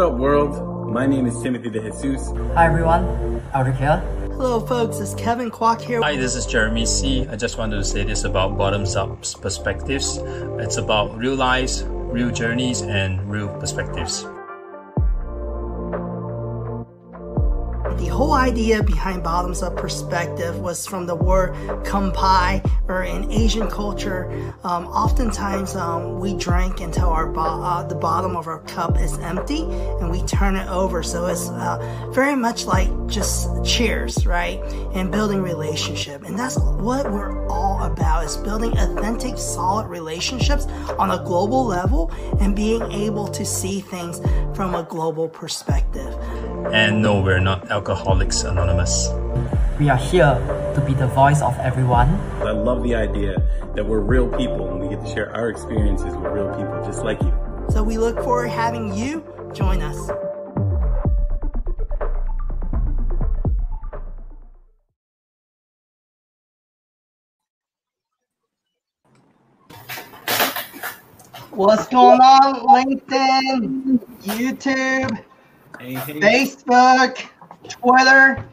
My 0.00 1.04
name 1.06 1.26
is 1.26 1.42
Timothy 1.42 1.68
De 1.68 1.78
Jesus. 1.78 2.32
Hi 2.54 2.64
everyone, 2.64 3.04
Aldrich 3.54 3.76
here. 3.76 3.98
Hello 4.32 4.58
folks, 4.58 4.98
it's 4.98 5.12
Kevin 5.12 5.50
Kwok 5.50 5.82
here. 5.82 6.00
Hi, 6.00 6.16
this 6.16 6.34
is 6.36 6.46
Jeremy 6.46 6.86
C. 6.86 7.28
I 7.28 7.36
just 7.36 7.58
wanted 7.58 7.76
to 7.76 7.84
say 7.84 8.02
this 8.02 8.24
about 8.24 8.56
bottoms 8.56 8.96
up 8.96 9.20
perspectives. 9.42 10.16
It's 10.58 10.78
about 10.78 11.18
real 11.18 11.34
lives, 11.34 11.84
real 11.84 12.30
journeys, 12.30 12.80
and 12.80 13.30
real 13.30 13.48
perspectives. 13.60 14.24
The 18.20 18.26
whole 18.26 18.34
idea 18.34 18.82
behind 18.82 19.22
bottoms 19.22 19.62
up 19.62 19.78
perspective 19.78 20.60
was 20.60 20.86
from 20.86 21.06
the 21.06 21.14
word 21.14 21.54
kampai, 21.86 22.60
or 22.86 23.02
in 23.02 23.32
Asian 23.32 23.66
culture, 23.66 24.30
um, 24.62 24.84
oftentimes 24.88 25.74
um, 25.74 26.20
we 26.20 26.34
drink 26.34 26.82
until 26.82 27.08
our 27.08 27.26
bo- 27.26 27.40
uh, 27.40 27.82
the 27.82 27.94
bottom 27.94 28.36
of 28.36 28.46
our 28.46 28.58
cup 28.64 29.00
is 29.00 29.16
empty 29.20 29.62
and 29.62 30.10
we 30.10 30.20
turn 30.24 30.54
it 30.54 30.68
over. 30.68 31.02
So 31.02 31.28
it's 31.28 31.48
uh, 31.48 32.10
very 32.12 32.36
much 32.36 32.66
like 32.66 32.90
just 33.06 33.48
cheers, 33.64 34.26
right? 34.26 34.60
And 34.92 35.10
building 35.10 35.40
relationship. 35.40 36.22
And 36.24 36.38
that's 36.38 36.58
what 36.58 37.10
we're 37.10 37.48
all 37.48 37.82
about 37.84 38.24
is 38.26 38.36
building 38.36 38.76
authentic, 38.76 39.38
solid 39.38 39.86
relationships 39.86 40.66
on 40.98 41.10
a 41.10 41.24
global 41.24 41.64
level 41.64 42.12
and 42.38 42.54
being 42.54 42.82
able 42.92 43.28
to 43.28 43.46
see 43.46 43.80
things 43.80 44.20
from 44.54 44.74
a 44.74 44.82
global 44.82 45.26
perspective. 45.26 46.14
And 46.70 47.00
no, 47.02 47.20
we're 47.22 47.40
not 47.40 47.70
Alcoholics 48.10 48.42
Anonymous. 48.42 49.10
We 49.78 49.88
are 49.88 49.96
here 49.96 50.34
to 50.74 50.82
be 50.84 50.94
the 50.94 51.06
voice 51.06 51.40
of 51.42 51.56
everyone. 51.60 52.08
I 52.42 52.50
love 52.50 52.82
the 52.82 52.96
idea 52.96 53.40
that 53.76 53.86
we're 53.86 54.00
real 54.00 54.26
people 54.36 54.68
and 54.68 54.80
we 54.80 54.88
get 54.88 55.00
to 55.06 55.12
share 55.12 55.32
our 55.32 55.48
experiences 55.48 56.16
with 56.16 56.32
real 56.32 56.52
people 56.56 56.82
just 56.84 57.04
like 57.04 57.22
you. 57.22 57.32
So 57.68 57.84
we 57.84 57.98
look 57.98 58.16
forward 58.16 58.46
to 58.46 58.50
having 58.50 58.92
you 58.94 59.24
join 59.54 59.80
us. 59.80 60.10
What's 71.52 71.86
going 71.86 72.20
on? 72.20 72.66
LinkedIn, 72.66 74.00
YouTube, 74.24 75.24
Hey, 75.78 75.94
hey. 75.94 76.20
Facebook, 76.20 77.30
Twitter. 77.68 78.44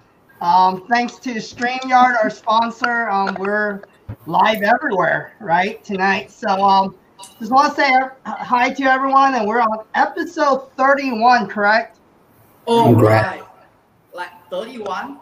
Um, 0.41 0.85
thanks 0.87 1.17
to 1.19 1.35
StreamYard, 1.35 2.21
our 2.23 2.29
sponsor. 2.29 3.09
Um, 3.09 3.35
we're 3.39 3.81
live 4.25 4.61
everywhere, 4.61 5.33
right, 5.39 5.83
tonight. 5.83 6.31
So 6.31 6.47
um, 6.47 6.95
just 7.39 7.51
want 7.51 7.75
to 7.75 7.81
say 7.81 7.91
hi 8.25 8.69
to 8.71 8.83
everyone, 8.83 9.33
and 9.35 9.47
we're 9.47 9.61
on 9.61 9.85
episode 9.95 10.71
31, 10.73 11.47
correct? 11.47 11.99
Oh, 12.67 12.85
Congrats. 12.85 13.41
right. 13.41 13.49
Like 14.13 14.49
31? 14.49 15.19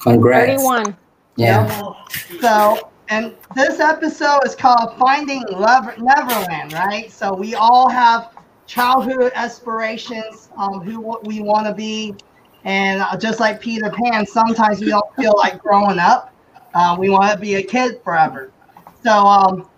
Congrats. 0.00 0.62
31. 0.62 0.96
Yeah. 1.36 1.92
So, 2.40 2.90
and 3.08 3.34
this 3.54 3.78
episode 3.78 4.40
is 4.44 4.56
called 4.56 4.98
Finding 4.98 5.44
Lever- 5.50 5.94
Neverland, 5.98 6.72
right? 6.72 7.12
So 7.12 7.32
we 7.32 7.54
all 7.54 7.88
have 7.88 8.36
childhood 8.66 9.32
aspirations, 9.34 10.48
um, 10.56 10.80
who 10.80 11.18
we 11.22 11.40
want 11.40 11.66
to 11.66 11.74
be, 11.74 12.14
and 12.64 13.00
uh, 13.00 13.16
just 13.16 13.40
like 13.40 13.60
Peter 13.60 13.90
Pan, 13.90 14.26
sometimes 14.26 14.80
we 14.80 14.88
don't 14.88 15.14
feel 15.16 15.34
like 15.36 15.58
growing 15.58 15.98
up. 15.98 16.34
Uh, 16.74 16.96
we 16.98 17.08
want 17.08 17.32
to 17.32 17.38
be 17.38 17.56
a 17.56 17.62
kid 17.62 18.00
forever. 18.02 18.52
So, 19.02 19.10
um, 19.10 19.68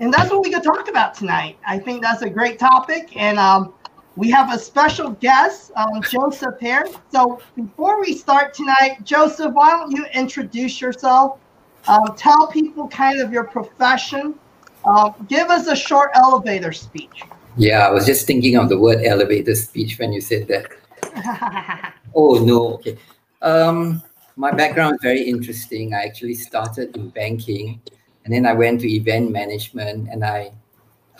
and 0.00 0.12
that's 0.12 0.30
what 0.30 0.42
we 0.42 0.52
could 0.52 0.62
talk 0.62 0.88
about 0.88 1.14
tonight. 1.14 1.58
I 1.66 1.78
think 1.78 2.02
that's 2.02 2.22
a 2.22 2.30
great 2.30 2.58
topic, 2.58 3.16
and 3.16 3.38
um, 3.38 3.74
we 4.16 4.30
have 4.30 4.52
a 4.52 4.58
special 4.58 5.10
guest, 5.10 5.72
um, 5.76 6.02
Joseph 6.02 6.54
here. 6.60 6.86
So 7.10 7.40
before 7.56 8.00
we 8.00 8.14
start 8.14 8.54
tonight, 8.54 8.98
Joseph, 9.04 9.52
why 9.52 9.70
don't 9.70 9.90
you 9.90 10.04
introduce 10.12 10.80
yourself? 10.80 11.38
Um, 11.86 12.14
tell 12.16 12.48
people 12.48 12.88
kind 12.88 13.20
of 13.20 13.32
your 13.32 13.44
profession. 13.44 14.34
Um, 14.84 15.14
give 15.28 15.50
us 15.50 15.66
a 15.66 15.76
short 15.76 16.10
elevator 16.14 16.72
speech. 16.72 17.22
Yeah, 17.56 17.86
I 17.86 17.90
was 17.90 18.06
just 18.06 18.26
thinking 18.26 18.56
of 18.56 18.68
the 18.68 18.78
word 18.78 19.04
elevator 19.04 19.54
speech 19.54 19.98
when 19.98 20.12
you 20.12 20.20
said 20.20 20.48
that. 20.48 21.92
Oh 22.14 22.42
no, 22.44 22.74
okay. 22.74 22.96
Um, 23.42 24.02
my 24.36 24.52
background 24.52 24.94
is 24.94 25.00
very 25.02 25.22
interesting. 25.22 25.94
I 25.94 26.04
actually 26.04 26.34
started 26.34 26.96
in 26.96 27.10
banking, 27.10 27.80
and 28.24 28.32
then 28.32 28.46
I 28.46 28.52
went 28.52 28.80
to 28.82 28.92
event 28.92 29.30
management, 29.30 30.08
and 30.10 30.24
I 30.24 30.52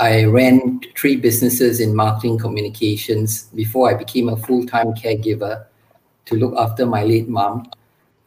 I 0.00 0.24
ran 0.24 0.80
three 0.96 1.16
businesses 1.16 1.80
in 1.80 1.94
marketing 1.94 2.38
communications 2.38 3.44
before 3.54 3.90
I 3.90 3.94
became 3.94 4.28
a 4.28 4.36
full 4.36 4.64
time 4.64 4.94
caregiver 4.94 5.64
to 6.26 6.36
look 6.36 6.54
after 6.56 6.86
my 6.86 7.02
late 7.02 7.28
mom. 7.28 7.70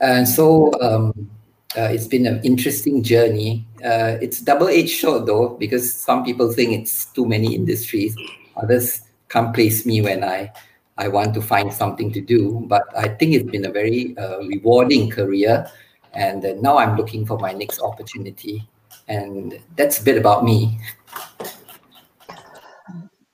And 0.02 0.28
so 0.28 0.74
um, 0.82 1.30
uh, 1.78 1.84
it's 1.84 2.08
been 2.08 2.26
an 2.26 2.42
interesting 2.44 3.04
journey. 3.04 3.66
Uh, 3.84 4.18
it's 4.22 4.42
double 4.42 4.68
edged 4.68 5.00
sword 5.00 5.28
though, 5.28 5.50
because 5.50 5.94
some 5.94 6.26
people 6.26 6.52
think 6.52 6.74
it's 6.74 7.06
too 7.06 7.26
many 7.26 7.56
industries. 7.56 8.16
Others 8.58 9.02
can't 9.30 9.54
place 9.54 9.86
me 9.86 10.02
when 10.02 10.24
I 10.24 10.52
I 11.02 11.08
want 11.08 11.34
to 11.34 11.42
find 11.42 11.74
something 11.74 12.14
to 12.14 12.22
do. 12.22 12.64
But 12.68 12.84
I 12.96 13.08
think 13.08 13.34
it's 13.34 13.50
been 13.50 13.66
a 13.66 13.72
very 13.72 14.16
uh, 14.18 14.38
rewarding 14.46 15.10
career, 15.10 15.66
and 16.14 16.46
uh, 16.46 16.54
now 16.62 16.78
I'm 16.78 16.96
looking 16.96 17.26
for 17.26 17.40
my 17.40 17.54
next 17.54 17.82
opportunity. 17.82 18.70
And 19.08 19.60
that's 19.76 20.00
a 20.00 20.04
bit 20.04 20.18
about 20.18 20.46
me. 20.46 20.80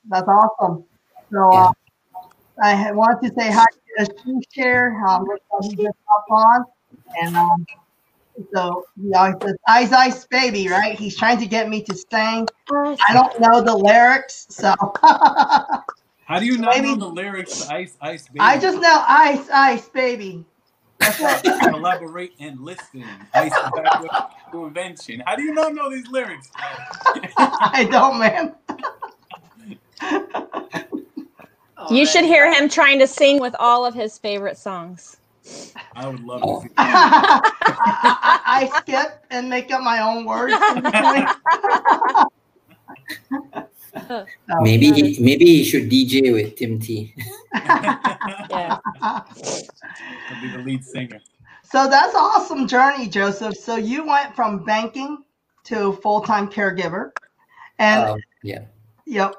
That's 0.07 0.27
awesome. 0.27 0.85
So 1.33 1.51
uh, 1.51 1.73
I 2.63 2.91
want 2.94 3.22
to 3.23 3.29
say 3.38 3.51
hi 3.51 3.66
to 3.66 4.06
Ashish 4.06 4.44
here. 4.53 4.95
Um, 5.06 5.27
he 5.61 5.75
just 5.75 5.97
hopped 6.07 6.31
on, 6.31 6.66
and 7.22 7.35
um, 7.35 7.66
so 8.56 8.85
he 8.95 9.13
always 9.13 9.35
says 9.41 9.56
"Ice 9.67 9.91
Ice 9.91 10.25
Baby," 10.27 10.69
right? 10.69 10.97
He's 10.97 11.17
trying 11.17 11.39
to 11.39 11.47
get 11.47 11.67
me 11.67 11.83
to 11.83 11.94
sing. 12.11 12.47
I 13.09 13.13
don't 13.13 13.38
know 13.41 13.61
the 13.61 13.75
lyrics, 13.75 14.47
so 14.50 14.73
How 16.27 16.39
do 16.39 16.45
you 16.45 16.57
not 16.57 16.75
Maybe- 16.75 16.89
know 16.89 16.95
the 16.95 17.07
lyrics 17.07 17.61
to 17.65 17.73
Ice 17.73 17.95
Ice 18.01 18.27
Baby? 18.27 18.39
I 18.41 18.59
just 18.59 18.79
know 18.81 19.03
"Ice 19.07 19.49
Ice 19.49 19.88
Baby." 19.89 20.43
Collaborate 20.99 22.33
and 22.39 22.59
listen. 22.59 23.05
Ice 23.33 23.53
backward 23.75 24.09
to 24.51 24.65
invention. 24.65 25.23
How 25.25 25.38
do 25.38 25.43
you 25.43 25.53
not 25.53 25.73
know 25.73 25.89
these 25.89 26.07
lyrics? 26.09 26.49
I 27.38 27.88
don't, 27.89 28.19
man. 28.19 28.55
oh, 31.77 31.88
You 31.91 32.05
should 32.05 32.25
hear 32.25 32.51
him 32.51 32.67
trying 32.67 32.99
to 32.99 33.07
sing 33.07 33.39
with 33.39 33.55
all 33.59 33.85
of 33.85 33.94
his 33.94 34.17
favorite 34.17 34.57
songs. 34.57 35.17
I 35.95 36.07
would 36.09 36.19
love 36.25 36.41
to 36.41 36.67
see 36.67 36.73
I, 36.77 37.39
I, 37.61 38.69
I 38.73 38.79
skip 38.81 39.23
and 39.29 39.49
make 39.49 39.71
up 39.71 39.81
my 39.81 40.01
own 40.01 40.25
words. 40.25 40.55
In 43.97 44.08
between. 44.08 44.28
Oh, 44.50 44.62
Maybe 44.62 44.91
he, 44.91 45.24
maybe 45.24 45.46
he 45.46 45.63
should 45.63 45.90
DJ 45.90 46.34
with 46.34 46.56
Tim 46.56 46.80
T. 46.80 47.13
Yeah. 48.50 48.78
I'd 49.02 50.42
be 50.42 50.50
the 50.50 50.60
lead 50.63 50.83
singer. 50.83 51.19
So 51.63 51.89
that's 51.89 52.16
awesome 52.16 52.68
journey, 52.68 53.07
Joseph. 53.07 53.56
So 53.56 53.75
you 53.75 54.06
went 54.06 54.36
from 54.36 54.63
banking 54.63 55.24
to 55.66 55.94
full 55.94 56.21
time 56.21 56.48
caregiver, 56.50 57.12
and 57.80 58.04
Um, 58.06 58.19
yeah. 58.44 58.66
yep. 59.06 59.36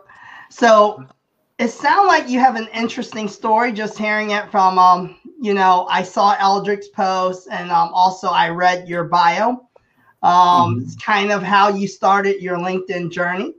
So 0.50 1.04
it 1.58 1.68
sounds 1.68 2.06
like 2.08 2.28
you 2.28 2.38
have 2.40 2.56
an 2.56 2.68
interesting 2.74 3.28
story. 3.28 3.72
Just 3.72 3.96
hearing 3.98 4.30
it 4.30 4.50
from, 4.50 4.78
um, 4.78 5.16
you 5.40 5.54
know, 5.54 5.86
I 5.90 6.02
saw 6.02 6.34
Aldrich's 6.36 6.88
post, 6.88 7.48
and 7.50 7.70
um, 7.70 7.90
also 7.92 8.28
I 8.28 8.50
read 8.50 8.88
your 8.88 9.04
bio. 9.04 9.68
Um, 10.22 10.80
It's 10.82 10.96
kind 10.96 11.30
of 11.30 11.42
how 11.42 11.68
you 11.68 11.86
started 11.88 12.42
your 12.42 12.58
LinkedIn 12.58 13.10
journey 13.10 13.54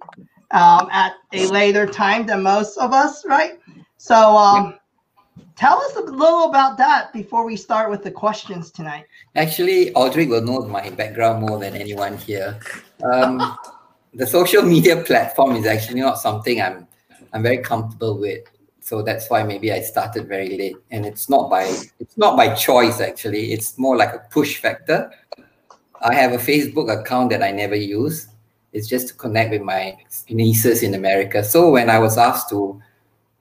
um, 0.51 0.89
at 0.91 1.13
a 1.33 1.47
later 1.47 1.85
time 1.85 2.25
than 2.25 2.43
most 2.43 2.77
of 2.77 2.93
us, 2.93 3.25
right? 3.25 3.59
So 3.97 4.15
um, 4.15 4.79
tell 5.55 5.77
us 5.79 5.95
a 5.95 6.01
little 6.01 6.49
about 6.49 6.77
that 6.77 7.13
before 7.13 7.45
we 7.45 7.55
start 7.55 7.89
with 7.89 8.03
the 8.03 8.11
questions 8.11 8.71
tonight. 8.71 9.05
Actually, 9.35 9.93
Audrey 9.93 10.25
will 10.25 10.41
know 10.41 10.61
my 10.61 10.89
background 10.89 11.47
more 11.47 11.59
than 11.59 11.75
anyone 11.75 12.17
here. 12.17 12.59
Um, 13.03 13.57
the 14.13 14.25
social 14.25 14.63
media 14.63 15.03
platform 15.03 15.55
is 15.55 15.65
actually 15.65 16.01
not 16.01 16.19
something 16.19 16.61
I'm 16.61 16.87
I'm 17.33 17.43
very 17.43 17.59
comfortable 17.59 18.19
with. 18.19 18.43
So 18.81 19.03
that's 19.03 19.29
why 19.29 19.43
maybe 19.43 19.71
I 19.71 19.81
started 19.81 20.27
very 20.27 20.57
late. 20.57 20.77
And 20.89 21.05
it's 21.05 21.29
not 21.29 21.49
by 21.49 21.63
it's 21.99 22.17
not 22.17 22.35
by 22.35 22.55
choice 22.55 23.01
actually. 23.01 23.53
It's 23.53 23.77
more 23.77 23.95
like 23.95 24.13
a 24.13 24.23
push 24.31 24.57
factor. 24.57 25.11
I 26.01 26.15
have 26.15 26.31
a 26.31 26.37
Facebook 26.37 26.89
account 26.89 27.29
that 27.31 27.43
I 27.43 27.51
never 27.51 27.75
use. 27.75 28.27
It's 28.74 28.88
just 28.88 29.10
to 29.10 29.13
connect 29.16 29.51
with 29.51 29.62
my 29.62 29.98
nieces 30.30 30.83
in 30.83 30.94
America. 30.94 31.44
So 31.44 31.71
when 31.71 31.89
I 31.89 32.00
was 32.00 32.18
asked 32.18 32.50
to 32.50 32.81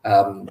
um, 0.04 0.48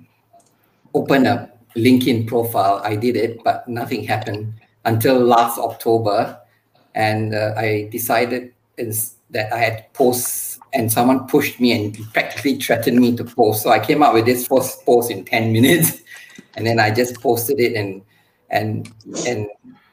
open 0.93 1.25
a 1.25 1.51
LinkedIn 1.75 2.27
profile, 2.27 2.81
I 2.83 2.95
did 2.95 3.15
it, 3.15 3.43
but 3.43 3.67
nothing 3.67 4.03
happened 4.03 4.53
until 4.85 5.19
last 5.19 5.59
October, 5.59 6.39
and 6.95 7.35
uh, 7.35 7.53
I 7.57 7.89
decided 7.91 8.53
that 8.77 9.51
I 9.53 9.57
had 9.57 9.77
to 9.77 9.83
post, 9.93 10.59
and 10.73 10.91
someone 10.91 11.27
pushed 11.27 11.59
me 11.59 11.73
and 11.73 11.97
practically 12.13 12.55
threatened 12.55 12.99
me 12.99 13.15
to 13.17 13.23
post. 13.23 13.63
So 13.63 13.69
I 13.69 13.79
came 13.79 14.01
up 14.01 14.13
with 14.13 14.25
this 14.25 14.47
first 14.47 14.85
post 14.85 15.11
in 15.11 15.25
ten 15.25 15.51
minutes, 15.51 16.01
and 16.55 16.65
then 16.65 16.79
I 16.79 16.91
just 16.91 17.21
posted 17.21 17.59
it 17.59 17.75
and 17.75 18.01
and 18.49 18.91
and 19.27 19.47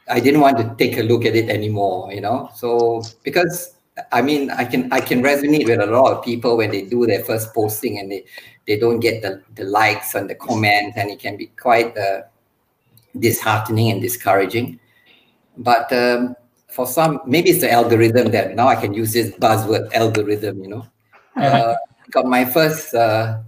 I 0.09 0.21
didn't 0.21 0.41
want 0.41 0.59
to 0.59 0.75
take 0.79 0.99
a 0.99 1.03
look 1.03 1.25
at 1.25 1.35
it 1.35 1.49
anymore, 1.49 2.13
you 2.13 2.21
know. 2.21 2.51
So 2.55 3.03
because 3.23 3.75
I 4.11 4.23
mean 4.23 4.51
I 4.51 4.65
can 4.65 4.93
I 4.93 5.01
can 5.01 5.23
resonate 5.23 5.67
with 5.67 5.81
a 5.81 5.87
lot 5.87 6.13
of 6.13 6.25
people 6.25 6.57
when 6.57 6.71
they 6.71 6.83
do 6.83 7.07
their 7.07 7.23
first 7.25 7.55
posting 7.55 7.99
and 7.99 8.11
they 8.11 8.25
they 8.67 8.79
don't 8.79 9.01
get 9.01 9.23
the, 9.23 9.43
the 9.55 9.65
likes 9.65 10.15
and 10.15 10.29
the 10.29 10.35
comments 10.35 10.97
and 10.97 11.11
it 11.11 11.21
can 11.21 11.37
be 11.37 11.47
quite 11.47 11.97
uh, 11.97 12.23
disheartening 13.19 13.91
and 13.91 14.01
discouraging. 14.01 14.81
But 15.57 15.93
um, 15.93 16.35
for 16.69 16.87
some, 16.87 17.21
maybe 17.27 17.51
it's 17.51 17.61
the 17.61 17.71
algorithm 17.71 18.31
that 18.33 18.57
now 18.57 18.69
I 18.69 18.77
can 18.77 18.95
use 18.95 19.13
this 19.13 19.31
buzzword 19.33 19.93
algorithm, 19.93 20.63
you 20.63 20.69
know. 20.69 20.87
Uh, 21.37 21.75
got 22.11 22.27
my 22.27 22.45
first 22.45 22.95
uh, 22.95 23.39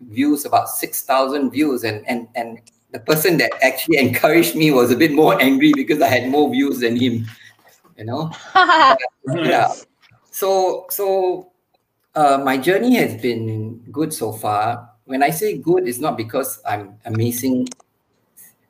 views 0.00 0.44
about 0.44 0.68
6,000 0.68 1.50
views 1.50 1.84
and, 1.84 2.06
and, 2.08 2.28
and 2.34 2.60
the 2.92 3.00
person 3.00 3.36
that 3.38 3.52
actually 3.62 3.98
encouraged 4.06 4.56
me 4.56 4.70
was 4.70 4.90
a 4.90 4.96
bit 4.96 5.12
more 5.12 5.40
angry 5.40 5.72
because 5.74 6.00
I 6.02 6.08
had 6.08 6.28
more 6.28 6.50
views 6.50 6.80
than 6.80 6.96
him, 6.96 7.26
you 7.96 8.04
know. 8.04 8.30
yeah. 9.34 9.72
So, 10.30 10.86
so 10.90 11.52
uh, 12.14 12.40
my 12.44 12.56
journey 12.56 12.96
has 12.96 13.20
been 13.20 13.78
good 13.90 14.12
so 14.12 14.32
far. 14.32 14.90
When 15.04 15.22
I 15.22 15.30
say 15.30 15.58
good, 15.58 15.86
it's 15.86 15.98
not 15.98 16.16
because 16.16 16.60
I'm 16.66 16.98
amazing 17.04 17.68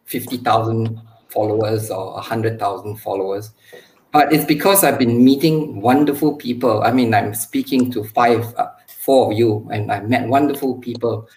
50,000 0.05 1.01
followers 1.29 1.91
or 1.91 2.15
100,000 2.15 2.97
followers, 2.97 3.51
but 4.13 4.33
it's 4.33 4.45
because 4.45 4.85
I've 4.85 4.99
been 4.99 5.25
meeting 5.25 5.81
wonderful 5.81 6.37
people. 6.37 6.83
I 6.83 6.93
mean, 6.93 7.15
I'm 7.15 7.35
speaking 7.35 7.91
to 7.93 8.05
five, 8.05 8.55
uh, 8.57 8.71
four 9.01 9.33
of 9.33 9.39
you, 9.39 9.69
and 9.73 9.91
I've 9.91 10.09
met 10.09 10.29
wonderful 10.29 10.79
people. 10.79 11.29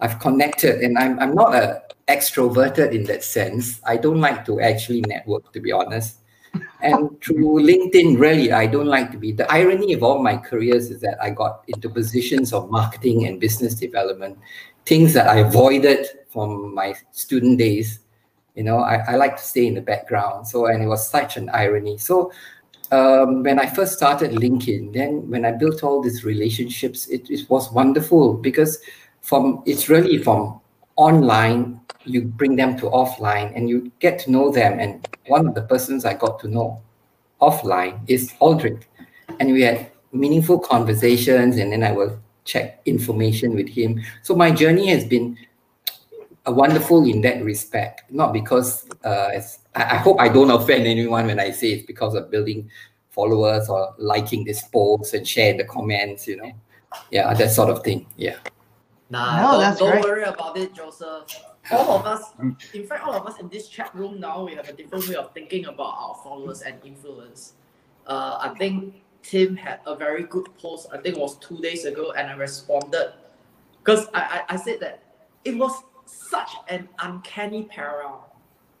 I've 0.00 0.18
connected, 0.18 0.80
and 0.80 0.98
I'm, 0.98 1.18
I'm 1.20 1.34
not 1.34 1.54
a 1.54 1.82
extroverted 2.08 2.92
in 2.92 3.04
that 3.04 3.24
sense. 3.24 3.80
I 3.84 3.96
don't 3.96 4.20
like 4.20 4.44
to 4.46 4.60
actually 4.60 5.00
network, 5.02 5.52
to 5.52 5.60
be 5.60 5.72
honest. 5.72 6.18
And 6.82 7.20
through 7.22 7.62
LinkedIn, 7.62 8.18
really, 8.18 8.52
I 8.52 8.66
don't 8.66 8.86
like 8.86 9.10
to 9.12 9.18
be. 9.18 9.32
The 9.32 9.50
irony 9.50 9.92
of 9.92 10.02
all 10.02 10.22
my 10.22 10.36
careers 10.36 10.90
is 10.90 11.00
that 11.00 11.18
I 11.22 11.30
got 11.30 11.64
into 11.68 11.88
positions 11.88 12.52
of 12.52 12.70
marketing 12.70 13.26
and 13.26 13.40
business 13.40 13.74
development, 13.74 14.38
things 14.84 15.12
that 15.14 15.28
I 15.28 15.38
avoided 15.38 16.06
from 16.28 16.74
my 16.74 16.94
student 17.12 17.58
days. 17.58 18.00
You 18.54 18.64
know 18.64 18.78
I, 18.78 18.96
I 19.08 19.16
like 19.16 19.36
to 19.36 19.42
stay 19.42 19.66
in 19.66 19.74
the 19.74 19.82
background. 19.82 20.48
So 20.48 20.66
and 20.66 20.82
it 20.82 20.86
was 20.86 21.08
such 21.08 21.36
an 21.36 21.50
irony. 21.50 21.98
So 21.98 22.32
um, 22.90 23.42
when 23.42 23.58
I 23.58 23.66
first 23.66 23.94
started 23.94 24.32
LinkedIn, 24.32 24.92
then 24.92 25.28
when 25.28 25.44
I 25.44 25.52
built 25.52 25.82
all 25.82 26.02
these 26.02 26.24
relationships, 26.24 27.06
it, 27.08 27.28
it 27.30 27.48
was 27.50 27.70
wonderful 27.72 28.34
because 28.34 28.78
from 29.22 29.62
it's 29.66 29.88
really 29.88 30.22
from 30.22 30.60
online 30.96 31.80
you 32.06 32.22
bring 32.22 32.56
them 32.56 32.76
to 32.78 32.86
offline 32.86 33.52
and 33.54 33.68
you 33.68 33.90
get 33.98 34.18
to 34.20 34.30
know 34.30 34.50
them. 34.50 34.78
And 34.78 35.06
one 35.26 35.46
of 35.46 35.54
the 35.54 35.62
persons 35.62 36.04
I 36.04 36.14
got 36.14 36.38
to 36.40 36.48
know 36.48 36.80
offline 37.40 38.00
is 38.06 38.32
Aldrich, 38.40 38.82
and 39.40 39.52
we 39.52 39.62
had 39.62 39.90
meaningful 40.12 40.58
conversations. 40.58 41.56
And 41.56 41.72
then 41.72 41.82
I 41.82 41.92
will 41.92 42.18
check 42.44 42.80
information 42.86 43.54
with 43.54 43.68
him. 43.68 44.00
So 44.22 44.34
my 44.34 44.50
journey 44.50 44.86
has 44.88 45.04
been 45.04 45.36
a 46.46 46.52
wonderful 46.52 47.04
in 47.04 47.20
that 47.22 47.44
respect. 47.44 48.10
Not 48.10 48.32
because 48.32 48.88
uh, 49.04 49.40
I, 49.74 49.82
I, 49.82 49.96
hope 49.96 50.20
I 50.20 50.28
don't 50.28 50.50
offend 50.50 50.86
anyone 50.86 51.26
when 51.26 51.40
I 51.40 51.50
say 51.50 51.72
it's 51.72 51.86
because 51.86 52.14
of 52.14 52.30
building 52.30 52.70
followers 53.10 53.68
or 53.68 53.94
liking 53.98 54.44
this 54.44 54.62
post 54.62 55.12
and 55.14 55.26
share 55.26 55.56
the 55.56 55.64
comments. 55.64 56.28
You 56.28 56.36
know, 56.36 56.52
yeah, 57.10 57.34
that 57.34 57.50
sort 57.50 57.70
of 57.70 57.82
thing. 57.82 58.06
Yeah. 58.16 58.36
Nah, 59.08 59.36
no, 59.36 59.50
don't, 59.52 59.60
that's 59.60 59.78
don't 59.78 60.00
worry 60.02 60.24
about 60.24 60.56
it, 60.56 60.74
Joseph. 60.74 61.24
All 61.70 61.98
of 61.98 62.06
us, 62.06 62.32
in 62.74 62.86
fact, 62.86 63.04
all 63.04 63.14
of 63.14 63.26
us 63.26 63.40
in 63.40 63.48
this 63.48 63.68
chat 63.68 63.94
room 63.94 64.20
now, 64.20 64.44
we 64.44 64.54
have 64.54 64.68
a 64.68 64.72
different 64.72 65.08
way 65.08 65.14
of 65.14 65.32
thinking 65.32 65.66
about 65.66 65.94
our 65.98 66.14
followers 66.22 66.62
and 66.62 66.76
influence. 66.84 67.54
Uh, 68.06 68.38
I 68.40 68.54
think 68.56 69.02
Tim 69.22 69.56
had 69.56 69.80
a 69.86 69.94
very 69.96 70.24
good 70.24 70.46
post. 70.58 70.88
I 70.92 70.98
think 70.98 71.16
it 71.16 71.20
was 71.20 71.36
two 71.38 71.58
days 71.58 71.84
ago, 71.84 72.12
and 72.12 72.28
I 72.28 72.34
responded 72.34 73.12
because 73.78 74.08
I, 74.14 74.42
I, 74.48 74.54
I 74.54 74.56
said 74.56 74.80
that 74.80 75.02
it 75.44 75.56
was 75.56 75.82
such 76.06 76.50
an 76.68 76.88
uncanny 77.00 77.64
parallel. 77.64 78.32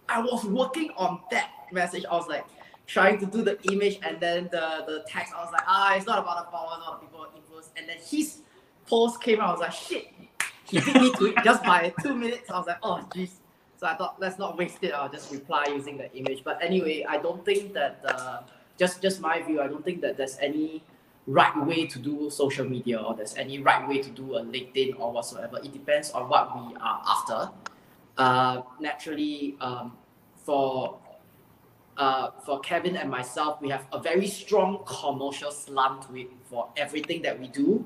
I 0.08 0.20
was 0.20 0.44
working 0.44 0.90
on 0.96 1.20
that 1.30 1.50
message. 1.72 2.04
I 2.10 2.14
was 2.14 2.28
like 2.28 2.44
trying 2.86 3.18
to 3.18 3.26
do 3.26 3.42
the 3.42 3.60
image 3.72 3.98
and 4.02 4.20
then 4.20 4.44
the, 4.52 4.84
the 4.86 5.04
text. 5.08 5.32
I 5.36 5.42
was 5.42 5.52
like, 5.52 5.62
ah, 5.66 5.94
it's 5.96 6.06
not 6.06 6.18
about 6.20 6.44
the 6.44 6.50
followers, 6.50 6.78
not 6.84 7.00
the 7.00 7.06
people 7.06 7.26
influence. 7.36 7.70
And 7.76 7.88
then 7.88 7.96
his 7.98 8.42
post 8.86 9.20
came 9.20 9.40
out. 9.40 9.48
I 9.48 9.52
was 9.52 9.60
like, 9.60 9.72
shit, 9.72 10.12
beat 10.70 10.86
me 10.94 11.12
to 11.12 11.26
it 11.26 11.36
just 11.44 11.62
by 11.64 11.92
two 12.02 12.14
minutes. 12.14 12.50
I 12.50 12.58
was 12.58 12.66
like, 12.66 12.78
oh, 12.82 13.06
jeez. 13.14 13.30
So 13.78 13.86
I 13.86 13.94
thought, 13.94 14.16
let's 14.18 14.38
not 14.38 14.56
waste 14.56 14.82
it. 14.82 14.92
I'll 14.92 15.08
just 15.10 15.30
reply 15.30 15.66
using 15.68 15.98
the 15.98 16.10
image. 16.16 16.42
But 16.44 16.62
anyway, 16.62 17.04
I 17.08 17.18
don't 17.18 17.44
think 17.44 17.74
that, 17.74 18.00
uh, 18.06 18.40
just 18.78 19.02
just 19.02 19.20
my 19.20 19.42
view, 19.42 19.60
I 19.60 19.68
don't 19.68 19.84
think 19.84 20.00
that 20.02 20.16
there's 20.16 20.38
any 20.40 20.82
right 21.26 21.66
way 21.66 21.86
to 21.86 21.98
do 21.98 22.30
social 22.30 22.68
media 22.68 22.98
or 22.98 23.14
there's 23.14 23.34
any 23.36 23.58
right 23.58 23.86
way 23.88 23.98
to 23.98 24.10
do 24.10 24.36
a 24.36 24.42
LinkedIn 24.42 24.98
or 24.98 25.12
whatsoever. 25.12 25.58
It 25.62 25.72
depends 25.72 26.10
on 26.12 26.28
what 26.28 26.54
we 26.54 26.76
are 26.76 27.02
after. 27.06 27.50
Uh, 28.16 28.62
naturally, 28.80 29.56
um, 29.60 29.92
for 30.44 30.98
uh, 31.96 32.30
for 32.44 32.60
Kevin 32.60 32.96
and 32.96 33.10
myself, 33.10 33.60
we 33.60 33.68
have 33.70 33.86
a 33.92 33.98
very 33.98 34.26
strong 34.26 34.84
commercial 34.86 35.50
slant 35.50 36.02
to 36.02 36.16
it 36.16 36.28
for 36.44 36.68
everything 36.76 37.22
that 37.22 37.38
we 37.38 37.48
do. 37.48 37.84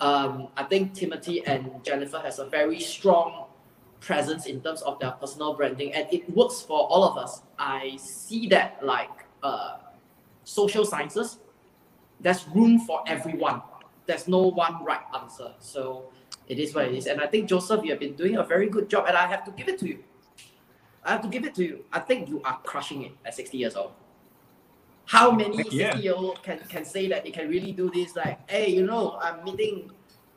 Um, 0.00 0.48
I 0.56 0.64
think 0.64 0.94
Timothy 0.94 1.44
and 1.46 1.82
Jennifer 1.84 2.18
has 2.18 2.38
a 2.38 2.46
very 2.46 2.80
strong 2.80 3.46
presence 4.00 4.46
in 4.46 4.60
terms 4.60 4.82
of 4.82 5.00
their 5.00 5.10
personal 5.12 5.54
branding, 5.54 5.92
and 5.92 6.06
it 6.12 6.28
works 6.30 6.62
for 6.62 6.86
all 6.86 7.02
of 7.02 7.18
us. 7.18 7.42
I 7.58 7.96
see 7.96 8.46
that 8.48 8.84
like 8.84 9.10
uh, 9.42 9.78
social 10.44 10.84
sciences 10.84 11.38
there's 12.20 12.46
room 12.48 12.80
for 12.80 13.02
everyone. 13.06 13.62
There's 14.06 14.28
no 14.28 14.38
one 14.48 14.84
right 14.84 15.02
answer. 15.20 15.52
So 15.60 16.10
it 16.48 16.58
is 16.58 16.74
what 16.74 16.86
it 16.86 16.94
is. 16.94 17.06
And 17.06 17.20
I 17.20 17.26
think 17.26 17.48
Joseph, 17.48 17.84
you 17.84 17.90
have 17.90 18.00
been 18.00 18.14
doing 18.14 18.36
a 18.36 18.42
very 18.42 18.68
good 18.68 18.88
job, 18.88 19.04
and 19.06 19.16
I 19.16 19.26
have 19.26 19.44
to 19.44 19.50
give 19.52 19.68
it 19.68 19.78
to 19.80 19.88
you. 19.88 20.02
I 21.04 21.12
have 21.12 21.22
to 21.22 21.28
give 21.28 21.44
it 21.44 21.54
to 21.56 21.64
you. 21.64 21.84
I 21.92 22.00
think 22.00 22.28
you 22.28 22.42
are 22.44 22.58
crushing 22.64 23.02
it 23.02 23.12
at 23.24 23.34
60 23.34 23.56
years 23.56 23.76
old. 23.76 23.92
How 25.08 25.30
many 25.30 25.56
60 25.56 25.74
yeah. 25.74 25.96
year 25.96 26.12
old 26.14 26.42
can, 26.42 26.58
can 26.68 26.84
say 26.84 27.08
that 27.08 27.24
they 27.24 27.30
can 27.30 27.48
really 27.48 27.72
do 27.72 27.90
this? 27.90 28.14
Like, 28.14 28.38
hey, 28.50 28.68
you 28.68 28.84
know, 28.84 29.18
I'm 29.22 29.42
meeting 29.42 29.90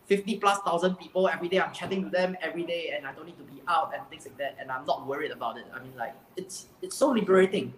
50 0.06 0.38
plus 0.38 0.60
thousand 0.60 0.96
people 0.96 1.28
every 1.28 1.50
day. 1.50 1.60
I'm 1.60 1.74
chatting 1.74 2.06
to 2.06 2.10
them 2.10 2.38
every 2.42 2.64
day, 2.64 2.94
and 2.96 3.06
I 3.06 3.12
don't 3.12 3.26
need 3.26 3.38
to 3.38 3.44
be 3.44 3.62
out 3.68 3.92
and 3.94 4.02
things 4.10 4.26
like 4.26 4.38
that. 4.38 4.56
And 4.62 4.72
I'm 4.72 4.86
not 4.86 5.06
worried 5.06 5.32
about 5.32 5.58
it. 5.58 5.66
I 5.76 5.80
mean, 5.84 5.92
like, 5.98 6.16
it's 6.38 6.68
it's 6.82 6.96
so 6.96 7.10
liberating. 7.10 7.74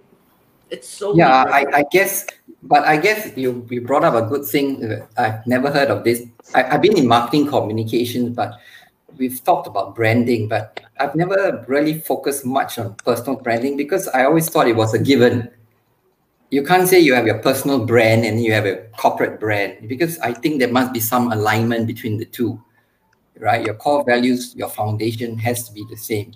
It's 0.70 0.88
so 0.88 1.16
yeah. 1.16 1.44
I, 1.44 1.66
I 1.82 1.84
guess, 1.92 2.28
but 2.62 2.84
I 2.84 2.98
guess 2.98 3.36
you 3.36 3.66
you 3.72 3.82
brought 3.82 4.04
up 4.04 4.14
a 4.14 4.28
good 4.28 4.46
thing. 4.46 5.02
I've 5.18 5.46
never 5.48 5.72
heard 5.72 5.90
of 5.90 6.04
this. 6.04 6.22
I, 6.54 6.64
I've 6.64 6.82
been 6.84 6.96
in 6.96 7.08
marketing 7.08 7.48
communications, 7.48 8.36
but 8.36 8.60
we've 9.18 9.44
talked 9.44 9.66
about 9.66 9.96
branding, 9.96 10.48
but 10.48 10.80
I've 11.00 11.16
never 11.16 11.66
really 11.68 12.00
focused 12.00 12.46
much 12.46 12.78
on 12.78 12.94
personal 13.02 13.40
branding 13.40 13.78
because 13.78 14.08
I 14.10 14.26
always 14.26 14.48
thought 14.50 14.68
it 14.68 14.76
was 14.76 14.94
a 14.94 15.00
given. 15.00 15.50
You 16.54 16.64
can't 16.64 16.88
say 16.88 17.00
you 17.00 17.14
have 17.16 17.26
your 17.26 17.40
personal 17.40 17.86
brand 17.86 18.26
and 18.26 18.44
you 18.44 18.54
have 18.54 18.66
a 18.66 18.86
corporate 18.98 19.40
brand 19.40 19.88
because 19.88 20.20
I 20.20 20.34
think 20.34 20.60
there 20.60 20.72
must 20.72 20.94
be 20.94 21.00
some 21.00 21.32
alignment 21.32 21.88
between 21.88 22.18
the 22.18 22.26
two, 22.26 22.62
right? 23.40 23.66
Your 23.66 23.76
core 23.76 24.04
values, 24.06 24.54
your 24.56 24.70
foundation 24.70 25.38
has 25.40 25.68
to 25.68 25.74
be 25.74 25.84
the 25.90 25.98
same 25.98 26.34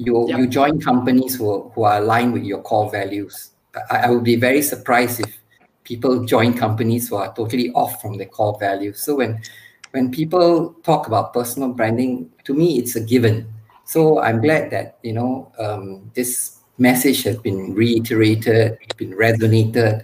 you 0.00 0.26
yep. 0.28 0.38
you 0.38 0.46
join 0.46 0.80
companies 0.80 1.36
who, 1.36 1.70
who 1.74 1.82
are 1.82 1.98
aligned 1.98 2.32
with 2.32 2.44
your 2.44 2.62
core 2.62 2.90
values. 2.90 3.50
I, 3.90 4.08
I 4.08 4.10
would 4.10 4.24
be 4.24 4.36
very 4.36 4.62
surprised 4.62 5.20
if 5.20 5.38
people 5.84 6.24
join 6.24 6.54
companies 6.54 7.08
who 7.08 7.16
are 7.16 7.32
totally 7.34 7.70
off 7.72 8.00
from 8.00 8.16
their 8.16 8.26
core 8.26 8.56
values. 8.58 9.02
So 9.02 9.16
when 9.16 9.42
when 9.90 10.10
people 10.10 10.74
talk 10.82 11.06
about 11.06 11.34
personal 11.34 11.72
branding, 11.72 12.30
to 12.44 12.54
me 12.54 12.78
it's 12.78 12.96
a 12.96 13.00
given. 13.00 13.52
So 13.84 14.20
I'm 14.20 14.40
glad 14.40 14.70
that 14.70 14.98
you 15.02 15.12
know 15.12 15.52
um, 15.58 16.10
this 16.14 16.59
message 16.80 17.22
has 17.24 17.36
been 17.36 17.74
reiterated, 17.74 18.78
has 18.80 18.96
been 18.96 19.12
resonated, 19.12 20.02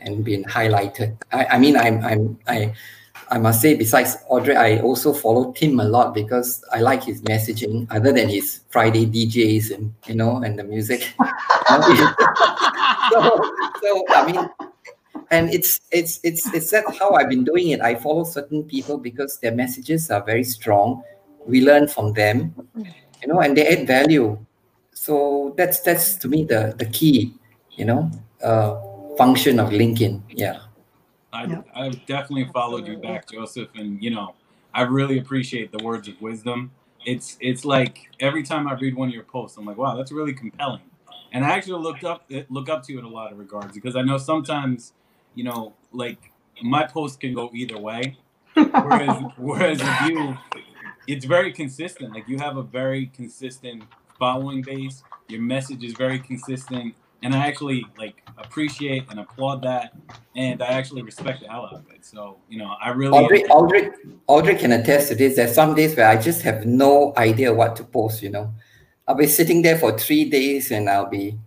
and 0.00 0.24
been 0.24 0.44
highlighted. 0.44 1.16
I, 1.32 1.46
I 1.46 1.58
mean 1.58 1.76
I'm 1.76 2.04
I'm 2.04 2.38
I 2.46 2.72
I 3.30 3.38
must 3.38 3.60
say, 3.60 3.74
besides 3.74 4.16
Audrey, 4.28 4.56
I 4.56 4.78
also 4.80 5.12
follow 5.12 5.52
Tim 5.52 5.78
a 5.80 5.84
lot 5.84 6.14
because 6.14 6.64
I 6.72 6.80
like 6.80 7.04
his 7.04 7.20
messaging, 7.22 7.86
other 7.90 8.10
than 8.10 8.28
his 8.28 8.60
Friday 8.70 9.04
DJs 9.04 9.74
and 9.74 9.92
you 10.06 10.14
know 10.14 10.42
and 10.42 10.58
the 10.58 10.64
music. 10.64 11.12
so, 11.68 13.20
so 13.82 14.04
I 14.08 14.24
mean, 14.26 14.48
and 15.30 15.52
it's 15.52 15.80
it's 15.90 16.20
it's 16.22 16.52
it's 16.54 16.70
that 16.70 16.84
how 16.98 17.12
I've 17.12 17.28
been 17.28 17.44
doing 17.44 17.68
it. 17.68 17.80
I 17.80 17.96
follow 17.96 18.24
certain 18.24 18.64
people 18.64 18.96
because 18.96 19.38
their 19.40 19.52
messages 19.52 20.10
are 20.10 20.22
very 20.22 20.44
strong. 20.44 21.02
We 21.46 21.60
learn 21.60 21.88
from 21.88 22.14
them, 22.14 22.54
you 22.76 23.28
know, 23.28 23.40
and 23.40 23.56
they 23.56 23.66
add 23.66 23.86
value. 23.86 24.38
So 25.00 25.54
that's 25.56 25.78
that's 25.80 26.16
to 26.16 26.28
me 26.28 26.42
the 26.42 26.74
the 26.76 26.84
key, 26.84 27.32
you 27.76 27.84
know, 27.84 28.10
uh, 28.42 28.80
function 29.16 29.60
of 29.60 29.68
LinkedIn. 29.70 30.22
Yeah. 30.28 30.58
I, 31.32 31.44
yeah. 31.44 31.62
I've 31.72 32.04
definitely 32.06 32.50
followed 32.52 32.88
you 32.88 32.96
back, 32.98 33.30
Joseph, 33.30 33.68
and 33.76 34.02
you 34.02 34.10
know, 34.10 34.34
I 34.74 34.82
really 34.82 35.18
appreciate 35.20 35.70
the 35.70 35.82
words 35.84 36.08
of 36.08 36.20
wisdom. 36.20 36.72
it's 37.06 37.38
it's 37.40 37.64
like 37.64 38.10
every 38.18 38.42
time 38.42 38.66
I 38.66 38.74
read 38.74 38.96
one 38.96 39.08
of 39.08 39.14
your 39.14 39.22
posts, 39.22 39.56
I'm 39.56 39.64
like, 39.64 39.78
wow, 39.78 39.96
that's 39.96 40.10
really 40.10 40.34
compelling. 40.34 40.82
And 41.32 41.44
I 41.44 41.50
actually 41.50 41.80
looked 41.80 42.02
up 42.02 42.28
look 42.50 42.68
up 42.68 42.82
to 42.86 42.92
you 42.92 42.98
in 42.98 43.04
a 43.04 43.14
lot 43.20 43.30
of 43.30 43.38
regards 43.38 43.74
because 43.74 43.94
I 43.94 44.02
know 44.02 44.18
sometimes, 44.18 44.94
you 45.36 45.44
know, 45.44 45.74
like 45.92 46.32
my 46.60 46.84
post 46.84 47.20
can 47.20 47.34
go 47.34 47.50
either 47.54 47.78
way. 47.78 48.16
Whereas 48.54 49.22
whereas 49.36 49.78
with 49.78 50.10
you, 50.10 50.36
it's 51.06 51.24
very 51.24 51.52
consistent. 51.52 52.12
Like 52.12 52.28
you 52.28 52.38
have 52.38 52.56
a 52.56 52.64
very 52.64 53.06
consistent 53.06 53.84
following 54.18 54.62
base. 54.62 55.02
Your 55.28 55.40
message 55.40 55.84
is 55.84 55.92
very 55.92 56.18
consistent 56.18 56.94
and 57.22 57.34
I 57.34 57.46
actually 57.46 57.84
like 57.96 58.22
appreciate 58.38 59.04
and 59.10 59.20
applaud 59.20 59.62
that, 59.62 59.92
and 60.36 60.62
I 60.62 60.66
actually 60.66 61.02
respect 61.02 61.40
the 61.40 61.48
hell 61.48 61.66
out 61.66 61.74
of 61.74 61.90
it. 61.90 62.04
So 62.04 62.38
you 62.48 62.58
know, 62.58 62.74
I 62.80 62.90
really 62.90 63.18
Audrey, 63.18 63.44
Audrey, 63.46 63.90
Audrey 64.26 64.54
can 64.54 64.72
attest 64.72 65.08
to 65.08 65.14
this. 65.14 65.36
There's 65.36 65.54
some 65.54 65.74
days 65.74 65.96
where 65.96 66.08
I 66.08 66.16
just 66.16 66.42
have 66.42 66.64
no 66.64 67.12
idea 67.16 67.52
what 67.52 67.76
to 67.76 67.84
post. 67.84 68.22
You 68.22 68.30
know, 68.30 68.54
I'll 69.06 69.16
be 69.16 69.26
sitting 69.26 69.62
there 69.62 69.78
for 69.78 69.98
three 69.98 70.28
days 70.30 70.70
and 70.70 70.88
I'll 70.88 71.10
be 71.10 71.38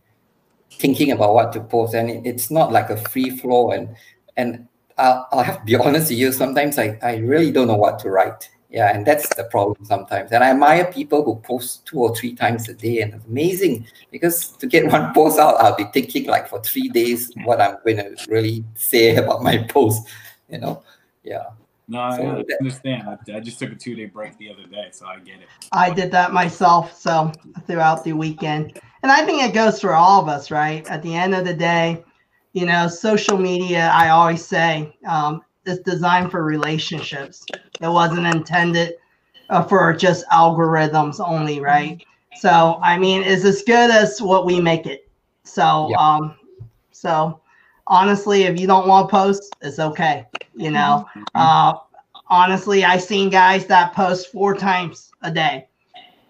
thinking 0.71 1.11
about 1.11 1.33
what 1.33 1.53
to 1.53 1.61
post, 1.61 1.93
and 1.93 2.09
it, 2.09 2.25
it's 2.25 2.51
not 2.51 2.71
like 2.71 2.89
a 2.89 2.97
free 2.97 3.29
flow. 3.29 3.71
And 3.71 3.95
and 4.35 4.67
I'll, 4.97 5.27
I'll 5.31 5.43
have 5.43 5.59
to 5.59 5.65
be 5.65 5.75
honest 5.77 6.09
with 6.09 6.19
you. 6.19 6.31
Sometimes 6.33 6.77
I 6.77 6.99
I 7.01 7.17
really 7.17 7.51
don't 7.51 7.67
know 7.67 7.77
what 7.77 7.99
to 7.99 8.09
write 8.09 8.49
yeah 8.71 8.95
and 8.95 9.05
that's 9.05 9.27
the 9.35 9.43
problem 9.43 9.83
sometimes. 9.85 10.31
And 10.31 10.43
i 10.43 10.49
admire 10.49 10.91
people 10.91 11.23
who 11.23 11.35
post 11.35 11.85
two 11.85 11.99
or 11.99 12.15
three 12.15 12.33
times 12.33 12.69
a 12.69 12.73
day 12.73 13.01
and 13.01 13.13
it's 13.13 13.25
amazing 13.25 13.85
because 14.11 14.47
to 14.57 14.65
get 14.65 14.89
one 14.91 15.13
post 15.13 15.37
out 15.39 15.59
i'll 15.59 15.75
be 15.75 15.85
thinking 15.93 16.27
like 16.27 16.47
for 16.47 16.61
three 16.61 16.87
days 16.89 17.31
what 17.43 17.61
i'm 17.61 17.77
going 17.83 17.97
to 17.97 18.15
really 18.29 18.63
say 18.75 19.15
about 19.23 19.43
my 19.43 19.57
post 19.69 20.07
you 20.49 20.57
know? 20.57 20.83
Yeah. 21.23 21.45
No 21.87 22.09
so 22.11 22.23
i 22.23 22.43
understand. 22.59 23.07
I, 23.07 23.37
I 23.37 23.39
just 23.39 23.59
took 23.59 23.71
a 23.71 23.75
two-day 23.75 24.05
break 24.05 24.37
the 24.37 24.49
other 24.49 24.65
day 24.65 24.89
so 24.91 25.05
i 25.05 25.19
get 25.19 25.41
it. 25.41 25.47
I 25.71 25.93
did 25.93 26.11
that 26.11 26.31
myself 26.31 26.97
so 26.97 27.31
throughout 27.67 28.03
the 28.03 28.13
weekend. 28.13 28.79
And 29.03 29.11
i 29.11 29.25
think 29.25 29.43
it 29.43 29.53
goes 29.53 29.81
for 29.81 29.93
all 29.93 30.21
of 30.21 30.29
us 30.29 30.49
right? 30.49 30.89
At 30.89 31.03
the 31.03 31.13
end 31.13 31.35
of 31.35 31.45
the 31.45 31.53
day 31.53 32.03
you 32.53 32.65
know 32.65 32.87
social 32.87 33.37
media 33.37 33.89
i 33.93 34.09
always 34.09 34.45
say 34.45 34.93
um, 35.07 35.41
is 35.65 35.79
designed 35.79 36.31
for 36.31 36.43
relationships. 36.43 37.45
It 37.53 37.87
wasn't 37.87 38.27
intended 38.27 38.95
uh, 39.49 39.63
for 39.63 39.93
just 39.93 40.25
algorithms 40.29 41.19
only, 41.19 41.59
right? 41.59 42.03
So 42.37 42.79
I 42.81 42.97
mean, 42.97 43.23
it's 43.23 43.45
as 43.45 43.61
good 43.63 43.91
as 43.91 44.21
what 44.21 44.45
we 44.45 44.59
make 44.59 44.85
it. 44.85 45.09
So 45.43 45.89
yeah. 45.91 45.97
um, 45.97 46.35
so 46.91 47.41
honestly, 47.87 48.43
if 48.43 48.59
you 48.59 48.67
don't 48.67 48.87
want 48.87 49.09
to 49.09 49.11
post, 49.11 49.55
it's 49.61 49.79
okay. 49.79 50.27
You 50.55 50.71
know, 50.71 51.05
mm-hmm. 51.09 51.23
uh, 51.35 51.73
honestly, 52.27 52.85
I've 52.85 53.01
seen 53.01 53.29
guys 53.29 53.65
that 53.67 53.93
post 53.93 54.31
four 54.31 54.55
times 54.55 55.11
a 55.21 55.31
day, 55.31 55.67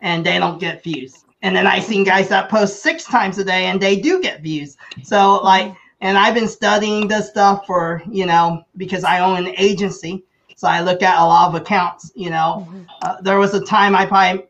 and 0.01 0.25
they 0.25 0.39
don't 0.39 0.59
get 0.59 0.83
views. 0.83 1.25
And 1.43 1.55
then 1.55 1.65
I've 1.65 1.83
seen 1.83 2.03
guys 2.03 2.29
that 2.29 2.50
post 2.50 2.83
six 2.83 3.03
times 3.03 3.38
a 3.38 3.43
day 3.43 3.65
and 3.65 3.81
they 3.81 3.95
do 4.00 4.21
get 4.21 4.41
views. 4.41 4.77
So 5.03 5.41
like 5.41 5.73
and 6.01 6.17
I've 6.17 6.34
been 6.34 6.48
studying 6.48 7.08
this 7.08 7.29
stuff 7.29 7.65
for, 7.67 8.01
you 8.10 8.25
know, 8.25 8.63
because 8.75 9.03
I 9.03 9.20
own 9.20 9.46
an 9.46 9.53
agency. 9.58 10.24
So 10.55 10.67
I 10.67 10.81
look 10.81 11.01
at 11.03 11.20
a 11.20 11.25
lot 11.25 11.48
of 11.50 11.62
accounts, 11.62 12.12
you 12.15 12.29
know. 12.29 12.67
Mm-hmm. 12.67 12.84
Uh, 13.03 13.22
there 13.22 13.38
was 13.38 13.53
a 13.53 13.63
time 13.63 13.96
I 13.96 14.05
probably, 14.05 14.48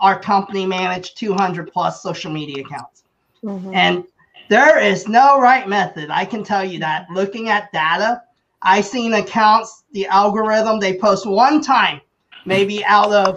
our 0.00 0.18
company 0.18 0.66
managed 0.66 1.18
200 1.18 1.72
plus 1.72 2.02
social 2.02 2.32
media 2.32 2.64
accounts. 2.64 3.04
Mm-hmm. 3.42 3.74
And 3.74 4.04
there 4.48 4.78
is 4.78 5.06
no 5.06 5.38
right 5.40 5.68
method. 5.68 6.10
I 6.10 6.24
can 6.24 6.42
tell 6.42 6.64
you 6.64 6.78
that. 6.80 7.06
Looking 7.10 7.48
at 7.50 7.72
data, 7.72 8.22
I 8.62 8.80
seen 8.80 9.12
accounts, 9.12 9.84
the 9.92 10.06
algorithm, 10.06 10.80
they 10.80 10.96
post 10.96 11.26
one 11.26 11.60
time, 11.60 12.00
maybe 12.46 12.84
out 12.84 13.12
of, 13.12 13.36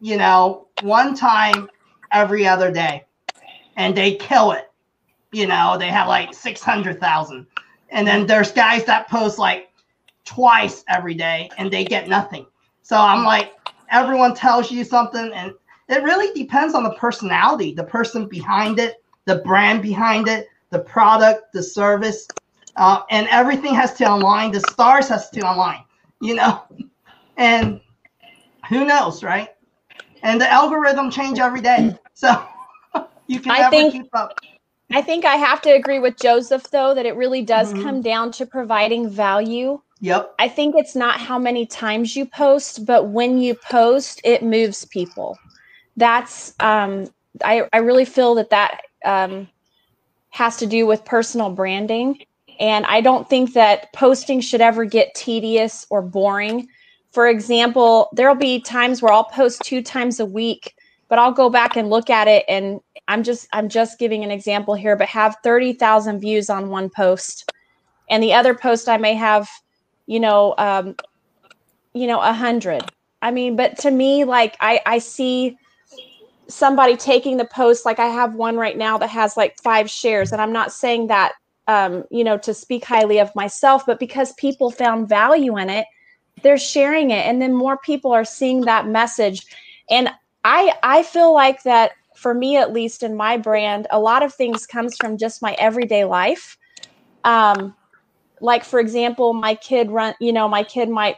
you 0.00 0.16
know, 0.16 0.68
one 0.82 1.14
time 1.14 1.68
every 2.10 2.46
other 2.46 2.70
day. 2.70 3.04
And 3.76 3.94
they 3.94 4.14
kill 4.14 4.52
it 4.52 4.70
you 5.34 5.46
know, 5.46 5.76
they 5.78 5.88
have 5.88 6.08
like 6.08 6.32
600,000. 6.32 7.46
And 7.90 8.06
then 8.06 8.26
there's 8.26 8.52
guys 8.52 8.84
that 8.84 9.08
post 9.08 9.38
like 9.38 9.68
twice 10.24 10.84
every 10.88 11.14
day 11.14 11.50
and 11.58 11.70
they 11.70 11.84
get 11.84 12.08
nothing. 12.08 12.46
So 12.82 12.96
I'm 12.96 13.24
like, 13.24 13.52
everyone 13.90 14.34
tells 14.34 14.70
you 14.70 14.84
something, 14.84 15.32
and 15.32 15.54
it 15.88 16.02
really 16.02 16.32
depends 16.38 16.74
on 16.74 16.82
the 16.82 16.92
personality, 16.94 17.72
the 17.72 17.84
person 17.84 18.26
behind 18.26 18.78
it, 18.78 19.02
the 19.24 19.36
brand 19.36 19.80
behind 19.82 20.28
it, 20.28 20.48
the 20.70 20.80
product, 20.80 21.52
the 21.52 21.62
service, 21.62 22.28
uh, 22.76 23.02
and 23.10 23.26
everything 23.30 23.74
has 23.74 23.94
to 23.94 24.04
align. 24.04 24.50
The 24.50 24.60
stars 24.60 25.08
has 25.08 25.30
to 25.30 25.40
align, 25.40 25.84
you 26.20 26.34
know, 26.34 26.62
and 27.36 27.80
who 28.68 28.84
knows, 28.84 29.22
right? 29.22 29.50
And 30.22 30.40
the 30.40 30.50
algorithm 30.50 31.10
change 31.10 31.38
every 31.38 31.60
day, 31.60 31.96
so 32.14 32.46
you 33.26 33.40
can 33.40 33.52
I 33.52 33.60
never 33.60 33.70
think, 33.70 33.92
keep 33.92 34.08
up. 34.14 34.38
I 34.94 35.02
think 35.02 35.24
I 35.24 35.34
have 35.34 35.60
to 35.62 35.70
agree 35.70 35.98
with 35.98 36.16
Joseph 36.20 36.70
though 36.70 36.94
that 36.94 37.04
it 37.04 37.16
really 37.16 37.42
does 37.42 37.72
mm-hmm. 37.72 37.82
come 37.82 38.00
down 38.00 38.30
to 38.32 38.46
providing 38.46 39.10
value. 39.10 39.80
Yep. 40.00 40.34
I 40.38 40.48
think 40.48 40.76
it's 40.76 40.94
not 40.94 41.20
how 41.20 41.36
many 41.36 41.66
times 41.66 42.14
you 42.14 42.24
post, 42.26 42.86
but 42.86 43.08
when 43.08 43.38
you 43.38 43.56
post, 43.56 44.20
it 44.22 44.44
moves 44.44 44.84
people. 44.84 45.36
That's 45.96 46.54
um 46.60 47.08
I 47.44 47.68
I 47.72 47.78
really 47.78 48.04
feel 48.04 48.36
that 48.36 48.50
that 48.50 48.82
um 49.04 49.48
has 50.30 50.56
to 50.58 50.66
do 50.66 50.86
with 50.86 51.04
personal 51.04 51.50
branding 51.50 52.24
and 52.60 52.86
I 52.86 53.00
don't 53.00 53.28
think 53.28 53.52
that 53.54 53.92
posting 53.92 54.40
should 54.40 54.60
ever 54.60 54.84
get 54.84 55.14
tedious 55.16 55.86
or 55.90 56.02
boring. 56.02 56.68
For 57.10 57.26
example, 57.26 58.10
there'll 58.12 58.36
be 58.36 58.60
times 58.60 59.02
where 59.02 59.12
I'll 59.12 59.24
post 59.24 59.62
two 59.62 59.82
times 59.82 60.20
a 60.20 60.26
week, 60.26 60.74
but 61.08 61.18
I'll 61.18 61.32
go 61.32 61.50
back 61.50 61.76
and 61.76 61.90
look 61.90 62.10
at 62.10 62.28
it 62.28 62.44
and 62.48 62.80
I'm 63.08 63.22
just 63.22 63.48
I'm 63.52 63.68
just 63.68 63.98
giving 63.98 64.24
an 64.24 64.30
example 64.30 64.74
here, 64.74 64.96
but 64.96 65.08
have 65.08 65.36
30,000 65.42 66.20
views 66.20 66.48
on 66.50 66.70
one 66.70 66.90
post. 66.90 67.50
And 68.10 68.22
the 68.22 68.34
other 68.34 68.54
post 68.54 68.88
I 68.88 68.96
may 68.96 69.14
have, 69.14 69.48
you 70.06 70.20
know, 70.20 70.54
um, 70.58 70.96
you 71.92 72.06
know, 72.06 72.20
a 72.20 72.32
hundred. 72.32 72.82
I 73.22 73.30
mean, 73.30 73.56
but 73.56 73.78
to 73.78 73.90
me, 73.90 74.24
like 74.24 74.56
I, 74.60 74.80
I 74.84 74.98
see 74.98 75.56
somebody 76.48 76.96
taking 76.96 77.38
the 77.38 77.46
post, 77.46 77.86
like 77.86 77.98
I 77.98 78.08
have 78.08 78.34
one 78.34 78.56
right 78.56 78.76
now 78.76 78.98
that 78.98 79.08
has 79.08 79.36
like 79.36 79.58
five 79.62 79.88
shares. 79.88 80.32
And 80.32 80.42
I'm 80.42 80.52
not 80.52 80.72
saying 80.72 81.06
that 81.06 81.32
um, 81.66 82.04
you 82.10 82.24
know, 82.24 82.36
to 82.38 82.52
speak 82.52 82.84
highly 82.84 83.18
of 83.18 83.34
myself, 83.34 83.86
but 83.86 83.98
because 83.98 84.32
people 84.34 84.70
found 84.70 85.08
value 85.08 85.56
in 85.56 85.70
it, 85.70 85.86
they're 86.42 86.58
sharing 86.58 87.10
it. 87.10 87.26
And 87.26 87.40
then 87.40 87.54
more 87.54 87.78
people 87.78 88.12
are 88.12 88.24
seeing 88.24 88.62
that 88.62 88.86
message. 88.86 89.46
And 89.88 90.10
I 90.44 90.74
I 90.82 91.02
feel 91.02 91.32
like 91.32 91.62
that 91.62 91.92
for 92.24 92.32
me 92.32 92.56
at 92.56 92.72
least 92.72 93.02
in 93.02 93.14
my 93.14 93.36
brand 93.36 93.86
a 93.90 94.00
lot 94.00 94.22
of 94.22 94.32
things 94.32 94.66
comes 94.66 94.96
from 94.96 95.18
just 95.18 95.42
my 95.42 95.52
everyday 95.58 96.04
life. 96.06 96.56
Um 97.22 97.76
like 98.40 98.64
for 98.64 98.80
example 98.80 99.34
my 99.34 99.54
kid 99.54 99.90
run 99.90 100.14
you 100.20 100.32
know 100.32 100.48
my 100.48 100.62
kid 100.62 100.88
might 100.88 101.16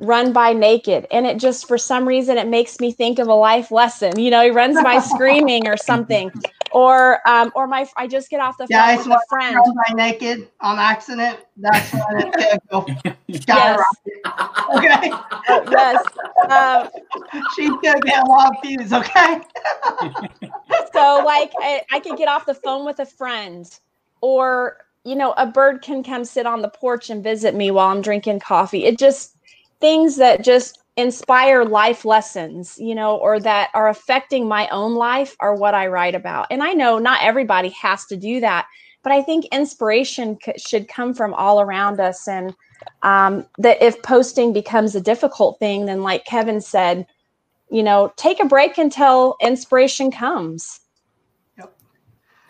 run 0.00 0.32
by 0.32 0.52
naked 0.52 1.06
and 1.12 1.24
it 1.24 1.38
just 1.38 1.68
for 1.68 1.78
some 1.78 2.08
reason 2.08 2.36
it 2.36 2.48
makes 2.48 2.80
me 2.80 2.90
think 2.90 3.20
of 3.20 3.28
a 3.28 3.34
life 3.34 3.70
lesson. 3.70 4.18
You 4.18 4.32
know 4.32 4.42
he 4.42 4.50
runs 4.50 4.82
by 4.82 4.98
screaming 5.12 5.68
or 5.68 5.76
something 5.76 6.32
or 6.72 7.26
um 7.28 7.52
or 7.54 7.66
my 7.66 7.86
i 7.96 8.06
just 8.06 8.30
get 8.30 8.40
off 8.40 8.56
the 8.58 8.66
phone 8.68 8.96
with 8.96 9.06
a 9.06 9.20
friend. 9.28 9.56
run 9.56 9.74
by 9.74 9.94
naked 9.94 10.48
on 10.60 10.78
accident. 10.78 11.38
That's 11.56 11.92
when 11.92 12.02
it's 12.16 12.36
gonna 12.36 12.58
go 12.70 12.86
yes. 13.26 13.80
okay. 14.76 15.12
Yes 15.70 16.04
um, 16.48 16.88
she's 17.54 17.70
gonna 17.82 18.00
get 18.00 18.22
a 18.22 18.26
lot 18.26 18.56
of 18.56 18.62
views 18.62 18.92
okay? 18.92 19.40
So 20.92 21.22
like 21.24 21.52
I, 21.58 21.82
I 21.90 22.00
could 22.00 22.16
get 22.16 22.28
off 22.28 22.46
the 22.46 22.54
phone 22.54 22.84
with 22.84 22.98
a 22.98 23.06
friend 23.06 23.68
or 24.20 24.78
you 25.04 25.14
know 25.14 25.32
a 25.36 25.46
bird 25.46 25.82
can 25.82 26.02
come 26.02 26.24
sit 26.24 26.46
on 26.46 26.62
the 26.62 26.68
porch 26.68 27.10
and 27.10 27.22
visit 27.22 27.54
me 27.54 27.70
while 27.70 27.88
i'm 27.88 28.02
drinking 28.02 28.40
coffee. 28.40 28.84
It 28.84 28.98
just 28.98 29.36
things 29.80 30.16
that 30.16 30.44
just 30.44 30.81
inspire 30.96 31.64
life 31.64 32.04
lessons, 32.04 32.76
you 32.78 32.94
know, 32.94 33.16
or 33.16 33.40
that 33.40 33.70
are 33.74 33.88
affecting 33.88 34.46
my 34.46 34.68
own 34.68 34.94
life 34.94 35.36
are 35.40 35.54
what 35.54 35.74
I 35.74 35.86
write 35.86 36.14
about. 36.14 36.46
And 36.50 36.62
I 36.62 36.72
know 36.72 36.98
not 36.98 37.22
everybody 37.22 37.70
has 37.70 38.04
to 38.06 38.16
do 38.16 38.40
that, 38.40 38.66
but 39.02 39.12
I 39.12 39.22
think 39.22 39.46
inspiration 39.46 40.38
c- 40.44 40.52
should 40.58 40.88
come 40.88 41.14
from 41.14 41.32
all 41.34 41.60
around 41.60 41.98
us. 41.98 42.28
And 42.28 42.54
um, 43.02 43.46
that 43.58 43.82
if 43.82 44.02
posting 44.02 44.52
becomes 44.52 44.94
a 44.94 45.00
difficult 45.00 45.58
thing, 45.58 45.86
then 45.86 46.02
like 46.02 46.24
Kevin 46.26 46.60
said, 46.60 47.06
you 47.70 47.82
know, 47.82 48.12
take 48.16 48.38
a 48.38 48.46
break 48.46 48.76
until 48.76 49.36
inspiration 49.40 50.10
comes. 50.10 50.78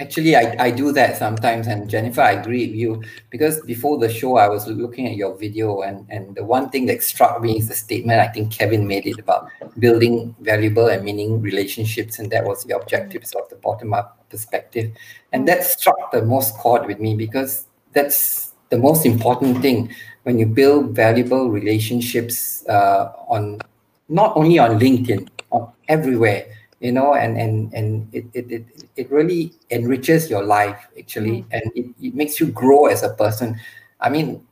Actually, 0.02 0.34
I, 0.34 0.56
I 0.58 0.70
do 0.72 0.90
that 0.92 1.16
sometimes. 1.16 1.68
And 1.68 1.88
Jennifer, 1.88 2.22
I 2.22 2.32
agree 2.32 2.66
with 2.66 2.74
you 2.74 3.02
because 3.30 3.60
before 3.60 3.98
the 3.98 4.08
show, 4.08 4.36
I 4.36 4.48
was 4.48 4.66
looking 4.66 5.06
at 5.06 5.14
your 5.14 5.36
video, 5.36 5.82
and, 5.82 6.04
and 6.10 6.34
the 6.34 6.42
one 6.42 6.70
thing 6.70 6.86
that 6.86 7.04
struck 7.04 7.40
me 7.40 7.58
is 7.58 7.68
the 7.68 7.76
statement 7.76 8.18
I 8.18 8.26
think 8.26 8.50
Kevin 8.50 8.88
made 8.88 9.06
it 9.06 9.20
about 9.20 9.48
building 9.78 10.34
valuable 10.40 10.88
and 10.88 11.04
meaning 11.04 11.40
relationships. 11.40 12.18
And 12.18 12.32
that 12.32 12.44
was 12.44 12.64
the 12.64 12.76
objectives 12.76 13.32
of 13.34 13.48
the 13.48 13.54
bottom 13.54 13.94
up 13.94 14.28
perspective. 14.28 14.90
And 15.32 15.46
that 15.46 15.62
struck 15.62 16.10
the 16.10 16.22
most 16.22 16.56
chord 16.56 16.88
with 16.88 16.98
me 16.98 17.14
because 17.14 17.66
that's 17.92 18.54
the 18.70 18.78
most 18.78 19.06
important 19.06 19.62
thing 19.62 19.94
when 20.24 20.36
you 20.36 20.46
build 20.46 20.96
valuable 20.96 21.48
relationships 21.48 22.66
uh, 22.68 23.12
on 23.28 23.60
not 24.08 24.36
only 24.36 24.58
on 24.58 24.80
LinkedIn, 24.80 25.28
on 25.50 25.70
everywhere, 25.86 26.44
you 26.82 26.90
know, 26.90 27.14
and 27.14 27.38
and 27.38 27.72
and 27.72 28.08
it 28.12 28.26
it 28.34 28.50
it, 28.50 28.64
it 28.96 29.10
really 29.10 29.52
enriches 29.70 30.28
your 30.28 30.42
life 30.42 30.88
actually, 30.98 31.42
mm. 31.42 31.46
and 31.52 31.62
it, 31.76 31.86
it 32.02 32.14
makes 32.14 32.40
you 32.40 32.46
grow 32.46 32.86
as 32.86 33.04
a 33.04 33.14
person. 33.14 33.58
I 34.00 34.10
mean, 34.10 34.44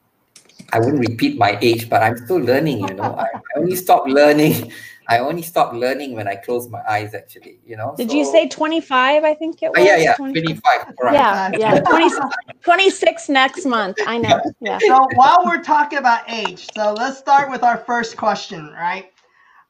I 0.73 0.79
wouldn't 0.79 1.01
repeat 1.01 1.37
my 1.37 1.59
age, 1.61 1.91
but 1.91 2.03
I'm 2.03 2.17
still 2.17 2.39
learning, 2.39 2.87
you 2.87 2.95
know. 2.95 3.17
I, 3.19 3.27
I 3.35 3.59
only 3.59 3.75
stopped 3.75 4.09
learning. 4.09 4.73
I 5.09 5.19
only 5.19 5.43
stopped 5.43 5.75
learning 5.75 6.15
when 6.15 6.29
I 6.29 6.37
closed 6.37 6.71
my 6.71 6.83
eyes, 6.89 7.15
actually, 7.15 7.59
you 7.67 7.77
know. 7.77 7.95
Did 7.97 8.13
so, 8.13 8.17
you 8.17 8.25
say 8.25 8.47
25? 8.47 9.25
I 9.25 9.35
think 9.35 9.61
it 9.61 9.71
was. 9.71 9.81
Uh, 9.81 9.83
yeah, 9.83 9.97
yeah, 9.97 10.15
25. 10.15 10.63
25 10.63 10.95
right. 11.03 11.15
Yeah, 11.15 11.51
yeah. 11.59 11.81
20, 11.91 12.15
26 12.63 13.29
next 13.29 13.67
month. 13.67 13.97
I 14.07 14.19
know. 14.19 14.41
Yeah. 14.61 14.79
So 14.87 15.09
while 15.15 15.43
we're 15.45 15.65
talking 15.65 15.99
about 15.99 16.31
age, 16.31 16.69
so 16.77 16.93
let's 16.93 17.19
start 17.19 17.51
with 17.51 17.65
our 17.65 17.79
first 17.79 18.17
question, 18.17 18.73
right? 18.75 19.11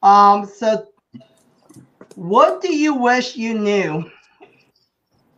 Um, 0.03 0.45
so 0.45 0.85
what 2.15 2.61
do 2.61 2.73
you 2.73 2.93
wish 2.93 3.35
you 3.35 3.53
knew 3.57 4.09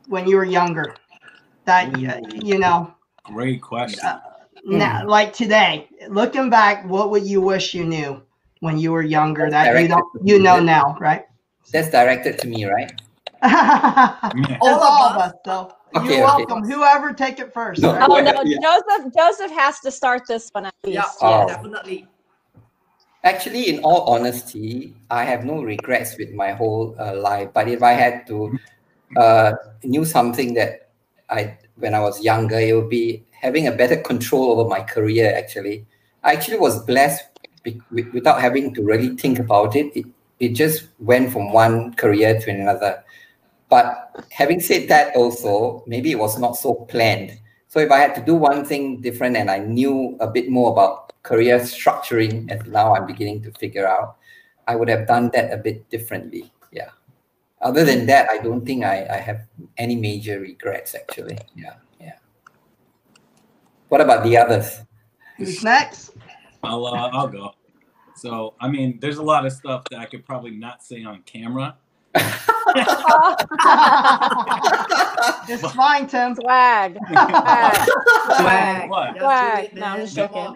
when 0.08 0.27
you 0.27 0.36
were 0.36 0.46
younger? 0.46 0.96
That 1.65 1.98
you, 1.98 2.12
you 2.34 2.60
know. 2.60 2.94
Great 3.24 3.62
question. 3.62 4.06
Uh, 4.06 4.20
now, 4.65 5.08
like 5.08 5.34
today, 5.34 5.88
looking 6.10 6.50
back, 6.50 6.86
what 6.86 7.10
would 7.12 7.25
you 7.25 7.42
wish 7.42 7.74
you 7.74 7.86
knew 7.86 8.22
when 8.60 8.77
you 8.77 8.92
were 8.92 9.01
younger 9.01 9.50
that 9.50 9.82
you 9.82 9.88
don't 9.88 10.06
you 10.24 10.39
know 10.39 10.60
now, 10.60 10.98
right? 11.00 11.25
That's 11.72 11.89
directed 11.89 12.39
to 12.39 12.48
me, 12.48 12.65
right? 12.65 12.92
All 13.44 14.84
of 14.84 15.18
us. 15.18 15.34
So 15.46 15.75
okay, 15.96 16.18
you're 16.18 16.24
welcome. 16.24 16.63
Okay. 16.63 16.74
Whoever 16.74 17.13
take 17.13 17.39
it 17.39 17.53
first. 17.53 17.82
No, 17.82 17.94
right? 17.94 18.10
Oh 18.10 18.22
no, 18.22 18.42
yeah. 18.46 18.58
Joseph. 18.62 19.13
Joseph 19.13 19.51
has 19.51 19.80
to 19.82 19.92
start 19.92 20.22
this 20.27 20.50
one 20.53 20.65
at 20.65 20.74
least. 20.86 20.96
Yeah, 20.96 21.30
yeah, 21.30 21.44
oh. 21.44 21.48
definitely. 21.48 22.08
Actually, 23.24 23.70
in 23.70 23.80
all 23.84 24.01
honesty, 24.01 24.94
I 25.10 25.24
have 25.24 25.46
no 25.46 25.62
regrets 25.63 26.18
with 26.18 26.34
my 26.34 26.51
whole 26.51 26.96
uh, 27.00 27.15
life. 27.15 27.50
But 27.53 27.70
if 27.70 27.82
I 27.82 27.94
had 27.94 28.27
to 28.27 28.58
uh, 29.15 29.53
knew 29.84 30.03
something 30.03 30.53
that 30.56 30.89
I 31.30 31.58
when 31.77 31.94
I 31.94 32.00
was 32.01 32.22
younger, 32.22 32.60
it 32.60 32.75
would 32.75 32.89
be 32.89 33.24
having 33.32 33.68
a 33.68 33.72
better 33.72 33.96
control 33.96 34.51
over 34.51 34.70
my 34.70 34.82
career. 34.82 35.34
Actually, 35.36 35.86
I 36.24 36.34
actually 36.34 36.60
was 36.60 36.84
blessed 36.84 37.24
without 37.92 38.42
having 38.42 38.74
to 38.74 38.84
really 38.84 39.15
think 39.15 39.39
about 39.39 39.75
it. 39.75 39.96
It 39.96 40.06
it 40.39 40.50
just 40.50 40.89
went 41.00 41.32
from 41.32 41.53
one 41.53 41.94
career 41.94 42.39
to 42.42 42.51
another. 42.51 43.03
But 43.70 44.27
having 44.32 44.60
said 44.60 44.89
that, 44.89 45.15
also 45.15 45.84
maybe 45.88 46.12
it 46.12 46.20
was 46.20 46.38
not 46.38 46.58
so 46.58 46.74
planned. 46.92 47.39
So 47.70 47.80
if 47.80 47.89
I 47.89 48.00
had 48.00 48.13
to 48.15 48.22
do 48.22 48.36
one 48.36 48.65
thing 48.65 49.01
different 49.01 49.36
and 49.36 49.50
I 49.50 49.60
knew 49.60 50.15
a 50.20 50.27
bit 50.27 50.50
more 50.50 50.72
about 50.72 51.02
career 51.24 51.60
structuring, 51.60 52.51
as 52.51 52.65
now 52.68 52.96
I'm 52.96 53.08
beginning 53.08 53.42
to 53.44 53.51
figure 53.51 53.88
out, 53.88 54.18
I 54.68 54.75
would 54.75 54.89
have 54.89 55.08
done 55.08 55.32
that 55.34 55.51
a 55.51 55.58
bit 55.58 55.89
differently. 55.89 56.51
Yeah. 56.72 56.89
Other 57.62 57.86
than 57.86 58.06
that, 58.08 58.30
I 58.30 58.38
don't 58.38 58.65
think 58.65 58.84
I, 58.84 59.08
I 59.10 59.18
have 59.18 59.48
any 59.77 59.96
major 59.96 60.39
regrets 60.39 60.96
actually. 60.96 61.39
Yeah. 61.56 61.75
Yeah. 62.00 62.18
What 63.88 64.01
about 64.01 64.24
the 64.24 64.38
others? 64.38 64.81
Who's 65.38 65.64
next? 65.64 66.12
I'll 66.62 66.86
uh, 66.86 67.09
I'll 67.12 67.27
go. 67.27 67.51
So 68.16 68.53
I 68.59 68.68
mean, 68.68 69.00
there's 69.01 69.18
a 69.18 69.24
lot 69.24 69.46
of 69.46 69.53
stuff 69.53 69.83
that 69.92 70.00
I 70.00 70.05
could 70.05 70.25
probably 70.25 70.51
not 70.51 70.83
say 70.83 71.03
on 71.03 71.22
camera. 71.24 71.77
it's 75.48 75.72
fine, 75.74 76.08
Tim. 76.08 76.36
Swag. 76.36 76.98
Swag. 77.08 77.90
Swag. 78.38 78.90
What? 78.90 79.18
Swag. 79.18 79.74
No, 79.76 79.86
I'm 79.86 80.00
just 80.00 80.16
joking. 80.16 80.56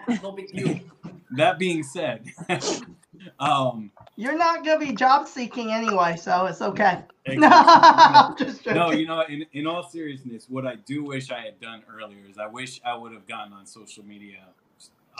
That 1.32 1.58
being 1.58 1.82
said, 1.82 2.26
um, 3.38 3.90
you're 4.16 4.36
not 4.36 4.64
gonna 4.64 4.78
be 4.78 4.92
job 4.92 5.28
seeking 5.28 5.72
anyway, 5.72 6.16
so 6.16 6.46
it's 6.46 6.62
okay. 6.62 7.04
Exactly. 7.26 8.56
no, 8.74 8.92
you 8.92 9.06
know, 9.06 9.20
in, 9.28 9.44
in 9.52 9.66
all 9.66 9.88
seriousness, 9.88 10.46
what 10.48 10.66
I 10.66 10.76
do 10.76 11.04
wish 11.04 11.30
I 11.30 11.40
had 11.40 11.60
done 11.60 11.82
earlier 11.94 12.24
is 12.28 12.38
I 12.38 12.46
wish 12.46 12.80
I 12.84 12.96
would 12.96 13.12
have 13.12 13.26
gotten 13.26 13.52
on 13.52 13.66
social 13.66 14.04
media 14.04 14.38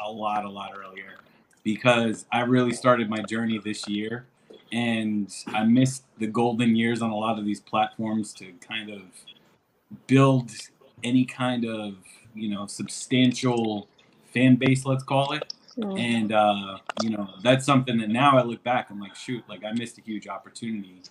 a 0.02 0.10
lot, 0.10 0.44
a 0.44 0.48
lot 0.48 0.72
earlier 0.78 1.18
because 1.64 2.24
I 2.32 2.40
really 2.40 2.72
started 2.72 3.10
my 3.10 3.22
journey 3.22 3.58
this 3.58 3.86
year 3.88 4.26
and 4.72 5.32
I 5.48 5.64
missed 5.64 6.04
the 6.18 6.26
golden 6.26 6.76
years 6.76 7.02
on 7.02 7.10
a 7.10 7.16
lot 7.16 7.38
of 7.38 7.44
these 7.44 7.60
platforms 7.60 8.32
to 8.34 8.52
kind 8.66 8.90
of 8.90 9.02
build 10.06 10.50
any 11.02 11.24
kind 11.24 11.64
of 11.64 11.94
you 12.34 12.50
know 12.50 12.66
substantial 12.66 13.88
fan 14.32 14.56
base, 14.56 14.84
let's 14.84 15.04
call 15.04 15.32
it. 15.32 15.52
And 15.96 16.32
uh, 16.32 16.78
you 17.02 17.10
know 17.10 17.28
that's 17.42 17.64
something 17.64 17.98
that 17.98 18.08
now 18.08 18.36
I 18.36 18.42
look 18.42 18.62
back, 18.64 18.90
I'm 18.90 19.00
like, 19.00 19.14
shoot, 19.14 19.44
like 19.48 19.64
I 19.64 19.72
missed 19.72 19.98
a 19.98 20.00
huge 20.02 20.26
opportunity 20.26 21.02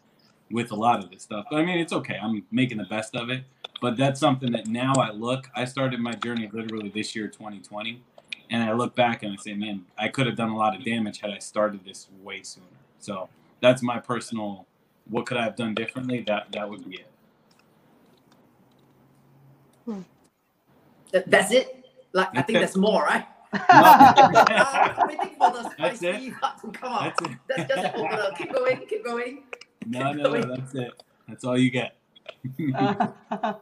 with 0.51 0.71
a 0.71 0.75
lot 0.75 1.03
of 1.03 1.09
this 1.09 1.23
stuff. 1.23 1.45
But 1.49 1.57
I 1.57 1.65
mean, 1.65 1.77
it's 1.77 1.93
okay. 1.93 2.17
I'm 2.21 2.43
making 2.51 2.77
the 2.77 2.85
best 2.85 3.15
of 3.15 3.29
it. 3.29 3.43
But 3.81 3.95
that's 3.95 4.19
something 4.19 4.51
that 4.53 4.67
now 4.67 4.93
I 4.93 5.11
look. 5.11 5.49
I 5.55 5.65
started 5.65 5.99
my 5.99 6.13
journey 6.13 6.49
literally 6.51 6.89
this 6.89 7.15
year, 7.15 7.27
2020, 7.27 8.01
and 8.49 8.63
I 8.63 8.73
look 8.73 8.95
back 8.95 9.23
and 9.23 9.33
I 9.33 9.35
say, 9.35 9.53
man, 9.53 9.85
I 9.97 10.07
could 10.07 10.25
have 10.25 10.35
done 10.35 10.49
a 10.49 10.57
lot 10.57 10.75
of 10.75 10.83
damage 10.83 11.19
had 11.19 11.29
I 11.29 11.37
started 11.37 11.85
this 11.85 12.07
way 12.23 12.41
sooner. 12.41 12.65
So 12.99 13.29
that's 13.61 13.81
my 13.81 13.99
personal. 13.99 14.65
What 15.09 15.25
could 15.25 15.37
I 15.37 15.43
have 15.43 15.55
done 15.55 15.73
differently? 15.73 16.21
That 16.27 16.51
that 16.51 16.69
would 16.69 16.87
be 16.87 16.95
it. 16.97 17.07
Hmm. 19.85 20.01
That's 21.11 21.51
it. 21.51 21.85
Like 22.13 22.29
I 22.33 22.41
think 22.41 22.57
it. 22.57 22.61
that's 22.61 22.75
more, 22.75 23.03
right? 23.03 23.25
uh, 23.53 25.05
waiting 25.07 25.35
for 25.37 25.51
the 25.51 25.69
spicy 25.71 26.31
part 26.31 26.59
to 26.61 26.71
come 26.71 26.91
out. 26.93 27.17
That's, 27.17 27.31
it. 27.31 27.37
that's 27.67 27.81
just 27.83 27.95
over. 27.95 28.31
Keep 28.37 28.53
going. 28.53 28.85
Keep 28.87 29.05
going. 29.05 29.43
No, 29.85 30.11
no, 30.11 30.31
no. 30.33 30.55
That's 30.55 30.75
it. 30.75 31.03
That's 31.27 31.43
all 31.43 31.57
you 31.57 31.71
get. 31.71 31.95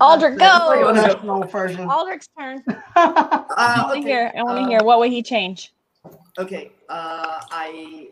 Aldrich, 0.00 0.38
go. 0.38 0.92
National 0.92 1.44
version. 1.44 1.88
Aldrich's 1.90 2.28
turn. 2.36 2.62
uh, 2.68 2.74
I 2.96 3.82
want 3.82 3.92
to 3.94 3.98
okay. 4.00 4.08
hear. 4.08 4.32
I 4.36 4.42
want 4.42 4.58
to 4.58 4.64
uh, 4.64 4.68
hear. 4.68 4.80
What 4.82 4.98
would 4.98 5.12
he 5.12 5.22
change? 5.22 5.72
Okay. 6.38 6.72
Uh, 6.88 7.40
I 7.50 8.08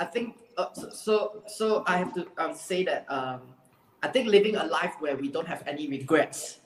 I 0.00 0.06
think 0.06 0.36
uh, 0.56 0.72
so. 0.72 1.42
So 1.46 1.84
I 1.86 1.98
have 1.98 2.14
to 2.14 2.26
um, 2.38 2.54
say 2.54 2.82
that 2.84 3.04
um, 3.12 3.42
I 4.02 4.08
think 4.08 4.28
living 4.28 4.56
a 4.56 4.64
life 4.64 4.94
where 4.98 5.14
we 5.14 5.28
don't 5.28 5.46
have 5.46 5.62
any 5.66 5.86
regrets 5.88 6.60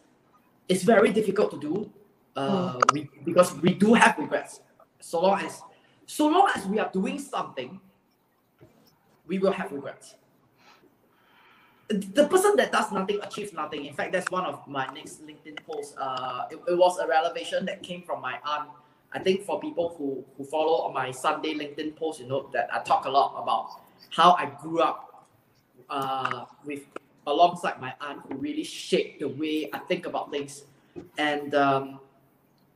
is 0.68 0.85
very 0.85 1.12
difficult 1.12 1.51
to 1.51 1.59
do. 1.59 1.90
Uh, 2.37 2.75
mm. 2.75 2.92
we, 2.92 3.11
because 3.25 3.53
we 3.59 3.75
do 3.75 3.92
have 3.94 4.16
regrets. 4.18 4.61
So 5.01 5.20
long 5.20 5.40
as 5.40 5.61
so 6.07 6.29
long 6.29 6.49
as 6.55 6.64
we 6.66 6.79
are 6.79 6.90
doing 6.92 7.18
something, 7.18 7.81
we 9.27 9.38
will 9.38 9.53
have 9.53 9.73
regrets. 9.73 10.14
The 11.88 12.27
person 12.27 12.57
that 12.57 12.73
does 12.73 12.92
nothing 12.92 13.18
achieves 13.20 13.53
nothing. 13.53 13.85
In 13.85 13.94
fact, 13.94 14.12
that's 14.12 14.31
one 14.31 14.44
of 14.47 14.66
my 14.66 14.87
next 14.94 15.27
LinkedIn 15.27 15.59
posts. 15.66 15.94
Uh, 15.99 16.47
it, 16.51 16.59
it 16.68 16.79
was 16.79 16.99
a 16.99 17.07
revelation 17.07 17.66
that 17.66 17.83
came 17.83 18.03
from 18.03 18.23
my 18.23 18.38
aunt 18.44 18.70
I 19.14 19.20
think 19.20 19.44
for 19.44 19.61
people 19.61 19.94
who, 19.96 20.24
who 20.37 20.44
follow 20.44 20.92
my 20.92 21.12
Sunday 21.12 21.55
LinkedIn 21.55 21.94
post, 21.94 22.20
you 22.20 22.27
know 22.27 22.50
that 22.53 22.68
I 22.74 22.81
talk 22.81 23.05
a 23.05 23.11
lot 23.11 23.40
about 23.40 23.81
how 24.11 24.33
I 24.33 24.46
grew 24.61 24.81
up 24.81 25.27
uh, 25.88 26.46
with 26.64 26.83
alongside 27.27 27.81
my 27.81 27.94
aunt 28.00 28.20
who 28.29 28.37
really 28.37 28.64
shaped 28.64 29.20
the 29.20 29.29
way 29.29 29.70
I 29.72 29.79
think 29.79 30.07
about 30.07 30.33
things. 30.33 30.64
And 31.16 31.55
um, 31.55 32.00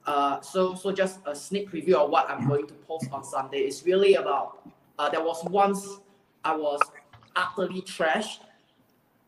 uh, 0.07 0.41
so 0.41 0.75
so 0.75 0.93
just 0.93 1.19
a 1.27 1.35
sneak 1.35 1.71
preview 1.71 1.95
of 1.95 2.11
what 2.11 2.31
I'm 2.31 2.49
going 2.49 2.67
to 2.69 2.75
post 2.75 3.11
on 3.13 3.25
Sunday 3.25 3.67
is 3.67 3.85
really 3.85 4.15
about 4.15 4.69
uh, 4.99 5.09
there 5.11 5.23
was 5.23 5.45
once 5.45 5.99
I 6.45 6.55
was 6.55 6.81
utterly 7.35 7.83
trashed. 7.83 8.41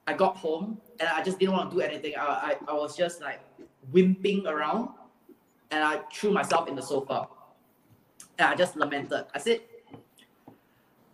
I 0.07 0.15
got 0.15 0.37
home 0.37 0.81
and 0.99 1.09
I 1.09 1.23
just 1.23 1.39
didn't 1.39 1.55
want 1.55 1.71
to 1.71 1.77
do 1.77 1.83
anything. 1.83 2.15
I, 2.17 2.23
I, 2.23 2.57
I 2.69 2.73
was 2.73 2.97
just 2.97 3.21
like 3.21 3.41
wimping 3.93 4.47
around 4.47 4.91
and 5.71 5.85
I 5.85 6.01
threw 6.13 6.31
myself 6.33 6.69
in 6.69 6.75
the 6.75 6.83
sofa. 6.83 7.29
And 8.39 8.49
I 8.49 8.55
just 8.55 8.77
lamented. 8.77 9.27
I 9.35 9.39
said, 9.39 9.61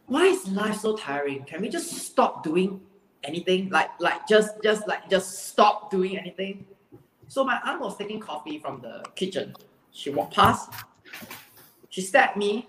why 0.07 0.27
is 0.27 0.49
life 0.49 0.77
so 0.77 0.97
tiring? 0.97 1.45
Can 1.45 1.61
we 1.61 1.69
just 1.69 1.93
stop 1.93 2.43
doing 2.45 2.81
anything? 3.25 3.69
Like, 3.71 3.91
like 4.01 4.27
just, 4.29 4.63
just 4.63 4.87
like, 4.87 5.11
just 5.11 5.49
stop 5.49 5.91
doing 5.91 6.17
anything. 6.17 6.65
So 7.29 7.45
my 7.45 7.61
aunt 7.65 7.81
was 7.81 7.97
taking 7.97 8.21
coffee 8.21 8.59
from 8.59 8.81
the 8.81 9.05
kitchen. 9.17 9.55
She 9.91 10.11
walked 10.11 10.35
past. 10.35 10.71
She 11.89 12.01
stabbed 12.03 12.37
me, 12.37 12.69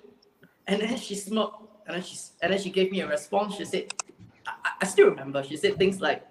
and 0.65 0.82
then 0.82 0.97
she 0.97 1.15
smoked. 1.15 1.63
And 1.86 1.95
then 1.95 2.04
she, 2.04 2.17
and 2.41 2.52
then 2.52 2.60
she 2.60 2.69
gave 2.69 2.91
me 2.91 3.02
a 3.02 3.08
response. 3.08 3.56
She 3.56 3.65
said, 3.65 3.93
I, 4.45 4.71
I 4.82 4.86
still 4.86 5.10
remember. 5.10 5.43
She 5.43 5.58
said 5.58 5.78
things 5.78 6.02
like, 6.02 6.26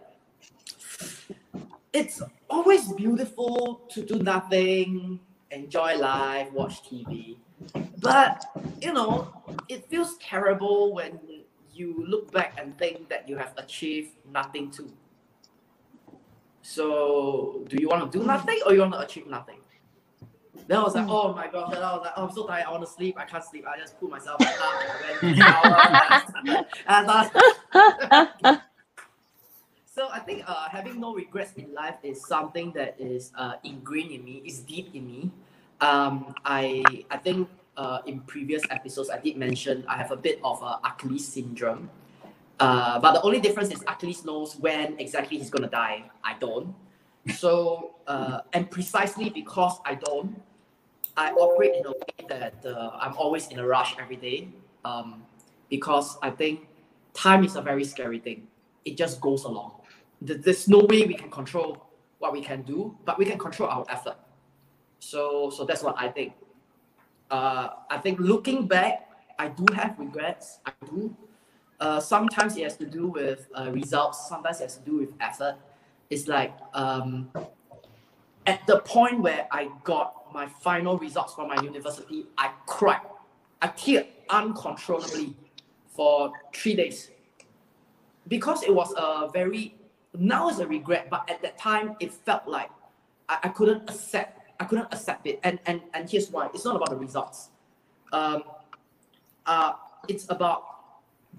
"It's 1.93 2.21
always 2.51 2.93
beautiful 2.93 3.83
to 3.91 4.03
do 4.03 4.19
nothing 4.19 5.21
enjoy 5.57 5.97
life, 5.97 6.53
watch 6.53 6.83
TV. 6.83 7.37
But 7.99 8.45
you 8.81 8.93
know, 8.93 9.33
it 9.69 9.89
feels 9.89 10.17
terrible 10.19 10.93
when 10.95 11.19
you 11.73 12.05
look 12.07 12.33
back 12.33 12.57
and 12.61 12.77
think 12.79 13.09
that 13.09 13.29
you 13.29 13.37
have 13.37 13.53
achieved 13.57 14.11
nothing 14.33 14.71
too. 14.71 14.93
So, 16.63 17.65
do 17.69 17.77
you 17.81 17.89
want 17.89 18.11
to 18.11 18.19
do 18.19 18.25
nothing 18.25 18.59
or 18.67 18.75
you 18.75 18.81
want 18.81 18.95
to 18.95 19.01
achieve 19.01 19.27
nothing? 19.27 19.61
Then 20.67 20.79
I 20.79 20.83
was 20.83 20.95
like, 20.97 21.07
oh 21.09 21.33
my 21.33 21.47
god. 21.47 21.73
Then 21.73 21.83
I 21.83 21.93
was 21.95 22.03
like, 22.03 22.13
oh, 22.17 22.27
I'm 22.27 22.35
so 22.35 22.47
tired. 22.47 22.65
I 22.67 22.71
want 22.73 22.85
to 22.85 22.91
sleep. 22.91 23.17
I 23.19 23.25
can't 23.25 23.45
sleep. 23.45 23.65
I 23.69 23.79
just 23.79 23.99
pull 24.01 24.09
myself 24.09 24.41
up 24.41 24.49
and 25.23 25.43
I 25.43 26.33
went 26.45 26.67
and 26.89 27.07
I 27.09 28.61
so 29.95 30.09
I 30.13 30.19
think 30.19 30.43
uh, 30.47 30.69
having 30.69 30.99
no 31.01 31.15
regrets 31.15 31.53
in 31.57 31.73
life 31.73 31.97
is 32.03 32.25
something 32.27 32.73
that 32.73 32.97
is 32.99 33.33
uh, 33.39 33.55
ingrained 33.63 34.11
in 34.11 34.25
me, 34.25 34.43
is 34.45 34.59
deep 34.61 34.95
in 34.95 35.07
me. 35.07 35.31
Um, 35.81 36.35
I 36.45 36.83
I 37.11 37.19
think 37.19 37.49
uh, 37.77 38.01
in 38.07 38.21
previous 38.21 38.63
episodes 38.71 39.11
I 39.11 39.19
did 39.19 39.37
mention 39.37 39.85
I 39.89 39.97
have 39.97 40.11
a 40.11 40.17
bit 40.17 40.41
of 40.43 40.63
a 40.63 40.79
Achilles 40.85 41.27
syndrome. 41.27 41.91
Uh, 42.59 42.99
but 42.99 43.13
the 43.13 43.23
only 43.23 43.41
difference 43.41 43.71
is 43.71 43.83
Achilles 43.87 44.25
knows 44.25 44.57
when 44.57 44.99
exactly 44.99 45.37
he's 45.37 45.51
gonna 45.51 45.69
die. 45.69 46.05
I 46.25 46.35
don't. 46.39 46.75
So 47.35 47.97
uh, 48.07 48.41
and 48.53 48.71
precisely 48.71 49.29
because 49.31 49.79
I 49.85 49.97
don't, 49.97 50.41
I 51.17 51.33
operate 51.33 51.75
in 51.75 51.85
a 51.87 51.91
way 51.91 52.27
that 52.29 52.65
uh, 52.65 52.97
I'm 53.01 53.15
always 53.17 53.49
in 53.49 53.59
a 53.59 53.67
rush 53.67 53.97
every 53.99 54.17
day. 54.17 54.49
Um, 54.85 55.23
because 55.69 56.17
I 56.23 56.31
think 56.31 56.69
time 57.15 57.45
is 57.45 57.57
a 57.57 57.61
very 57.61 57.85
scary 57.85 58.19
thing. 58.19 58.47
It 58.85 58.97
just 58.97 59.21
goes 59.21 59.45
along. 59.45 59.73
There's 60.21 60.69
no 60.69 60.79
way 60.79 61.05
we 61.05 61.15
can 61.15 61.31
control 61.31 61.87
what 62.19 62.33
we 62.33 62.41
can 62.41 62.63
do, 62.63 62.97
but 63.05 63.19
we 63.19 63.25
can 63.25 63.39
control 63.39 63.69
our 63.69 63.85
effort. 63.89 64.17
So, 64.99 65.51
so 65.51 65.65
that's 65.65 65.83
what 65.83 65.97
I 65.99 66.09
think. 66.09 66.33
Uh, 67.31 67.71
I 67.91 67.99
think 67.99 68.21
looking 68.21 68.67
back, 68.67 69.11
I 69.39 69.49
do 69.49 69.67
have 69.75 69.99
regrets. 69.99 70.61
I 70.65 70.73
do. 70.89 71.15
Uh, 71.79 72.01
sometimes 72.01 72.57
it 72.57 72.63
has 72.63 72.77
to 72.79 72.87
do 72.87 73.09
with 73.09 73.49
uh, 73.55 73.71
results. 73.71 74.29
Sometimes 74.29 74.61
it 74.61 74.65
has 74.65 74.77
to 74.79 74.85
do 74.85 74.99
with 74.99 75.11
effort. 75.21 75.57
It's 76.09 76.29
like 76.29 76.55
um, 76.73 77.31
at 78.47 78.67
the 78.67 78.81
point 78.81 79.21
where 79.21 79.47
I 79.51 79.69
got 79.85 80.33
my 80.33 80.47
final 80.47 80.99
results 80.99 81.35
from 81.35 81.49
my 81.49 81.61
university, 81.63 82.27
I 82.39 82.53
cried. 82.67 83.01
I 83.61 83.69
teared 83.69 84.07
uncontrollably 84.31 85.35
for 85.89 86.33
three 86.55 86.75
days 86.75 87.11
because 88.29 88.63
it 88.63 88.75
was 88.75 88.93
a 88.97 89.29
very 89.33 89.75
now 90.19 90.49
it's 90.49 90.61
a 90.61 90.67
regret, 90.67 91.09
but 91.11 91.29
at 91.29 91.43
that 91.43 91.59
time 91.59 91.97
it 92.01 92.13
felt 92.13 92.47
like 92.47 92.71
I, 93.29 93.39
I 93.45 93.49
couldn't 93.49 93.89
accept 93.91 94.36
I 94.59 94.65
couldn't 94.65 94.89
accept 94.93 95.27
it. 95.27 95.41
And 95.43 95.59
and 95.67 95.81
and 95.95 96.09
here's 96.09 96.31
why. 96.31 96.49
It's 96.55 96.65
not 96.65 96.77
about 96.77 96.91
the 96.91 96.97
results. 96.97 97.49
Um 98.13 98.45
uh 99.47 99.75
it's 100.09 100.27
about 100.31 100.65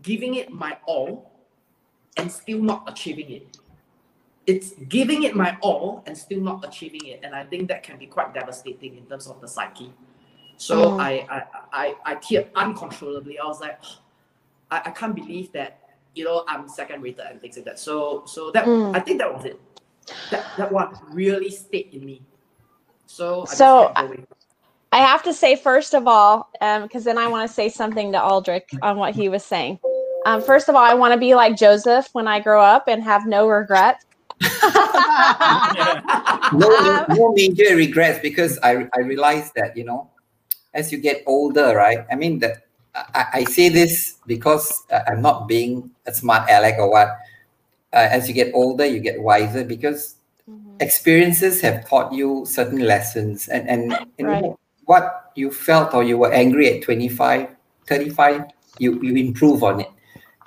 giving 0.02 0.36
it 0.36 0.52
my 0.52 0.78
all 0.86 1.32
and 2.18 2.32
still 2.32 2.62
not 2.62 2.84
achieving 2.88 3.32
it. 3.32 3.58
It's 4.46 4.72
giving 4.88 5.24
it 5.24 5.36
my 5.36 5.58
all 5.62 6.04
and 6.06 6.18
still 6.18 6.40
not 6.40 6.66
achieving 6.66 7.06
it. 7.06 7.20
And 7.24 7.36
I 7.36 7.44
think 7.44 7.68
that 7.68 7.84
can 7.84 7.98
be 7.98 8.08
quite 8.08 8.34
devastating 8.34 8.98
in 8.98 9.06
terms 9.06 9.28
of 9.28 9.42
the 9.42 9.48
psyche. 9.48 9.94
So 10.58 10.92
mm. 10.92 11.02
I, 11.02 11.12
I 11.30 11.44
I 11.72 11.96
I 12.06 12.16
teared 12.16 12.48
uncontrollably. 12.56 13.40
I 13.40 13.46
was 13.46 13.62
like, 13.62 13.80
oh, 13.84 14.00
I, 14.72 14.82
I 14.86 14.92
can't 14.92 15.16
believe 15.16 15.52
that 15.54 15.80
you 16.16 16.26
know 16.26 16.44
I'm 16.48 16.68
second 16.68 17.02
rated 17.02 17.26
and 17.26 17.40
things 17.40 17.56
like 17.56 17.66
that. 17.66 17.80
So 17.80 18.24
so 18.26 18.52
that 18.52 18.66
mm. 18.66 18.96
I 18.96 19.00
think 19.00 19.20
that 19.20 19.34
was 19.34 19.46
it. 19.46 19.60
That 20.32 20.46
that 20.58 20.72
one 20.72 20.98
really 21.12 21.50
stayed 21.52 21.94
in 21.94 22.06
me. 22.06 22.22
So 23.08 23.44
I 23.44 23.54
so 23.54 23.94
I 24.92 24.98
have 25.00 25.24
to 25.24 25.34
say 25.34 25.56
first 25.56 25.94
of 25.94 26.08
all, 26.08 26.50
because 26.54 26.96
um, 26.96 27.04
then 27.04 27.18
I 27.18 27.28
want 27.28 27.48
to 27.48 27.54
say 27.54 27.70
something 27.70 28.12
to 28.12 28.22
Aldrich 28.22 28.70
on 28.82 28.98
what 28.98 29.16
he 29.16 29.30
was 29.30 29.44
saying. 29.44 29.80
Um, 30.26 30.42
first 30.42 30.70
of 30.70 30.76
all, 30.76 30.84
I 30.84 30.94
want 30.94 31.14
to 31.14 31.20
be 31.20 31.36
like 31.36 31.56
Joseph 31.56 32.10
when 32.14 32.28
I 32.28 32.40
grow 32.40 32.62
up 32.62 32.88
and 32.88 33.04
have 33.04 33.26
no 33.26 33.48
regrets. 33.48 34.06
no, 36.54 37.06
no 37.10 37.34
major 37.34 37.76
regrets 37.76 38.20
because 38.20 38.60
I, 38.62 38.88
I 38.94 39.00
realized 39.00 39.54
that 39.56 39.76
you 39.76 39.84
know 39.84 40.12
as 40.76 40.92
you 40.92 41.00
get 41.00 41.24
older 41.26 41.76
right 41.76 42.06
i 42.12 42.16
mean 42.16 42.38
that 42.38 42.68
I, 42.94 43.26
I 43.34 43.44
say 43.46 43.70
this 43.70 44.18
because 44.28 44.86
i'm 45.08 45.24
not 45.24 45.48
being 45.48 45.90
a 46.06 46.14
smart 46.14 46.48
aleck 46.52 46.78
or 46.78 46.92
what 46.92 47.08
uh, 47.94 48.08
as 48.12 48.28
you 48.28 48.36
get 48.36 48.54
older 48.54 48.86
you 48.86 49.00
get 49.00 49.20
wiser 49.20 49.64
because. 49.64 50.17
Experiences 50.80 51.62
have 51.62 51.88
taught 51.88 52.12
you 52.14 52.46
certain 52.46 52.80
lessons 52.80 53.48
and 53.48 53.68
and 53.70 53.98
you 54.18 54.28
right. 54.28 54.54
what 54.86 55.32
you 55.36 55.52
felt 55.52 55.94
or 55.94 56.04
you 56.04 56.18
were 56.18 56.32
angry 56.32 56.68
at 56.70 56.84
25 56.84 57.48
35 57.88 58.46
you 58.80 59.02
you 59.02 59.16
improve 59.16 59.64
on 59.64 59.82
it 59.82 59.90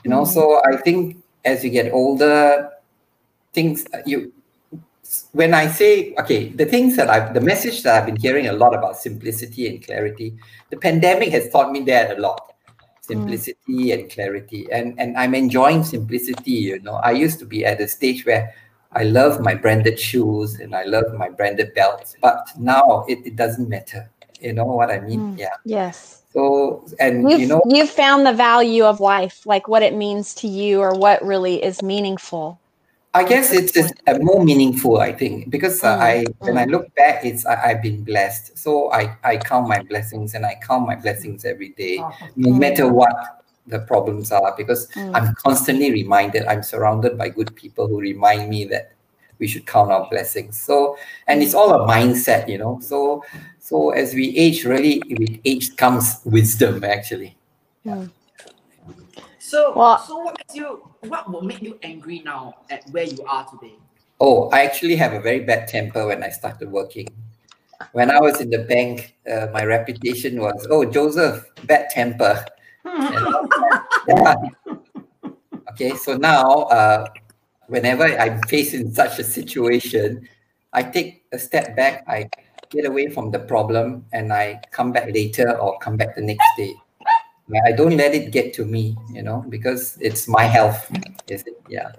you 0.04 0.10
know 0.10 0.24
so 0.24 0.60
i 0.64 0.76
think 0.76 1.16
as 1.44 1.64
you 1.64 1.70
get 1.70 1.92
older 1.92 2.70
things 3.52 3.86
uh, 3.94 3.98
you 4.06 4.32
when 5.32 5.54
I 5.54 5.66
say, 5.66 6.14
okay, 6.20 6.50
the 6.50 6.66
things 6.66 6.96
that 6.96 7.10
I've, 7.10 7.34
the 7.34 7.40
message 7.40 7.82
that 7.82 7.96
I've 7.96 8.06
been 8.06 8.16
hearing 8.16 8.46
a 8.46 8.52
lot 8.52 8.74
about 8.74 8.96
simplicity 8.96 9.66
and 9.66 9.84
clarity, 9.84 10.36
the 10.70 10.76
pandemic 10.76 11.30
has 11.30 11.48
taught 11.50 11.72
me 11.72 11.80
that 11.84 12.16
a 12.16 12.20
lot. 12.20 12.54
Simplicity 13.00 13.56
mm. 13.68 13.94
and 13.94 14.10
clarity. 14.10 14.68
And, 14.70 14.98
and 15.00 15.16
I'm 15.16 15.34
enjoying 15.34 15.82
simplicity, 15.82 16.52
you 16.52 16.80
know. 16.80 16.94
I 16.94 17.10
used 17.10 17.40
to 17.40 17.44
be 17.44 17.64
at 17.64 17.80
a 17.80 17.88
stage 17.88 18.24
where 18.24 18.54
I 18.92 19.04
love 19.04 19.40
my 19.40 19.54
branded 19.54 19.98
shoes 19.98 20.58
and 20.58 20.74
I 20.74 20.84
love 20.84 21.12
my 21.14 21.28
branded 21.28 21.74
belts, 21.74 22.16
but 22.20 22.48
now 22.58 23.04
it, 23.08 23.18
it 23.24 23.36
doesn't 23.36 23.68
matter. 23.68 24.10
You 24.40 24.52
know 24.52 24.64
what 24.64 24.90
I 24.90 25.00
mean? 25.00 25.20
Mm. 25.20 25.38
Yeah. 25.38 25.54
Yes. 25.64 26.22
So, 26.32 26.84
and 26.98 27.30
you've, 27.30 27.40
you 27.40 27.46
know, 27.46 27.62
you've 27.66 27.90
found 27.90 28.26
the 28.26 28.32
value 28.32 28.84
of 28.84 29.00
life, 29.00 29.44
like 29.46 29.68
what 29.68 29.82
it 29.82 29.94
means 29.94 30.34
to 30.36 30.48
you 30.48 30.80
or 30.80 30.94
what 30.94 31.22
really 31.24 31.62
is 31.62 31.82
meaningful. 31.82 32.58
I 33.12 33.24
guess 33.24 33.52
it's 33.52 33.72
just 33.72 33.92
more 34.20 34.44
meaningful, 34.44 34.98
I 34.98 35.12
think, 35.12 35.50
because 35.50 35.82
uh, 35.82 35.98
I 36.00 36.26
when 36.38 36.56
I 36.56 36.64
look 36.64 36.94
back, 36.94 37.24
it's 37.24 37.44
I, 37.44 37.56
have 37.56 37.82
been 37.82 38.04
blessed. 38.04 38.56
So 38.56 38.92
I 38.92 39.16
I 39.24 39.36
count 39.36 39.66
my 39.66 39.82
blessings 39.82 40.34
and 40.34 40.46
I 40.46 40.56
count 40.62 40.86
my 40.86 40.94
blessings 40.94 41.44
every 41.44 41.70
day, 41.70 42.00
no 42.36 42.52
matter 42.52 42.86
what 42.86 43.39
the 43.70 43.80
problems 43.80 44.32
are, 44.32 44.54
because 44.56 44.88
mm. 44.88 45.14
I'm 45.14 45.34
constantly 45.34 45.90
reminded. 45.92 46.44
I'm 46.46 46.62
surrounded 46.62 47.16
by 47.16 47.28
good 47.30 47.54
people 47.56 47.86
who 47.88 48.00
remind 48.00 48.48
me 48.50 48.64
that 48.66 48.92
we 49.38 49.46
should 49.46 49.66
count 49.66 49.90
our 49.90 50.08
blessings. 50.10 50.60
So 50.60 50.96
and 51.26 51.42
it's 51.42 51.54
all 51.54 51.72
a 51.72 51.88
mindset, 51.88 52.48
you 52.48 52.58
know. 52.58 52.78
So 52.82 53.24
so 53.58 53.90
as 53.90 54.14
we 54.14 54.36
age, 54.36 54.64
really 54.64 55.02
with 55.08 55.40
age 55.44 55.76
comes 55.76 56.20
wisdom, 56.24 56.84
actually. 56.84 57.36
Yeah. 57.84 58.06
So, 59.38 59.72
well, 59.74 59.98
so 59.98 60.18
what 60.18 60.36
makes 60.38 60.54
you? 60.54 60.88
What 61.08 61.30
will 61.32 61.42
make 61.42 61.62
you 61.62 61.78
angry 61.82 62.20
now 62.24 62.54
at 62.70 62.88
where 62.90 63.04
you 63.04 63.24
are 63.24 63.44
today? 63.48 63.74
Oh, 64.20 64.48
I 64.50 64.62
actually 64.62 64.96
have 64.96 65.12
a 65.12 65.20
very 65.20 65.40
bad 65.40 65.66
temper 65.66 66.06
when 66.06 66.22
I 66.22 66.28
started 66.28 66.70
working. 66.70 67.08
When 67.92 68.10
I 68.10 68.20
was 68.20 68.40
in 68.40 68.50
the 68.50 68.60
bank, 68.60 69.16
uh, 69.28 69.48
my 69.52 69.64
reputation 69.64 70.40
was, 70.40 70.68
"Oh, 70.70 70.84
Joseph, 70.84 71.46
bad 71.64 71.88
temper." 71.90 72.44
Yeah. 72.84 74.34
Okay, 75.72 75.94
so 75.94 76.16
now, 76.16 76.66
uh, 76.68 77.06
whenever 77.68 78.04
I'm 78.04 78.42
faced 78.50 78.74
in 78.74 78.92
such 78.92 79.18
a 79.20 79.24
situation, 79.24 80.28
I 80.72 80.82
take 80.82 81.24
a 81.32 81.38
step 81.38 81.76
back. 81.76 82.02
I 82.08 82.28
get 82.70 82.84
away 82.86 83.08
from 83.08 83.30
the 83.30 83.38
problem, 83.38 84.04
and 84.12 84.32
I 84.32 84.60
come 84.72 84.90
back 84.92 85.14
later 85.14 85.56
or 85.58 85.78
come 85.78 85.96
back 85.96 86.16
the 86.16 86.22
next 86.22 86.44
day. 86.58 86.74
I 87.66 87.72
don't 87.72 87.96
let 87.96 88.14
it 88.14 88.30
get 88.30 88.52
to 88.54 88.64
me, 88.64 88.96
you 89.12 89.22
know, 89.22 89.44
because 89.48 89.96
it's 90.00 90.28
my 90.28 90.44
health. 90.44 90.90
Is 91.28 91.42
it? 91.46 91.60
Yeah. 91.68 91.92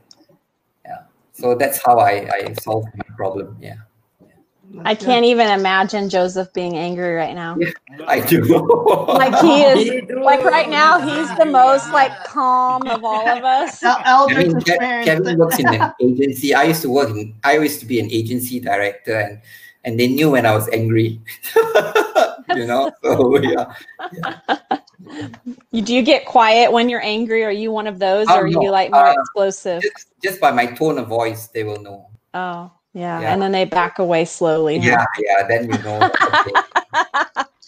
Yeah. 0.85 1.03
So 1.33 1.55
that's 1.55 1.81
how 1.85 1.99
I, 1.99 2.29
I 2.31 2.53
solve 2.61 2.85
my 2.95 3.05
problem. 3.15 3.57
Yeah. 3.59 3.75
I 4.83 4.95
can't 4.95 5.25
even 5.25 5.49
imagine 5.49 6.09
Joseph 6.09 6.53
being 6.53 6.77
angry 6.77 7.13
right 7.13 7.35
now. 7.35 7.57
I 8.07 8.19
do. 8.19 8.41
like 9.07 9.37
he 9.39 9.61
is, 9.63 10.09
like 10.11 10.43
right 10.43 10.69
now, 10.69 10.99
he's 10.99 11.37
the 11.37 11.45
most 11.45 11.91
like 11.91 12.11
calm 12.25 12.87
of 12.87 13.03
all 13.03 13.27
of 13.27 13.43
us. 13.43 13.79
I 13.83 14.25
mean, 14.33 14.61
Kevin 14.61 15.37
works 15.37 15.59
in 15.59 15.67
an 15.67 15.93
agency. 16.01 16.53
I 16.53 16.63
used 16.63 16.81
to 16.83 16.89
work 16.89 17.09
in. 17.09 17.35
I 17.43 17.57
used 17.57 17.79
to 17.81 17.85
be 17.85 17.99
an 17.99 18.11
agency 18.11 18.59
director, 18.59 19.17
and 19.17 19.41
and 19.83 19.99
they 19.99 20.07
knew 20.07 20.31
when 20.31 20.45
I 20.45 20.53
was 20.53 20.67
angry. 20.69 21.19
you 22.55 22.65
know, 22.65 22.91
so 23.03 23.37
yeah. 23.39 23.73
yeah. 24.13 24.57
You, 25.71 25.81
do 25.81 25.93
you 25.93 26.01
get 26.01 26.25
quiet 26.25 26.71
when 26.71 26.89
you're 26.89 27.03
angry? 27.03 27.43
Are 27.43 27.51
you 27.51 27.71
one 27.71 27.87
of 27.87 27.99
those, 27.99 28.27
or 28.27 28.43
are 28.43 28.47
you 28.47 28.69
like 28.69 28.91
more 28.91 29.07
uh, 29.07 29.13
explosive? 29.13 29.81
Just, 29.81 30.07
just, 30.23 30.39
by 30.39 30.51
my 30.51 30.67
tone 30.67 30.97
of 30.97 31.07
voice, 31.07 31.47
they 31.47 31.63
will 31.63 31.81
know. 31.81 32.09
Oh, 32.33 32.71
yeah. 32.93 33.21
yeah. 33.21 33.33
and 33.33 33.41
then 33.41 33.51
they 33.51 33.65
back 33.65 33.99
away 33.99 34.25
slowly. 34.25 34.77
Yeah, 34.77 34.99
huh? 34.99 35.21
yeah. 35.25 35.47
Then 35.47 35.71
you 35.71 35.77
know. 35.83 36.11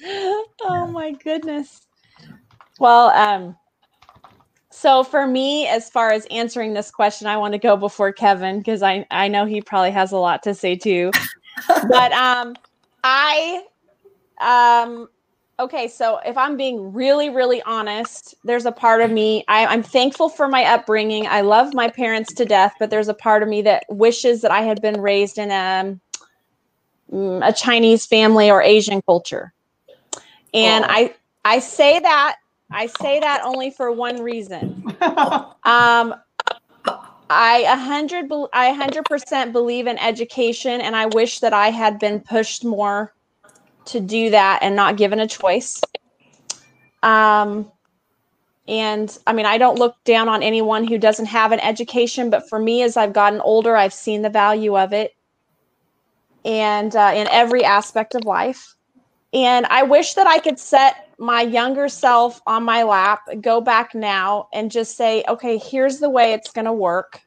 oh 0.62 0.88
my 0.88 1.12
goodness. 1.12 1.82
Well, 2.80 3.10
um, 3.10 3.56
so 4.70 5.04
for 5.04 5.28
me, 5.28 5.68
as 5.68 5.90
far 5.90 6.12
as 6.12 6.26
answering 6.32 6.74
this 6.74 6.92
question, 6.92 7.28
I 7.28 7.38
want 7.38 7.54
to 7.54 7.60
go 7.60 7.78
before 7.78 8.12
Kevin 8.12 8.58
because 8.58 8.82
I 8.82 9.06
I 9.12 9.28
know 9.28 9.46
he 9.46 9.62
probably 9.62 9.92
has 9.92 10.12
a 10.12 10.18
lot 10.18 10.44
to 10.44 10.54
say 10.54 10.76
too. 10.76 11.12
but 11.90 12.12
um, 12.12 12.56
I 13.04 13.64
um 14.42 15.08
okay 15.64 15.88
so 15.88 16.20
if 16.26 16.38
i'm 16.38 16.58
being 16.58 16.94
really 16.94 17.30
really 17.30 17.62
honest 17.64 18.36
there's 18.44 18.66
a 18.66 18.72
part 18.72 19.02
of 19.02 19.12
me 19.12 19.44
I, 19.48 19.66
i'm 19.66 19.82
thankful 19.82 20.30
for 20.30 20.48
my 20.48 20.64
upbringing 20.66 21.26
i 21.28 21.42
love 21.42 21.74
my 21.74 21.90
parents 21.90 22.34
to 22.36 22.46
death 22.46 22.74
but 22.80 22.90
there's 22.90 23.08
a 23.08 23.14
part 23.14 23.44
of 23.44 23.50
me 23.50 23.62
that 23.64 23.86
wishes 23.90 24.42
that 24.42 24.52
i 24.52 24.62
had 24.62 24.82
been 24.82 25.00
raised 25.00 25.38
in 25.38 25.52
a 25.52 26.00
mm, 27.14 27.48
a 27.48 27.54
Chinese 27.54 28.06
family 28.06 28.50
or 28.50 28.62
Asian 28.62 29.02
culture. 29.02 29.54
And 30.54 30.84
oh. 30.84 30.88
I 30.90 31.16
I 31.46 31.60
say 31.60 32.00
that 32.00 32.38
I 32.72 32.88
say 32.88 33.20
that 33.20 33.42
only 33.44 33.72
for 33.72 33.92
one 33.92 34.22
reason. 34.22 34.84
um, 35.02 36.16
I 37.30 37.66
a 37.68 37.76
hundred 37.76 38.32
I 38.54 38.72
hundred 38.72 39.06
percent 39.06 39.54
believe 39.54 39.88
in 39.88 39.98
education, 39.98 40.82
and 40.82 40.96
I 40.96 41.08
wish 41.08 41.40
that 41.40 41.54
I 41.54 41.70
had 41.70 42.00
been 42.00 42.20
pushed 42.20 42.66
more 42.66 43.14
to 43.86 44.00
do 44.00 44.30
that 44.30 44.60
and 44.62 44.76
not 44.76 44.98
given 44.98 45.20
a 45.20 45.28
choice. 45.28 45.82
Um, 47.02 47.72
and 48.68 49.18
I 49.28 49.34
mean, 49.34 49.46
I 49.46 49.58
don't 49.58 49.78
look 49.78 49.96
down 50.06 50.30
on 50.30 50.42
anyone 50.42 50.88
who 50.88 50.98
doesn't 50.98 51.26
have 51.26 51.52
an 51.52 51.60
education, 51.60 52.30
but 52.30 52.48
for 52.48 52.60
me, 52.60 52.82
as 52.82 52.96
I've 52.96 53.14
gotten 53.14 53.42
older, 53.42 53.76
I've 53.76 53.94
seen 53.94 54.22
the 54.22 54.30
value 54.30 54.78
of 54.78 54.94
it, 54.94 55.12
and 56.46 56.96
uh, 56.96 57.12
in 57.16 57.28
every 57.28 57.64
aspect 57.64 58.16
of 58.16 58.24
life. 58.26 58.76
And 59.34 59.66
I 59.66 59.84
wish 59.84 60.14
that 60.14 60.28
I 60.28 60.40
could 60.40 60.60
set 60.60 61.10
my 61.18 61.42
younger 61.42 61.90
self 61.90 62.42
on 62.46 62.64
my 62.64 62.84
lap, 62.84 63.22
go 63.42 63.62
back 63.62 63.96
now 63.96 64.48
and 64.54 64.70
just 64.70 64.96
say, 64.96 65.24
okay, 65.28 65.58
here's 65.58 66.00
the 66.00 66.10
way 66.10 66.34
it's 66.34 66.52
going 66.52 66.66
to 66.66 66.74
work. 66.74 67.22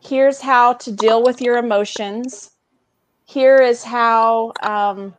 Here's 0.00 0.40
how 0.40 0.74
to 0.74 0.92
deal 0.92 1.22
with 1.22 1.40
your 1.40 1.56
emotions. 1.56 2.52
Here 3.24 3.56
is 3.56 3.82
how, 3.82 4.52
um, 4.62 5.14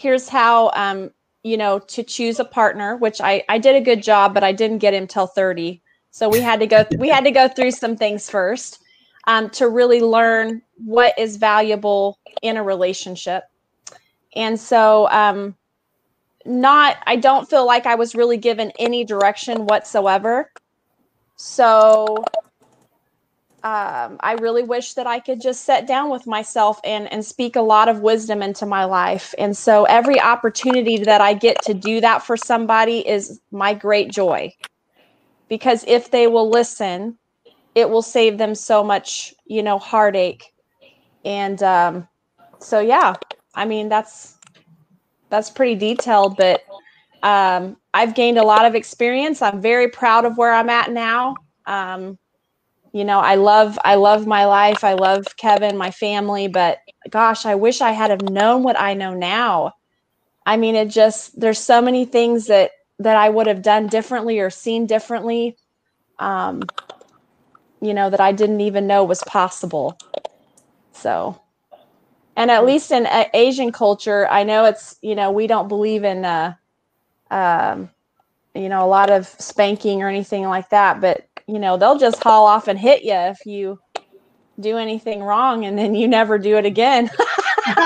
here's 0.00 0.28
how, 0.28 0.70
um, 0.74 1.10
you 1.42 1.56
know, 1.56 1.78
to 1.78 2.02
choose 2.02 2.40
a 2.40 2.44
partner, 2.44 2.96
which 2.96 3.20
I, 3.20 3.42
I 3.48 3.58
did 3.58 3.76
a 3.76 3.80
good 3.80 4.02
job, 4.02 4.34
but 4.34 4.42
I 4.44 4.52
didn't 4.52 4.78
get 4.78 4.94
him 4.94 5.06
till 5.06 5.26
30. 5.26 5.82
So 6.10 6.28
we 6.28 6.40
had 6.40 6.60
to 6.60 6.66
go, 6.66 6.86
we 6.98 7.08
had 7.08 7.24
to 7.24 7.30
go 7.30 7.48
through 7.48 7.72
some 7.72 7.96
things 7.96 8.28
first 8.28 8.80
um, 9.26 9.50
to 9.50 9.68
really 9.68 10.00
learn 10.00 10.62
what 10.76 11.18
is 11.18 11.36
valuable 11.36 12.18
in 12.42 12.56
a 12.56 12.62
relationship. 12.62 13.44
And 14.34 14.58
so, 14.58 15.08
um, 15.10 15.56
not 16.46 16.96
i 17.06 17.16
don't 17.16 17.48
feel 17.48 17.66
like 17.66 17.86
i 17.86 17.94
was 17.94 18.14
really 18.14 18.36
given 18.36 18.72
any 18.78 19.04
direction 19.04 19.66
whatsoever 19.66 20.50
so 21.36 22.24
um, 23.64 24.18
i 24.20 24.34
really 24.34 24.62
wish 24.64 24.94
that 24.94 25.06
i 25.06 25.20
could 25.20 25.40
just 25.40 25.64
sit 25.64 25.86
down 25.86 26.10
with 26.10 26.26
myself 26.26 26.80
and 26.84 27.12
and 27.12 27.24
speak 27.24 27.56
a 27.56 27.62
lot 27.62 27.88
of 27.88 28.00
wisdom 28.00 28.42
into 28.42 28.66
my 28.66 28.84
life 28.84 29.34
and 29.38 29.56
so 29.56 29.84
every 29.84 30.20
opportunity 30.20 30.98
that 30.98 31.20
i 31.20 31.34
get 31.34 31.62
to 31.62 31.74
do 31.74 32.00
that 32.00 32.22
for 32.22 32.36
somebody 32.36 33.06
is 33.08 33.40
my 33.52 33.74
great 33.74 34.10
joy 34.10 34.52
because 35.48 35.84
if 35.88 36.10
they 36.10 36.26
will 36.26 36.50
listen 36.50 37.18
it 37.74 37.90
will 37.90 38.02
save 38.02 38.38
them 38.38 38.54
so 38.54 38.84
much 38.84 39.34
you 39.46 39.62
know 39.62 39.78
heartache 39.78 40.44
and 41.24 41.62
um, 41.62 42.08
so 42.60 42.80
yeah 42.80 43.16
i 43.54 43.64
mean 43.66 43.88
that's 43.88 44.34
that's 45.30 45.50
pretty 45.50 45.76
detailed, 45.76 46.36
but 46.36 46.62
um, 47.22 47.78
I've 47.94 48.16
gained 48.16 48.38
a 48.38 48.44
lot 48.44 48.66
of 48.66 48.76
experience. 48.76 49.42
I'm 49.42 49.62
very 49.62 49.88
proud 49.90 50.26
of 50.26 50.38
where 50.38 50.54
I'm 50.54 50.70
at 50.70 50.92
now. 50.92 51.42
Um, 51.66 52.18
you 52.92 53.04
know, 53.04 53.20
I 53.20 53.36
love 53.36 53.78
I 53.84 53.94
love 53.96 54.26
my 54.26 54.46
life. 54.46 54.84
I 54.84 54.94
love 54.94 55.24
Kevin, 55.36 55.76
my 55.76 55.90
family, 55.90 56.48
but 56.48 56.78
gosh, 57.10 57.46
I 57.46 57.54
wish 57.54 57.80
I 57.80 57.92
had 57.92 58.10
have 58.10 58.22
known 58.22 58.62
what 58.62 58.78
I 58.78 58.94
know 58.94 59.14
now. 59.14 59.72
I 60.46 60.56
mean, 60.56 60.74
it 60.74 60.88
just 60.88 61.38
there's 61.38 61.58
so 61.58 61.80
many 61.80 62.04
things 62.04 62.46
that 62.46 62.72
that 62.98 63.16
I 63.16 63.28
would 63.28 63.46
have 63.46 63.62
done 63.62 63.86
differently 63.86 64.40
or 64.40 64.50
seen 64.50 64.86
differently. 64.86 65.56
Um, 66.18 66.62
you 67.80 67.94
know, 67.94 68.10
that 68.10 68.20
I 68.20 68.32
didn't 68.32 68.60
even 68.60 68.86
know 68.86 69.04
was 69.04 69.22
possible. 69.24 69.98
So 70.92 71.40
and 72.36 72.50
at 72.50 72.64
least 72.64 72.90
in 72.90 73.06
uh, 73.06 73.24
Asian 73.34 73.72
culture, 73.72 74.26
I 74.28 74.44
know 74.44 74.64
it's 74.64 74.96
you 75.02 75.14
know 75.14 75.30
we 75.30 75.46
don't 75.46 75.68
believe 75.68 76.04
in 76.04 76.24
uh, 76.24 76.54
um, 77.30 77.90
you 78.54 78.68
know 78.68 78.84
a 78.84 78.88
lot 78.88 79.10
of 79.10 79.28
spanking 79.28 80.02
or 80.02 80.08
anything 80.08 80.44
like 80.44 80.70
that, 80.70 81.00
but 81.00 81.28
you 81.50 81.58
know 81.58 81.76
they'll 81.76 81.98
just 81.98 82.22
haul 82.22 82.46
off 82.46 82.68
and 82.68 82.78
hit 82.78 83.02
you 83.02 83.12
if 83.12 83.44
you 83.44 83.78
do 84.58 84.76
anything 84.76 85.22
wrong, 85.22 85.64
and 85.64 85.78
then 85.78 85.94
you 85.94 86.06
never 86.06 86.38
do 86.38 86.56
it 86.56 86.66
again. 86.66 87.10
and 87.66 87.76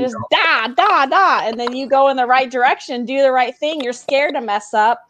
just 0.00 0.16
da 0.30 0.68
da 0.68 1.06
da, 1.06 1.40
and 1.44 1.58
then 1.58 1.74
you 1.74 1.88
go 1.88 2.08
in 2.08 2.16
the 2.16 2.26
right 2.26 2.50
direction, 2.50 3.04
do 3.04 3.22
the 3.22 3.32
right 3.32 3.56
thing. 3.56 3.82
You're 3.82 3.92
scared 3.92 4.34
to 4.34 4.40
mess 4.40 4.74
up. 4.74 5.00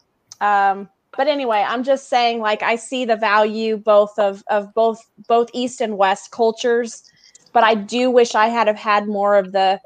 Um, 0.41 0.89
but 1.15 1.27
anyway 1.27 1.63
i'm 1.67 1.83
just 1.83 2.09
saying 2.09 2.39
like 2.39 2.63
i 2.63 2.75
see 2.75 3.05
the 3.05 3.15
value 3.15 3.77
both 3.77 4.17
of 4.17 4.43
of 4.49 4.73
both 4.73 4.99
both 5.27 5.49
east 5.53 5.81
and 5.81 5.97
west 5.97 6.31
cultures 6.31 7.03
but 7.51 7.63
i 7.63 7.75
do 7.75 8.09
wish 8.09 8.35
i 8.35 8.47
had 8.47 8.67
have 8.67 8.75
had 8.75 9.07
more 9.07 9.37
of 9.37 9.51
the 9.51 9.79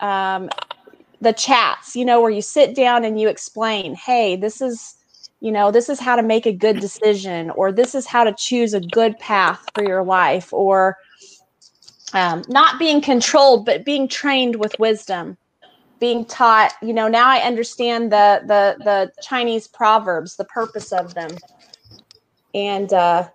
um 0.00 0.48
the 1.20 1.32
chats 1.32 1.96
you 1.96 2.04
know 2.04 2.20
where 2.20 2.30
you 2.30 2.42
sit 2.42 2.74
down 2.74 3.04
and 3.04 3.20
you 3.20 3.28
explain 3.28 3.94
hey 3.94 4.36
this 4.36 4.60
is 4.60 4.96
you 5.40 5.50
know 5.52 5.70
this 5.70 5.88
is 5.88 5.98
how 6.00 6.16
to 6.16 6.22
make 6.22 6.46
a 6.46 6.52
good 6.52 6.78
decision 6.80 7.50
or 7.50 7.72
this 7.72 7.94
is 7.94 8.06
how 8.06 8.24
to 8.24 8.34
choose 8.38 8.74
a 8.74 8.80
good 8.80 9.18
path 9.18 9.64
for 9.74 9.82
your 9.82 10.02
life 10.02 10.52
or 10.52 10.96
um, 12.12 12.42
not 12.48 12.78
being 12.78 13.00
controlled 13.00 13.64
but 13.64 13.84
being 13.84 14.06
trained 14.08 14.56
with 14.56 14.78
wisdom 14.78 15.36
being 15.98 16.24
taught 16.24 16.72
you 16.82 16.92
know 16.92 17.08
now 17.08 17.28
i 17.28 17.38
understand 17.38 18.10
the 18.10 18.42
the 18.46 18.76
the 18.84 19.12
chinese 19.22 19.68
proverbs 19.68 20.36
the 20.36 20.44
purpose 20.44 20.92
of 20.92 21.14
them. 21.14 21.30
And 22.54 22.92
uh 22.92 23.28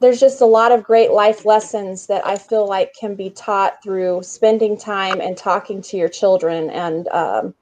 there's 0.00 0.20
just 0.20 0.42
a 0.42 0.46
lot 0.46 0.72
of 0.72 0.82
great 0.82 1.12
life 1.12 1.46
lessons 1.46 2.06
that 2.08 2.26
i 2.26 2.36
feel 2.36 2.68
like 2.68 2.92
can 2.98 3.14
be 3.14 3.30
taught 3.30 3.82
through 3.82 4.22
spending 4.22 4.76
time 4.76 5.20
and 5.20 5.36
talking 5.36 5.80
to 5.80 5.96
your 5.96 6.08
children 6.08 6.68
and 6.70 7.08
um 7.08 7.54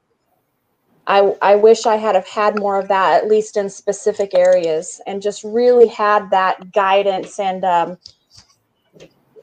I, 1.07 1.35
I 1.41 1.55
wish 1.55 1.85
I 1.85 1.97
had 1.97 2.15
have 2.15 2.27
had 2.27 2.59
more 2.59 2.79
of 2.79 2.87
that, 2.87 3.21
at 3.21 3.27
least 3.27 3.57
in 3.57 3.69
specific 3.69 4.33
areas, 4.33 5.01
and 5.05 5.21
just 5.21 5.43
really 5.43 5.87
had 5.87 6.29
that 6.31 6.71
guidance 6.71 7.39
and 7.39 7.65
um, 7.65 7.97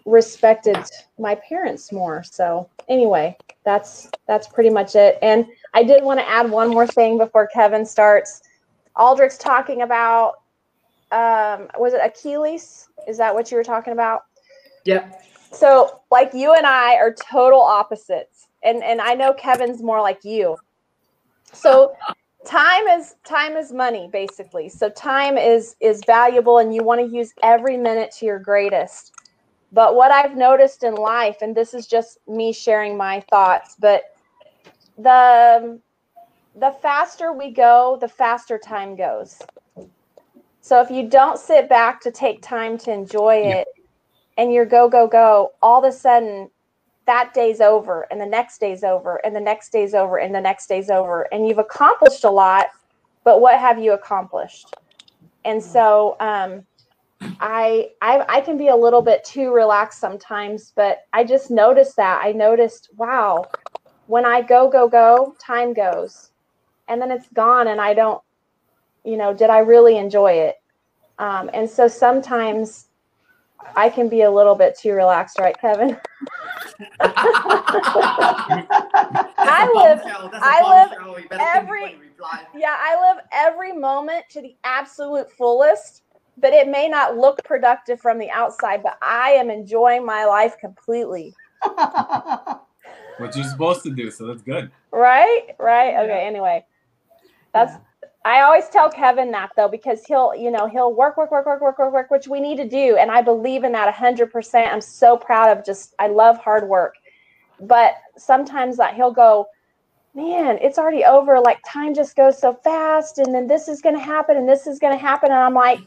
respected 0.06 0.78
my 1.18 1.34
parents 1.34 1.92
more. 1.92 2.22
So 2.22 2.68
anyway, 2.88 3.36
that's 3.64 4.10
that's 4.26 4.48
pretty 4.48 4.70
much 4.70 4.94
it. 4.94 5.18
And 5.20 5.46
I 5.74 5.82
did 5.82 6.02
want 6.02 6.18
to 6.20 6.28
add 6.28 6.50
one 6.50 6.70
more 6.70 6.86
thing 6.86 7.18
before 7.18 7.46
Kevin 7.48 7.84
starts. 7.84 8.42
Aldrich's 8.96 9.38
talking 9.38 9.82
about 9.82 10.40
um, 11.12 11.68
was 11.78 11.92
it 11.92 12.00
Achilles? 12.02 12.88
Is 13.08 13.18
that 13.18 13.34
what 13.34 13.50
you 13.50 13.56
were 13.56 13.64
talking 13.64 13.92
about? 13.92 14.24
Yeah. 14.84 15.10
So 15.52 16.00
like 16.10 16.32
you 16.32 16.54
and 16.54 16.66
I 16.66 16.94
are 16.96 17.12
total 17.12 17.60
opposites. 17.60 18.46
And 18.62 18.82
and 18.82 19.00
I 19.00 19.14
know 19.14 19.32
Kevin's 19.32 19.82
more 19.82 20.00
like 20.00 20.24
you. 20.24 20.56
So 21.52 21.94
time 22.46 22.86
is 22.88 23.16
time 23.24 23.56
is 23.56 23.72
money 23.72 24.08
basically. 24.12 24.68
So 24.68 24.88
time 24.88 25.36
is 25.36 25.76
is 25.80 26.02
valuable 26.06 26.58
and 26.58 26.74
you 26.74 26.82
want 26.82 27.00
to 27.00 27.16
use 27.16 27.32
every 27.42 27.76
minute 27.76 28.10
to 28.18 28.26
your 28.26 28.38
greatest. 28.38 29.12
But 29.72 29.94
what 29.94 30.10
I've 30.10 30.36
noticed 30.36 30.82
in 30.82 30.94
life, 30.94 31.38
and 31.42 31.56
this 31.56 31.74
is 31.74 31.86
just 31.86 32.18
me 32.26 32.52
sharing 32.52 32.96
my 32.96 33.20
thoughts, 33.30 33.76
but 33.78 34.02
the 34.98 35.80
the 36.56 36.74
faster 36.82 37.32
we 37.32 37.52
go, 37.52 37.96
the 38.00 38.08
faster 38.08 38.58
time 38.58 38.96
goes. 38.96 39.38
So 40.60 40.80
if 40.80 40.90
you 40.90 41.08
don't 41.08 41.38
sit 41.38 41.68
back 41.68 42.00
to 42.02 42.10
take 42.10 42.42
time 42.42 42.76
to 42.78 42.92
enjoy 42.92 43.36
it 43.36 43.68
and 44.36 44.52
you're 44.52 44.66
go, 44.66 44.88
go, 44.88 45.06
go, 45.06 45.52
all 45.62 45.84
of 45.84 45.88
a 45.88 45.96
sudden 45.96 46.50
that 47.10 47.34
day's 47.34 47.60
over 47.60 48.06
and 48.12 48.20
the 48.20 48.26
next 48.26 48.58
day's 48.58 48.84
over 48.84 49.16
and 49.24 49.34
the 49.34 49.40
next 49.40 49.72
day's 49.72 49.94
over 49.94 50.18
and 50.18 50.32
the 50.32 50.40
next 50.40 50.68
day's 50.68 50.90
over. 50.90 51.22
And 51.32 51.48
you've 51.48 51.58
accomplished 51.58 52.22
a 52.22 52.30
lot, 52.30 52.66
but 53.24 53.40
what 53.40 53.58
have 53.58 53.80
you 53.80 53.94
accomplished? 53.94 54.76
And 55.44 55.60
so 55.60 56.16
um, 56.20 56.64
I, 57.40 57.90
I 58.00 58.24
I 58.28 58.40
can 58.42 58.56
be 58.56 58.68
a 58.68 58.76
little 58.76 59.02
bit 59.02 59.24
too 59.24 59.52
relaxed 59.52 59.98
sometimes, 59.98 60.72
but 60.76 60.98
I 61.12 61.24
just 61.24 61.50
noticed 61.50 61.96
that. 61.96 62.20
I 62.22 62.30
noticed, 62.30 62.90
wow, 62.96 63.50
when 64.06 64.24
I 64.24 64.40
go 64.40 64.70
go 64.70 64.86
go, 64.88 65.34
time 65.40 65.72
goes, 65.72 66.30
and 66.86 67.02
then 67.02 67.10
it's 67.10 67.26
gone, 67.30 67.66
and 67.66 67.80
I 67.80 67.92
don't, 67.92 68.22
you 69.02 69.16
know, 69.16 69.34
did 69.34 69.50
I 69.50 69.58
really 69.58 69.96
enjoy 69.98 70.32
it? 70.32 70.62
Um, 71.18 71.50
and 71.52 71.68
so 71.68 71.88
sometimes 71.88 72.86
I 73.76 73.88
can 73.88 74.08
be 74.08 74.22
a 74.22 74.30
little 74.30 74.54
bit 74.54 74.78
too 74.78 74.92
relaxed, 74.92 75.38
right, 75.38 75.56
Kevin? 75.60 75.96
I 77.00 77.26
live, 79.74 80.00
I 80.32 80.88
live 80.88 80.92
every, 81.40 81.98
yeah, 82.56 82.76
I 82.78 83.12
live 83.14 83.24
every 83.32 83.72
moment 83.72 84.24
to 84.30 84.40
the 84.40 84.56
absolute 84.64 85.30
fullest 85.30 86.02
but 86.40 86.52
it 86.52 86.68
may 86.68 86.88
not 86.88 87.16
look 87.16 87.42
productive 87.44 88.00
from 88.00 88.18
the 88.18 88.30
outside, 88.30 88.82
but 88.82 88.96
I 89.02 89.30
am 89.30 89.50
enjoying 89.50 90.04
my 90.04 90.24
life 90.24 90.56
completely. 90.58 91.34
what 91.60 93.36
you're 93.36 93.44
supposed 93.44 93.82
to 93.82 93.90
do, 93.90 94.10
so 94.10 94.26
that's 94.26 94.42
good. 94.42 94.70
Right? 94.90 95.48
Right. 95.58 95.96
Okay. 95.96 96.26
Anyway, 96.26 96.64
that's 97.52 97.74
I 98.24 98.42
always 98.42 98.68
tell 98.68 98.90
Kevin 98.90 99.30
that 99.30 99.50
though, 99.56 99.68
because 99.68 100.04
he'll, 100.04 100.34
you 100.34 100.50
know, 100.50 100.66
he'll 100.66 100.92
work, 100.92 101.16
work, 101.16 101.30
work, 101.30 101.46
work, 101.46 101.60
work, 101.60 101.78
work, 101.78 101.92
work, 101.92 102.10
which 102.10 102.28
we 102.28 102.40
need 102.40 102.56
to 102.58 102.68
do. 102.68 102.96
And 102.96 103.10
I 103.10 103.22
believe 103.22 103.64
in 103.64 103.72
that 103.72 103.88
a 103.88 103.92
hundred 103.92 104.30
percent. 104.30 104.70
I'm 104.70 104.82
so 104.82 105.16
proud 105.16 105.56
of 105.56 105.64
just, 105.64 105.94
I 105.98 106.08
love 106.08 106.38
hard 106.38 106.68
work. 106.68 106.96
But 107.60 107.94
sometimes 108.16 108.76
that 108.76 108.94
he'll 108.94 109.12
go, 109.12 109.46
man, 110.14 110.58
it's 110.60 110.78
already 110.78 111.04
over. 111.04 111.40
Like 111.40 111.60
time 111.66 111.94
just 111.94 112.14
goes 112.14 112.38
so 112.38 112.52
fast. 112.52 113.18
And 113.18 113.34
then 113.34 113.46
this 113.46 113.68
is 113.68 113.80
going 113.80 113.94
to 113.94 114.02
happen 114.02 114.36
and 114.36 114.48
this 114.48 114.66
is 114.66 114.78
going 114.78 114.92
to 114.92 115.00
happen. 115.00 115.30
And 115.30 115.40
I'm 115.40 115.54
like, 115.54 115.80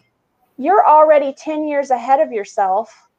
you're 0.57 0.87
already 0.87 1.33
10 1.33 1.67
years 1.67 1.91
ahead 1.91 2.19
of 2.19 2.31
yourself. 2.31 3.09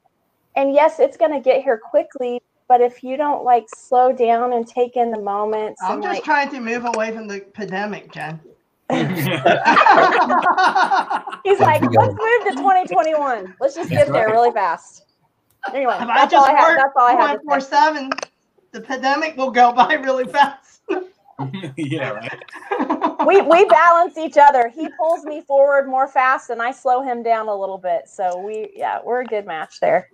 And 0.56 0.72
yes, 0.72 0.98
it's 0.98 1.16
going 1.16 1.32
to 1.32 1.40
get 1.40 1.62
here 1.62 1.78
quickly. 1.78 2.40
But 2.66 2.80
if 2.80 3.04
you 3.04 3.16
don't 3.16 3.44
like 3.44 3.66
slow 3.76 4.12
down 4.12 4.54
and 4.54 4.66
take 4.66 4.96
in 4.96 5.10
the 5.10 5.20
moments, 5.20 5.80
I'm 5.84 6.02
just 6.02 6.14
like, 6.14 6.24
trying 6.24 6.50
to 6.50 6.60
move 6.60 6.84
away 6.84 7.12
from 7.12 7.28
the 7.28 7.40
pandemic, 7.40 8.10
Jen. 8.10 8.40
He's 8.92 9.08
like, 11.58 11.82
let's 11.82 12.14
move 12.14 12.44
to 12.44 12.52
2021. 12.56 13.54
Let's 13.60 13.74
just 13.74 13.90
get 13.90 14.08
there 14.08 14.28
really 14.30 14.50
fast. 14.52 15.04
Anyway, 15.72 15.94
If 15.94 16.02
I 16.02 16.06
that's 16.06 16.34
all 16.34 16.44
I 16.44 16.50
have. 16.52 16.68
work 16.68 16.76
That's 16.76 16.92
all 16.96 17.06
I 17.08 17.12
have. 17.12 17.36
to 17.36 17.38
say. 17.38 17.44
24 17.44 17.60
7, 17.60 18.10
the 18.72 18.80
pandemic 18.82 19.36
will 19.36 19.50
go 19.50 19.72
by 19.72 19.94
really 19.94 20.24
fast. 20.24 20.82
yeah, 21.76 22.10
right. 22.10 23.26
we 23.26 23.40
we 23.40 23.64
balance 23.64 24.16
each 24.16 24.36
other. 24.36 24.68
He 24.68 24.88
pulls 24.96 25.24
me 25.24 25.40
forward 25.40 25.88
more 25.88 26.06
fast, 26.06 26.50
and 26.50 26.62
I 26.62 26.70
slow 26.70 27.02
him 27.02 27.24
down 27.24 27.48
a 27.48 27.54
little 27.54 27.78
bit. 27.78 28.08
So 28.08 28.38
we, 28.38 28.70
yeah, 28.74 29.00
we're 29.04 29.22
a 29.22 29.24
good 29.24 29.44
match 29.44 29.80
there. 29.80 30.10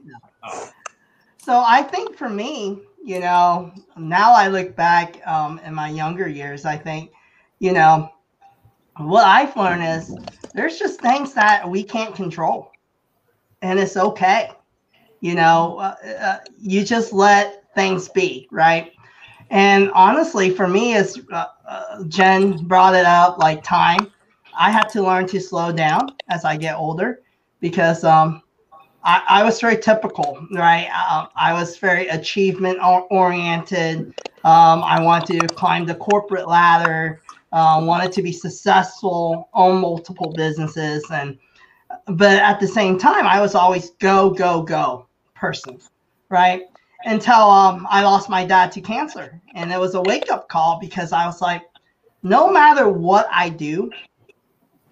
So 1.36 1.62
I 1.66 1.82
think 1.82 2.16
for 2.16 2.28
me, 2.30 2.80
you 3.04 3.20
know, 3.20 3.72
now 3.98 4.32
I 4.32 4.48
look 4.48 4.74
back 4.76 5.20
um, 5.26 5.60
in 5.64 5.74
my 5.74 5.90
younger 5.90 6.26
years, 6.28 6.64
I 6.64 6.76
think, 6.76 7.12
you 7.58 7.72
know, 7.72 8.10
what 9.08 9.24
I've 9.24 9.56
learned 9.56 9.82
is 9.84 10.14
there's 10.54 10.78
just 10.78 11.00
things 11.00 11.34
that 11.34 11.68
we 11.68 11.82
can't 11.82 12.14
control, 12.14 12.72
and 13.62 13.78
it's 13.78 13.96
okay. 13.96 14.50
You 15.20 15.34
know, 15.34 15.78
uh, 15.78 15.96
uh, 16.20 16.38
you 16.58 16.84
just 16.84 17.12
let 17.12 17.64
things 17.74 18.08
be, 18.08 18.48
right? 18.50 18.92
And 19.50 19.90
honestly, 19.92 20.50
for 20.50 20.68
me, 20.68 20.94
as 20.94 21.20
uh, 21.32 21.46
uh, 21.68 22.04
Jen 22.04 22.56
brought 22.66 22.94
it 22.94 23.04
up, 23.04 23.38
like 23.38 23.62
time, 23.62 24.10
I 24.58 24.70
had 24.70 24.88
to 24.90 25.02
learn 25.02 25.26
to 25.28 25.40
slow 25.40 25.72
down 25.72 26.10
as 26.28 26.44
I 26.44 26.56
get 26.56 26.76
older 26.76 27.20
because 27.60 28.04
um, 28.04 28.42
I, 29.04 29.22
I 29.28 29.44
was 29.44 29.60
very 29.60 29.76
typical, 29.76 30.46
right? 30.52 30.88
Uh, 30.92 31.26
I 31.34 31.52
was 31.52 31.76
very 31.76 32.08
achievement 32.08 32.78
oriented. 32.82 34.14
Um, 34.44 34.82
I 34.82 35.00
wanted 35.00 35.40
to 35.40 35.48
climb 35.48 35.84
the 35.84 35.94
corporate 35.94 36.48
ladder, 36.48 37.20
uh, 37.52 37.80
wanted 37.84 38.12
to 38.12 38.22
be 38.22 38.32
successful, 38.32 39.48
own 39.54 39.80
multiple 39.80 40.32
businesses, 40.36 41.04
and 41.10 41.38
but 42.06 42.38
at 42.38 42.60
the 42.60 42.68
same 42.68 42.98
time, 42.98 43.26
I 43.26 43.40
was 43.40 43.54
always 43.54 43.90
go, 43.98 44.30
go, 44.30 44.62
go 44.62 45.06
person, 45.34 45.78
right? 46.28 46.62
Until 47.04 47.34
um, 47.34 47.86
I 47.90 48.02
lost 48.02 48.28
my 48.28 48.44
dad 48.44 48.70
to 48.72 48.80
cancer, 48.80 49.40
and 49.54 49.72
it 49.72 49.80
was 49.80 49.94
a 49.94 50.02
wake 50.02 50.30
up 50.30 50.48
call 50.48 50.78
because 50.80 51.12
I 51.12 51.26
was 51.26 51.40
like, 51.40 51.62
no 52.22 52.52
matter 52.52 52.88
what 52.88 53.26
I 53.30 53.48
do, 53.48 53.90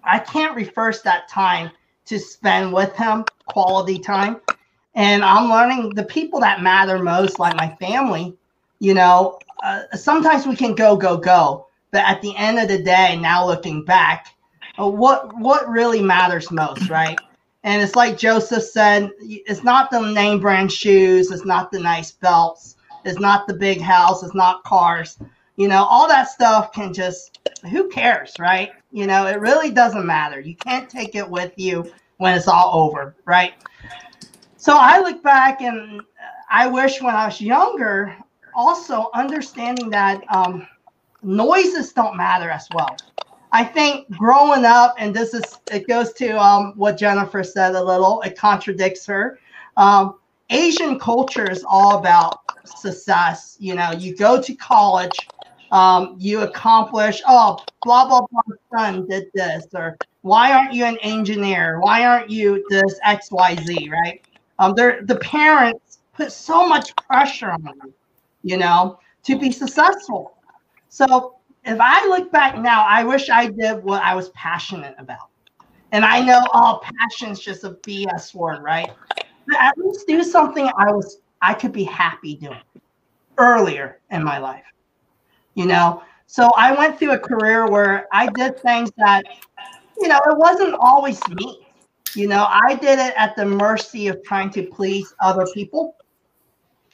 I 0.03 0.19
can't 0.19 0.55
reverse 0.55 1.01
that 1.01 1.29
time 1.29 1.71
to 2.05 2.19
spend 2.19 2.73
with 2.73 2.95
him, 2.95 3.23
quality 3.45 3.99
time. 3.99 4.41
And 4.95 5.23
I'm 5.23 5.49
learning 5.49 5.91
the 5.91 6.03
people 6.03 6.39
that 6.39 6.61
matter 6.61 6.97
most, 6.99 7.37
like 7.37 7.55
my 7.55 7.75
family, 7.75 8.35
you 8.79 8.95
know, 8.95 9.37
uh, 9.63 9.83
sometimes 9.95 10.47
we 10.47 10.55
can 10.55 10.73
go, 10.73 10.95
go, 10.95 11.15
go. 11.17 11.67
But 11.91 12.05
at 12.05 12.21
the 12.21 12.35
end 12.35 12.59
of 12.59 12.67
the 12.67 12.81
day, 12.81 13.17
now 13.17 13.45
looking 13.45 13.83
back, 13.83 14.27
uh, 14.79 14.89
what 14.89 15.35
what 15.37 15.67
really 15.69 16.01
matters 16.01 16.51
most, 16.51 16.89
right? 16.89 17.19
And 17.63 17.81
it's 17.81 17.95
like 17.95 18.17
Joseph 18.17 18.63
said, 18.63 19.11
it's 19.19 19.63
not 19.63 19.91
the 19.91 19.99
name 19.99 20.39
brand 20.39 20.71
shoes, 20.71 21.31
it's 21.31 21.45
not 21.45 21.71
the 21.71 21.79
nice 21.79 22.11
belts, 22.11 22.77
it's 23.03 23.19
not 23.19 23.47
the 23.47 23.53
big 23.53 23.81
house, 23.81 24.23
it's 24.23 24.35
not 24.35 24.63
cars. 24.63 25.19
You 25.57 25.67
know, 25.67 25.83
all 25.83 26.07
that 26.07 26.29
stuff 26.29 26.71
can 26.71 26.93
just 26.93 27.37
who 27.69 27.89
cares, 27.89 28.33
right? 28.39 28.71
You 28.91 29.07
know, 29.07 29.27
it 29.27 29.39
really 29.41 29.71
doesn't 29.71 30.05
matter. 30.05 30.39
You 30.39 30.55
can't 30.55 30.89
take 30.89 31.15
it 31.15 31.29
with 31.29 31.51
you 31.57 31.91
when 32.17 32.37
it's 32.37 32.47
all 32.47 32.73
over, 32.73 33.15
right? 33.25 33.53
So 34.55 34.77
I 34.77 34.99
look 34.99 35.21
back 35.21 35.61
and 35.61 36.01
I 36.49 36.67
wish 36.67 37.01
when 37.01 37.15
I 37.15 37.25
was 37.25 37.41
younger, 37.41 38.15
also 38.55 39.09
understanding 39.13 39.89
that 39.89 40.21
um, 40.33 40.67
noises 41.23 41.93
don't 41.93 42.15
matter 42.15 42.49
as 42.49 42.67
well. 42.73 42.95
I 43.51 43.63
think 43.63 44.09
growing 44.11 44.63
up, 44.65 44.95
and 44.99 45.15
this 45.15 45.33
is 45.33 45.43
it 45.71 45.87
goes 45.87 46.13
to 46.13 46.39
um, 46.39 46.73
what 46.75 46.97
Jennifer 46.97 47.43
said 47.43 47.75
a 47.75 47.83
little. 47.83 48.21
It 48.21 48.37
contradicts 48.37 49.05
her. 49.07 49.39
Um, 49.75 50.19
Asian 50.51 50.99
culture 50.99 51.49
is 51.49 51.63
all 51.67 51.97
about 51.97 52.39
success. 52.65 53.57
You 53.59 53.75
know, 53.75 53.91
you 53.91 54.15
go 54.15 54.41
to 54.41 54.53
college, 54.55 55.17
um, 55.71 56.15
you 56.19 56.41
accomplish. 56.41 57.21
Oh, 57.27 57.57
blah 57.83 58.07
blah 58.07 58.21
blah. 58.21 58.55
Son 58.77 59.07
did 59.07 59.31
this, 59.33 59.65
or 59.73 59.97
why 60.21 60.53
aren't 60.53 60.73
you 60.73 60.85
an 60.85 60.97
engineer? 61.01 61.79
Why 61.79 62.05
aren't 62.05 62.29
you 62.29 62.63
this 62.69 62.99
X 63.03 63.31
Y 63.31 63.55
Z? 63.65 63.89
Right? 63.89 64.21
Um, 64.59 64.73
the 64.75 65.17
parents 65.21 65.99
put 66.13 66.31
so 66.31 66.67
much 66.67 66.95
pressure 66.97 67.49
on 67.49 67.63
you, 67.63 67.93
you 68.43 68.57
know, 68.57 68.99
to 69.23 69.39
be 69.39 69.51
successful. 69.51 70.38
So 70.89 71.35
if 71.63 71.77
I 71.79 72.05
look 72.07 72.31
back 72.31 72.57
now, 72.57 72.85
I 72.87 73.03
wish 73.03 73.29
I 73.29 73.47
did 73.47 73.83
what 73.83 74.03
I 74.03 74.15
was 74.15 74.29
passionate 74.29 74.95
about. 74.97 75.29
And 75.91 76.05
I 76.05 76.21
know 76.21 76.45
all 76.53 76.81
oh, 76.83 76.89
passion's 76.99 77.39
just 77.39 77.63
a 77.63 77.71
BS 77.71 78.35
word, 78.35 78.61
right? 78.61 78.91
But 79.47 79.57
at 79.57 79.77
least 79.77 80.07
do 80.07 80.23
something 80.23 80.69
I 80.77 80.91
was 80.91 81.19
I 81.41 81.53
could 81.53 81.71
be 81.71 81.83
happy 81.83 82.35
doing 82.35 82.59
earlier 83.37 83.99
in 84.11 84.23
my 84.23 84.37
life. 84.37 84.65
You 85.55 85.65
know, 85.65 86.03
so 86.27 86.51
I 86.55 86.73
went 86.73 86.99
through 86.99 87.13
a 87.13 87.19
career 87.19 87.67
where 87.67 88.07
I 88.11 88.27
did 88.27 88.59
things 88.59 88.91
that, 88.97 89.23
you 89.99 90.07
know, 90.07 90.19
it 90.27 90.37
wasn't 90.37 90.75
always 90.79 91.19
me. 91.29 91.65
You 92.15 92.27
know, 92.27 92.45
I 92.47 92.75
did 92.75 92.99
it 92.99 93.13
at 93.17 93.35
the 93.35 93.45
mercy 93.45 94.07
of 94.07 94.21
trying 94.23 94.49
to 94.51 94.63
please 94.63 95.13
other 95.21 95.45
people. 95.53 95.95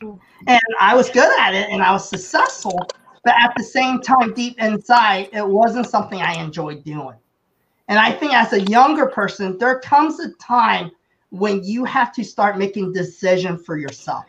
And 0.01 0.61
I 0.79 0.95
was 0.95 1.09
good 1.09 1.39
at 1.39 1.53
it 1.53 1.69
and 1.69 1.81
I 1.81 1.91
was 1.91 2.07
successful, 2.07 2.79
but 3.25 3.33
at 3.41 3.53
the 3.57 3.63
same 3.63 3.99
time, 4.01 4.33
deep 4.35 4.55
inside, 4.59 5.29
it 5.33 5.45
wasn't 5.45 5.89
something 5.89 6.21
I 6.21 6.35
enjoyed 6.35 6.83
doing. 6.83 7.15
And 7.87 7.97
I 7.97 8.11
think 8.11 8.33
as 8.33 8.53
a 8.53 8.61
younger 8.61 9.07
person, 9.07 9.57
there 9.57 9.79
comes 9.79 10.19
a 10.19 10.31
time 10.33 10.91
when 11.31 11.63
you 11.63 11.85
have 11.85 12.13
to 12.13 12.23
start 12.23 12.59
making 12.59 12.93
decision 12.93 13.57
for 13.57 13.77
yourself. 13.77 14.25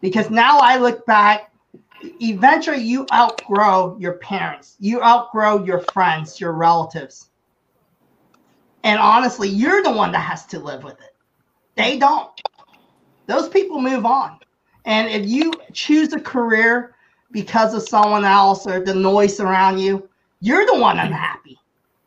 Because 0.00 0.30
now 0.30 0.58
I 0.58 0.78
look 0.78 1.04
back, 1.04 1.52
eventually 2.02 2.82
you 2.82 3.06
outgrow 3.12 3.98
your 3.98 4.14
parents, 4.14 4.76
you 4.80 5.02
outgrow 5.02 5.62
your 5.62 5.80
friends, 5.92 6.40
your 6.40 6.52
relatives. 6.52 7.28
And 8.84 8.98
honestly, 8.98 9.50
you're 9.50 9.82
the 9.82 9.92
one 9.92 10.12
that 10.12 10.20
has 10.20 10.46
to 10.46 10.58
live 10.58 10.82
with 10.82 10.98
it. 11.02 11.14
They 11.74 11.98
don't. 11.98 12.30
Those 13.26 13.50
people 13.50 13.82
move 13.82 14.06
on. 14.06 14.38
And 14.86 15.10
if 15.10 15.28
you 15.28 15.52
choose 15.74 16.14
a 16.14 16.20
career 16.20 16.96
because 17.30 17.74
of 17.74 17.82
someone 17.82 18.24
else 18.24 18.66
or 18.66 18.80
the 18.80 18.94
noise 18.94 19.40
around 19.40 19.78
you, 19.78 20.08
you're 20.40 20.66
the 20.66 20.78
one 20.78 20.98
unhappy. 20.98 21.58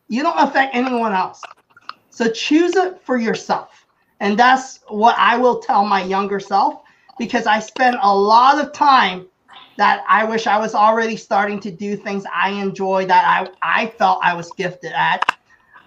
You 0.08 0.24
don't 0.24 0.38
affect 0.38 0.76
anyone 0.76 1.14
else. 1.14 1.42
So 2.10 2.30
choose 2.30 2.76
it 2.76 3.02
for 3.02 3.18
yourself. 3.18 3.86
And 4.20 4.38
that's 4.38 4.80
what 4.88 5.16
I 5.18 5.38
will 5.38 5.60
tell 5.60 5.86
my 5.86 6.04
younger 6.04 6.40
self 6.40 6.82
because 7.18 7.46
I 7.46 7.60
spent 7.60 7.98
a 8.02 8.16
lot 8.16 8.64
of 8.64 8.74
time 8.74 9.28
that 9.78 10.04
I 10.08 10.24
wish 10.24 10.48
I 10.48 10.58
was 10.60 10.76
already 10.76 11.18
starting 11.18 11.60
to 11.62 11.72
do 11.72 11.96
things 11.96 12.24
I 12.34 12.52
enjoy 12.52 13.06
that 13.08 13.50
I, 13.64 13.84
I 13.84 13.88
felt 13.88 14.20
I 14.22 14.36
was 14.36 14.52
gifted 14.52 14.92
at 14.94 15.36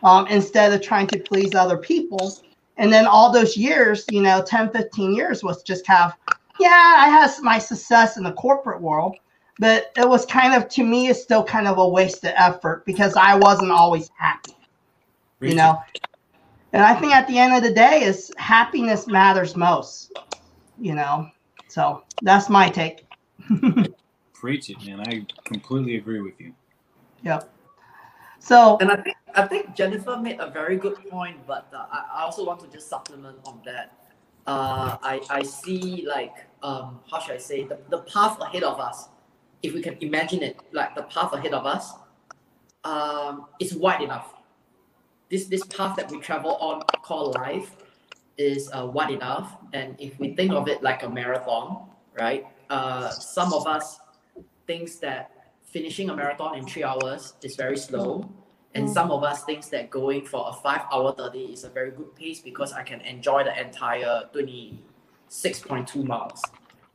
um, 0.02 0.26
instead 0.26 0.72
of 0.72 0.82
trying 0.82 1.06
to 1.08 1.18
please 1.18 1.54
other 1.54 1.78
people. 1.78 2.32
And 2.76 2.92
then 2.92 3.06
all 3.06 3.32
those 3.32 3.56
years, 3.56 4.04
you 4.10 4.20
know, 4.20 4.42
10, 4.42 4.70
15 4.70 5.14
years 5.14 5.42
was 5.42 5.62
just 5.62 5.88
of, 5.88 6.12
yeah, 6.58 6.96
I 6.98 7.08
had 7.08 7.30
my 7.42 7.58
success 7.58 8.16
in 8.16 8.24
the 8.24 8.32
corporate 8.32 8.80
world, 8.80 9.16
but 9.58 9.92
it 9.96 10.08
was 10.08 10.26
kind 10.26 10.54
of, 10.54 10.68
to 10.70 10.84
me, 10.84 11.08
it's 11.08 11.22
still 11.22 11.42
kind 11.42 11.66
of 11.66 11.78
a 11.78 11.88
wasted 11.88 12.32
effort 12.36 12.84
because 12.84 13.14
I 13.16 13.34
wasn't 13.36 13.70
always 13.70 14.10
happy, 14.18 14.56
you 15.40 15.54
know? 15.54 15.80
And 16.72 16.82
I 16.82 16.94
think 16.94 17.14
at 17.14 17.26
the 17.26 17.38
end 17.38 17.54
of 17.54 17.62
the 17.62 17.72
day 17.72 18.02
is 18.02 18.30
happiness 18.36 19.06
matters 19.06 19.56
most, 19.56 20.12
you 20.78 20.94
know? 20.94 21.30
So 21.68 22.02
that's 22.22 22.48
my 22.48 22.68
take. 22.68 23.06
Preach 24.34 24.70
it, 24.70 24.84
man. 24.84 25.00
I 25.00 25.26
completely 25.44 25.96
agree 25.96 26.20
with 26.20 26.40
you. 26.40 26.52
Yep. 27.22 27.52
So 28.38 28.78
and 28.80 28.90
I 28.90 28.96
think 28.96 29.16
I 29.34 29.46
think 29.46 29.74
Jennifer 29.74 30.16
made 30.16 30.38
a 30.40 30.48
very 30.50 30.76
good 30.76 30.96
point, 31.10 31.46
but 31.46 31.68
uh, 31.74 31.86
I, 31.90 32.20
I 32.20 32.22
also 32.22 32.44
want 32.44 32.60
to 32.60 32.68
just 32.68 32.88
supplement 32.88 33.38
on 33.44 33.60
that. 33.64 33.92
Uh, 34.46 34.96
I 35.02 35.20
I 35.28 35.42
see 35.42 36.06
like 36.06 36.46
um 36.62 37.00
how 37.10 37.18
should 37.18 37.34
I 37.34 37.38
say 37.38 37.64
the, 37.64 37.78
the 37.88 37.98
path 37.98 38.38
ahead 38.40 38.62
of 38.62 38.78
us, 38.78 39.08
if 39.66 39.74
we 39.74 39.82
can 39.82 39.96
imagine 40.00 40.42
it, 40.42 40.56
like 40.72 40.94
the 40.94 41.02
path 41.14 41.32
ahead 41.32 41.52
of 41.52 41.66
us, 41.66 41.84
um, 42.84 43.46
is 43.58 43.74
wide 43.74 44.02
enough. 44.02 44.28
this 45.32 45.46
this 45.54 45.64
path 45.76 45.96
that 45.98 46.08
we 46.12 46.18
travel 46.28 46.52
on 46.68 46.76
called 47.02 47.34
life 47.34 47.68
is 48.38 48.70
uh, 48.76 48.86
wide 48.96 49.10
enough. 49.10 49.48
And 49.72 49.88
if 49.98 50.12
we 50.20 50.26
think 50.38 50.52
of 50.52 50.68
it 50.72 50.78
like 50.88 51.02
a 51.02 51.10
marathon, 51.10 51.66
right? 52.14 52.46
Uh, 52.70 53.10
some 53.10 53.50
of 53.58 53.66
us 53.66 53.98
thinks 54.68 54.92
that 55.06 55.22
finishing 55.64 56.10
a 56.10 56.14
marathon 56.20 56.54
in 56.58 56.64
three 56.64 56.84
hours 56.84 57.34
is 57.42 57.56
very 57.56 57.76
slow. 57.88 58.10
And 58.76 58.84
some 58.98 59.10
of 59.10 59.24
us 59.24 59.42
thinks 59.48 59.66
that 59.74 59.84
going 59.90 60.22
for 60.26 60.42
a 60.52 60.54
five 60.64 60.82
hour 60.92 61.10
30 61.12 61.38
is 61.56 61.64
a 61.64 61.70
very 61.70 61.90
good 61.98 62.14
pace 62.14 62.40
because 62.50 62.70
I 62.80 62.82
can 62.90 63.00
enjoy 63.00 63.42
the 63.48 63.54
entire 63.58 64.28
26.2 64.34 66.04
miles. 66.04 66.42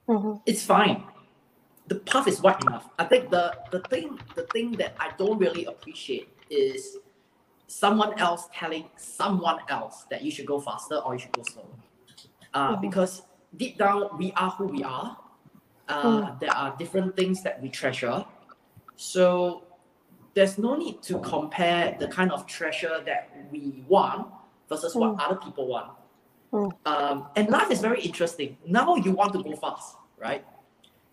Mhm. 0.07 0.41
It's 0.45 0.63
fine. 0.63 1.03
The 1.88 1.95
path 1.95 2.27
is 2.27 2.41
wide 2.41 2.61
enough. 2.63 2.89
I 2.99 3.05
think 3.05 3.29
the, 3.32 3.53
the 3.71 3.79
thing 3.82 4.19
the 4.36 4.43
thing 4.53 4.71
that 4.73 4.95
I 4.99 5.11
don't 5.17 5.38
really 5.38 5.65
appreciate 5.65 6.29
is 6.49 6.97
someone 7.67 8.17
else 8.19 8.47
telling 8.53 8.86
someone 8.97 9.59
else 9.69 10.05
that 10.09 10.21
you 10.23 10.32
should 10.32 10.45
go 10.45 10.59
faster 10.59 10.95
or 10.97 11.13
you 11.13 11.19
should 11.19 11.32
go 11.34 11.43
slower. 11.43 11.65
Uh, 12.53 12.75
Mhm. 12.75 12.82
Because 12.82 13.23
deep 13.57 13.77
down, 13.77 14.09
we 14.17 14.32
are 14.34 14.51
who 14.51 14.65
we 14.67 14.84
are. 14.84 15.17
Uh, 15.88 16.36
There 16.39 16.55
are 16.55 16.75
different 16.77 17.15
things 17.15 17.43
that 17.43 17.61
we 17.61 17.69
treasure. 17.69 18.25
So 18.95 19.63
there's 20.34 20.57
no 20.57 20.75
need 20.75 21.01
to 21.03 21.19
compare 21.19 21.95
the 21.99 22.07
kind 22.07 22.32
of 22.32 22.45
treasure 22.45 23.01
that 23.05 23.29
we 23.51 23.84
want 23.88 24.27
versus 24.69 24.95
what 24.95 25.19
other 25.19 25.36
people 25.36 25.67
want. 25.67 25.91
Mm. 26.53 26.71
Um, 26.86 27.27
and 27.36 27.49
life 27.49 27.71
is 27.71 27.79
very 27.82 28.01
interesting. 28.01 28.57
Now 28.65 28.95
you 28.95 29.11
want 29.11 29.34
to 29.34 29.43
go 29.43 29.55
fast, 29.55 29.97
right? 30.17 30.45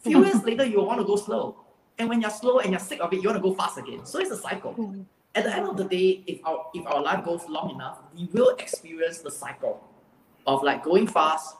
Few 0.09 0.25
years 0.25 0.45
later, 0.45 0.65
you 0.65 0.83
want 0.83 1.01
to 1.01 1.07
go 1.07 1.17
slow. 1.17 1.57
And 1.99 2.09
when 2.09 2.21
you're 2.21 2.31
slow 2.31 2.59
and 2.61 2.71
you're 2.71 2.81
sick 2.81 3.01
of 3.01 3.13
it, 3.13 3.23
you 3.23 3.29
want 3.29 3.43
to 3.43 3.49
go 3.49 3.55
fast 3.55 3.79
again. 3.79 4.05
So 4.05 4.19
it's 4.21 4.31
a 4.31 4.37
cycle. 4.37 4.75
Mhm. 4.75 5.05
At 5.35 5.45
the 5.45 5.55
end 5.55 5.67
of 5.69 5.77
the 5.77 5.85
day, 5.85 6.23
if 6.27 6.41
our 6.45 6.67
if 6.75 6.87
our 6.87 7.01
life 7.03 7.25
goes 7.25 7.43
long 7.49 7.71
enough, 7.71 7.99
we 8.17 8.29
will 8.33 8.51
experience 8.57 9.19
the 9.19 9.31
cycle 9.31 9.85
of 10.47 10.63
like 10.63 10.83
going 10.83 11.07
fast 11.07 11.55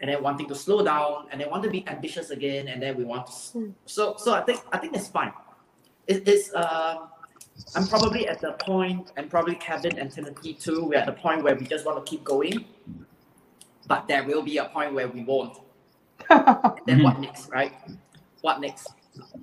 and 0.00 0.10
then 0.10 0.22
wanting 0.22 0.48
to 0.48 0.54
slow 0.54 0.84
down 0.84 1.26
and 1.30 1.40
then 1.40 1.48
want 1.50 1.62
to 1.62 1.70
be 1.70 1.86
ambitious 1.86 2.30
again 2.30 2.68
and 2.68 2.82
then 2.82 2.96
we 2.96 3.04
want 3.04 3.26
to 3.26 3.32
Mm. 3.32 3.74
so 3.86 4.16
so 4.18 4.34
I 4.34 4.42
think 4.42 4.60
I 4.72 4.78
think 4.78 4.94
it's 4.96 5.08
fine. 5.08 5.32
It 6.06 6.26
is 6.28 6.52
um 6.54 7.08
I'm 7.76 7.86
probably 7.86 8.26
at 8.26 8.40
the 8.40 8.52
point, 8.70 9.12
and 9.16 9.30
probably 9.30 9.54
Kevin 9.54 9.96
and 9.96 10.10
Timothy 10.10 10.54
too, 10.54 10.84
we're 10.86 10.98
at 10.98 11.06
the 11.06 11.12
point 11.12 11.44
where 11.44 11.54
we 11.54 11.64
just 11.66 11.86
want 11.86 12.04
to 12.04 12.10
keep 12.10 12.24
going. 12.24 12.64
But 13.86 14.08
there 14.08 14.24
will 14.24 14.42
be 14.42 14.56
a 14.58 14.64
point 14.64 14.92
where 14.92 15.08
we 15.08 15.22
won't. 15.22 15.58
Then 16.86 17.02
what 17.02 17.20
next, 17.20 17.50
right? 17.50 17.72
What 18.42 18.60
next? 18.60 18.88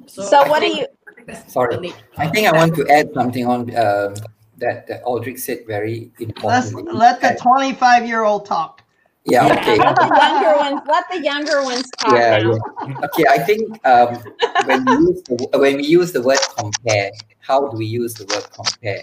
So 0.08 0.24
I 0.24 0.50
what 0.50 0.60
do 0.60 0.68
think- 0.68 0.80
you- 0.80 0.88
I 1.08 1.14
think 1.14 1.28
that's 1.28 1.54
Sorry. 1.54 1.94
I 2.18 2.28
think 2.28 2.48
I 2.48 2.52
want 2.56 2.76
to 2.76 2.88
add 2.90 3.14
something 3.14 3.46
on 3.46 3.62
um, 3.76 4.16
that, 4.58 4.88
that 4.88 5.04
Aldrich 5.04 5.40
said 5.40 5.60
very 5.68 6.12
Let's 6.44 6.74
let 6.74 7.20
the 7.22 7.38
25 7.42 8.06
year 8.08 8.24
old 8.24 8.46
talk. 8.46 8.82
yeah, 9.26 9.46
okay. 9.54 9.78
let 9.78 9.96
the 9.96 10.10
younger 10.18 10.56
ones 10.58 10.82
let 10.88 11.06
the 11.12 11.20
younger 11.22 11.64
ones 11.64 11.90
talk 12.00 12.14
Yeah, 12.14 12.38
yeah. 12.38 13.06
Okay, 13.06 13.26
I 13.30 13.38
think 13.40 13.86
um, 13.86 14.18
when 14.66 14.86
we 14.86 14.92
use 14.94 15.22
the 15.24 15.36
when 15.60 15.76
we 15.78 15.84
use 15.86 16.12
the 16.12 16.22
word 16.22 16.40
compare, 16.58 17.12
how 17.40 17.68
do 17.68 17.78
we 17.78 17.86
use 17.86 18.14
the 18.16 18.26
word 18.34 18.48
compare? 18.52 19.02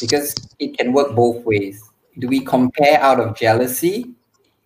Because 0.00 0.34
it 0.58 0.76
can 0.78 0.92
work 0.92 1.14
both 1.14 1.44
ways. 1.44 1.82
Do 2.18 2.26
we 2.28 2.40
compare 2.40 2.98
out 3.00 3.20
of 3.20 3.36
jealousy, 3.36 4.10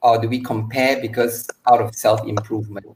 or 0.07 0.21
do 0.21 0.29
we 0.29 0.41
compare 0.41 1.01
because 1.01 1.51
out 1.69 1.81
of 1.81 1.95
self 1.95 2.25
improvement? 2.27 2.87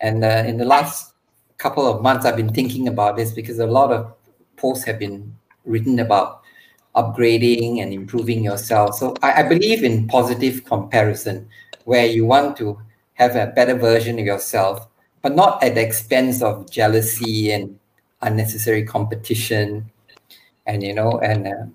And 0.00 0.24
uh, 0.24 0.44
in 0.46 0.56
the 0.56 0.64
last 0.64 1.12
couple 1.58 1.86
of 1.86 2.02
months, 2.02 2.24
I've 2.24 2.36
been 2.36 2.54
thinking 2.54 2.88
about 2.88 3.16
this 3.16 3.32
because 3.32 3.58
a 3.58 3.66
lot 3.66 3.92
of 3.92 4.14
posts 4.56 4.84
have 4.86 4.98
been 4.98 5.36
written 5.66 5.98
about 5.98 6.40
upgrading 6.96 7.82
and 7.82 7.92
improving 7.92 8.42
yourself. 8.42 8.94
So 8.94 9.14
I, 9.22 9.40
I 9.40 9.42
believe 9.42 9.84
in 9.84 10.08
positive 10.08 10.64
comparison, 10.64 11.46
where 11.84 12.06
you 12.06 12.24
want 12.24 12.56
to 12.58 12.80
have 13.14 13.36
a 13.36 13.48
better 13.48 13.74
version 13.74 14.18
of 14.18 14.24
yourself, 14.24 14.88
but 15.20 15.36
not 15.36 15.62
at 15.62 15.74
the 15.74 15.82
expense 15.82 16.40
of 16.40 16.70
jealousy 16.70 17.52
and 17.52 17.78
unnecessary 18.22 18.84
competition, 18.84 19.90
and 20.64 20.82
you 20.82 20.94
know, 20.94 21.18
and 21.20 21.46
uh, 21.46 21.66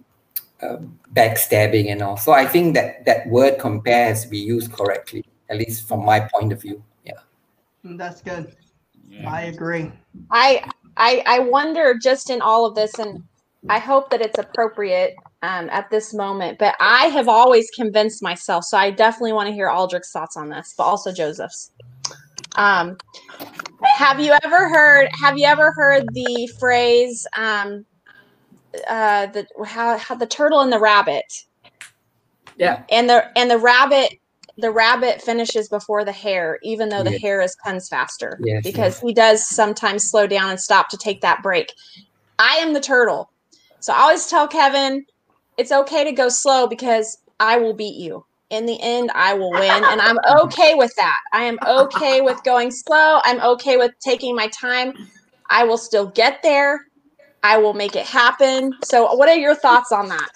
uh, 0.64 0.78
backstabbing 1.14 1.92
and 1.92 2.02
all. 2.02 2.18
So 2.18 2.32
I 2.32 2.46
think 2.46 2.74
that 2.76 3.06
that 3.06 3.28
word 3.28 3.60
compare 3.60 4.08
has 4.08 4.24
to 4.24 4.30
be 4.30 4.40
used 4.40 4.72
correctly, 4.72 5.26
at 5.50 5.58
least 5.58 5.88
from 5.88 6.06
my 6.06 6.28
point 6.34 6.54
of 6.54 6.62
view. 6.62 6.84
Yeah. 7.06 7.14
That's 7.84 8.22
good. 8.22 8.56
Yeah. 9.10 9.30
I 9.30 9.42
agree. 9.44 9.92
I 10.32 10.70
I 10.98 11.24
I 11.26 11.40
wonder 11.40 11.96
just 12.02 12.30
in 12.30 12.42
all 12.42 12.66
of 12.66 12.76
this, 12.76 12.98
and 13.00 13.24
I 13.70 13.80
hope 13.80 14.10
that 14.10 14.22
it's 14.22 14.40
appropriate 14.40 15.16
um, 15.42 15.70
at 15.70 15.90
this 15.90 16.14
moment. 16.14 16.58
But 16.58 16.76
I 16.80 17.08
have 17.08 17.28
always 17.28 17.70
convinced 17.72 18.24
myself, 18.24 18.64
so 18.64 18.78
I 18.78 18.90
definitely 18.92 19.34
want 19.34 19.48
to 19.48 19.54
hear 19.54 19.70
Aldrich's 19.70 20.12
thoughts 20.12 20.38
on 20.38 20.50
this, 20.50 20.74
but 20.78 20.84
also 20.84 21.12
Joseph's. 21.12 21.72
Um, 22.56 22.98
have 23.98 24.20
you 24.20 24.36
ever 24.44 24.70
heard? 24.70 25.10
Have 25.20 25.38
you 25.38 25.46
ever 25.46 25.72
heard 25.72 26.06
the 26.14 26.50
phrase? 26.60 27.28
Um, 27.38 27.86
uh, 28.88 29.28
the 29.28 29.48
how, 29.66 29.98
how 29.98 30.16
the 30.16 30.28
turtle 30.28 30.62
and 30.62 30.72
the 30.74 30.80
rabbit, 30.80 31.26
Yeah. 32.58 32.84
and 32.92 33.10
the 33.10 33.26
and 33.38 33.50
the 33.52 33.60
rabbit. 33.60 34.12
The 34.58 34.72
rabbit 34.72 35.22
finishes 35.22 35.70
before 35.70 36.06
the 36.06 36.12
hare, 36.12 36.60
even 36.64 36.90
though 36.90 37.04
the 37.04 37.12
Yes. 37.12 37.22
hare 37.22 37.42
is 37.42 37.56
comes 37.56 37.88
faster 37.90 38.40
Yes, 38.44 38.64
because 38.64 39.00
he 39.00 39.14
does 39.14 39.50
sometimes 39.50 40.10
slow 40.10 40.28
down 40.28 40.52
and 40.52 40.60
stop 40.60 40.90
to 40.90 40.98
take 40.98 41.22
that 41.22 41.42
break. 41.42 41.74
I 42.40 42.58
am 42.58 42.74
the 42.74 42.80
turtle. 42.82 43.30
So 43.80 43.94
I 43.94 44.02
always 44.02 44.28
tell 44.28 44.48
Kevin, 44.48 45.06
it's 45.58 45.72
okay 45.72 46.04
to 46.04 46.12
go 46.12 46.30
slow 46.30 46.68
because 46.68 47.18
I 47.40 47.58
will 47.58 47.74
beat 47.74 47.96
you. 47.96 48.24
In 48.50 48.66
the 48.66 48.80
end, 48.82 49.12
I 49.16 49.34
will 49.34 49.52
win. 49.54 49.84
And 49.86 50.02
I'm 50.02 50.18
okay 50.44 50.76
with 50.76 50.94
that. 50.98 51.18
I 51.34 51.44
am 51.44 51.58
okay 51.68 52.22
with 52.22 52.44
going 52.44 52.72
slow. 52.72 53.20
I'm 53.24 53.42
okay 53.42 53.78
with 53.78 53.92
taking 54.06 54.36
my 54.36 54.50
time. 54.50 54.94
I 55.50 55.64
will 55.64 55.78
still 55.78 56.08
get 56.08 56.42
there. 56.44 56.80
I 57.44 57.58
will 57.58 57.74
make 57.74 57.96
it 57.96 58.06
happen. 58.06 58.74
So, 58.84 59.14
what 59.14 59.30
are 59.30 59.36
your 59.36 59.56
thoughts 59.56 59.92
on 59.92 60.08
that? 60.08 60.30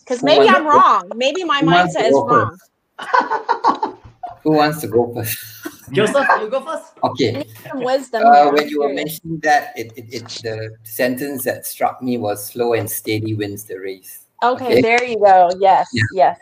Because 0.00 0.22
maybe 0.22 0.48
I'm 0.48 0.66
wrong. 0.66 1.10
Maybe 1.16 1.44
my 1.44 1.62
mindset 1.62 2.06
is 2.06 2.14
wrong. 2.14 2.58
Who 4.42 4.52
wants 4.52 4.80
to 4.80 4.88
go 4.88 5.12
first? 5.14 5.38
Joseph, 5.92 6.26
you 6.40 6.48
go 6.48 6.60
first. 6.64 6.94
Okay. 7.04 7.44
Some 7.68 7.84
wisdom. 7.84 8.22
Uh, 8.24 8.50
when 8.50 8.68
you 8.68 8.80
were 8.80 8.92
mentioning 8.92 9.38
that, 9.40 9.72
it, 9.76 9.92
it, 9.96 10.06
it 10.12 10.28
the 10.42 10.76
sentence 10.84 11.44
that 11.44 11.66
struck 11.66 12.02
me 12.02 12.18
was 12.18 12.44
"slow 12.46 12.72
and 12.72 12.90
steady 12.90 13.34
wins 13.34 13.64
the 13.64 13.78
race." 13.78 14.26
Okay, 14.42 14.64
okay. 14.64 14.80
there 14.82 15.04
you 15.04 15.18
go. 15.18 15.50
Yes, 15.60 15.90
Yeah. 15.92 16.02
yes. 16.12 16.38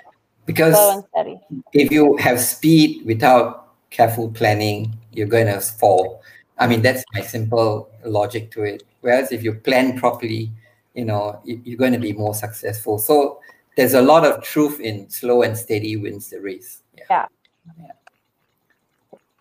Because 0.46 0.74
Slow 0.74 0.90
and 0.92 1.04
steady. 1.10 1.40
if 1.72 1.92
you 1.92 2.16
have 2.16 2.40
speed 2.40 3.04
without 3.04 3.68
careful 3.90 4.30
planning, 4.30 4.92
you're 5.12 5.26
going 5.26 5.46
to 5.46 5.60
fall. 5.60 6.22
I 6.58 6.66
mean, 6.66 6.82
that's 6.82 7.04
my 7.14 7.20
simple 7.20 7.90
logic 8.04 8.50
to 8.52 8.62
it. 8.62 8.82
Whereas 9.00 9.32
if 9.32 9.42
you 9.42 9.54
plan 9.54 9.98
properly, 9.98 10.50
you 10.94 11.04
know, 11.04 11.40
you- 11.44 11.60
you're 11.64 11.78
going 11.78 11.92
to 11.92 11.98
be 11.98 12.12
more 12.12 12.34
successful. 12.34 12.98
So 12.98 13.40
there's 13.76 13.94
a 13.94 14.02
lot 14.02 14.24
of 14.26 14.42
truth 14.42 14.80
in 14.80 15.08
slow 15.08 15.42
and 15.42 15.56
steady 15.56 15.96
wins 15.96 16.28
the 16.30 16.40
race. 16.40 16.82
Yeah. 17.10 17.26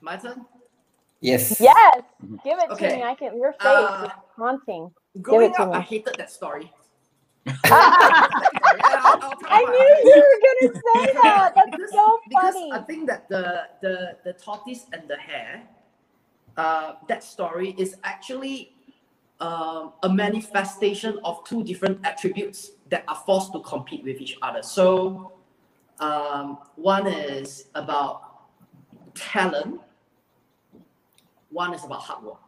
My 0.01 0.15
turn. 0.17 0.45
Yes. 1.19 1.59
Yes, 1.59 2.01
give 2.45 2.57
it 2.59 2.69
Okay. 2.71 2.89
to 2.89 2.95
me. 2.95 3.03
I 3.03 3.13
can. 3.15 3.37
Your 3.37 3.51
face 3.53 3.61
Uh, 3.65 4.05
is 4.05 4.11
haunting. 4.37 4.91
Growing 5.21 5.53
to 5.55 5.63
up, 5.63 5.69
me. 5.71 5.75
I 5.75 5.81
hated 5.81 6.15
that 6.15 6.31
story. 6.31 6.71
I 7.65 9.61
knew 9.67 9.91
you 10.09 10.15
were 10.23 10.39
gonna 10.45 10.69
say 10.79 11.13
that. 11.23 11.51
That's 11.55 11.71
because, 11.75 11.91
so 11.91 12.19
because. 12.29 12.55
I 12.71 12.79
think 12.87 13.07
that 13.07 13.27
the 13.27 13.67
the 13.81 14.15
the 14.23 14.33
tortoise 14.33 14.85
and 14.93 15.07
the 15.09 15.17
hare, 15.17 15.67
uh, 16.55 16.93
that 17.09 17.23
story 17.23 17.75
is 17.77 17.95
actually 18.03 18.71
um, 19.39 19.93
a 20.03 20.09
manifestation 20.09 21.19
of 21.23 21.43
two 21.45 21.63
different 21.63 21.99
attributes 22.05 22.71
that 22.89 23.03
are 23.07 23.15
forced 23.25 23.53
to 23.53 23.61
compete 23.61 24.03
with 24.03 24.19
each 24.19 24.37
other. 24.41 24.61
So, 24.61 25.33
um, 25.99 26.59
one 26.75 27.07
is 27.07 27.65
about 27.75 28.29
talent. 29.15 29.81
One 31.51 31.73
is 31.73 31.83
about 31.83 32.01
hard 32.01 32.23
work, 32.23 32.41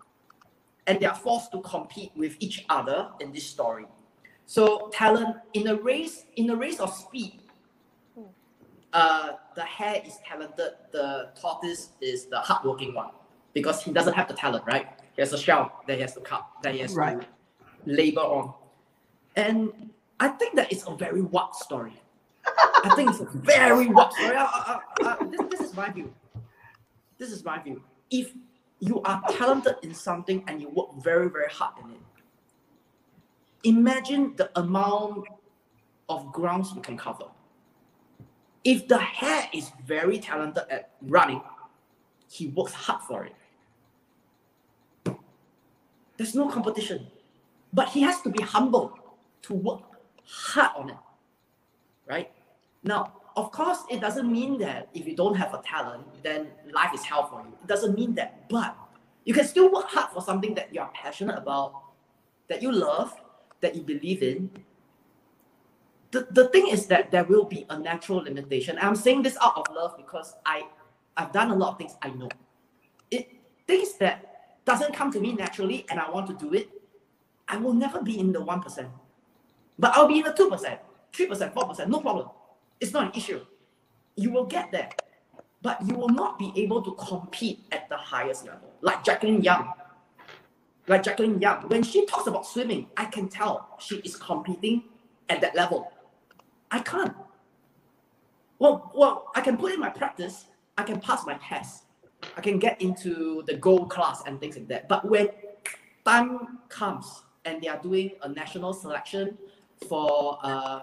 and 0.88 1.00
they 1.00 1.06
are 1.06 1.16
forced 1.16 1.52
to 1.54 1.62
compete 1.62 2.12
with 2.16 2.36
each 2.40 2.66
other 2.70 3.10
in 3.20 3.32
this 3.32 3.46
story. 3.46 3.86
So 4.46 4.90
talent 4.92 5.38
in 5.54 5.68
a 5.68 5.76
race 5.76 6.26
in 6.36 6.50
a 6.50 6.56
race 6.56 6.80
of 6.80 6.94
speed, 6.94 7.40
uh, 8.94 9.34
the 9.56 9.64
hare 9.64 10.02
is 10.06 10.18
talented, 10.28 10.74
the 10.92 11.30
tortoise 11.40 11.92
is 12.02 12.26
the 12.26 12.40
hardworking 12.40 12.94
one 12.94 13.12
because 13.54 13.82
he 13.82 13.92
doesn't 13.92 14.14
have 14.14 14.28
the 14.28 14.34
talent, 14.34 14.66
right? 14.68 14.88
He 15.16 15.22
has 15.22 15.34
a 15.34 15.38
shell 15.38 15.84
that 15.88 15.96
he 15.96 16.02
has 16.02 16.14
to 16.14 16.22
cut, 16.22 16.46
that 16.64 16.74
he 16.74 16.80
has 16.80 16.94
Right. 16.94 17.20
to 17.22 17.28
labor 17.86 18.22
on. 18.22 18.54
And 19.36 19.92
I 20.20 20.30
think 20.30 20.56
that 20.56 20.72
it's 20.72 20.86
a 20.88 20.96
very 20.96 21.22
wild 21.22 21.56
story. 21.56 22.00
I 22.84 22.94
think 22.96 23.10
it's 23.12 23.20
a 23.20 23.26
very 23.26 23.88
wild 23.88 24.14
story. 24.14 24.36
Uh, 24.36 24.46
uh, 24.46 24.80
uh, 25.04 25.16
this, 25.26 25.42
this 25.50 25.62
is 25.62 25.76
my 25.76 25.90
view. 25.90 26.14
This 27.18 27.32
is 27.32 27.44
my 27.44 27.60
view. 27.62 27.82
If 28.10 28.34
you 28.80 29.02
are 29.04 29.22
talented 29.32 29.76
in 29.84 29.94
something 29.94 30.44
and 30.48 30.60
you 30.62 30.70
work 30.70 30.90
very, 31.04 31.30
very 31.30 31.50
hard 31.50 31.76
in 31.84 31.92
it, 31.92 31.98
imagine 33.64 34.34
the 34.38 34.50
amount 34.60 35.26
of 36.10 36.32
grounds 36.34 36.72
you 36.76 36.82
can 36.82 36.98
cover. 36.98 37.26
If 38.64 38.88
the 38.88 38.98
hare 38.98 39.48
is 39.54 39.72
very 39.86 40.20
talented 40.20 40.64
at 40.70 40.92
running, 41.04 41.42
he 42.30 42.48
works 42.48 42.74
hard 42.74 43.02
for 43.04 43.26
it. 43.26 43.34
There's 46.22 46.36
no 46.36 46.48
competition. 46.50 47.08
But 47.74 47.90
he 47.90 48.02
has 48.04 48.22
to 48.22 48.30
be 48.30 48.44
humble 48.44 48.94
to 49.42 49.56
work 49.56 49.82
hard 50.24 50.70
on 50.78 50.90
it. 50.92 50.98
Right? 52.08 52.30
Now, 52.84 53.14
of 53.36 53.52
course, 53.52 53.80
it 53.90 54.02
doesn't 54.02 54.32
mean 54.32 54.60
that 54.60 54.90
if 54.94 55.08
you 55.08 55.16
don't 55.16 55.34
have 55.34 55.56
a 55.56 55.64
talent, 55.66 56.06
then 56.22 56.50
life 56.72 56.94
is 56.94 57.04
hell 57.04 57.26
for 57.28 57.42
you. 57.42 57.52
It 57.60 57.68
doesn't 57.68 57.96
mean 57.96 58.14
that. 58.22 58.48
But 58.50 58.78
you 59.26 59.34
can 59.34 59.48
still 59.48 59.72
work 59.74 59.88
hard 59.88 60.12
for 60.14 60.22
something 60.22 60.54
that 60.54 60.72
you're 60.72 60.92
passionate 60.94 61.40
about, 61.40 61.74
that 62.50 62.62
you 62.62 62.72
love, 62.72 63.16
that 63.62 63.74
you 63.76 63.82
believe 63.82 64.22
in. 64.22 64.52
The, 66.12 66.28
the 66.30 66.50
thing 66.50 66.68
is 66.68 66.86
that 66.86 67.10
there 67.10 67.24
will 67.24 67.46
be 67.46 67.66
a 67.72 67.80
natural 67.80 68.20
limitation. 68.20 68.78
I'm 68.80 68.96
saying 68.96 69.24
this 69.24 69.38
out 69.42 69.58
of 69.58 69.74
love 69.74 69.98
because 69.98 70.36
I, 70.46 70.68
I've 71.18 71.32
done 71.32 71.50
a 71.50 71.56
lot 71.56 71.72
of 71.72 71.78
things 71.80 71.96
I 72.04 72.12
know. 72.12 72.30
It 73.10 73.28
things 73.66 73.98
that 73.98 74.31
doesn't 74.66 74.94
come 74.94 75.12
to 75.12 75.20
me 75.20 75.34
naturally 75.34 75.86
and 75.90 76.00
I 76.00 76.10
want 76.10 76.28
to 76.28 76.34
do 76.34 76.54
it, 76.54 76.70
I 77.48 77.58
will 77.58 77.74
never 77.74 78.02
be 78.02 78.20
in 78.20 78.32
the 78.32 78.40
1%. 78.40 78.90
But 79.80 79.96
I'll 79.96 80.08
be 80.08 80.20
in 80.20 80.26
the 80.26 80.32
2%, 80.32 80.80
3%, 81.14 81.54
4%, 81.54 81.88
no 81.88 82.00
problem. 82.00 82.30
It's 82.80 82.94
not 82.94 83.06
an 83.06 83.12
issue. 83.16 83.46
You 84.16 84.32
will 84.32 84.46
get 84.46 84.72
there, 84.72 84.90
but 85.62 85.86
you 85.86 85.96
will 85.96 86.10
not 86.10 86.38
be 86.38 86.52
able 86.56 86.82
to 86.82 86.94
compete 86.94 87.60
at 87.72 87.90
the 87.90 87.98
highest 87.98 88.46
level. 88.46 88.70
Like 88.82 89.04
Jacqueline 89.04 89.42
Young. 89.42 89.72
Like 90.88 91.04
Jacqueline 91.04 91.40
Young, 91.40 91.68
when 91.70 91.84
she 91.84 92.06
talks 92.06 92.28
about 92.28 92.46
swimming, 92.46 92.88
I 92.98 93.06
can 93.06 93.28
tell 93.28 93.78
she 93.80 93.98
is 93.98 94.16
competing 94.16 94.84
at 95.30 95.42
that 95.42 95.56
level. 95.56 95.92
I 96.70 96.80
can't. 96.80 97.14
Well, 98.60 98.92
well, 98.94 99.32
I 99.36 99.42
can 99.42 99.58
put 99.58 99.74
in 99.74 99.80
my 99.80 99.90
practice, 99.90 100.46
I 100.78 100.84
can 100.84 101.00
pass 101.00 101.26
my 101.26 101.36
test, 101.36 101.84
I 102.38 102.42
can 102.42 102.60
get 102.60 102.82
into 102.82 103.44
the 103.48 103.56
gold 103.56 103.90
class 103.90 104.24
and 104.26 104.40
things 104.40 104.56
like 104.56 104.68
that. 104.68 104.88
But 104.88 105.08
when 105.08 105.30
time 106.06 106.60
comes 106.70 107.24
and 107.46 107.62
they 107.62 107.68
are 107.68 107.82
doing 107.82 108.12
a 108.22 108.30
national 108.30 108.74
selection 108.74 109.38
for 109.88 110.38
uh, 110.44 110.82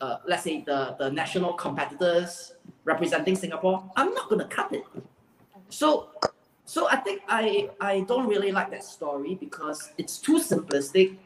uh, 0.00 0.18
let's 0.26 0.42
say 0.42 0.62
the, 0.66 0.96
the 0.98 1.10
national 1.10 1.54
competitors 1.54 2.52
representing 2.84 3.36
Singapore, 3.36 3.90
I'm 3.96 4.12
not 4.12 4.28
gonna 4.28 4.48
cut 4.48 4.72
it. 4.72 4.84
So 5.68 6.10
so 6.64 6.88
I 6.88 6.96
think 6.96 7.22
I 7.28 7.70
I 7.80 8.00
don't 8.00 8.26
really 8.26 8.52
like 8.52 8.70
that 8.70 8.84
story 8.84 9.34
because 9.34 9.92
it's 9.98 10.18
too 10.18 10.38
simplistic. 10.40 11.16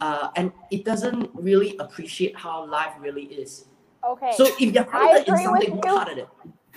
Uh, 0.00 0.30
and 0.34 0.50
it 0.72 0.84
doesn't 0.84 1.30
really 1.32 1.76
appreciate 1.78 2.36
how 2.36 2.66
life 2.66 2.92
really 2.98 3.24
is. 3.24 3.66
Okay. 4.04 4.32
So 4.36 4.46
if 4.58 4.74
you're 4.74 4.82
talented 4.84 5.28
in 5.28 5.38
something, 5.38 5.76
work 5.76 5.86
hard 5.86 6.08
at 6.08 6.18
it. 6.18 6.28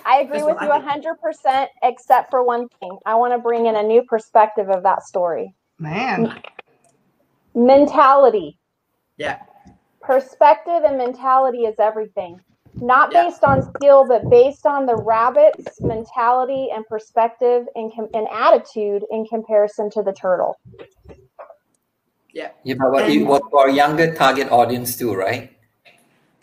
I 0.05 0.21
agree 0.21 0.39
That's 0.39 0.61
with 0.61 0.61
you 0.61 0.71
hundred 0.71 1.19
percent, 1.21 1.69
except 1.83 2.29
for 2.29 2.43
one 2.43 2.67
thing. 2.79 2.97
I 3.05 3.15
want 3.15 3.33
to 3.33 3.39
bring 3.39 3.65
in 3.65 3.75
a 3.75 3.83
new 3.83 4.03
perspective 4.03 4.69
of 4.69 4.83
that 4.83 5.03
story. 5.03 5.55
Man. 5.79 6.27
Oh 6.27 6.41
mentality. 7.55 8.59
Yeah 9.17 9.39
perspective 10.05 10.83
and 10.85 10.97
mentality 10.97 11.63
is 11.65 11.75
everything 11.79 12.39
not 12.75 13.11
based 13.11 13.43
on 13.43 13.61
skill 13.75 14.05
but 14.07 14.29
based 14.29 14.65
on 14.65 14.85
the 14.85 14.95
rabbit's 14.95 15.81
mentality 15.81 16.67
and 16.73 16.85
perspective 16.87 17.65
and, 17.75 17.91
com- 17.95 18.09
and 18.13 18.27
attitude 18.31 19.03
in 19.11 19.25
comparison 19.25 19.89
to 19.89 20.03
the 20.03 20.13
turtle 20.13 20.55
yeah 22.33 22.49
yeah 22.63 22.75
but 22.77 22.91
what 22.91 23.11
you, 23.11 23.25
what 23.25 23.41
for 23.49 23.69
younger 23.69 24.13
target 24.13 24.51
audience 24.51 24.95
too 24.95 25.15
right 25.15 25.54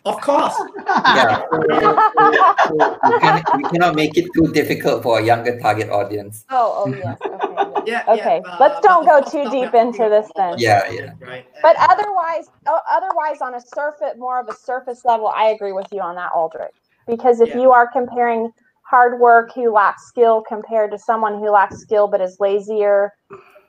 of 0.04 0.20
course. 0.20 0.54
yeah. 0.86 1.42
So, 1.50 1.62
so, 2.18 2.98
so 3.08 3.18
can, 3.20 3.42
we 3.56 3.62
cannot 3.70 3.94
make 3.94 4.16
it 4.16 4.28
too 4.34 4.52
difficult 4.52 5.02
for 5.02 5.20
a 5.20 5.24
younger 5.24 5.58
target 5.60 5.90
audience. 5.90 6.44
Oh, 6.50 6.84
oh 6.86 6.94
yes. 6.94 7.18
Okay. 7.24 7.68
Yeah. 7.84 8.04
okay. 8.06 8.40
Yeah, 8.44 8.56
Let's 8.60 8.80
don't 8.80 9.04
go 9.04 9.20
too 9.28 9.50
deep 9.50 9.74
into 9.74 10.08
this 10.08 10.30
then. 10.36 10.54
Yeah, 10.56 10.88
yeah. 10.88 11.14
Right. 11.20 11.44
But 11.62 11.74
otherwise, 11.80 12.46
otherwise, 12.64 13.40
on 13.40 13.56
a 13.56 13.60
surface, 13.60 14.14
more 14.16 14.38
of 14.38 14.48
a 14.48 14.54
surface 14.54 15.04
level, 15.04 15.26
I 15.26 15.46
agree 15.46 15.72
with 15.72 15.88
you 15.90 16.00
on 16.00 16.14
that, 16.14 16.30
Aldrich. 16.32 16.70
Because 17.08 17.40
if 17.40 17.48
yeah. 17.48 17.60
you 17.60 17.72
are 17.72 17.90
comparing 17.90 18.52
hard 18.82 19.18
work 19.18 19.52
who 19.52 19.72
lacks 19.72 20.06
skill 20.06 20.44
compared 20.46 20.92
to 20.92 20.98
someone 20.98 21.40
who 21.40 21.50
lacks 21.50 21.78
skill 21.78 22.06
but 22.06 22.20
is 22.20 22.38
lazier, 22.38 23.12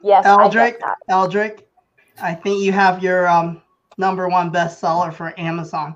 yes, 0.04 0.28
Aldrich, 0.28 0.76
Aldrich, 1.10 1.62
I 2.22 2.36
think 2.36 2.62
you 2.62 2.72
have 2.72 3.02
your 3.02 3.28
um, 3.28 3.64
number 3.98 4.28
one 4.28 4.52
bestseller 4.52 5.12
for 5.12 5.34
Amazon. 5.40 5.96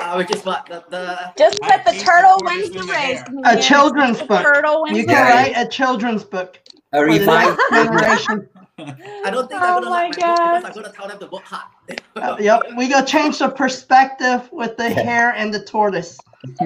Uh, 0.00 0.14
which 0.16 0.34
is 0.34 0.44
what 0.44 0.66
the, 0.66 0.84
the 0.90 1.32
just 1.36 1.60
put 1.60 1.84
the 1.84 1.92
turtle 1.98 2.38
wins 2.42 2.70
the 2.70 2.84
race. 2.84 3.22
A 3.44 3.60
children's 3.60 4.22
book. 4.22 4.42
Turtle 4.42 4.82
wins 4.82 4.98
you 4.98 5.06
can 5.06 5.26
write 5.30 5.52
a 5.56 5.68
children's 5.68 6.24
book. 6.24 6.58
A 6.92 7.04
revised 7.04 7.58
generation. 7.70 8.48
I 8.78 9.30
don't 9.30 9.48
think 9.48 9.60
oh 9.60 9.76
I'm 9.76 9.82
gonna 9.82 9.90
like 9.90 10.18
my 10.18 10.26
book 10.28 10.36
because 10.36 10.64
I'm 10.64 10.72
gonna 10.72 10.92
tell 10.92 11.08
them 11.08 11.18
to 11.18 11.26
book 11.26 11.42
hard. 11.44 11.68
uh, 12.16 12.36
yep, 12.40 12.62
we 12.76 12.88
go 12.88 13.04
change 13.04 13.38
the 13.38 13.48
perspective 13.48 14.48
with 14.52 14.76
the 14.76 14.88
hare 14.88 15.32
and 15.32 15.52
the 15.52 15.64
tortoise. 15.64 16.16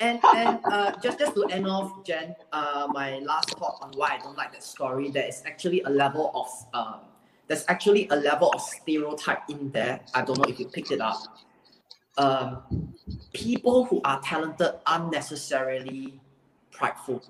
and 0.00 0.20
and 0.24 0.58
uh, 0.70 0.92
just 1.02 1.18
just 1.18 1.34
to 1.34 1.46
end 1.50 1.66
off, 1.66 2.04
Jen, 2.04 2.34
uh, 2.52 2.86
my 2.92 3.18
last 3.20 3.50
thought 3.58 3.78
on 3.82 3.92
why 3.96 4.16
I 4.16 4.18
don't 4.18 4.36
like 4.36 4.52
that 4.52 4.62
story. 4.62 5.10
There 5.10 5.26
is 5.26 5.42
actually 5.46 5.82
a 5.82 5.90
level 5.90 6.30
of 6.34 6.48
um, 6.78 7.00
there's 7.48 7.64
actually 7.68 8.08
a 8.08 8.16
level 8.16 8.50
of 8.54 8.60
stereotype 8.60 9.42
in 9.48 9.70
there. 9.70 10.00
I 10.14 10.22
don't 10.22 10.38
know 10.38 10.44
if 10.44 10.58
you 10.58 10.66
picked 10.66 10.90
it 10.90 11.00
up. 11.00 11.18
Um, 12.16 12.94
people 13.32 13.84
who 13.84 14.00
are 14.04 14.20
talented 14.22 14.74
aren't 14.86 15.12
necessarily 15.12 16.20
prideful. 16.70 17.22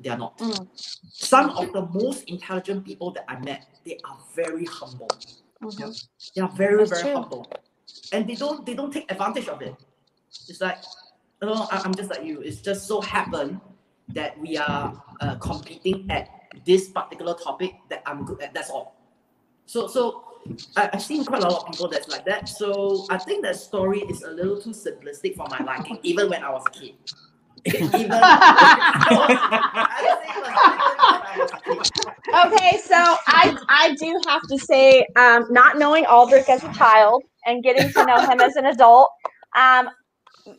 They 0.00 0.10
are 0.10 0.18
not. 0.18 0.36
Mm. 0.38 0.68
Some 0.74 1.50
of 1.50 1.72
the 1.72 1.86
most 1.86 2.24
intelligent 2.24 2.84
people 2.84 3.12
that 3.12 3.24
I 3.28 3.38
met, 3.40 3.66
they 3.84 3.98
are 4.04 4.18
very 4.34 4.64
humble. 4.64 5.08
Mm-hmm. 5.62 5.90
They 6.34 6.42
are 6.42 6.48
very, 6.50 6.78
That's 6.78 6.90
very 6.90 7.02
true. 7.02 7.14
humble. 7.14 7.52
And 8.12 8.26
they 8.28 8.34
don't 8.34 8.66
they 8.66 8.74
don't 8.74 8.92
take 8.92 9.10
advantage 9.10 9.48
of 9.48 9.62
it. 9.62 9.74
It's 10.48 10.60
like, 10.60 10.78
you 11.40 11.48
know, 11.48 11.68
I'm 11.70 11.94
just 11.94 12.10
like 12.10 12.24
you. 12.24 12.40
It's 12.40 12.60
just 12.60 12.86
so 12.88 13.00
happen 13.00 13.60
that 14.08 14.38
we 14.38 14.56
are 14.56 15.02
uh, 15.20 15.36
competing 15.36 16.10
at 16.10 16.28
this 16.66 16.88
particular 16.88 17.34
topic 17.34 17.74
that 17.88 18.02
I'm 18.06 18.24
good 18.24 18.42
at. 18.42 18.52
That's 18.52 18.70
all. 18.70 18.96
So 19.66 19.86
so 19.86 20.24
I, 20.76 20.90
have 20.92 21.02
seen 21.02 21.24
quite 21.24 21.42
a 21.42 21.48
lot 21.48 21.62
of 21.62 21.72
people 21.72 21.88
that's 21.88 22.08
like 22.08 22.24
that. 22.26 22.48
So 22.48 23.06
I 23.10 23.18
think 23.18 23.42
that 23.44 23.56
story 23.56 24.00
is 24.00 24.22
a 24.22 24.30
little 24.30 24.60
too 24.60 24.70
simplistic 24.70 25.36
for 25.36 25.46
my 25.48 25.64
liking, 25.64 25.98
even 26.02 26.28
when 26.28 26.42
I 26.42 26.50
was 26.50 26.64
a 26.66 26.70
kid. 26.70 26.94
even 27.74 27.94
okay, 32.44 32.78
so 32.84 33.16
I 33.26 33.56
I 33.70 33.96
do 33.98 34.20
have 34.28 34.42
to 34.42 34.58
say, 34.58 35.06
um, 35.16 35.46
not 35.50 35.78
knowing 35.78 36.04
Aldrich 36.04 36.48
as 36.50 36.62
a 36.62 36.72
child 36.74 37.22
and 37.46 37.62
getting 37.62 37.90
to 37.92 38.04
know 38.04 38.20
him 38.20 38.40
as 38.40 38.56
an 38.56 38.66
adult, 38.66 39.08
um, 39.56 39.88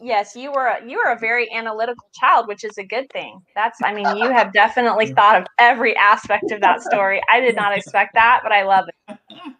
yes, 0.01 0.35
you 0.35 0.51
were 0.51 0.67
a, 0.67 0.85
you 0.87 1.01
were 1.03 1.11
a 1.11 1.19
very 1.19 1.51
analytical 1.53 2.07
child, 2.13 2.47
which 2.47 2.63
is 2.63 2.77
a 2.77 2.83
good 2.83 3.09
thing. 3.11 3.39
That's 3.55 3.77
I 3.83 3.93
mean, 3.93 4.15
you 4.15 4.31
have 4.31 4.53
definitely 4.53 5.07
thought 5.07 5.41
of 5.41 5.47
every 5.59 5.95
aspect 5.95 6.51
of 6.51 6.61
that 6.61 6.81
story. 6.81 7.21
I 7.31 7.39
did 7.39 7.55
not 7.55 7.77
expect 7.77 8.13
that, 8.15 8.41
but 8.43 8.51
I 8.51 8.63
love 8.63 8.85
it. 8.87 9.17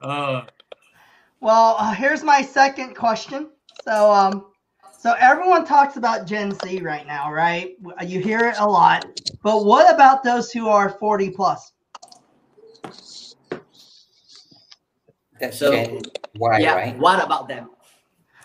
Uh. 0.00 0.42
Well, 1.40 1.74
uh, 1.76 1.92
here's 1.92 2.22
my 2.22 2.40
second 2.40 2.94
question. 2.94 3.50
So, 3.84 4.12
um, 4.12 4.52
so 4.96 5.14
everyone 5.18 5.66
talks 5.66 5.96
about 5.96 6.24
Gen 6.24 6.52
Z 6.54 6.80
right 6.82 7.04
now, 7.04 7.32
right? 7.32 7.74
You 8.06 8.20
hear 8.20 8.46
it 8.48 8.54
a 8.58 8.66
lot. 8.66 9.06
But 9.42 9.64
what 9.64 9.92
about 9.92 10.22
those 10.22 10.52
who 10.52 10.68
are 10.68 10.88
40 10.88 11.30
plus? 11.30 11.72
That's 15.40 15.58
so, 15.58 15.72
Gen 15.72 16.02
Y, 16.36 16.58
yeah, 16.60 16.74
right? 16.74 16.96
What 16.96 17.22
about 17.22 17.48
them? 17.48 17.70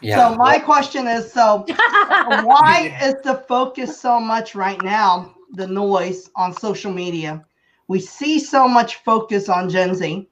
Yeah. 0.02 0.30
So 0.30 0.36
my 0.36 0.60
question 0.60 1.08
is, 1.08 1.32
so 1.32 1.66
why 2.24 2.98
is 3.02 3.16
the 3.24 3.43
focus 3.48 4.00
so 4.00 4.20
much 4.20 4.56
right 4.56 4.82
now, 4.82 5.36
the 5.54 5.68
noise 5.68 6.30
on 6.36 6.54
social 6.54 6.91
media? 6.91 7.45
We 7.88 8.00
see 8.00 8.39
so 8.39 8.68
much 8.68 8.98
focus 8.98 9.50
on 9.50 9.70
Gen 9.70 9.95
Z, 9.95 10.28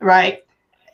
right? 0.00 0.40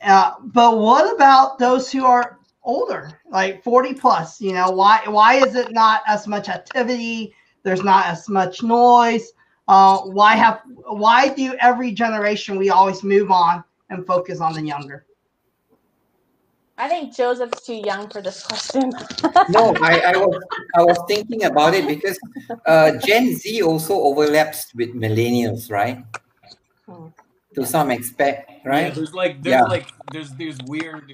Uh, 0.02 0.32
but 0.42 0.78
what 0.78 1.14
about 1.14 1.58
those 1.58 1.90
who 1.92 2.04
are 2.04 2.38
older, 2.64 3.20
like 3.30 3.62
40 3.62 3.94
plus? 3.94 4.40
You 4.40 4.52
know, 4.52 4.70
why 4.70 5.02
why 5.06 5.34
is 5.34 5.54
it 5.54 5.72
not 5.72 6.02
as 6.06 6.26
much 6.26 6.48
activity? 6.48 7.34
There's 7.62 7.82
not 7.84 8.06
as 8.06 8.28
much 8.28 8.62
noise. 8.62 9.32
Uh, 9.68 9.98
why 9.98 10.34
have 10.34 10.62
why 10.86 11.28
do 11.28 11.54
every 11.60 11.92
generation 11.92 12.58
we 12.58 12.70
always 12.70 13.02
move 13.04 13.30
on 13.30 13.62
and 13.90 14.06
focus 14.06 14.40
on 14.40 14.54
the 14.54 14.62
younger? 14.62 15.06
I 16.78 16.88
think 16.88 17.14
Joseph's 17.14 17.64
too 17.64 17.74
young 17.74 18.08
for 18.08 18.22
this 18.22 18.44
question. 18.44 18.92
no, 19.50 19.74
I, 19.82 20.00
I 20.06 20.16
was 20.16 20.42
I 20.74 20.82
was 20.82 20.98
thinking 21.06 21.44
about 21.44 21.74
it 21.74 21.86
because 21.86 22.18
uh, 22.66 22.92
Gen 23.04 23.34
Z 23.36 23.62
also 23.62 23.94
overlaps 23.94 24.72
with 24.74 24.94
millennials, 24.94 25.70
right? 25.70 26.04
To 27.54 27.66
some 27.66 27.90
aspect, 27.90 28.50
right? 28.64 28.88
Yeah, 28.88 28.90
there's 28.90 29.12
like 29.12 29.42
there's 29.42 29.52
Yeah. 29.60 29.64
like 29.64 29.92
there's 30.10 30.32
there's 30.34 30.58
weird 30.62 31.12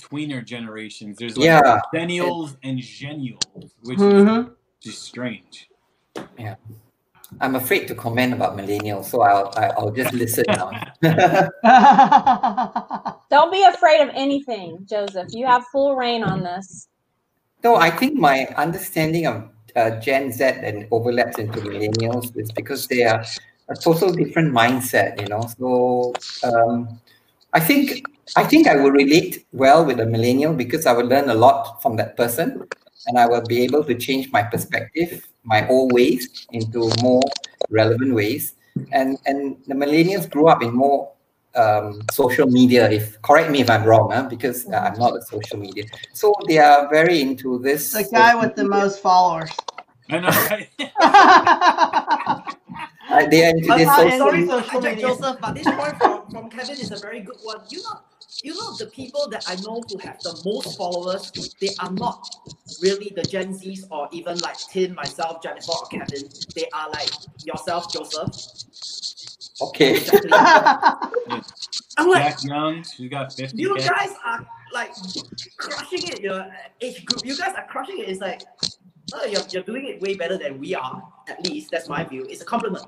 tweener 0.00 0.42
generations. 0.44 1.18
There's 1.18 1.36
like 1.36 1.44
Yeah. 1.44 1.80
millennials 1.92 2.56
and 2.62 2.78
genials, 2.78 3.44
which 3.82 3.98
Mhm. 3.98 4.48
is 4.48 4.52
just 4.80 5.04
strange. 5.04 5.68
I'm 7.40 7.56
afraid 7.56 7.86
to 7.88 7.94
comment 7.94 8.32
about 8.32 8.56
millennials, 8.56 9.06
so 9.06 9.22
I'll 9.22 9.52
I- 9.56 9.72
I'll 9.76 9.90
just 9.90 10.12
listen 10.12 10.44
now. 10.48 10.70
Don't 13.30 13.52
be 13.52 13.62
afraid 13.64 14.00
of 14.00 14.10
anything, 14.14 14.78
Joseph. 14.88 15.28
You 15.30 15.46
have 15.46 15.64
full 15.72 15.96
reign 15.96 16.22
on 16.22 16.42
this. 16.42 16.88
No, 17.64 17.76
I 17.76 17.90
think 17.90 18.14
my 18.14 18.46
understanding 18.56 19.26
of 19.26 19.50
uh, 19.74 19.98
Gen 20.00 20.32
Z 20.32 20.44
and 20.44 20.86
overlaps 20.90 21.38
into 21.38 21.60
millennials 21.60 22.36
is 22.36 22.50
because 22.52 22.86
they 22.86 23.02
are 23.04 23.24
a 23.68 23.74
total 23.74 24.12
different 24.12 24.52
mindset, 24.54 25.20
you 25.20 25.26
know. 25.26 25.46
So 25.58 26.14
um, 26.44 27.00
I 27.52 27.60
think 27.60 28.04
I 28.36 28.44
think 28.44 28.66
I 28.66 28.76
will 28.76 28.90
relate 28.90 29.46
well 29.52 29.84
with 29.84 30.00
a 30.00 30.06
millennial 30.06 30.54
because 30.54 30.86
I 30.86 30.92
will 30.92 31.06
learn 31.06 31.28
a 31.28 31.34
lot 31.34 31.82
from 31.82 31.96
that 31.96 32.16
person, 32.16 32.62
and 33.06 33.18
I 33.18 33.26
will 33.26 33.44
be 33.44 33.62
able 33.62 33.84
to 33.84 33.94
change 33.94 34.30
my 34.32 34.42
perspective, 34.42 35.26
my 35.46 35.66
old 35.68 35.92
ways 35.92 36.46
into 36.50 36.90
more 37.02 37.22
relevant 37.70 38.14
ways. 38.14 38.54
And 38.92 39.18
and 39.24 39.56
the 39.66 39.74
millennials 39.74 40.28
grew 40.28 40.48
up 40.48 40.62
in 40.62 40.74
more 40.74 41.12
um, 41.54 42.02
social 42.12 42.46
media. 42.46 42.90
If 42.90 43.20
correct 43.22 43.50
me 43.50 43.60
if 43.60 43.70
I'm 43.70 43.84
wrong, 43.84 44.10
huh? 44.12 44.28
because 44.28 44.68
uh, 44.68 44.76
I'm 44.76 44.98
not 44.98 45.16
a 45.16 45.22
social 45.22 45.58
media. 45.58 45.84
So 46.12 46.34
they 46.46 46.58
are 46.58 46.88
very 46.90 47.22
into 47.22 47.58
this. 47.58 47.92
the 47.92 48.04
guy 48.12 48.34
with 48.34 48.54
the 48.54 48.64
most 48.64 49.00
followers. 49.00 49.50
I 50.10 50.18
know, 50.20 50.28
right? 50.28 50.68
Uh, 53.08 53.24
they 53.28 53.46
are 53.46 53.50
into 53.56 53.70
I'm 53.72 53.78
this 53.78 53.86
not 53.86 53.96
sorry, 53.96 54.10
social 54.10 54.48
sorry 54.48 54.62
social 54.64 54.80
media. 54.80 55.06
Joseph, 55.06 55.36
but 55.40 55.54
this 55.54 55.66
point 55.66 55.96
from, 55.96 56.28
from 56.28 56.50
Kevin 56.50 56.74
is 56.74 56.90
a 56.90 56.98
very 56.98 57.20
good 57.20 57.36
one. 57.44 57.60
You 57.68 57.78
know, 57.78 58.00
you 58.42 58.54
know 58.54 58.76
the 58.76 58.86
people 58.86 59.28
that 59.30 59.44
I 59.48 59.56
know 59.56 59.82
who 59.88 59.98
have 59.98 60.20
the 60.20 60.40
most 60.44 60.76
followers, 60.76 61.30
they 61.60 61.70
are 61.80 61.90
not 61.92 62.28
really 62.82 63.12
the 63.14 63.22
Gen 63.22 63.54
Zs 63.54 63.86
or 63.90 64.08
even 64.12 64.38
like 64.38 64.58
Tim, 64.70 64.94
myself, 64.94 65.42
Jennifer, 65.42 65.72
or 65.72 65.86
Kevin. 65.86 66.28
They 66.54 66.66
are 66.72 66.90
like 66.90 67.10
yourself, 67.44 67.92
Joseph. 67.92 68.30
Okay. 69.60 69.96
Exactly. 69.96 70.30
I'm 71.98 72.10
like, 72.10 72.24
Jack 72.24 72.44
Young, 72.44 72.84
she's 72.84 73.10
got 73.10 73.32
50. 73.32 73.56
you 73.56 73.78
guys 73.78 74.10
are 74.24 74.46
like 74.72 74.92
crushing 75.56 76.02
it. 76.08 76.20
Your 76.20 76.46
age 76.80 77.04
group, 77.06 77.24
you 77.24 77.36
guys 77.36 77.54
are 77.56 77.66
crushing 77.66 77.98
it. 78.00 78.08
It's 78.08 78.20
like, 78.20 78.42
oh, 79.14 79.24
you're, 79.24 79.42
you're 79.50 79.62
doing 79.62 79.86
it 79.86 80.00
way 80.02 80.14
better 80.14 80.36
than 80.36 80.60
we 80.60 80.74
are. 80.74 81.02
At 81.28 81.44
least 81.48 81.70
that's 81.70 81.88
my 81.88 82.04
view. 82.04 82.26
It's 82.28 82.42
a 82.42 82.44
compliment. 82.44 82.84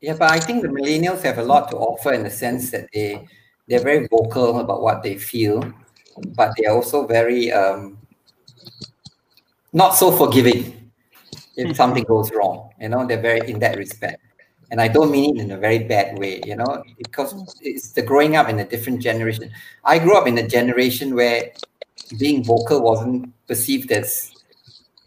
Yeah, 0.00 0.14
but 0.18 0.30
I 0.30 0.40
think 0.40 0.62
the 0.62 0.68
millennials 0.68 1.22
have 1.22 1.38
a 1.38 1.42
lot 1.42 1.70
to 1.70 1.76
offer 1.76 2.12
in 2.12 2.22
the 2.22 2.30
sense 2.30 2.70
that 2.70 2.88
they 2.94 3.26
they're 3.68 3.80
very 3.80 4.06
vocal 4.08 4.60
about 4.60 4.82
what 4.82 5.02
they 5.02 5.16
feel, 5.16 5.62
but 6.34 6.52
they're 6.56 6.72
also 6.72 7.06
very 7.06 7.52
um, 7.52 7.98
not 9.72 9.90
so 9.90 10.10
forgiving 10.10 10.90
if 11.56 11.76
something 11.76 12.04
goes 12.04 12.30
wrong. 12.32 12.70
You 12.80 12.88
know, 12.88 13.06
they're 13.06 13.20
very 13.20 13.48
in 13.50 13.58
that 13.60 13.76
respect. 13.76 14.22
And 14.70 14.80
I 14.80 14.88
don't 14.88 15.10
mean 15.10 15.38
it 15.38 15.42
in 15.42 15.50
a 15.52 15.56
very 15.56 15.78
bad 15.78 16.18
way, 16.18 16.42
you 16.44 16.54
know, 16.54 16.82
because 16.98 17.34
it's 17.62 17.92
the 17.92 18.02
growing 18.02 18.36
up 18.36 18.48
in 18.48 18.58
a 18.58 18.66
different 18.66 19.00
generation. 19.00 19.50
I 19.84 19.98
grew 19.98 20.16
up 20.16 20.26
in 20.26 20.36
a 20.36 20.46
generation 20.46 21.14
where 21.14 21.52
being 22.18 22.44
vocal 22.44 22.82
wasn't 22.82 23.32
perceived 23.46 23.90
as 23.92 24.32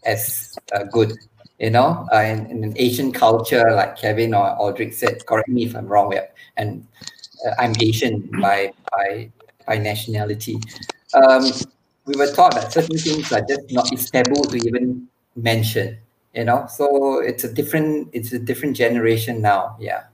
as 0.04 0.58
uh, 0.72 0.84
good 0.84 1.12
you 1.62 1.70
know, 1.70 2.08
uh, 2.12 2.18
in, 2.18 2.46
in 2.46 2.64
an 2.64 2.74
Asian 2.76 3.12
culture, 3.12 3.70
like 3.70 3.96
Kevin 3.96 4.34
or 4.34 4.50
Aldrich 4.56 4.94
said, 4.94 5.24
correct 5.26 5.48
me 5.48 5.64
if 5.64 5.76
I'm 5.76 5.86
wrong, 5.86 6.12
and 6.56 6.84
I'm 7.58 7.72
Asian 7.80 8.28
by 8.40 8.72
by 8.90 9.30
by 9.66 9.78
nationality. 9.78 10.60
Um, 11.14 11.50
we 12.06 12.16
were 12.16 12.32
taught 12.32 12.54
that 12.54 12.72
certain 12.72 12.98
things 12.98 13.32
are 13.32 13.42
just 13.42 13.70
not 13.70 13.92
it's 13.92 14.10
taboo 14.10 14.42
to 14.42 14.56
even 14.56 15.08
mention, 15.36 15.98
you 16.34 16.44
know. 16.44 16.66
So 16.68 17.18
it's 17.18 17.44
a 17.44 17.52
different 17.52 18.10
it's 18.12 18.32
a 18.32 18.38
different 18.38 18.76
generation 18.76 19.40
now. 19.40 19.76
Yeah, 19.78 20.04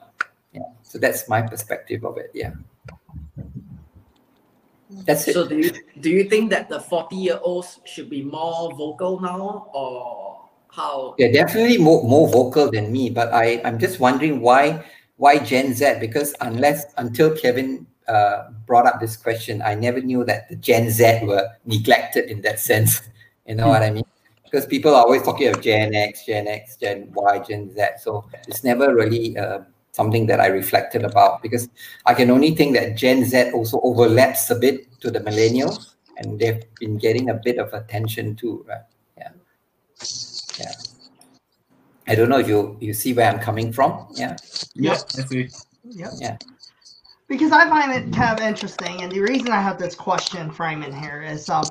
yeah. 0.52 0.68
So 0.82 0.98
that's 0.98 1.28
my 1.28 1.42
perspective 1.42 2.04
of 2.04 2.18
it. 2.18 2.30
Yeah, 2.34 2.52
that's 5.04 5.28
it. 5.28 5.34
So 5.34 5.46
do 5.46 5.56
you 5.56 5.72
do 6.00 6.10
you 6.10 6.24
think 6.24 6.50
that 6.50 6.68
the 6.68 6.80
forty 6.80 7.16
year 7.16 7.38
olds 7.42 7.80
should 7.84 8.10
be 8.10 8.22
more 8.22 8.74
vocal 8.74 9.20
now, 9.20 9.68
or 9.72 10.48
how? 10.70 11.14
They're 11.18 11.32
definitely 11.32 11.78
more, 11.78 12.04
more 12.04 12.28
vocal 12.28 12.70
than 12.70 12.92
me, 12.92 13.10
but 13.10 13.32
I, 13.32 13.60
I'm 13.64 13.78
just 13.78 14.00
wondering 14.00 14.40
why 14.40 14.84
why 15.18 15.38
Gen 15.38 15.74
Z? 15.74 15.96
Because 16.00 16.34
unless 16.40 16.86
until 16.96 17.36
Kevin 17.36 17.86
uh, 18.08 18.50
brought 18.66 18.86
up 18.86 19.00
this 19.00 19.16
question, 19.16 19.60
I 19.62 19.74
never 19.74 20.00
knew 20.00 20.24
that 20.24 20.48
the 20.48 20.56
Gen 20.56 20.90
Z 20.90 21.20
were 21.24 21.46
neglected 21.66 22.30
in 22.30 22.40
that 22.42 22.58
sense. 22.58 23.02
You 23.48 23.54
know 23.54 23.68
what 23.68 23.82
I 23.82 23.88
mean? 23.88 24.04
Because 24.44 24.66
people 24.66 24.94
are 24.94 25.00
always 25.00 25.22
talking 25.22 25.48
of 25.48 25.62
Gen 25.62 25.94
X, 25.94 26.26
Gen 26.26 26.46
X, 26.46 26.76
Gen 26.76 27.10
Y, 27.14 27.38
Gen 27.48 27.74
Z. 27.74 27.80
So 27.98 28.28
it's 28.46 28.62
never 28.62 28.94
really 28.94 29.38
uh, 29.38 29.60
something 29.92 30.26
that 30.26 30.38
I 30.38 30.48
reflected 30.48 31.02
about 31.02 31.40
because 31.40 31.66
I 32.04 32.12
can 32.12 32.30
only 32.30 32.54
think 32.54 32.76
that 32.76 32.94
Gen 32.94 33.24
Z 33.24 33.52
also 33.52 33.80
overlaps 33.80 34.50
a 34.50 34.54
bit 34.54 35.00
to 35.00 35.10
the 35.10 35.20
millennials 35.20 35.94
and 36.18 36.38
they've 36.38 36.62
been 36.78 36.98
getting 36.98 37.30
a 37.30 37.34
bit 37.34 37.56
of 37.56 37.72
attention 37.72 38.36
too, 38.36 38.66
right? 38.68 38.84
Yeah. 39.16 39.30
Yeah. 40.58 40.72
I 42.08 42.14
don't 42.14 42.28
know 42.28 42.38
if 42.38 42.48
you 42.48 42.76
you 42.80 42.94
see 42.94 43.12
where 43.12 43.30
I'm 43.30 43.38
coming 43.38 43.72
from. 43.72 44.06
Yeah. 44.14 44.36
Yeah, 44.74 44.92
I 44.92 45.22
see. 45.22 45.48
Yep. 45.84 46.10
Yeah. 46.18 46.36
Because 47.28 47.52
I 47.52 47.68
find 47.68 47.92
it 47.92 48.12
kind 48.14 48.38
of 48.38 48.44
interesting, 48.44 49.02
and 49.02 49.12
the 49.12 49.20
reason 49.20 49.50
I 49.50 49.60
have 49.60 49.78
this 49.78 49.94
question 49.94 50.50
frame 50.50 50.82
in 50.82 50.94
here 50.94 51.22
is 51.22 51.50
um, 51.50 51.64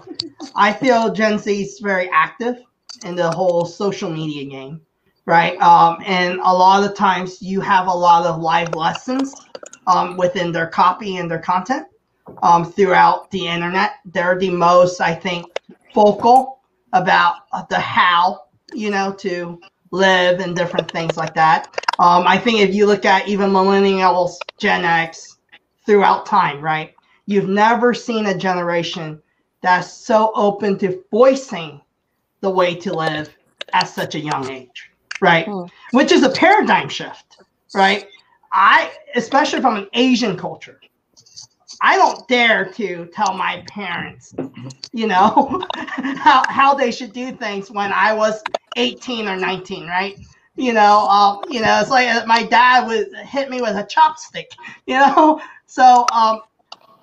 I 0.56 0.72
feel 0.72 1.12
Gen 1.12 1.40
Z 1.40 1.62
is 1.62 1.80
very 1.80 2.08
active 2.14 2.58
in 3.04 3.16
the 3.16 3.32
whole 3.32 3.66
social 3.66 4.12
media 4.12 4.46
game, 4.46 4.82
right? 5.26 5.60
Um, 5.60 5.98
and 6.06 6.40
a 6.40 6.54
lot 6.54 6.88
of 6.88 6.96
times 6.96 7.42
you 7.42 7.60
have 7.62 7.88
a 7.88 7.92
lot 7.92 8.28
of 8.28 8.40
live 8.40 8.76
lessons 8.76 9.34
um, 9.88 10.16
within 10.16 10.52
their 10.52 10.68
copy 10.68 11.18
and 11.18 11.30
their 11.30 11.40
content 11.40 11.88
um, 12.44 12.64
throughout 12.64 13.32
the 13.32 13.48
internet. 13.48 13.94
They're 14.06 14.38
the 14.38 14.52
most, 14.52 15.02
I 15.02 15.16
think, 15.16 15.48
vocal 15.96 16.60
about 16.94 17.38
the 17.70 17.80
how, 17.80 18.44
you 18.74 18.92
know, 18.92 19.12
to 19.14 19.60
live 19.92 20.40
and 20.40 20.56
different 20.56 20.92
things 20.92 21.18
like 21.18 21.34
that. 21.36 21.68
Um, 22.00 22.28
I 22.28 22.38
think 22.38 22.60
if 22.60 22.74
you 22.74 22.86
look 22.86 23.06
at 23.06 23.28
even 23.28 23.50
millennials, 23.50 24.38
Gen 24.58 24.86
X, 24.86 25.38
throughout 25.86 26.26
time, 26.26 26.62
right? 26.62 26.94
You've 27.26 27.50
never 27.50 27.94
seen 27.94 28.28
a 28.28 28.38
generation 28.38 29.22
that's 29.62 29.92
so 29.92 30.32
open 30.36 30.78
to 30.80 31.04
voicing 31.12 31.82
the 32.42 32.50
way 32.50 32.76
to 32.76 32.94
live 32.94 33.36
at 33.74 33.86
such 33.86 34.16
a 34.16 34.20
young 34.20 34.50
age, 34.52 34.92
right? 35.22 35.46
Mm. 35.48 35.70
Which 35.92 36.12
is 36.12 36.24
a 36.24 36.30
paradigm 36.30 36.90
shift, 36.90 37.38
right? 37.74 38.08
I, 38.52 38.92
especially 39.16 39.62
from 39.62 39.76
an 39.76 39.88
Asian 39.94 40.38
culture, 40.38 40.80
I 41.82 41.96
don't 41.96 42.28
dare 42.28 42.66
to 42.74 43.06
tell 43.14 43.34
my 43.34 43.64
parents, 43.70 44.34
you 44.94 45.08
know, 45.08 45.64
how, 45.76 46.44
how 46.48 46.74
they 46.74 46.92
should 46.92 47.14
do 47.14 47.32
things 47.32 47.70
when 47.70 47.92
I 47.92 48.14
was 48.14 48.42
18 48.78 49.28
or 49.28 49.36
19, 49.36 49.88
right? 49.88 50.18
You 50.56 50.74
know, 50.74 51.08
um, 51.08 51.42
you 51.50 51.62
know, 51.62 51.80
it's 51.80 51.90
like 51.90 52.08
uh, 52.08 52.26
my 52.26 52.44
dad 52.44 52.88
would 52.88 53.14
hit 53.16 53.50
me 53.50 53.62
with 53.62 53.76
a 53.76 53.84
chopstick, 53.84 54.48
you 54.86 54.96
know. 54.96 55.42
So, 55.66 56.06
um, 56.12 56.42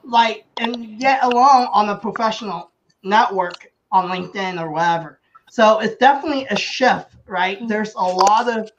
like, 0.02 0.44
and 0.56 0.98
get 0.98 1.22
along 1.22 1.68
on 1.72 1.88
a 1.88 1.96
professional 1.96 2.70
network 3.02 3.68
on 3.92 4.08
LinkedIn 4.08 4.60
or 4.60 4.70
whatever. 4.70 5.20
So 5.50 5.78
it's 5.78 5.96
definitely 5.96 6.46
a 6.50 6.56
shift, 6.56 7.14
right? 7.26 7.58
There's 7.68 7.94
a 7.94 8.02
lot 8.02 8.48
of 8.48 8.70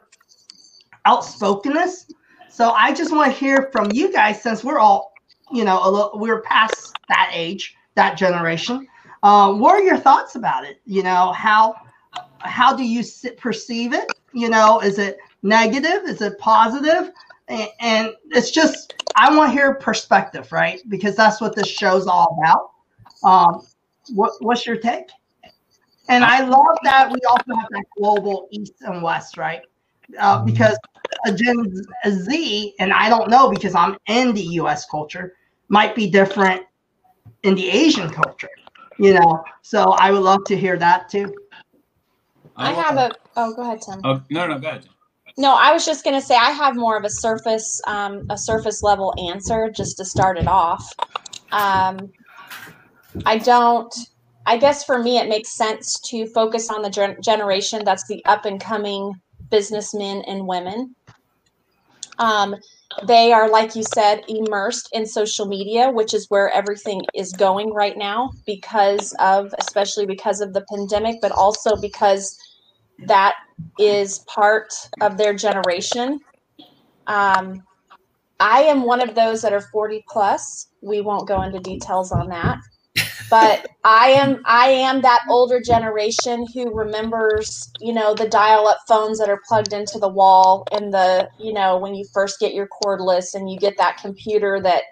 outspokenness. 1.06 2.12
So 2.50 2.72
I 2.72 2.94
just 2.94 3.14
want 3.14 3.32
to 3.32 3.38
hear 3.38 3.70
from 3.72 3.92
you 3.94 4.12
guys 4.12 4.42
since 4.42 4.64
we're 4.64 4.80
all, 4.80 5.14
you 5.52 5.64
know, 5.64 5.80
a 5.84 5.90
little, 5.90 6.12
we're 6.16 6.42
past 6.42 6.98
that 7.08 7.32
age, 7.34 7.76
that 7.96 8.18
generation. 8.18 8.88
Um, 9.24 9.60
what 9.60 9.76
are 9.76 9.84
your 9.84 9.98
thoughts 9.98 10.36
about 10.36 10.66
it? 10.66 10.82
You 10.86 11.04
know, 11.04 11.32
how 11.32 11.76
how 12.40 12.76
do 12.76 12.84
you 12.84 13.04
sit, 13.04 13.38
perceive 13.38 13.94
it? 13.94 14.14
You 14.34 14.50
know, 14.50 14.80
is 14.80 15.00
it 15.00 15.18
negative? 15.44 16.04
Is 16.06 16.22
it 16.22 16.38
positive? 16.40 17.12
And, 17.48 17.70
and 17.80 18.14
it's 18.32 18.52
just 18.52 18.94
I 19.16 19.36
want 19.36 19.50
to 19.50 19.54
hear 19.54 19.76
perspective, 19.76 20.52
right? 20.52 20.82
Because 20.90 21.16
that's 21.16 21.40
what 21.40 21.56
this 21.56 21.68
show's 21.68 22.08
all 22.08 22.38
about. 22.40 22.72
Um, 23.24 23.66
what 24.14 24.34
what's 24.40 24.66
your 24.66 24.78
take? 24.78 25.10
And 26.08 26.24
I 26.24 26.46
love 26.46 26.78
that 26.84 27.12
we 27.12 27.20
also 27.28 27.56
have 27.56 27.68
that 27.72 27.86
global 27.98 28.48
east 28.52 28.74
and 28.82 29.02
west, 29.02 29.38
right? 29.38 29.62
Uh, 30.20 30.44
because 30.44 30.78
a 31.26 31.34
Gen 31.34 31.66
Z, 32.08 32.76
and 32.80 32.94
I 32.94 33.10
don't 33.10 33.30
know 33.30 33.50
because 33.50 33.74
I'm 33.74 33.98
in 34.08 34.34
the 34.34 34.44
U.S. 34.60 34.86
culture, 34.86 35.34
might 35.70 35.96
be 35.96 36.10
different 36.10 36.62
in 37.42 37.56
the 37.56 37.70
Asian 37.70 38.10
culture, 38.10 38.50
you 39.00 39.14
know. 39.14 39.44
So 39.64 39.92
I 39.94 40.12
would 40.12 40.22
love 40.22 40.44
to 40.46 40.58
hear 40.58 40.78
that 40.78 41.10
too. 41.10 41.34
I 42.58 42.72
have 42.72 42.98
a. 42.98 43.12
Oh, 43.36 43.54
go 43.54 43.64
ahead, 43.64 43.82
Tim. 43.82 44.02
Oh 44.04 44.22
no, 44.30 44.48
no, 44.48 44.60
go 44.60 44.68
ahead. 44.68 44.88
No, 45.38 45.54
I 45.56 45.74
was 45.74 45.86
just 45.86 46.04
going 46.04 46.20
to 46.20 46.26
say 46.26 46.36
I 46.36 46.52
have 46.52 46.76
more 46.76 46.98
of 46.98 47.04
a 47.04 47.10
surface, 47.10 47.82
um, 47.88 48.26
a 48.30 48.38
surface 48.38 48.82
level 48.82 49.14
answer 49.30 49.70
just 49.70 49.98
to 49.98 50.06
start 50.06 50.38
it 50.38 50.48
off. 50.48 50.90
Um, 51.52 52.12
I 53.26 53.38
don't. 53.38 53.94
I 54.46 54.58
guess 54.58 54.84
for 54.84 55.02
me, 55.02 55.18
it 55.18 55.28
makes 55.28 55.56
sense 55.56 56.00
to 56.12 56.28
focus 56.28 56.70
on 56.70 56.84
the 56.84 56.90
gen- 56.90 57.22
generation 57.22 57.84
that's 57.84 58.08
the 58.08 58.24
up 58.26 58.46
and 58.46 58.62
coming 58.62 59.14
businessmen 59.50 60.24
and 60.28 60.48
women. 60.48 60.96
Um, 62.20 62.56
they 63.04 63.34
are, 63.34 63.50
like 63.50 63.76
you 63.76 63.84
said, 63.84 64.24
immersed 64.28 64.90
in 64.94 65.06
social 65.06 65.46
media, 65.46 65.90
which 65.90 66.14
is 66.14 66.28
where 66.30 66.50
everything 66.52 67.02
is 67.14 67.32
going 67.34 67.74
right 67.74 67.98
now 67.98 68.32
because 68.46 69.14
of, 69.20 69.54
especially 69.60 70.06
because 70.06 70.42
of 70.42 70.54
the 70.54 70.66
pandemic, 70.70 71.18
but 71.22 71.32
also 71.32 71.76
because 71.76 72.38
that 73.06 73.36
is 73.80 74.20
part 74.28 74.74
of 75.02 75.18
their 75.18 75.34
generation. 75.34 76.20
Um, 77.08 77.64
I 78.40 78.62
am 78.62 78.86
one 78.86 79.02
of 79.02 79.16
those 79.16 79.42
that 79.42 79.54
are 79.54 79.62
40 79.62 80.04
plus. 80.10 80.70
We 80.82 81.02
won't 81.02 81.28
go 81.28 81.42
into 81.42 81.60
details 81.60 82.12
on 82.12 82.30
that 82.30 82.60
but 83.30 83.68
I 83.84 84.10
am 84.10 84.42
I 84.46 84.68
am 84.68 85.02
that 85.02 85.22
older 85.30 85.60
generation 85.60 86.46
who 86.54 86.74
remembers, 86.74 87.72
you 87.80 87.94
know, 87.94 88.14
the 88.14 88.28
dial-up 88.28 88.80
phones 88.88 89.20
that 89.20 89.30
are 89.30 89.42
plugged 89.48 89.74
into 89.74 90.00
the 90.00 90.10
wall 90.10 90.66
and 90.72 90.94
the, 90.94 91.30
you 91.40 91.54
know, 91.54 91.78
when 91.78 91.96
you 91.96 92.06
first 92.14 92.40
get 92.40 92.54
your 92.54 92.68
cordless 92.84 93.34
and 93.34 93.50
you 93.50 93.58
get 93.58 93.78
that 93.78 93.98
computer 93.98 94.62
that 94.62 94.84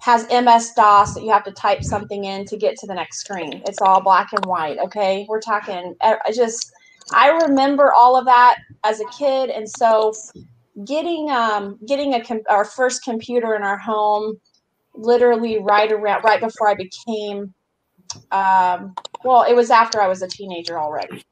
has 0.00 0.28
MS 0.30 0.72
DOS 0.76 1.14
that 1.14 1.22
you 1.22 1.30
have 1.30 1.44
to 1.44 1.52
type 1.52 1.82
something 1.82 2.24
in 2.24 2.44
to 2.46 2.56
get 2.56 2.76
to 2.78 2.86
the 2.86 2.94
next 2.94 3.18
screen. 3.18 3.62
It's 3.66 3.80
all 3.80 4.00
black 4.00 4.28
and 4.32 4.44
white, 4.46 4.78
okay? 4.78 5.26
We're 5.28 5.40
talking 5.40 5.94
I 6.00 6.32
just 6.34 6.72
I 7.12 7.30
remember 7.30 7.92
all 7.92 8.16
of 8.16 8.24
that 8.26 8.58
as 8.84 9.00
a 9.00 9.06
kid 9.06 9.50
and 9.50 9.68
so 9.68 10.12
getting 10.84 11.30
um 11.30 11.78
getting 11.86 12.14
a 12.14 12.22
our 12.48 12.64
first 12.64 13.02
computer 13.02 13.54
in 13.56 13.62
our 13.62 13.78
home 13.78 14.38
literally 14.94 15.58
right 15.60 15.92
around 15.92 16.22
right 16.24 16.40
before 16.40 16.68
I 16.68 16.74
became 16.74 17.54
um, 18.30 18.94
well, 19.24 19.42
it 19.42 19.54
was 19.54 19.70
after 19.70 20.00
I 20.00 20.08
was 20.08 20.22
a 20.22 20.28
teenager 20.28 20.78
already. 20.78 21.24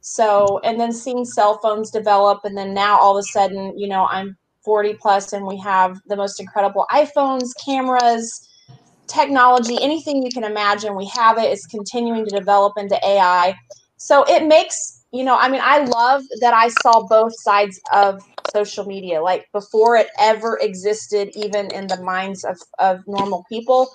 So, 0.00 0.60
and 0.64 0.80
then 0.80 0.92
seeing 0.92 1.24
cell 1.24 1.58
phones 1.62 1.90
develop, 1.90 2.40
and 2.44 2.56
then 2.56 2.74
now 2.74 2.98
all 2.98 3.16
of 3.16 3.20
a 3.20 3.28
sudden, 3.28 3.78
you 3.78 3.88
know, 3.88 4.06
I'm 4.06 4.36
40 4.64 4.94
plus 4.94 5.32
and 5.32 5.46
we 5.46 5.58
have 5.58 5.98
the 6.06 6.16
most 6.16 6.40
incredible 6.40 6.86
iPhones, 6.90 7.50
cameras, 7.64 8.48
technology, 9.08 9.76
anything 9.82 10.22
you 10.22 10.30
can 10.32 10.44
imagine. 10.44 10.96
We 10.96 11.06
have 11.06 11.38
it. 11.38 11.44
It's 11.44 11.66
continuing 11.66 12.24
to 12.26 12.36
develop 12.36 12.74
into 12.76 12.98
AI. 13.04 13.56
So 13.96 14.24
it 14.24 14.46
makes, 14.46 15.04
you 15.12 15.24
know, 15.24 15.36
I 15.36 15.48
mean, 15.48 15.60
I 15.62 15.84
love 15.84 16.22
that 16.40 16.54
I 16.54 16.68
saw 16.82 17.06
both 17.08 17.32
sides 17.40 17.80
of 17.92 18.22
social 18.52 18.84
media. 18.84 19.22
Like 19.22 19.46
before 19.52 19.96
it 19.96 20.08
ever 20.18 20.58
existed, 20.60 21.30
even 21.34 21.72
in 21.72 21.86
the 21.86 22.02
minds 22.02 22.44
of, 22.44 22.58
of 22.78 23.00
normal 23.06 23.44
people, 23.48 23.90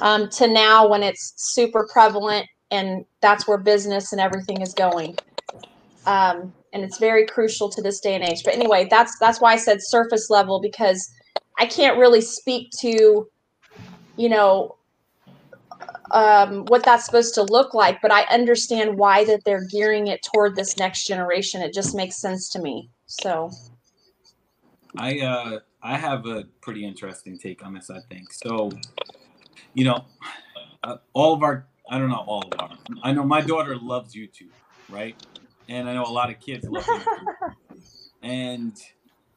um, 0.00 0.28
to 0.30 0.48
now 0.48 0.88
when 0.88 1.02
it's 1.02 1.34
super 1.36 1.88
prevalent 1.92 2.46
and 2.70 3.04
that's 3.20 3.46
where 3.46 3.58
business 3.58 4.12
and 4.12 4.20
everything 4.20 4.60
is 4.60 4.74
going. 4.74 5.16
Um, 6.06 6.52
and 6.72 6.82
it's 6.82 6.98
very 6.98 7.26
crucial 7.26 7.70
to 7.70 7.80
this 7.80 8.00
day 8.00 8.14
and 8.14 8.24
age. 8.24 8.42
But 8.44 8.54
anyway, 8.54 8.88
that's 8.90 9.16
that's 9.20 9.40
why 9.40 9.52
I 9.52 9.56
said 9.56 9.78
surface 9.80 10.28
level 10.28 10.60
because 10.60 11.08
I 11.58 11.66
can't 11.66 11.98
really 11.98 12.20
speak 12.20 12.70
to, 12.80 13.28
you 14.16 14.28
know, 14.28 14.76
um, 16.10 16.64
what 16.66 16.84
that's 16.84 17.06
supposed 17.06 17.34
to 17.34 17.42
look 17.42 17.74
like, 17.74 18.00
but 18.02 18.12
I 18.12 18.22
understand 18.24 18.98
why 18.98 19.24
that 19.24 19.44
they're 19.44 19.66
gearing 19.66 20.08
it 20.08 20.22
toward 20.22 20.56
this 20.56 20.76
next 20.76 21.06
generation. 21.06 21.62
It 21.62 21.72
just 21.72 21.94
makes 21.94 22.16
sense 22.16 22.48
to 22.50 22.60
me. 22.60 22.90
So, 23.06 23.50
I 24.96 25.20
uh, 25.20 25.58
I 25.82 25.96
have 25.96 26.26
a 26.26 26.44
pretty 26.60 26.86
interesting 26.86 27.38
take 27.38 27.64
on 27.64 27.74
this. 27.74 27.90
I 27.90 28.00
think 28.10 28.32
so. 28.32 28.70
You 29.72 29.84
know, 29.84 30.04
uh, 30.82 30.96
all 31.12 31.34
of 31.34 31.42
our 31.42 31.66
I 31.88 31.98
don't 31.98 32.10
know 32.10 32.24
all 32.26 32.44
of 32.44 32.60
our. 32.60 32.70
I 33.02 33.12
know 33.12 33.24
my 33.24 33.40
daughter 33.40 33.76
loves 33.76 34.14
YouTube, 34.14 34.50
right? 34.88 35.16
And 35.68 35.88
I 35.88 35.94
know 35.94 36.04
a 36.04 36.12
lot 36.12 36.30
of 36.30 36.40
kids 36.40 36.66
love 36.68 36.84
YouTube. 36.84 37.54
and 38.22 38.76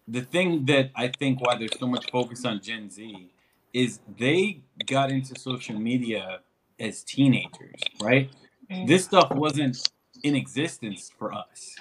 the 0.07 0.22
thing 0.22 0.65
that 0.65 0.91
I 0.95 1.09
think 1.09 1.41
why 1.41 1.57
there's 1.57 1.78
so 1.80 1.88
much 1.88 2.09
focus 2.11 2.45
on 2.45 2.61
Gen 2.61 2.89
Z 2.89 3.30
is 3.74 3.99
they 4.18 4.61
got 4.86 5.11
into 5.11 5.38
social 5.38 5.78
media 5.78 6.39
as 6.80 7.03
teenagers, 7.03 7.82
right? 8.01 8.30
Mm. 8.71 8.88
This 8.88 9.05
stuff 9.05 9.32
wasn't 9.32 9.78
in 10.23 10.36
existence 10.36 11.11
for 11.17 11.34
us 11.34 11.75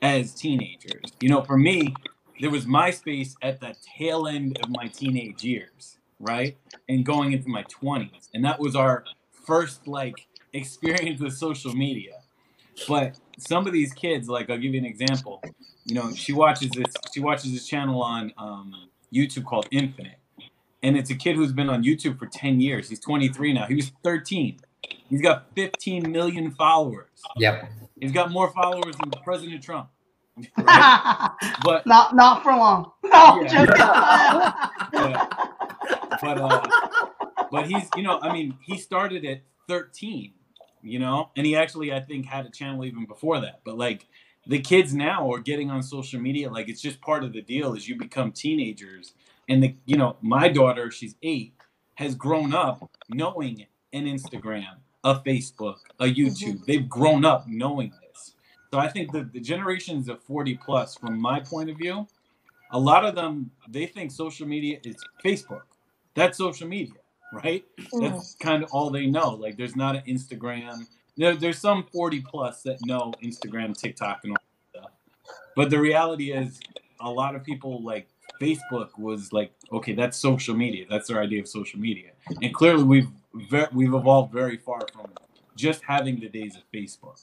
as 0.00 0.34
teenagers. 0.34 1.12
You 1.20 1.28
know, 1.28 1.42
for 1.42 1.56
me, 1.56 1.94
there 2.40 2.50
was 2.50 2.66
MySpace 2.66 3.34
at 3.42 3.60
the 3.60 3.74
tail 3.98 4.26
end 4.26 4.58
of 4.62 4.70
my 4.70 4.88
teenage 4.88 5.44
years, 5.44 5.98
right? 6.18 6.56
And 6.88 7.04
going 7.04 7.32
into 7.32 7.48
my 7.48 7.64
20s. 7.64 8.28
And 8.34 8.44
that 8.44 8.58
was 8.58 8.74
our 8.74 9.04
first 9.30 9.86
like 9.86 10.26
experience 10.52 11.20
with 11.20 11.34
social 11.34 11.74
media. 11.74 12.14
But 12.88 13.18
some 13.38 13.66
of 13.66 13.72
these 13.72 13.92
kids, 13.92 14.28
like 14.28 14.50
I'll 14.50 14.58
give 14.58 14.74
you 14.74 14.80
an 14.80 14.86
example. 14.86 15.42
You 15.84 15.94
know, 15.94 16.12
she 16.12 16.32
watches 16.32 16.70
this 16.70 16.92
she 17.12 17.20
watches 17.20 17.52
this 17.52 17.66
channel 17.66 18.02
on 18.02 18.32
um, 18.38 18.74
YouTube 19.12 19.44
called 19.44 19.68
Infinite. 19.70 20.18
And 20.82 20.96
it's 20.96 21.10
a 21.10 21.14
kid 21.14 21.36
who's 21.36 21.52
been 21.52 21.70
on 21.70 21.84
YouTube 21.84 22.18
for 22.18 22.26
10 22.26 22.60
years. 22.60 22.88
He's 22.88 23.00
23 23.00 23.52
now. 23.52 23.66
He 23.66 23.74
was 23.74 23.92
13. 24.02 24.58
He's 25.08 25.22
got 25.22 25.46
15 25.54 26.10
million 26.10 26.50
followers. 26.50 27.08
Yep. 27.36 27.70
He's 28.00 28.12
got 28.12 28.30
more 28.30 28.50
followers 28.50 28.96
than 28.96 29.10
President 29.22 29.62
Trump. 29.62 29.88
Right? 30.56 31.30
but 31.64 31.86
not 31.86 32.16
not 32.16 32.42
for 32.42 32.52
long. 32.52 32.90
No, 33.04 33.42
yeah. 33.42 33.66
but 34.92 35.30
but, 36.22 36.38
uh, 36.38 36.66
but 37.50 37.66
he's 37.66 37.88
you 37.94 38.02
know 38.02 38.18
I 38.22 38.32
mean 38.32 38.56
he 38.64 38.78
started 38.78 39.24
at 39.26 39.42
13, 39.68 40.32
you 40.82 40.98
know, 40.98 41.28
and 41.36 41.44
he 41.44 41.54
actually 41.54 41.92
I 41.92 42.00
think 42.00 42.24
had 42.24 42.46
a 42.46 42.50
channel 42.50 42.84
even 42.86 43.04
before 43.04 43.40
that. 43.40 43.60
But 43.64 43.76
like 43.76 44.06
the 44.46 44.58
kids 44.58 44.94
now 44.94 45.30
are 45.30 45.38
getting 45.38 45.70
on 45.70 45.82
social 45.82 46.20
media 46.20 46.50
like 46.50 46.68
it's 46.68 46.80
just 46.80 47.00
part 47.00 47.22
of 47.22 47.32
the 47.32 47.42
deal 47.42 47.76
as 47.76 47.88
you 47.88 47.96
become 47.96 48.32
teenagers 48.32 49.12
and 49.48 49.62
the 49.62 49.74
you 49.86 49.96
know 49.96 50.16
my 50.20 50.48
daughter 50.48 50.90
she's 50.90 51.14
eight 51.22 51.54
has 51.94 52.14
grown 52.14 52.54
up 52.54 52.90
knowing 53.08 53.66
an 53.92 54.04
instagram 54.04 54.76
a 55.04 55.14
facebook 55.20 55.76
a 56.00 56.04
mm-hmm. 56.04 56.20
youtube 56.20 56.54
mm-hmm. 56.54 56.64
they've 56.66 56.88
grown 56.88 57.24
up 57.24 57.46
knowing 57.46 57.92
this 58.02 58.34
so 58.70 58.78
i 58.78 58.88
think 58.88 59.12
the, 59.12 59.28
the 59.32 59.40
generations 59.40 60.08
of 60.08 60.22
40 60.22 60.56
plus 60.56 60.96
from 60.96 61.20
my 61.20 61.40
point 61.40 61.70
of 61.70 61.76
view 61.76 62.06
a 62.70 62.78
lot 62.78 63.04
of 63.04 63.14
them 63.14 63.50
they 63.68 63.86
think 63.86 64.10
social 64.10 64.46
media 64.46 64.78
is 64.84 64.96
facebook 65.24 65.62
that's 66.14 66.38
social 66.38 66.68
media 66.68 66.94
right 67.32 67.64
mm. 67.78 68.00
that's 68.00 68.34
kind 68.36 68.62
of 68.62 68.70
all 68.72 68.90
they 68.90 69.06
know 69.06 69.30
like 69.30 69.56
there's 69.56 69.76
not 69.76 69.96
an 69.96 70.02
instagram 70.06 70.86
there, 71.16 71.36
there's 71.36 71.58
some 71.58 71.84
40 71.92 72.20
plus 72.20 72.62
that 72.62 72.78
know 72.84 73.12
instagram 73.22 73.76
tiktok 73.76 74.20
and 74.24 74.32
all 74.32 74.36
that 74.72 74.80
stuff 74.80 74.90
but 75.56 75.70
the 75.70 75.78
reality 75.78 76.32
is 76.32 76.60
a 77.00 77.10
lot 77.10 77.34
of 77.34 77.44
people 77.44 77.82
like 77.82 78.08
Facebook 78.42 78.98
was 78.98 79.32
like, 79.32 79.52
okay, 79.72 79.94
that's 79.94 80.16
social 80.16 80.54
media. 80.54 80.84
That's 80.90 81.08
their 81.08 81.20
idea 81.22 81.40
of 81.40 81.48
social 81.48 81.78
media. 81.78 82.10
And 82.42 82.52
clearly, 82.52 82.82
we've 82.82 83.08
we've 83.72 83.94
evolved 83.94 84.32
very 84.32 84.56
far 84.56 84.80
from 84.92 85.10
just 85.56 85.82
having 85.84 86.20
the 86.20 86.28
days 86.28 86.56
of 86.56 86.62
Facebook. 86.74 87.20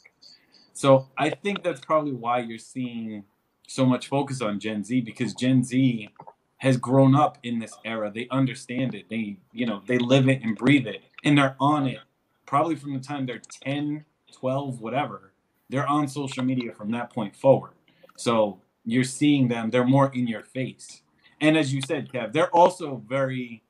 So 0.74 1.08
I 1.18 1.30
think 1.30 1.64
that's 1.64 1.82
probably 1.82 2.14
why 2.14 2.40
you're 2.40 2.58
seeing 2.58 3.26
so 3.68 3.86
much 3.86 4.08
focus 4.08 4.42
on 4.42 4.60
Gen 4.60 4.84
Z 4.84 5.02
because 5.02 5.34
Gen 5.34 5.64
Z 5.64 6.10
has 6.58 6.78
grown 6.78 7.16
up 7.16 7.38
in 7.44 7.60
this 7.60 7.74
era. 7.84 8.12
They 8.14 8.28
understand 8.32 8.96
it. 8.96 9.10
They, 9.10 9.38
you 9.52 9.66
know, 9.66 9.82
they 9.86 9.98
live 9.98 10.30
it 10.30 10.42
and 10.42 10.56
breathe 10.56 10.88
it 10.88 11.02
and 11.24 11.38
they're 11.38 11.56
on 11.60 11.86
it 11.88 12.00
probably 12.46 12.76
from 12.76 12.94
the 12.94 13.00
time 13.00 13.26
they're 13.26 13.42
10, 13.64 14.06
12, 14.32 14.82
whatever. 14.82 15.34
They're 15.70 15.88
on 15.88 16.08
social 16.08 16.44
media 16.44 16.72
from 16.74 16.92
that 16.92 17.12
point 17.12 17.36
forward. 17.36 17.74
So 18.18 18.60
you're 18.86 19.04
seeing 19.04 19.50
them, 19.50 19.70
they're 19.70 19.86
more 19.86 20.12
in 20.14 20.28
your 20.28 20.44
face 20.44 21.02
and 21.42 21.58
as 21.58 21.74
you 21.74 21.82
said, 21.82 22.12
Kev, 22.12 22.34
they're 22.34 22.54
also 22.56 23.02
very 23.08 23.64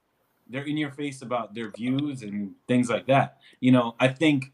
they're 0.49 0.63
in 0.63 0.77
your 0.77 0.91
face 0.91 1.21
about 1.21 1.53
their 1.53 1.71
views 1.71 2.23
and 2.23 2.53
things 2.67 2.89
like 2.89 3.05
that. 3.05 3.37
You 3.59 3.71
know, 3.71 3.95
I 3.99 4.07
think 4.07 4.51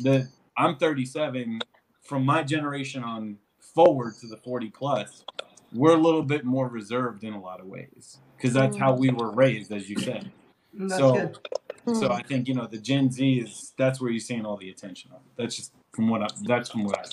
that 0.00 0.28
I'm 0.56 0.76
37 0.76 1.60
from 2.02 2.24
my 2.24 2.42
generation 2.42 3.04
on 3.04 3.36
forward 3.60 4.14
to 4.20 4.26
the 4.26 4.38
40 4.38 4.70
plus, 4.70 5.24
we're 5.72 5.94
a 5.94 6.00
little 6.00 6.22
bit 6.22 6.44
more 6.44 6.68
reserved 6.68 7.24
in 7.24 7.34
a 7.34 7.40
lot 7.40 7.60
of 7.60 7.66
ways 7.66 8.18
because 8.36 8.54
that's 8.54 8.76
how 8.76 8.94
we 8.94 9.10
were 9.10 9.30
raised, 9.30 9.70
as 9.70 9.88
you 9.90 9.98
said. 9.98 10.30
Mm, 10.76 10.88
that's 10.88 11.00
so, 11.00 11.12
good. 11.84 11.96
so 11.96 12.10
I 12.10 12.22
think 12.22 12.48
you 12.48 12.54
know 12.54 12.66
the 12.66 12.78
Gen 12.78 13.10
Z 13.10 13.38
is 13.38 13.74
that's 13.76 14.00
where 14.00 14.10
you're 14.10 14.20
seeing 14.20 14.46
all 14.46 14.56
the 14.56 14.70
attention 14.70 15.10
on. 15.12 15.20
That's 15.36 15.56
just 15.56 15.72
from 15.92 16.08
what 16.08 16.22
I, 16.22 16.28
that's 16.46 16.70
from 16.70 16.84
what 16.84 16.98
I. 16.98 17.04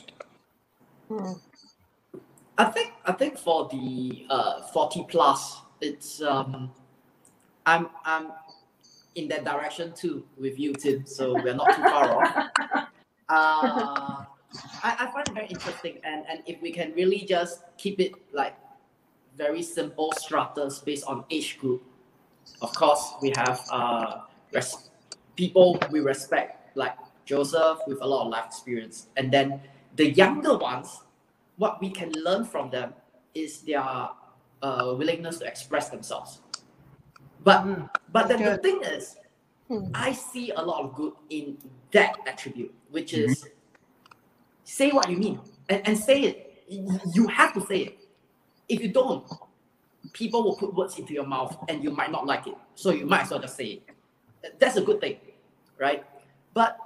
I 2.58 2.66
think 2.66 2.94
I 3.06 3.12
think 3.12 3.38
for 3.38 3.68
the 3.70 4.26
uh, 4.30 4.62
forty 4.68 5.06
plus, 5.10 5.62
it's 5.82 6.22
um, 6.22 6.72
I'm 7.66 7.90
I'm 8.06 8.32
in 9.16 9.28
that 9.30 9.44
direction 9.46 9.94
too 9.94 10.26
with 10.38 10.60
you, 10.60 10.74
Tim. 10.74 11.06
So 11.06 11.34
we're 11.34 11.54
not 11.54 11.76
too 11.76 11.82
far 11.84 12.24
off. 12.24 12.88
Uh, 13.28 14.24
I, 14.84 14.96
I 15.00 15.12
find 15.12 15.28
it 15.28 15.34
very 15.34 15.48
interesting, 15.48 15.98
and 16.04 16.26
and 16.30 16.44
if 16.46 16.62
we 16.62 16.72
can 16.72 16.94
really 16.94 17.26
just 17.28 17.64
keep 17.78 18.00
it 18.00 18.12
like 18.34 18.56
very 19.36 19.64
simple 19.64 20.14
structures 20.14 20.80
based 20.80 21.06
on 21.06 21.26
age 21.32 21.58
group. 21.58 21.84
Of 22.62 22.74
course, 22.76 23.14
we 23.22 23.34
have 23.36 23.66
uh 23.72 24.22
res- 24.54 24.90
people 25.36 25.80
we 25.92 26.02
respect 26.02 26.78
like 26.78 26.96
Joseph 27.26 27.80
with 27.88 27.98
a 28.02 28.06
lot 28.06 28.26
of 28.26 28.32
life 28.32 28.46
experience, 28.46 29.08
and 29.18 29.32
then 29.32 29.60
the 29.96 30.12
younger 30.12 30.56
ones, 30.58 31.02
what 31.58 31.82
we 31.82 31.90
can 31.90 32.12
learn 32.24 32.46
from 32.46 32.70
them 32.70 32.94
is 33.34 33.62
their 33.62 33.82
uh, 33.82 34.10
willingness 34.98 35.40
to 35.40 35.46
express 35.46 35.90
themselves. 35.90 36.42
But 37.44 37.66
mm, 37.66 37.90
but 38.12 38.28
then 38.28 38.40
good. 38.40 38.54
the 38.54 38.62
thing 38.62 38.82
is, 38.84 39.18
mm. 39.70 39.92
I 39.94 40.12
see 40.12 40.52
a 40.52 40.62
lot 40.62 40.84
of 40.84 40.96
good 40.96 41.14
in 41.30 41.58
that 41.92 42.18
attribute, 42.28 42.74
which 42.90 43.14
mm-hmm. 43.14 43.32
is 43.32 43.48
say 44.64 44.92
what 44.92 45.10
you 45.10 45.18
mean 45.18 45.40
and, 45.70 45.88
and 45.88 45.98
say 45.98 46.22
it. 46.22 46.64
You 46.68 47.28
have 47.28 47.54
to 47.54 47.62
say 47.62 47.78
it. 47.82 48.00
If 48.68 48.82
you 48.82 48.92
don't, 48.92 49.24
people 50.14 50.44
will 50.44 50.56
put 50.56 50.74
words 50.74 50.98
into 50.98 51.14
your 51.14 51.28
mouth 51.28 51.56
and 51.70 51.84
you 51.84 51.92
might 51.92 52.12
not 52.12 52.26
like 52.26 52.48
it. 52.48 52.56
So 52.74 52.90
you 52.90 53.06
might 53.06 53.24
as 53.24 53.30
well 53.30 53.40
just 53.40 53.56
say 53.56 53.66
it. 53.66 54.60
That's 54.60 54.76
a 54.78 54.82
good 54.82 55.00
thing, 55.00 55.18
right? 55.78 56.04
But 56.56 56.78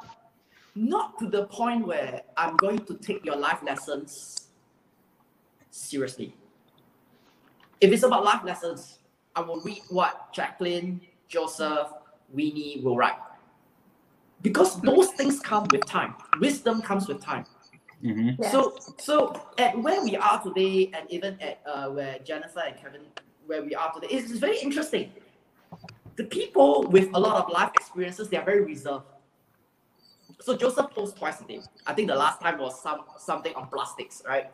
not 0.76 1.18
to 1.20 1.30
the 1.30 1.46
point 1.46 1.88
where 1.88 2.24
I'm 2.36 2.58
going 2.58 2.80
to 2.86 2.96
take 2.96 3.26
your 3.26 3.38
life 3.38 3.64
lessons 3.64 4.49
seriously. 5.70 6.36
If 7.82 7.92
it's 7.92 8.04
about 8.04 8.24
life 8.24 8.44
lessons, 8.44 9.00
I 9.36 9.42
will 9.42 9.62
read 9.62 9.82
what 9.90 10.34
Jacqueline, 10.34 11.02
Joseph, 11.28 11.88
Winnie 12.30 12.82
will 12.84 12.98
write. 12.98 13.18
Because 14.42 14.80
those 14.82 15.12
things 15.12 15.40
come 15.40 15.68
with 15.72 15.86
time. 15.86 16.16
Wisdom 16.40 16.82
comes 16.82 17.08
with 17.08 17.22
time. 17.22 17.46
Mm-hmm. 18.04 18.42
Yes. 18.42 18.52
So, 18.52 18.78
so 18.98 19.42
at 19.58 19.78
where 19.78 20.02
we 20.04 20.16
are 20.16 20.42
today, 20.42 20.92
and 20.94 21.10
even 21.12 21.38
at 21.42 21.62
uh, 21.66 21.90
where 21.90 22.20
Jennifer 22.20 22.62
and 22.66 22.78
Kevin, 22.78 23.02
where 23.46 23.64
we 23.64 23.76
are 23.76 23.92
today, 23.94 24.08
it's 24.10 24.32
very 24.32 24.60
interesting. 24.60 25.12
The 26.16 26.24
people 26.26 26.84
with 26.90 27.10
a 27.14 27.20
lot 27.20 27.44
of 27.44 27.52
life 27.52 27.72
experiences, 27.76 28.30
they 28.30 28.38
are 28.38 28.46
very 28.46 28.64
reserved. 28.64 29.06
So 30.42 30.56
Joseph 30.56 30.92
posts 30.92 31.20
twice 31.20 31.42
a 31.42 31.44
day. 31.44 31.60
I 31.86 31.94
think 31.94 32.08
the 32.08 32.16
last 32.16 32.40
time 32.40 32.60
was 32.60 32.82
some 32.82 33.02
something 33.18 33.54
on 33.56 33.68
plastics, 33.68 34.24
right? 34.26 34.50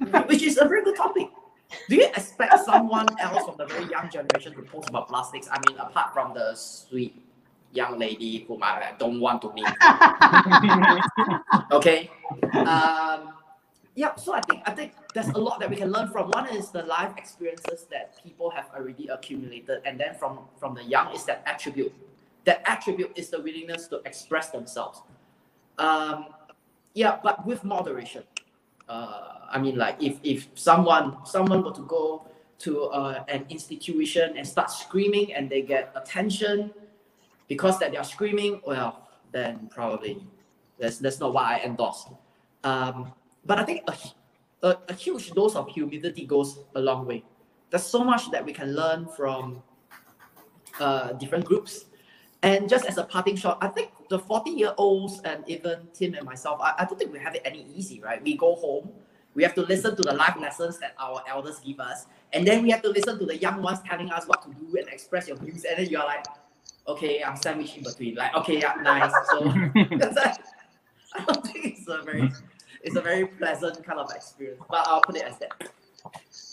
Which 0.26 0.42
is 0.42 0.58
a 0.58 0.66
very 0.66 0.84
good 0.84 0.96
topic. 0.96 1.28
Do 1.88 1.96
you 1.96 2.06
expect 2.06 2.64
someone 2.64 3.06
else 3.18 3.44
from 3.44 3.56
the 3.56 3.66
very 3.66 3.90
young 3.90 4.10
generation 4.10 4.54
to 4.54 4.62
post 4.62 4.88
about 4.88 5.08
plastics? 5.08 5.48
I 5.50 5.58
mean, 5.66 5.78
apart 5.78 6.12
from 6.12 6.34
the 6.34 6.54
sweet 6.54 7.22
young 7.72 7.98
lady 7.98 8.44
whom 8.46 8.62
I 8.62 8.92
don't 8.98 9.20
want 9.20 9.42
to 9.42 9.52
meet. 9.52 9.64
okay. 11.72 12.10
Um, 12.66 13.32
yeah, 13.94 14.14
so 14.16 14.32
I 14.32 14.40
think 14.40 14.62
I 14.66 14.72
think 14.72 14.92
there's 15.14 15.28
a 15.28 15.38
lot 15.38 15.60
that 15.60 15.68
we 15.68 15.76
can 15.76 15.90
learn 15.90 16.08
from. 16.08 16.30
One 16.30 16.48
is 16.48 16.70
the 16.70 16.82
life 16.84 17.12
experiences 17.18 17.86
that 17.90 18.22
people 18.22 18.50
have 18.50 18.68
already 18.74 19.08
accumulated, 19.08 19.82
and 19.84 20.00
then 20.00 20.14
from 20.14 20.40
from 20.58 20.74
the 20.74 20.84
young 20.84 21.14
is 21.14 21.24
that 21.24 21.42
attribute. 21.46 21.92
That 22.44 22.62
attribute 22.66 23.12
is 23.16 23.30
the 23.30 23.40
willingness 23.40 23.86
to 23.88 24.00
express 24.04 24.50
themselves. 24.50 25.02
Um, 25.78 26.26
yeah, 26.94 27.18
but 27.22 27.46
with 27.46 27.64
moderation. 27.64 28.24
Uh, 28.88 29.46
I 29.50 29.58
mean, 29.58 29.76
like 29.76 30.02
if 30.02 30.18
if 30.22 30.48
someone 30.54 31.16
someone 31.24 31.62
were 31.62 31.72
to 31.72 31.82
go 31.82 32.26
to 32.60 32.84
uh, 32.86 33.24
an 33.28 33.44
institution 33.48 34.36
and 34.36 34.46
start 34.46 34.70
screaming 34.70 35.34
and 35.34 35.50
they 35.50 35.62
get 35.62 35.92
attention 35.96 36.70
because 37.48 37.78
that 37.80 37.90
they 37.90 37.96
are 37.96 38.04
screaming, 38.04 38.60
well, 38.66 39.08
then 39.32 39.68
probably 39.70 40.26
that's 40.78 40.98
that's 40.98 41.20
not 41.20 41.34
what 41.34 41.44
I 41.44 41.60
endorse. 41.64 42.06
Um, 42.64 43.12
but 43.44 43.58
I 43.58 43.64
think 43.64 43.82
a, 43.88 43.96
a, 44.66 44.78
a 44.88 44.94
huge 44.94 45.32
dose 45.32 45.56
of 45.56 45.68
humility 45.68 46.26
goes 46.26 46.58
a 46.74 46.80
long 46.80 47.06
way. 47.06 47.24
There's 47.70 47.84
so 47.84 48.04
much 48.04 48.30
that 48.30 48.44
we 48.44 48.52
can 48.52 48.74
learn 48.74 49.06
from 49.06 49.62
uh, 50.78 51.12
different 51.14 51.44
groups. 51.44 51.86
And 52.42 52.68
just 52.68 52.86
as 52.86 52.98
a 52.98 53.04
parting 53.04 53.36
shot, 53.36 53.58
I 53.60 53.68
think 53.68 53.90
the 54.08 54.18
40 54.18 54.50
year 54.50 54.74
olds 54.76 55.20
and 55.24 55.44
even 55.48 55.86
Tim 55.94 56.14
and 56.14 56.24
myself, 56.24 56.60
I, 56.60 56.74
I 56.78 56.84
don't 56.84 56.98
think 56.98 57.12
we 57.12 57.20
have 57.20 57.34
it 57.34 57.42
any 57.44 57.66
easy, 57.74 58.00
right? 58.00 58.22
We 58.22 58.36
go 58.36 58.56
home, 58.56 58.90
we 59.34 59.42
have 59.44 59.54
to 59.54 59.62
listen 59.62 59.94
to 59.96 60.02
the 60.02 60.12
life 60.12 60.34
lessons 60.40 60.78
that 60.80 60.94
our 60.98 61.22
elders 61.28 61.60
give 61.60 61.78
us, 61.78 62.06
and 62.32 62.46
then 62.46 62.62
we 62.62 62.70
have 62.70 62.82
to 62.82 62.88
listen 62.88 63.18
to 63.18 63.26
the 63.26 63.36
young 63.36 63.62
ones 63.62 63.78
telling 63.86 64.10
us 64.10 64.26
what 64.26 64.42
to 64.42 64.48
do 64.54 64.76
and 64.76 64.88
express 64.88 65.28
your 65.28 65.36
views. 65.36 65.64
And 65.64 65.78
then 65.78 65.86
you're 65.88 66.04
like, 66.04 66.26
okay, 66.88 67.22
I'm 67.22 67.36
sandwiched 67.36 67.76
in 67.76 67.84
between. 67.84 68.16
Like, 68.16 68.34
okay, 68.34 68.58
yeah, 68.58 68.74
nice. 68.82 69.12
So 69.30 69.48
I 71.14 71.24
don't 71.24 71.46
think 71.46 71.64
it's 71.64 71.88
a 71.88 72.02
very 72.02 72.30
it's 72.82 72.96
a 72.96 73.00
very 73.00 73.26
pleasant 73.26 73.84
kind 73.84 74.00
of 74.00 74.10
experience. 74.10 74.62
But 74.68 74.88
I'll 74.88 75.00
put 75.00 75.16
it 75.16 75.22
as 75.22 75.38
that. 75.38 75.70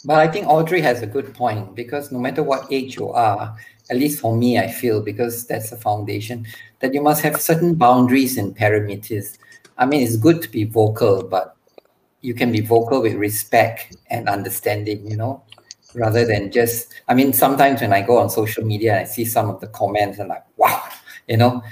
But 0.06 0.20
I 0.20 0.28
think 0.28 0.48
Aldrich 0.48 0.84
has 0.84 1.02
a 1.02 1.08
good 1.08 1.34
point 1.34 1.76
because 1.76 2.12
no 2.12 2.20
matter 2.20 2.44
what 2.44 2.72
age 2.72 2.96
you 2.96 3.10
are, 3.10 3.58
at 3.90 3.98
least 3.98 4.20
for 4.20 4.36
me, 4.36 4.60
I 4.60 4.70
feel 4.70 5.02
because 5.02 5.46
that's 5.48 5.72
the 5.72 5.78
foundation 5.78 6.46
that 6.80 6.94
you 6.94 7.02
must 7.02 7.22
have 7.24 7.42
certain 7.42 7.76
boundaries 7.76 8.38
and 8.38 8.56
parameters. 8.56 9.38
I 9.78 9.86
mean, 9.86 10.04
it's 10.04 10.18
good 10.18 10.42
to 10.42 10.50
be 10.50 10.66
vocal, 10.66 11.24
but 11.24 11.56
you 12.22 12.34
can 12.34 12.52
be 12.52 12.62
vocal 12.62 13.02
with 13.02 13.16
respect 13.16 13.96
and 14.10 14.30
understanding, 14.30 15.10
you 15.10 15.18
know, 15.18 15.44
rather 15.96 16.26
than 16.26 16.52
just, 16.52 16.94
I 17.08 17.14
mean, 17.14 17.34
sometimes 17.34 17.82
when 17.82 17.94
I 17.94 18.02
go 18.02 18.18
on 18.18 18.30
social 18.30 18.64
media 18.64 18.92
and 18.92 19.00
I 19.02 19.04
see 19.06 19.26
some 19.26 19.50
of 19.50 19.60
the 19.62 19.68
comments 19.68 20.20
and 20.20 20.30
like, 20.30 20.44
wow, 20.58 20.84
you 21.28 21.38
know, 21.38 21.64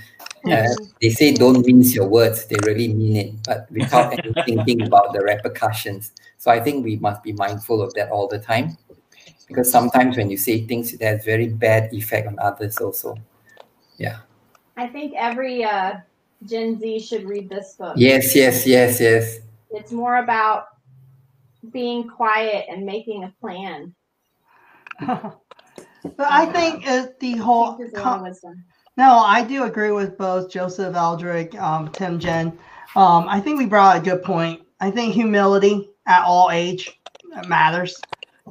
uh, 0.49 0.67
they 1.01 1.09
say 1.09 1.33
don't 1.33 1.65
mince 1.65 1.93
your 1.93 2.07
words, 2.07 2.45
they 2.45 2.55
really 2.63 2.93
mean 2.93 3.15
it, 3.17 3.33
but 3.43 3.67
without 3.71 4.13
any 4.13 4.33
thinking 4.45 4.81
about 4.83 5.13
the 5.13 5.21
repercussions. 5.21 6.13
So 6.37 6.49
I 6.49 6.59
think 6.61 6.85
we 6.85 6.95
must 6.95 7.21
be 7.21 7.33
mindful 7.33 7.81
of 7.81 7.93
that 7.95 8.09
all 8.09 8.27
the 8.27 8.39
time 8.39 8.77
because 9.47 9.71
sometimes 9.71 10.17
when 10.17 10.29
you 10.29 10.37
say 10.37 10.61
things, 10.65 10.93
it 10.93 11.01
has 11.01 11.23
very 11.23 11.47
bad 11.47 11.93
effect 11.93 12.27
on 12.27 12.37
others 12.39 12.77
also. 12.77 13.17
Yeah. 13.97 14.19
I 14.75 14.87
think 14.87 15.13
every 15.15 15.63
uh, 15.63 15.95
Gen 16.45 16.79
Z 16.79 16.99
should 16.99 17.25
read 17.25 17.49
this 17.49 17.75
book. 17.75 17.95
Yes, 17.97 18.35
yes, 18.35 18.67
yes, 18.67 18.99
yes. 18.99 19.39
It's 19.71 19.91
more 19.91 20.17
about 20.17 20.67
being 21.71 22.07
quiet 22.07 22.65
and 22.69 22.85
making 22.85 23.23
a 23.23 23.33
plan. 23.41 23.95
but 25.07 25.33
I 26.19 26.45
think 26.47 26.87
uh, 26.87 27.07
the 27.19 27.37
whole. 27.37 27.79
Com- 27.95 28.25
no, 28.97 29.19
I 29.19 29.43
do 29.43 29.63
agree 29.63 29.91
with 29.91 30.17
both 30.17 30.49
Joseph 30.49 30.95
aldrich 30.95 31.55
um, 31.55 31.89
Tim 31.91 32.19
Jen. 32.19 32.47
Um, 32.95 33.27
I 33.27 33.39
think 33.39 33.59
we 33.59 33.65
brought 33.65 33.97
a 33.97 34.01
good 34.01 34.23
point. 34.23 34.61
I 34.79 34.91
think 34.91 35.13
humility 35.13 35.89
at 36.07 36.23
all 36.23 36.49
age 36.51 36.99
matters, 37.47 37.99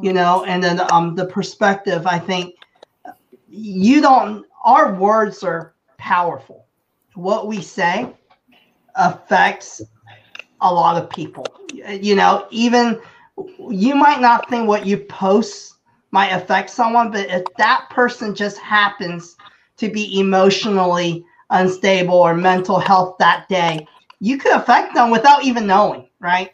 you 0.03 0.13
know, 0.13 0.45
and 0.45 0.63
then 0.63 0.81
um, 0.93 1.15
the 1.15 1.27
perspective. 1.27 2.07
I 2.07 2.19
think 2.19 2.55
you 3.49 4.01
don't. 4.01 4.45
Our 4.65 4.95
words 4.95 5.43
are 5.43 5.75
powerful. 5.99 6.67
What 7.15 7.47
we 7.47 7.63
say 7.63 8.13
affects 8.97 9.83
a 10.61 10.73
lot 10.73 11.03
of 11.03 11.11
people. 11.11 11.47
You 11.73 12.17
know, 12.17 12.47
even 12.51 13.01
you 13.71 13.95
might 13.95 14.21
not 14.21 14.49
think 14.49 14.69
what 14.69 14.87
you 14.87 14.99
post 14.99 15.75
might 16.11 16.31
affect 16.31 16.71
someone, 16.71 17.11
but 17.11 17.29
if 17.29 17.45
that 17.57 17.89
person 17.91 18.35
just 18.35 18.59
happens 18.59 19.37
to 19.77 19.91
be 19.91 20.19
emotionally 20.19 21.25
unstable 21.51 22.15
or 22.15 22.35
mental 22.35 22.79
health 22.79 23.17
that 23.19 23.49
day, 23.49 23.87
you 24.21 24.39
could 24.39 24.53
affect 24.53 24.95
them 24.95 25.11
without 25.11 25.45
even 25.45 25.67
knowing, 25.67 26.09
right? 26.21 26.53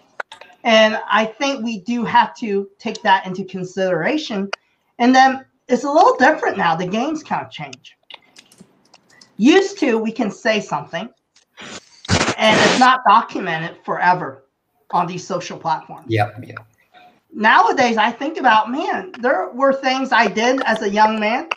And 0.65 1.01
I 1.11 1.27
think 1.27 1.65
we 1.65 1.81
do 1.81 2.05
have 2.05 2.37
to 2.37 2.69
take 2.79 3.03
that 3.03 3.27
into 3.27 3.45
consideration. 3.45 4.51
And 4.99 5.15
then 5.15 5.45
it's 5.69 5.85
a 5.85 5.91
little 5.91 6.17
different 6.17 6.57
now. 6.57 6.77
The 6.77 6.87
games 6.87 7.23
kind 7.23 7.45
of 7.45 7.51
change. 7.51 7.97
Used 9.39 9.79
to, 9.79 9.99
we 9.99 10.13
can 10.13 10.31
say 10.31 10.61
something 10.61 11.09
and 12.43 12.61
it's 12.61 12.79
not 12.81 13.01
documented 13.07 13.77
forever 13.85 14.45
on 14.91 15.07
these 15.07 15.25
social 15.25 15.57
platforms. 15.57 16.07
Yeah, 16.09 16.31
yeah. 16.43 16.57
Nowadays, 17.33 17.97
I 17.97 18.11
think 18.11 18.37
about, 18.37 18.71
man, 18.71 19.13
there 19.21 19.49
were 19.51 19.73
things 19.73 20.13
I 20.13 20.27
did 20.27 20.61
as 20.63 20.83
a 20.83 20.91
young 20.91 21.19
man 21.19 21.49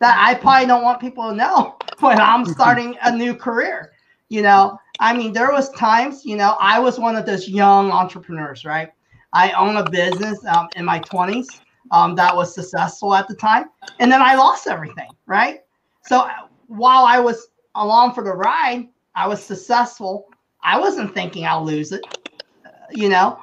that 0.00 0.16
I 0.18 0.34
probably 0.34 0.66
don't 0.66 0.82
want 0.82 0.98
people 0.98 1.28
to 1.28 1.36
know 1.36 1.76
when 2.00 2.18
I'm 2.18 2.46
starting 2.46 2.96
a 3.02 3.14
new 3.14 3.34
career. 3.34 3.92
You 4.28 4.42
know, 4.42 4.79
I 5.00 5.16
mean, 5.16 5.32
there 5.32 5.50
was 5.50 5.70
times, 5.70 6.26
you 6.26 6.36
know, 6.36 6.56
I 6.60 6.78
was 6.78 7.00
one 7.00 7.16
of 7.16 7.24
those 7.24 7.48
young 7.48 7.90
entrepreneurs, 7.90 8.66
right? 8.66 8.90
I 9.32 9.50
own 9.52 9.78
a 9.78 9.88
business 9.88 10.44
um, 10.44 10.68
in 10.76 10.84
my 10.84 11.00
20s 11.00 11.46
um, 11.90 12.14
that 12.16 12.36
was 12.36 12.54
successful 12.54 13.14
at 13.14 13.26
the 13.26 13.34
time, 13.34 13.70
and 13.98 14.12
then 14.12 14.20
I 14.20 14.34
lost 14.34 14.66
everything, 14.66 15.08
right? 15.26 15.60
So 16.04 16.28
while 16.66 17.04
I 17.04 17.18
was 17.18 17.48
along 17.74 18.12
for 18.12 18.22
the 18.22 18.32
ride, 18.32 18.88
I 19.14 19.26
was 19.26 19.42
successful. 19.42 20.28
I 20.62 20.78
wasn't 20.78 21.14
thinking 21.14 21.46
I'll 21.46 21.64
lose 21.64 21.92
it, 21.92 22.04
you 22.90 23.08
know. 23.08 23.40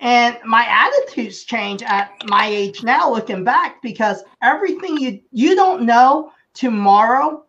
And 0.00 0.36
my 0.44 0.66
attitudes 0.68 1.44
change 1.44 1.82
at 1.82 2.10
my 2.26 2.46
age 2.46 2.82
now, 2.82 3.10
looking 3.10 3.44
back, 3.44 3.82
because 3.82 4.22
everything 4.42 4.98
you 4.98 5.20
you 5.32 5.54
don't 5.54 5.82
know 5.82 6.32
tomorrow 6.54 7.44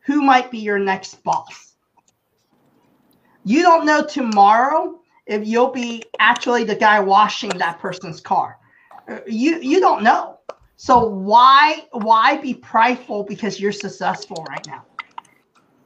who 0.00 0.22
might 0.22 0.50
be 0.50 0.58
your 0.58 0.78
next 0.78 1.22
boss. 1.22 1.65
You 3.46 3.62
don't 3.62 3.86
know 3.86 4.04
tomorrow 4.04 4.98
if 5.26 5.46
you'll 5.46 5.70
be 5.70 6.02
actually 6.18 6.64
the 6.64 6.74
guy 6.74 6.98
washing 6.98 7.50
that 7.50 7.78
person's 7.78 8.20
car. 8.20 8.58
Uh, 9.08 9.20
you 9.24 9.60
you 9.60 9.78
don't 9.78 10.02
know. 10.02 10.40
So 10.76 11.06
why 11.06 11.86
why 11.92 12.38
be 12.38 12.54
prideful 12.54 13.22
because 13.22 13.60
you're 13.60 13.70
successful 13.70 14.44
right 14.48 14.66
now? 14.66 14.82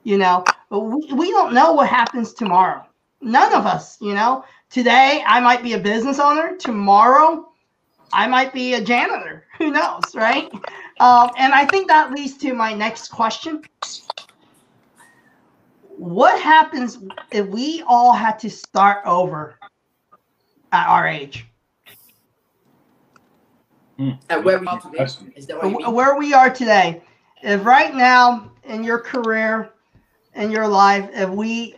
You 0.04 0.16
know, 0.16 0.42
we, 0.70 1.12
we 1.12 1.30
don't 1.32 1.52
know 1.52 1.72
what 1.74 1.90
happens 1.90 2.32
tomorrow. 2.32 2.82
None 3.20 3.52
of 3.52 3.66
us, 3.66 4.00
you 4.00 4.14
know. 4.14 4.42
Today 4.70 5.22
I 5.26 5.38
might 5.40 5.62
be 5.62 5.74
a 5.74 5.78
business 5.78 6.18
owner. 6.18 6.56
Tomorrow 6.56 7.46
I 8.14 8.26
might 8.26 8.54
be 8.54 8.72
a 8.72 8.80
janitor. 8.80 9.44
Who 9.58 9.70
knows, 9.70 10.14
right? 10.14 10.50
Um, 10.98 11.30
and 11.36 11.52
I 11.52 11.66
think 11.66 11.88
that 11.88 12.11
leads 12.11 12.38
to 12.38 12.54
my 12.54 12.72
next 12.72 13.08
question. 13.08 13.61
What 16.01 16.40
happens 16.40 16.98
if 17.30 17.46
we 17.48 17.84
all 17.86 18.14
had 18.14 18.38
to 18.38 18.48
start 18.48 19.05
over 19.05 19.57
at 20.72 20.88
our 20.88 21.07
age? 21.07 21.44
At 24.30 24.42
where 24.42 24.59
we 24.59 24.66
are 24.66 24.80
today? 24.80 25.05
Is 25.36 25.46
that 25.48 25.59
what 25.59 25.70
you 25.70 25.76
mean? 25.76 25.92
Where 25.92 26.16
we 26.16 26.32
are 26.32 26.48
today. 26.48 27.03
If 27.42 27.66
right 27.66 27.94
now 27.94 28.51
in 28.64 28.82
your 28.82 28.98
career, 28.98 29.72
in 30.34 30.51
your 30.51 30.66
life, 30.66 31.11
if 31.12 31.28
we, 31.28 31.74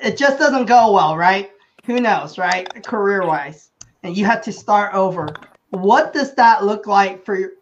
it 0.00 0.16
just 0.16 0.38
doesn't 0.38 0.66
go 0.66 0.92
well, 0.92 1.16
right? 1.16 1.50
Who 1.86 1.98
knows, 1.98 2.38
right? 2.38 2.68
Career 2.84 3.26
wise, 3.26 3.72
and 4.04 4.16
you 4.16 4.24
have 4.24 4.42
to 4.42 4.52
start 4.52 4.94
over. 4.94 5.26
What 5.70 6.12
does 6.12 6.32
that 6.36 6.64
look 6.64 6.86
like 6.86 7.24
for 7.24 7.54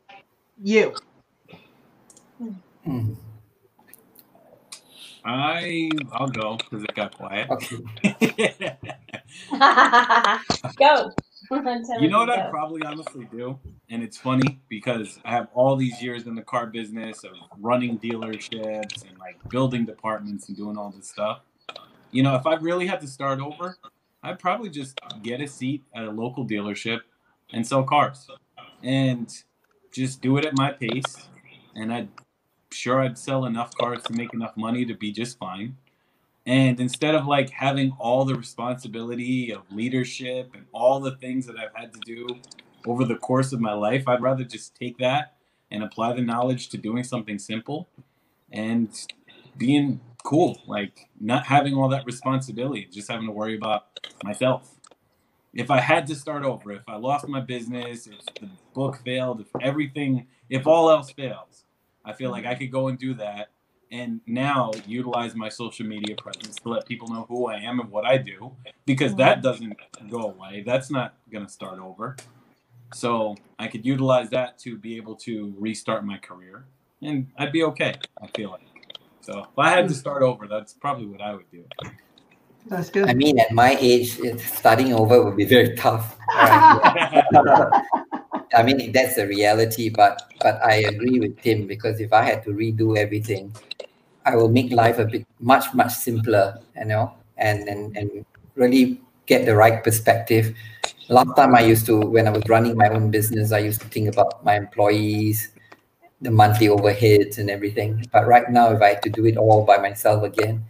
you? 0.62 0.94
Hmm. 2.84 3.14
I 5.24 5.90
I'll 6.12 6.28
go 6.28 6.56
because 6.56 6.84
it 6.84 6.94
got 6.94 7.16
quiet. 7.16 7.48
Go. 10.78 11.12
you 12.00 12.08
know 12.08 12.18
what 12.18 12.30
I'd 12.30 12.50
probably 12.50 12.82
honestly 12.84 13.26
do? 13.32 13.58
And 13.88 14.04
it's 14.04 14.16
funny 14.16 14.60
because 14.68 15.18
I 15.24 15.32
have 15.32 15.48
all 15.52 15.74
these 15.74 16.00
years 16.00 16.26
in 16.26 16.36
the 16.36 16.42
car 16.42 16.66
business 16.66 17.24
of 17.24 17.32
running 17.58 17.98
dealerships 17.98 19.08
and 19.08 19.18
like 19.18 19.36
building 19.48 19.84
departments 19.84 20.48
and 20.48 20.56
doing 20.56 20.76
all 20.76 20.90
this 20.90 21.08
stuff. 21.08 21.40
You 22.12 22.22
know, 22.22 22.36
if 22.36 22.46
I 22.46 22.54
really 22.54 22.86
had 22.86 23.00
to 23.00 23.08
start 23.08 23.40
over, 23.40 23.76
I'd 24.22 24.38
probably 24.38 24.70
just 24.70 25.00
get 25.22 25.40
a 25.40 25.48
seat 25.48 25.82
at 25.94 26.04
a 26.04 26.10
local 26.10 26.46
dealership 26.46 27.00
and 27.52 27.66
sell 27.66 27.82
cars 27.82 28.28
and 28.84 29.32
just 29.92 30.20
do 30.20 30.36
it 30.36 30.44
at 30.44 30.56
my 30.56 30.70
pace. 30.70 31.28
And 31.74 31.92
I'd 31.92 32.08
sure 32.72 33.00
I'd 33.00 33.18
sell 33.18 33.44
enough 33.44 33.74
cars 33.76 34.02
to 34.04 34.12
make 34.12 34.32
enough 34.34 34.56
money 34.56 34.84
to 34.84 34.94
be 34.94 35.12
just 35.12 35.38
fine. 35.38 35.76
And 36.46 36.80
instead 36.80 37.14
of 37.14 37.26
like 37.26 37.50
having 37.50 37.92
all 37.98 38.24
the 38.24 38.34
responsibility 38.34 39.52
of 39.52 39.62
leadership 39.70 40.50
and 40.54 40.64
all 40.72 41.00
the 41.00 41.16
things 41.16 41.46
that 41.46 41.56
I've 41.58 41.74
had 41.74 41.92
to 41.92 42.00
do 42.00 42.26
over 42.86 43.04
the 43.04 43.16
course 43.16 43.52
of 43.52 43.60
my 43.60 43.72
life, 43.72 44.08
I'd 44.08 44.22
rather 44.22 44.44
just 44.44 44.74
take 44.74 44.98
that 44.98 45.36
and 45.70 45.82
apply 45.82 46.14
the 46.14 46.22
knowledge 46.22 46.68
to 46.70 46.78
doing 46.78 47.04
something 47.04 47.38
simple 47.38 47.88
and 48.52 48.88
being 49.56 50.00
cool, 50.24 50.60
like 50.66 51.08
not 51.20 51.46
having 51.46 51.74
all 51.74 51.88
that 51.88 52.06
responsibility, 52.06 52.88
just 52.90 53.10
having 53.10 53.26
to 53.26 53.32
worry 53.32 53.56
about 53.56 54.00
myself. 54.24 54.76
If 55.52 55.70
I 55.70 55.80
had 55.80 56.06
to 56.08 56.14
start 56.14 56.44
over, 56.44 56.72
if 56.72 56.88
I 56.88 56.96
lost 56.96 57.28
my 57.28 57.40
business, 57.40 58.06
if 58.06 58.24
the 58.40 58.48
book 58.72 59.00
failed, 59.04 59.40
if 59.40 59.48
everything, 59.60 60.26
if 60.48 60.66
all 60.66 60.90
else 60.90 61.10
fails, 61.10 61.64
I 62.04 62.12
feel 62.12 62.30
like 62.30 62.44
mm-hmm. 62.44 62.52
I 62.52 62.54
could 62.56 62.72
go 62.72 62.88
and 62.88 62.98
do 62.98 63.14
that 63.14 63.48
and 63.92 64.20
now 64.26 64.70
utilize 64.86 65.34
my 65.34 65.48
social 65.48 65.86
media 65.86 66.14
presence 66.14 66.56
to 66.56 66.68
let 66.68 66.86
people 66.86 67.08
know 67.08 67.26
who 67.28 67.48
I 67.48 67.56
am 67.56 67.80
and 67.80 67.90
what 67.90 68.04
I 68.04 68.18
do 68.18 68.52
because 68.86 69.14
that 69.16 69.38
mm-hmm. 69.38 69.42
doesn't 69.42 69.76
go 70.10 70.22
away. 70.22 70.62
That's 70.64 70.90
not 70.90 71.14
going 71.32 71.44
to 71.44 71.50
start 71.50 71.78
over. 71.78 72.16
So 72.94 73.36
I 73.58 73.68
could 73.68 73.84
utilize 73.84 74.30
that 74.30 74.58
to 74.60 74.76
be 74.76 74.96
able 74.96 75.16
to 75.16 75.54
restart 75.58 76.04
my 76.04 76.18
career 76.18 76.64
and 77.02 77.28
I'd 77.38 77.52
be 77.52 77.64
okay, 77.64 77.94
I 78.22 78.26
feel 78.28 78.50
like. 78.50 78.62
So 79.20 79.40
if 79.40 79.58
I 79.58 79.70
had 79.70 79.88
to 79.88 79.94
mm. 79.94 79.98
start 79.98 80.22
over, 80.22 80.46
that's 80.46 80.72
probably 80.72 81.06
what 81.06 81.20
I 81.20 81.34
would 81.34 81.50
do. 81.50 81.64
That's 82.66 82.90
good. 82.90 83.08
I 83.08 83.14
mean, 83.14 83.38
at 83.38 83.52
my 83.52 83.76
age, 83.80 84.18
starting 84.40 84.92
over 84.92 85.22
would 85.24 85.36
be 85.36 85.44
very 85.44 85.74
tough. 85.76 86.18
I 88.54 88.62
mean, 88.62 88.92
that's 88.92 89.16
the 89.16 89.26
reality, 89.26 89.90
but 89.90 90.22
but 90.40 90.58
I 90.64 90.86
agree 90.90 91.20
with 91.20 91.40
Tim 91.40 91.66
because 91.66 92.00
if 92.00 92.12
I 92.12 92.22
had 92.22 92.42
to 92.44 92.50
redo 92.50 92.96
everything, 92.96 93.54
I 94.26 94.36
will 94.36 94.48
make 94.48 94.72
life 94.72 94.98
a 94.98 95.04
bit 95.04 95.26
much 95.38 95.72
much 95.74 95.92
simpler, 95.92 96.58
you 96.76 96.86
know, 96.86 97.14
and 97.38 97.68
and 97.68 97.96
and 97.96 98.26
really 98.56 99.00
get 99.26 99.46
the 99.46 99.54
right 99.54 99.82
perspective. 99.82 100.54
Last 101.08 101.34
time 101.36 101.54
I 101.54 101.62
used 101.62 101.86
to, 101.86 101.98
when 101.98 102.26
I 102.26 102.30
was 102.30 102.42
running 102.48 102.76
my 102.76 102.88
own 102.88 103.10
business, 103.10 103.52
I 103.52 103.58
used 103.58 103.80
to 103.82 103.88
think 103.88 104.08
about 104.08 104.44
my 104.44 104.56
employees, 104.56 105.50
the 106.20 106.30
monthly 106.30 106.68
overheads 106.68 107.38
and 107.38 107.50
everything. 107.50 108.06
But 108.12 108.26
right 108.26 108.48
now, 108.50 108.72
if 108.72 108.82
I 108.82 108.94
had 108.94 109.02
to 109.02 109.10
do 109.10 109.26
it 109.26 109.36
all 109.36 109.64
by 109.64 109.78
myself 109.78 110.22
again, 110.22 110.64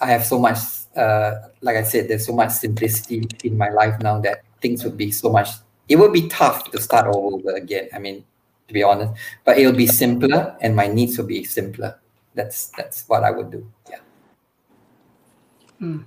I 0.00 0.06
have 0.06 0.24
so 0.24 0.38
much. 0.38 0.58
Uh, 0.96 1.48
like 1.62 1.76
I 1.76 1.82
said, 1.82 2.08
there's 2.08 2.26
so 2.26 2.34
much 2.34 2.52
simplicity 2.52 3.24
in 3.44 3.56
my 3.56 3.70
life 3.70 3.98
now 4.00 4.20
that 4.20 4.44
things 4.60 4.84
would 4.84 4.96
be 4.96 5.10
so 5.10 5.30
much. 5.30 5.48
It 5.88 5.96
would 5.96 6.12
be 6.12 6.28
tough 6.28 6.70
to 6.70 6.80
start 6.80 7.06
all 7.06 7.34
over 7.34 7.56
again. 7.56 7.88
I 7.94 7.98
mean, 7.98 8.24
to 8.68 8.74
be 8.74 8.82
honest, 8.82 9.12
but 9.44 9.58
it'll 9.58 9.72
be 9.72 9.86
simpler, 9.86 10.56
and 10.60 10.74
my 10.74 10.86
needs 10.86 11.18
will 11.18 11.26
be 11.26 11.44
simpler 11.44 11.98
that's 12.34 12.68
that's 12.76 13.08
what 13.08 13.24
I 13.24 13.30
would 13.30 13.50
do. 13.50 13.66
Yeah. 13.90 13.98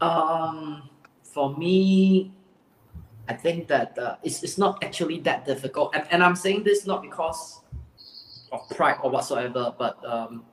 Um, 0.02 0.90
for 1.24 1.56
me, 1.58 2.32
I 3.28 3.34
think 3.34 3.68
that 3.68 3.98
uh, 3.98 4.16
it's, 4.24 4.44
it's 4.44 4.58
not 4.58 4.84
actually 4.84 5.20
that 5.22 5.46
difficult, 5.46 5.96
and, 5.96 6.06
and 6.12 6.24
I'm 6.24 6.36
saying 6.36 6.64
this 6.64 6.86
not 6.86 7.02
because 7.02 7.62
of 8.52 8.68
pride 8.70 8.98
or 9.04 9.12
whatsoever, 9.12 9.74
but 9.78 10.04
um, 10.06 10.46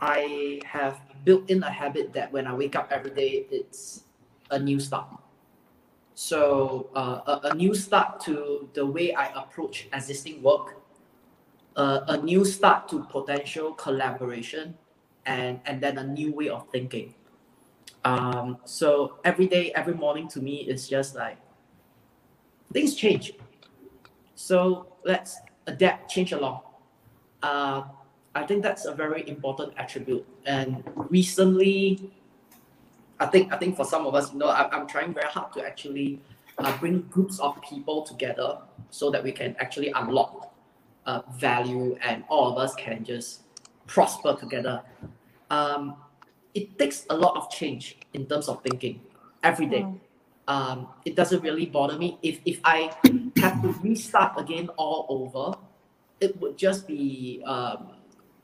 I 0.00 0.60
have 0.64 1.00
built 1.24 1.50
in 1.50 1.62
a 1.62 1.70
habit 1.70 2.12
that 2.14 2.32
when 2.32 2.46
I 2.46 2.54
wake 2.54 2.74
up 2.74 2.90
every 2.90 3.10
day, 3.10 3.46
it's 3.50 4.04
a 4.50 4.58
new 4.58 4.80
start. 4.80 5.08
So 6.16 6.88
uh, 6.96 7.20
a, 7.44 7.48
a 7.48 7.54
new 7.54 7.74
start 7.74 8.20
to 8.20 8.70
the 8.72 8.86
way 8.86 9.12
I 9.12 9.26
approach 9.38 9.86
existing 9.92 10.42
work, 10.42 10.80
uh, 11.76 12.00
a 12.08 12.16
new 12.16 12.42
start 12.42 12.88
to 12.88 13.04
potential 13.04 13.74
collaboration 13.74 14.78
and 15.26 15.60
and 15.66 15.78
then 15.78 15.98
a 15.98 16.06
new 16.06 16.32
way 16.32 16.48
of 16.48 16.66
thinking. 16.72 17.12
Um, 18.06 18.56
so 18.64 19.18
every 19.24 19.46
day 19.46 19.72
every 19.74 19.92
morning 19.92 20.26
to 20.28 20.40
me 20.40 20.64
is 20.64 20.88
just 20.88 21.14
like 21.14 21.36
things 22.72 22.94
change. 22.94 23.34
So 24.36 24.96
let's 25.04 25.36
adapt 25.66 26.10
change 26.10 26.32
along. 26.32 26.62
Uh, 27.42 27.82
i 28.34 28.42
think 28.42 28.62
that's 28.62 28.86
a 28.86 28.94
very 28.94 29.28
important 29.28 29.74
attribute. 29.76 30.24
And 30.46 30.82
recently 31.10 32.10
i 33.20 33.26
think 33.26 33.52
i 33.52 33.56
think 33.56 33.76
for 33.76 33.84
some 33.84 34.06
of 34.06 34.14
us 34.14 34.32
you 34.32 34.38
know 34.38 34.48
I, 34.48 34.68
i'm 34.70 34.86
trying 34.86 35.12
very 35.14 35.28
hard 35.28 35.52
to 35.54 35.64
actually 35.64 36.20
uh, 36.58 36.76
bring 36.78 37.02
groups 37.02 37.38
of 37.40 37.60
people 37.62 38.02
together 38.02 38.58
so 38.90 39.10
that 39.10 39.22
we 39.22 39.32
can 39.32 39.56
actually 39.58 39.90
unlock 39.94 40.54
uh, 41.06 41.22
value 41.38 41.96
and 42.02 42.24
all 42.28 42.50
of 42.50 42.58
us 42.58 42.74
can 42.74 43.04
just 43.04 43.42
prosper 43.86 44.34
together. 44.34 44.82
Um, 45.50 45.96
it 46.54 46.78
takes 46.78 47.06
a 47.10 47.16
lot 47.16 47.36
of 47.36 47.50
change 47.50 47.98
in 48.14 48.26
terms 48.26 48.48
of 48.48 48.62
thinking 48.62 49.00
every 49.42 49.66
day. 49.66 49.86
Um, 50.48 50.88
it 51.04 51.14
doesn't 51.16 51.42
really 51.42 51.66
bother 51.66 51.98
me. 51.98 52.18
If, 52.22 52.40
if 52.44 52.60
I 52.64 52.94
have 53.38 53.62
to 53.62 53.68
restart 53.82 54.38
again 54.38 54.68
all 54.76 55.06
over, 55.08 55.58
it 56.20 56.40
would 56.40 56.56
just 56.56 56.86
be 56.86 57.42
um, 57.44 57.88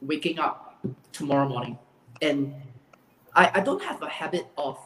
waking 0.01 0.39
up 0.39 0.79
tomorrow 1.13 1.49
morning. 1.49 1.79
And 2.21 2.55
I, 3.35 3.51
I 3.55 3.61
don't 3.61 3.83
have 3.83 4.03
a 4.03 4.09
habit 4.09 4.47
of 4.57 4.79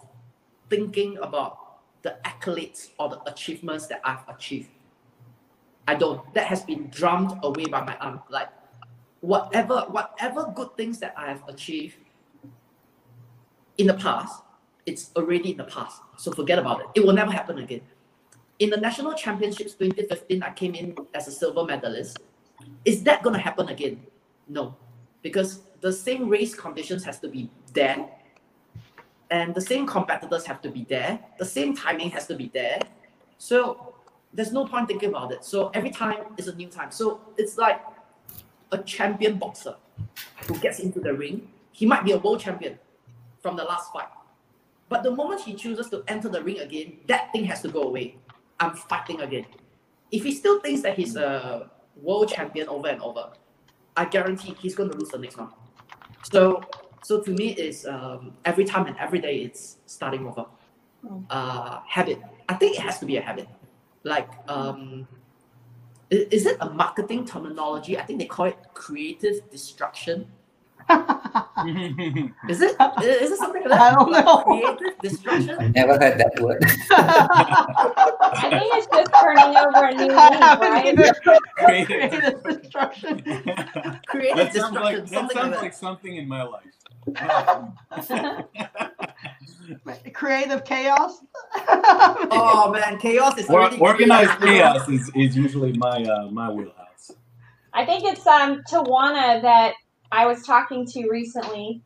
thinking 0.70 1.18
about 1.18 1.58
the 2.02 2.16
accolades 2.24 2.90
or 2.98 3.08
the 3.08 3.22
achievements 3.30 3.86
that 3.88 4.00
I've 4.04 4.26
achieved. 4.28 4.68
I 5.88 5.94
don't. 5.94 6.32
That 6.34 6.46
has 6.46 6.62
been 6.62 6.88
drummed 6.88 7.38
away 7.42 7.64
by 7.66 7.84
my 7.84 7.96
arm. 7.98 8.20
Like 8.28 8.48
whatever, 9.20 9.84
whatever 9.88 10.52
good 10.54 10.76
things 10.76 10.98
that 11.00 11.14
I 11.16 11.26
have 11.28 11.42
achieved 11.48 11.96
in 13.78 13.88
the 13.88 13.94
past, 13.94 14.42
it's 14.84 15.10
already 15.16 15.52
in 15.52 15.56
the 15.56 15.64
past. 15.64 16.00
So 16.16 16.32
forget 16.32 16.58
about 16.58 16.80
it. 16.80 16.86
It 16.94 17.04
will 17.04 17.12
never 17.12 17.30
happen 17.32 17.58
again. 17.58 17.82
In 18.58 18.70
the 18.70 18.76
national 18.76 19.12
championships 19.14 19.74
2015, 19.74 20.42
I 20.42 20.50
came 20.52 20.74
in 20.74 20.96
as 21.14 21.28
a 21.28 21.32
silver 21.32 21.64
medalist. 21.64 22.18
Is 22.84 23.02
that 23.02 23.22
gonna 23.22 23.38
happen 23.38 23.68
again? 23.68 24.06
No, 24.48 24.76
because 25.22 25.62
the 25.80 25.92
same 25.92 26.28
race 26.28 26.54
conditions 26.54 27.04
has 27.04 27.18
to 27.20 27.28
be 27.28 27.50
there, 27.74 28.08
and 29.30 29.54
the 29.54 29.60
same 29.60 29.86
competitors 29.86 30.44
have 30.46 30.60
to 30.62 30.70
be 30.70 30.84
there. 30.88 31.18
The 31.38 31.44
same 31.44 31.76
timing 31.76 32.10
has 32.10 32.26
to 32.28 32.34
be 32.34 32.50
there. 32.52 32.78
So 33.38 33.94
there's 34.32 34.52
no 34.52 34.66
point 34.66 34.88
thinking 34.88 35.10
about 35.10 35.32
it. 35.32 35.44
So 35.44 35.70
every 35.74 35.90
time 35.90 36.18
is 36.36 36.48
a 36.48 36.54
new 36.54 36.68
time. 36.68 36.90
So 36.90 37.20
it's 37.36 37.58
like 37.58 37.80
a 38.72 38.78
champion 38.78 39.38
boxer 39.38 39.76
who 40.46 40.58
gets 40.58 40.78
into 40.80 41.00
the 41.00 41.12
ring. 41.12 41.48
He 41.72 41.86
might 41.86 42.04
be 42.04 42.12
a 42.12 42.18
world 42.18 42.40
champion 42.40 42.78
from 43.40 43.56
the 43.56 43.64
last 43.64 43.92
fight. 43.92 44.08
But 44.88 45.02
the 45.02 45.10
moment 45.10 45.40
he 45.40 45.54
chooses 45.54 45.88
to 45.90 46.04
enter 46.06 46.28
the 46.28 46.42
ring 46.42 46.60
again, 46.60 46.98
that 47.08 47.32
thing 47.32 47.44
has 47.44 47.62
to 47.62 47.68
go 47.68 47.82
away. 47.82 48.16
I'm 48.60 48.74
fighting 48.74 49.20
again. 49.20 49.46
If 50.10 50.22
he 50.22 50.32
still 50.32 50.60
thinks 50.60 50.82
that 50.82 50.96
he's 50.96 51.16
a 51.16 51.70
world 52.00 52.28
champion 52.28 52.68
over 52.68 52.88
and 52.88 53.02
over, 53.02 53.32
I 53.96 54.04
guarantee 54.04 54.54
he's 54.60 54.74
going 54.74 54.90
to 54.90 54.96
lose 54.96 55.08
the 55.08 55.18
next 55.18 55.36
one. 55.36 55.48
So, 56.22 56.62
so 57.02 57.20
to 57.20 57.30
me, 57.30 57.50
is 57.50 57.86
um, 57.86 58.34
every 58.44 58.64
time 58.64 58.86
and 58.86 58.96
every 58.98 59.18
day 59.18 59.38
it's 59.38 59.78
starting 59.86 60.26
over. 60.26 60.46
Hmm. 61.06 61.18
Uh, 61.30 61.80
habit. 61.86 62.20
I 62.48 62.54
think 62.54 62.76
it 62.76 62.82
has 62.82 62.98
to 63.00 63.06
be 63.06 63.16
a 63.16 63.20
habit. 63.20 63.48
Like, 64.02 64.28
um, 64.48 65.06
is 66.10 66.46
it 66.46 66.56
a 66.60 66.70
marketing 66.70 67.24
terminology? 67.26 67.98
I 67.98 68.04
think 68.04 68.20
they 68.20 68.26
call 68.26 68.46
it 68.46 68.56
creative 68.74 69.50
destruction 69.50 70.26
is 72.48 72.60
it? 72.62 72.76
Is 73.02 73.32
it 73.32 73.38
something 73.38 73.62
that? 73.68 73.80
I 73.80 73.94
don't 73.94 74.10
know. 74.12 74.42
Creative 74.44 75.00
destruction? 75.02 75.56
I 75.58 75.68
never 75.68 75.92
heard 75.92 76.18
that 76.18 76.40
word. 76.40 76.62
I 76.90 78.50
think 78.50 78.74
it's 78.74 78.88
just 78.94 79.12
turning 79.20 79.56
over 79.56 79.84
a 79.84 79.94
new 79.94 80.14
leaf, 80.26 80.58
right? 80.60 80.96
Creative 81.58 82.42
destruction. 82.48 83.22
Creative 84.06 84.36
That 84.36 84.54
sounds 84.54 84.74
destruction. 84.74 84.74
like 84.74 84.96
that 84.96 85.08
something 85.08 85.36
sounds 85.36 85.50
like 85.52 85.62
like 85.62 85.74
something 85.74 86.16
in 86.16 86.28
my 86.28 86.42
life. 86.42 86.64
Creative 90.14 90.64
chaos. 90.64 91.18
Oh 92.30 92.70
man, 92.72 92.98
chaos 92.98 93.38
is 93.38 93.48
Or, 93.48 93.72
organized 93.80 94.40
chaos 94.40 94.88
is, 94.88 95.10
is 95.14 95.36
usually 95.36 95.72
my 95.72 96.02
uh, 96.04 96.28
my 96.30 96.50
wheelhouse. 96.50 97.12
I 97.72 97.84
think 97.86 98.04
it's 98.04 98.26
um 98.26 98.62
Tawana 98.70 99.42
that 99.42 99.74
I 100.12 100.26
was 100.26 100.42
talking 100.42 100.86
to 100.86 101.08
recently 101.08 101.82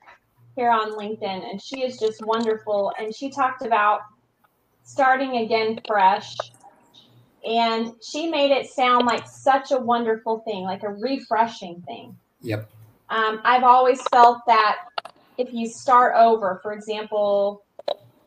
here 0.56 0.70
on 0.70 0.92
LinkedIn, 0.92 1.50
and 1.50 1.60
she 1.60 1.82
is 1.82 1.98
just 1.98 2.24
wonderful. 2.24 2.92
And 2.98 3.14
she 3.14 3.30
talked 3.30 3.64
about 3.64 4.00
starting 4.82 5.38
again 5.38 5.80
fresh. 5.86 6.36
And 7.46 7.94
she 8.02 8.28
made 8.28 8.50
it 8.50 8.68
sound 8.68 9.06
like 9.06 9.26
such 9.26 9.72
a 9.72 9.78
wonderful 9.78 10.40
thing, 10.40 10.64
like 10.64 10.82
a 10.82 10.90
refreshing 10.90 11.82
thing. 11.86 12.16
Yep. 12.42 12.68
Um, 13.08 13.40
I've 13.44 13.64
always 13.64 14.02
felt 14.12 14.38
that 14.46 14.76
if 15.38 15.52
you 15.52 15.66
start 15.66 16.14
over, 16.16 16.60
for 16.62 16.72
example, 16.72 17.64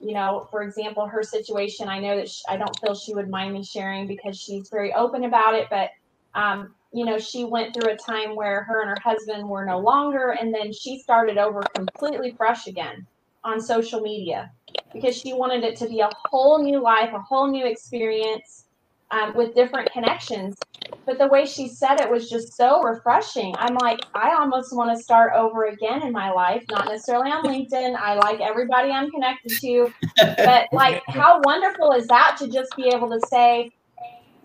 you 0.01 0.13
know, 0.13 0.47
for 0.51 0.63
example, 0.63 1.05
her 1.07 1.23
situation, 1.23 1.87
I 1.87 1.99
know 1.99 2.17
that 2.17 2.29
she, 2.29 2.41
I 2.49 2.57
don't 2.57 2.77
feel 2.79 2.95
she 2.95 3.13
would 3.13 3.29
mind 3.29 3.53
me 3.53 3.63
sharing 3.63 4.07
because 4.07 4.37
she's 4.37 4.67
very 4.69 4.93
open 4.93 5.23
about 5.23 5.53
it, 5.53 5.67
but 5.69 5.91
um, 6.35 6.73
you 6.93 7.05
know, 7.05 7.17
she 7.17 7.43
went 7.43 7.73
through 7.73 7.91
a 7.91 7.97
time 7.97 8.35
where 8.35 8.63
her 8.63 8.81
and 8.81 8.89
her 8.89 9.01
husband 9.03 9.47
were 9.49 9.65
no 9.65 9.79
longer, 9.79 10.37
and 10.39 10.53
then 10.53 10.71
she 10.71 10.99
started 10.99 11.37
over 11.37 11.61
completely 11.73 12.33
fresh 12.37 12.67
again 12.67 13.05
on 13.43 13.59
social 13.59 13.99
media 13.99 14.51
because 14.93 15.17
she 15.17 15.33
wanted 15.33 15.63
it 15.63 15.75
to 15.77 15.87
be 15.87 15.99
a 15.99 16.09
whole 16.29 16.63
new 16.63 16.79
life, 16.81 17.09
a 17.13 17.19
whole 17.19 17.49
new 17.49 17.65
experience 17.65 18.65
um, 19.11 19.35
with 19.35 19.55
different 19.55 19.91
connections. 19.91 20.57
But 21.05 21.17
the 21.17 21.27
way 21.27 21.45
she 21.45 21.67
said 21.67 21.99
it 21.99 22.09
was 22.09 22.29
just 22.29 22.55
so 22.55 22.81
refreshing. 22.81 23.53
I'm 23.57 23.75
like, 23.75 23.99
I 24.13 24.35
almost 24.39 24.75
want 24.75 24.95
to 24.95 25.03
start 25.03 25.33
over 25.35 25.65
again 25.65 26.03
in 26.03 26.11
my 26.11 26.31
life, 26.31 26.63
not 26.69 26.85
necessarily 26.87 27.31
on 27.31 27.43
LinkedIn. 27.43 27.95
I 27.95 28.15
like 28.15 28.39
everybody 28.39 28.91
I'm 28.91 29.09
connected 29.11 29.51
to, 29.61 29.91
but 30.37 30.67
like, 30.71 31.01
how 31.07 31.41
wonderful 31.43 31.91
is 31.91 32.07
that 32.07 32.37
to 32.39 32.47
just 32.47 32.75
be 32.75 32.87
able 32.87 33.09
to 33.09 33.19
say, 33.27 33.71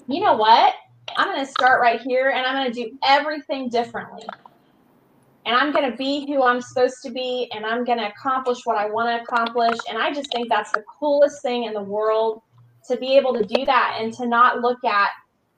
you 0.07 0.20
know 0.20 0.34
what? 0.34 0.74
I'm 1.16 1.28
going 1.28 1.44
to 1.44 1.50
start 1.50 1.80
right 1.80 2.00
here 2.00 2.30
and 2.30 2.46
I'm 2.46 2.54
going 2.54 2.72
to 2.72 2.84
do 2.84 2.98
everything 3.04 3.68
differently. 3.68 4.26
And 5.46 5.56
I'm 5.56 5.72
going 5.72 5.90
to 5.90 5.96
be 5.96 6.26
who 6.26 6.42
I'm 6.42 6.61
supposed 6.61 6.96
to 7.04 7.11
be 7.11 7.50
and 7.54 7.64
I'm 7.64 7.84
going 7.84 7.98
to 7.98 8.09
accomplish 8.09 8.59
what 8.64 8.76
I 8.76 8.90
want 8.90 9.09
to 9.09 9.22
accomplish. 9.22 9.78
And 9.88 9.96
I 9.98 10.12
just 10.12 10.30
think 10.30 10.48
that's 10.48 10.72
the 10.72 10.84
coolest 10.98 11.42
thing 11.42 11.64
in 11.64 11.72
the 11.72 11.82
world 11.82 12.42
to 12.88 12.96
be 12.96 13.16
able 13.16 13.34
to 13.34 13.44
do 13.44 13.64
that 13.64 13.98
and 14.00 14.12
to 14.14 14.26
not 14.26 14.61
look 14.61 14.84
at 14.84 15.11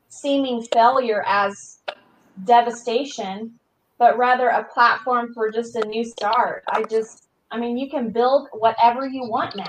seeming 0.09 0.63
failure 0.73 1.25
as 1.27 1.81
devastation, 2.45 3.59
but 3.99 4.17
rather 4.19 4.49
a 4.49 4.65
platform 4.65 5.33
for 5.35 5.51
just 5.51 5.77
a 5.77 5.87
new 5.87 6.05
start. 6.05 6.65
I 6.69 6.83
just, 6.85 7.29
I 7.51 7.59
mean, 7.59 7.77
you 7.77 7.89
can 7.89 8.11
build 8.11 8.49
whatever 8.53 9.07
you 9.07 9.29
want 9.29 9.57
now. 9.57 9.65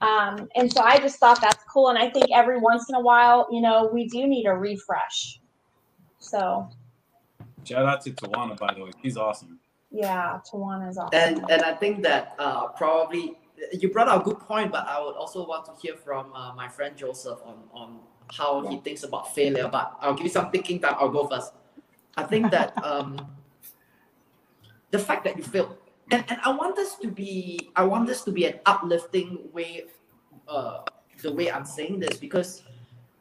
Um, 0.00 0.48
and 0.54 0.72
so 0.72 0.80
I 0.82 0.98
just 0.98 1.18
thought 1.18 1.40
that's 1.40 1.64
cool. 1.64 1.88
And 1.88 1.98
I 1.98 2.08
think 2.10 2.26
every 2.32 2.58
once 2.58 2.88
in 2.88 2.94
a 2.94 3.00
while, 3.00 3.48
you 3.50 3.60
know, 3.60 3.90
we 3.92 4.06
do 4.08 4.26
need 4.26 4.46
a 4.46 4.52
refresh. 4.52 5.40
So 6.18 6.68
Shout 7.64 7.84
out 7.84 8.00
to 8.02 8.10
Tawana, 8.12 8.56
by 8.58 8.74
the 8.74 8.84
way. 8.84 8.90
She's 9.02 9.16
awesome. 9.16 9.58
yeah, 9.90 10.40
Tawana 10.50 10.88
is 10.88 10.98
awesome. 10.98 11.10
And 11.12 11.50
and 11.50 11.62
I 11.62 11.74
think 11.74 12.02
that 12.02 12.34
uh, 12.38 12.68
probably 12.68 13.36
you 13.72 13.90
brought 13.90 14.08
out 14.08 14.22
a 14.22 14.24
good 14.24 14.40
point, 14.40 14.72
but 14.72 14.86
I 14.86 15.00
would 15.02 15.16
also 15.16 15.46
want 15.46 15.66
to 15.66 15.72
hear 15.80 15.96
from 15.96 16.32
uh, 16.32 16.54
my 16.54 16.68
friend 16.68 16.96
Joseph 16.96 17.38
on 17.44 17.56
on 17.72 18.00
how 18.32 18.66
he 18.66 18.78
thinks 18.78 19.02
about 19.02 19.34
failure. 19.34 19.68
But 19.68 19.96
I'll 20.00 20.14
give 20.14 20.24
you 20.24 20.32
some 20.32 20.50
thinking 20.50 20.80
time. 20.80 20.94
I'll 20.98 21.10
go 21.10 21.26
first. 21.26 21.52
I 22.16 22.24
think 22.24 22.50
that 22.50 22.72
um, 22.90 23.20
the 24.90 24.98
fact 24.98 25.24
that 25.24 25.36
you 25.36 25.42
failed, 25.42 25.76
and, 26.10 26.24
and 26.28 26.40
I 26.44 26.50
want 26.50 26.76
this 26.76 26.96
to 26.96 27.08
be, 27.08 27.70
I 27.76 27.84
want 27.84 28.06
this 28.06 28.22
to 28.24 28.32
be 28.32 28.46
an 28.46 28.60
uplifting 28.66 29.48
way, 29.52 29.84
uh, 30.46 30.80
the 31.22 31.32
way 31.32 31.50
I'm 31.50 31.64
saying 31.64 32.00
this 32.00 32.16
because 32.16 32.62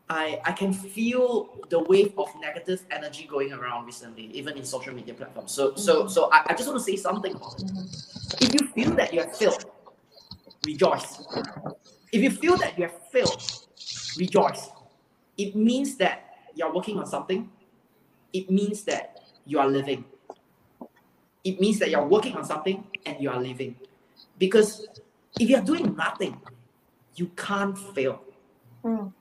I 0.09 0.39
I 0.45 0.51
can 0.53 0.71
feel 0.71 1.59
the 1.69 1.79
wave 1.79 2.13
of 2.17 2.29
negative 2.39 2.85
energy 2.91 3.27
going 3.29 3.51
around 3.51 3.85
recently, 3.85 4.25
even 4.33 4.57
in 4.57 4.63
social 4.63 4.93
media 4.93 5.13
platforms. 5.13 5.51
So 5.51 5.75
so 5.75 6.07
so 6.07 6.29
I, 6.31 6.43
I 6.47 6.53
just 6.53 6.67
want 6.67 6.79
to 6.79 6.83
say 6.83 6.95
something 6.95 7.35
about 7.35 7.59
it. 7.59 7.71
If 8.39 8.53
you 8.53 8.67
feel 8.69 8.91
that 8.95 9.13
you 9.13 9.21
have 9.21 9.35
failed, 9.35 9.65
rejoice. 10.65 11.21
If 12.11 12.21
you 12.21 12.31
feel 12.31 12.55
that 12.57 12.77
you 12.77 12.85
have 12.85 13.09
failed, 13.11 13.41
rejoice. 14.17 14.69
It 15.37 15.55
means 15.55 15.97
that 15.97 16.23
you're 16.55 16.73
working 16.73 16.97
on 16.99 17.05
something. 17.05 17.49
It 18.31 18.49
means 18.49 18.83
that 18.83 19.19
you 19.45 19.59
are 19.59 19.67
living. 19.67 20.05
It 21.47 21.61
means 21.61 21.79
that 21.79 21.89
you're 21.89 22.05
working 22.05 22.35
on 22.35 22.43
something 22.43 22.83
and 23.05 23.15
you 23.21 23.29
are 23.29 23.39
living. 23.39 23.75
Because 24.37 24.85
if 25.39 25.49
you're 25.49 25.61
doing 25.61 25.95
nothing, 25.95 26.35
you 27.15 27.27
can't 27.37 27.77
fail. 27.77 28.21
Mm. 28.83 29.13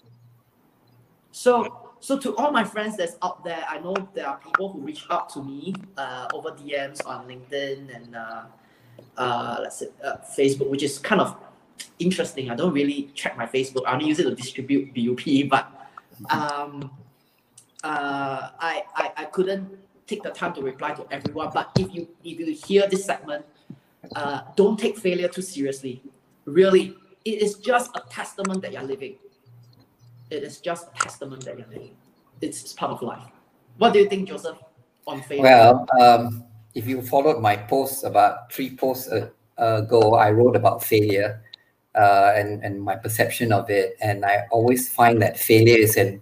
So, 1.31 1.93
so 2.01 2.19
to 2.19 2.35
all 2.37 2.51
my 2.51 2.65
friends 2.65 2.97
that's 2.97 3.17
out 3.23 3.45
there, 3.45 3.65
I 3.69 3.79
know 3.79 3.95
there 4.15 4.27
are 4.27 4.39
people 4.39 4.73
who 4.73 4.81
reach 4.81 5.05
out 5.09 5.29
to 5.31 5.43
me 5.43 5.75
uh, 5.97 6.29
over 6.35 6.51
DMs 6.51 7.07
on 7.07 7.29
LinkedIn 7.29 7.95
and 7.95 8.17
uh, 8.17 8.43
uh, 9.17 9.59
let's 9.63 9.79
say 9.79 9.89
uh, 10.03 10.17
Facebook, 10.37 10.69
which 10.69 10.83
is 10.83 10.99
kind 10.99 11.21
of 11.21 11.37
interesting. 12.01 12.51
I 12.51 12.57
don't 12.57 12.73
really 12.73 13.11
check 13.15 13.37
my 13.37 13.47
Facebook. 13.47 13.83
I 13.87 13.93
only 13.93 14.07
use 14.07 14.19
it 14.19 14.25
to 14.25 14.35
distribute 14.35 14.95
BUP, 14.95 15.49
but 15.49 15.71
um, 16.31 16.91
uh, 17.85 18.51
I, 18.59 18.83
I 18.95 19.11
I 19.17 19.25
couldn't 19.27 19.86
take 20.07 20.23
the 20.23 20.31
time 20.31 20.55
to 20.55 20.63
reply 20.63 20.93
to 20.93 21.07
everyone. 21.11 21.51
But 21.53 21.71
if 21.79 21.95
you 21.95 22.09
if 22.25 22.39
you 22.39 22.53
hear 22.53 22.89
this 22.89 23.05
segment, 23.05 23.45
uh, 24.15 24.43
don't 24.57 24.79
take 24.79 24.97
failure 24.99 25.29
too 25.29 25.43
seriously. 25.43 26.03
Really, 26.45 26.97
it 27.25 27.43
is 27.43 27.55
just 27.55 27.91
a 27.97 28.03
testament 28.11 28.63
that 28.63 28.73
you're 28.73 28.83
living 28.83 29.17
it 30.31 30.43
is 30.43 30.59
just 30.59 30.89
a 30.89 30.99
testament 30.99 31.45
that 31.45 31.59
you're 31.59 31.69
living. 31.69 31.95
It's, 32.41 32.63
it's 32.63 32.73
part 32.73 32.93
of 32.93 33.03
life. 33.03 33.23
What 33.79 33.93
do 33.93 33.99
you 33.99 34.09
think, 34.09 34.29
Joseph, 34.29 34.59
on 35.07 35.23
failure? 35.23 35.43
Well, 35.43 35.87
um, 36.01 36.45
if 36.75 36.87
you 36.87 37.03
followed 37.03 37.41
my 37.41 37.57
posts 37.57 38.03
about 38.05 38.53
three 38.53 38.77
posts 38.77 39.09
ago, 39.57 40.15
I 40.15 40.31
wrote 40.31 40.57
about 40.57 40.83
failure 40.83 41.43
uh, 41.95 42.33
and 42.37 42.63
and 42.63 42.83
my 42.83 42.95
perception 42.97 43.53
of 43.53 43.71
it, 43.71 43.97
and 44.01 44.25
I 44.25 44.47
always 44.51 44.89
find 44.89 45.21
that 45.23 45.39
failure 45.39 45.79
is 45.79 45.97
an 45.97 46.21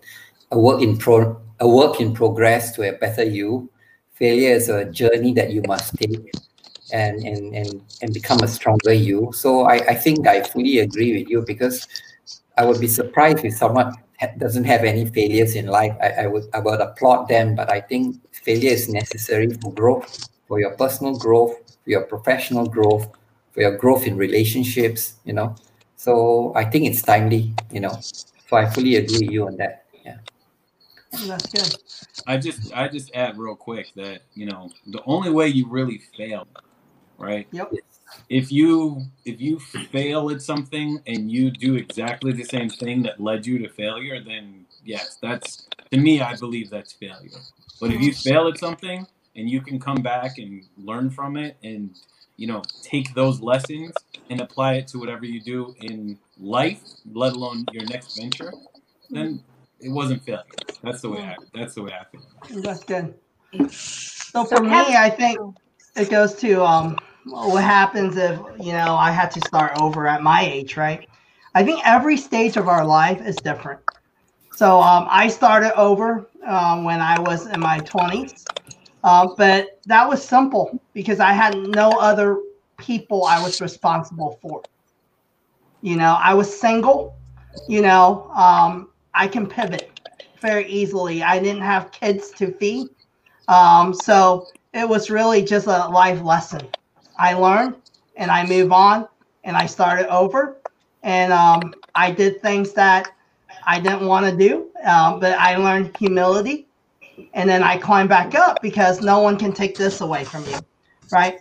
a 0.53 0.59
work 0.59 0.83
in 0.83 0.97
pro 0.97 1.41
a 1.61 1.69
work 1.69 2.01
in 2.01 2.15
progress 2.15 2.73
to 2.77 2.89
a 2.89 2.93
better 2.93 3.25
you. 3.25 3.71
Failure 4.15 4.55
is 4.55 4.69
a 4.69 4.85
journey 4.87 5.33
that 5.35 5.51
you 5.53 5.63
must 5.67 5.97
take 5.97 6.33
and 6.93 7.19
and 7.25 7.55
and, 7.55 7.83
and 8.03 8.15
become 8.15 8.43
a 8.43 8.49
stronger 8.49 8.93
you. 8.93 9.31
So 9.35 9.65
I, 9.65 9.77
I 9.89 9.95
think 9.95 10.27
I 10.27 10.43
fully 10.43 10.79
agree 10.79 11.19
with 11.19 11.29
you 11.29 11.43
because 11.47 11.87
I 12.57 12.65
would 12.65 12.81
be 12.81 12.87
surprised 12.87 13.45
if 13.45 13.55
someone 13.55 13.95
ha- 14.21 14.33
doesn't 14.39 14.65
have 14.65 14.85
any 14.85 15.07
failures 15.07 15.57
in 15.57 15.67
life. 15.67 15.97
I, 16.01 16.25
I 16.25 16.27
would 16.27 16.45
I 16.55 16.61
would 16.61 16.81
applaud 16.81 17.29
them, 17.29 17.55
but 17.55 17.71
I 17.71 17.81
think 17.81 18.17
failure 18.33 18.71
is 18.71 18.89
necessary 18.89 19.51
for 19.61 19.73
growth, 19.73 20.29
for 20.47 20.61
your 20.61 20.73
personal 20.77 21.19
growth, 21.19 21.55
for 21.83 21.91
your 21.91 22.03
professional 22.03 22.67
growth, 22.67 23.09
for 23.53 23.61
your 23.61 23.77
growth 23.77 24.07
in 24.07 24.17
relationships. 24.17 25.15
You 25.25 25.33
know, 25.35 25.57
so 25.97 26.53
I 26.55 26.65
think 26.65 26.87
it's 26.87 27.03
timely. 27.03 27.55
You 27.73 27.81
know, 27.81 27.99
so 28.49 28.57
I 28.57 28.71
fully 28.71 28.97
agree 28.97 29.27
with 29.27 29.31
you 29.31 29.47
on 29.47 29.57
that. 29.57 29.84
That's 31.23 31.47
good. 31.47 31.77
I 32.27 32.37
just 32.37 32.73
I 32.73 32.89
just 32.89 33.15
add 33.15 33.39
real 33.39 33.57
quick 33.57 33.93
that 33.97 34.23
you 34.35 34.47
know 34.47 34.71
the 34.87 35.03
only 35.05 35.31
way 35.31 35.49
you 35.49 35.69
really 35.69 36.03
fail, 36.17 36.47
right? 37.19 37.47
Yep. 37.53 37.73
If 38.29 38.53
you 38.53 39.03
if 39.25 39.41
you 39.41 39.59
fail 39.59 40.31
at 40.31 40.43
something 40.43 41.01
and 41.07 41.31
you 41.31 41.51
do 41.51 41.77
exactly 41.77 42.33
the 42.33 42.45
same 42.45 42.69
thing 42.69 43.03
that 43.03 43.21
led 43.21 43.47
you 43.47 43.59
to 43.61 43.69
failure, 43.69 44.23
then 44.23 44.67
yes, 44.85 45.19
that's 45.21 45.67
to 45.91 45.99
me 45.99 46.21
I 46.21 46.37
believe 46.37 46.71
that's 46.71 46.93
failure. 46.93 47.39
But 47.81 47.93
if 47.93 48.01
you 48.01 48.13
fail 48.13 48.49
at 48.49 48.59
something 48.59 49.07
and 49.37 49.51
you 49.51 49.61
can 49.61 49.79
come 49.81 50.03
back 50.03 50.39
and 50.39 50.63
learn 50.77 51.11
from 51.11 51.37
it 51.37 51.57
and 51.63 51.95
you 52.37 52.47
know 52.47 52.63
take 52.83 53.15
those 53.15 53.41
lessons 53.41 53.93
and 54.31 54.41
apply 54.41 54.75
it 54.75 54.89
to 54.89 54.99
whatever 54.99 55.25
you 55.25 55.41
do 55.41 55.75
in 55.81 56.19
life 56.39 56.81
let 57.13 57.33
alone 57.33 57.65
your 57.73 57.85
next 57.87 58.19
venture 58.19 58.53
then 59.11 59.43
it 59.81 59.91
wasn't 59.91 60.23
failure. 60.25 60.43
That's 60.83 61.03
the 61.03 61.11
way 61.11 61.23
i 61.23 61.37
that's 61.55 61.75
the 61.75 61.83
way 61.83 61.93
i 61.93 62.05
feel. 62.05 62.63
That's 62.63 62.85
good. 62.85 63.15
So 63.61 64.45
for 64.45 64.61
me 64.61 64.97
i 64.97 65.09
think 65.11 65.39
it 65.97 66.11
goes 66.11 66.35
to 66.37 66.65
um 66.65 66.97
what 67.25 67.65
happens 67.65 68.17
if 68.17 68.39
you 68.59 68.73
know 68.73 68.95
i 68.97 69.11
had 69.11 69.31
to 69.33 69.41
start 69.41 69.73
over 69.77 70.07
at 70.07 70.23
my 70.23 70.43
age 70.45 70.77
right? 70.77 71.09
I 71.57 71.63
think 71.65 71.81
every 71.87 72.17
stage 72.17 72.57
of 72.57 72.67
our 72.69 72.85
life 72.85 73.21
is 73.25 73.41
different. 73.41 73.81
So 74.53 74.81
um, 74.81 75.07
i 75.11 75.29
started 75.29 75.75
over 75.79 76.29
um, 76.47 76.85
when 76.85 77.01
i 77.01 77.19
was 77.19 77.47
in 77.47 77.61
my 77.61 77.81
20s 77.81 78.49
uh, 79.05 79.29
but 79.37 79.81
that 79.85 80.09
was 80.09 80.27
simple 80.27 80.83
because 80.95 81.21
I 81.21 81.33
had 81.33 81.59
no 81.59 81.99
other 81.99 82.39
people 82.79 83.25
I 83.25 83.39
was 83.39 83.61
responsible 83.61 84.39
for. 84.41 84.65
You 85.83 85.97
know, 85.97 86.19
I 86.19 86.33
was 86.33 86.59
single. 86.59 87.15
You 87.69 87.83
know, 87.83 88.31
um, 88.35 88.89
I 89.15 89.29
can 89.29 89.47
pivot 89.47 89.91
very 90.41 90.67
easily. 90.67 91.23
I 91.23 91.39
didn't 91.39 91.63
have 91.63 91.93
kids 91.93 92.31
to 92.33 92.53
feed. 92.53 92.89
Um, 93.49 93.95
so 93.95 94.49
it 94.73 94.89
was 94.89 95.11
really 95.11 95.43
just 95.43 95.67
a 95.67 95.89
life 95.89 96.23
lesson. 96.23 96.63
I 97.19 97.35
learned 97.35 97.77
and 98.17 98.31
I 98.31 98.47
move 98.47 98.73
on 98.73 99.09
and 99.45 99.57
I 99.57 99.67
started 99.67 100.13
over. 100.13 100.59
And 101.03 101.33
um, 101.33 101.75
I 101.95 102.11
did 102.11 102.43
things 102.43 102.73
that 102.73 103.09
I 103.67 103.79
didn't 103.79 104.07
want 104.07 104.27
to 104.27 104.37
do, 104.37 104.71
um, 104.85 105.21
but 105.21 105.39
I 105.39 105.57
learned 105.57 105.97
humility 105.97 106.67
and 107.35 107.49
then 107.49 107.63
I 107.63 107.79
climb 107.79 108.09
back 108.09 108.35
up 108.35 108.61
because 108.63 109.01
no 109.01 109.21
one 109.21 109.39
can 109.39 109.53
take 109.53 109.77
this 109.77 110.01
away 110.01 110.25
from 110.25 110.45
you, 110.47 110.59
right? 111.13 111.41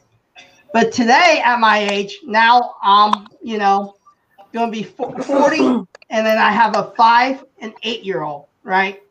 But 0.74 0.92
today, 0.92 1.42
at 1.44 1.60
my 1.60 1.80
age, 1.92 2.20
now 2.26 2.76
I'm, 2.82 3.28
you 3.42 3.58
know, 3.58 3.96
going 4.54 4.72
to 4.72 4.78
be 4.78 4.84
40, 4.84 5.60
and 6.10 6.26
then 6.26 6.38
I 6.38 6.52
have 6.52 6.76
a 6.76 6.94
five 6.96 7.44
and 7.60 7.74
eight 7.84 8.04
year 8.04 8.24
old, 8.24 8.46
right? 8.64 9.02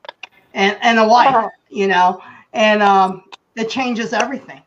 And, 0.54 0.78
and 0.82 0.98
a 0.98 1.06
wife, 1.06 1.50
you 1.68 1.88
know, 1.88 2.22
and 2.52 2.82
um, 2.82 3.24
it 3.56 3.68
changes 3.68 4.12
everything, 4.12 4.62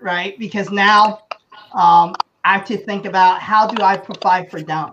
right? 0.00 0.38
Because 0.38 0.70
now 0.70 1.22
um, 1.72 2.14
I 2.44 2.54
have 2.54 2.64
to 2.66 2.76
think 2.76 3.06
about 3.06 3.40
how 3.40 3.66
do 3.66 3.82
I 3.82 3.96
provide 3.96 4.50
for 4.50 4.62
them? 4.62 4.92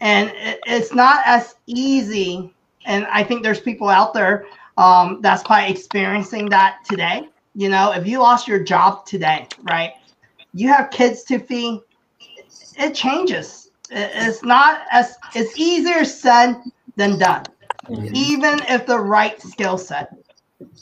And 0.00 0.30
it, 0.30 0.60
it's 0.66 0.94
not 0.94 1.22
as 1.26 1.56
easy. 1.66 2.52
And 2.86 3.06
I 3.06 3.22
think 3.24 3.42
there's 3.42 3.60
people 3.60 3.88
out 3.88 4.14
there 4.14 4.46
um, 4.76 5.20
that's 5.20 5.42
probably 5.42 5.70
experiencing 5.70 6.48
that 6.50 6.84
today. 6.84 7.28
You 7.54 7.68
know, 7.68 7.92
if 7.92 8.06
you 8.06 8.18
lost 8.18 8.48
your 8.48 8.58
job 8.58 9.06
today, 9.06 9.46
right? 9.62 9.92
You 10.52 10.68
have 10.68 10.90
kids 10.90 11.22
to 11.24 11.38
feed. 11.38 11.80
It 12.78 12.94
changes. 12.94 13.63
It's 13.96 14.42
not 14.42 14.82
as 14.90 15.16
it's 15.34 15.56
easier 15.56 16.04
said 16.04 16.56
than 16.96 17.18
done, 17.18 17.44
mm-hmm. 17.86 18.14
even 18.14 18.60
if 18.68 18.86
the 18.86 18.98
right 18.98 19.40
skill 19.40 19.78
set, 19.78 20.12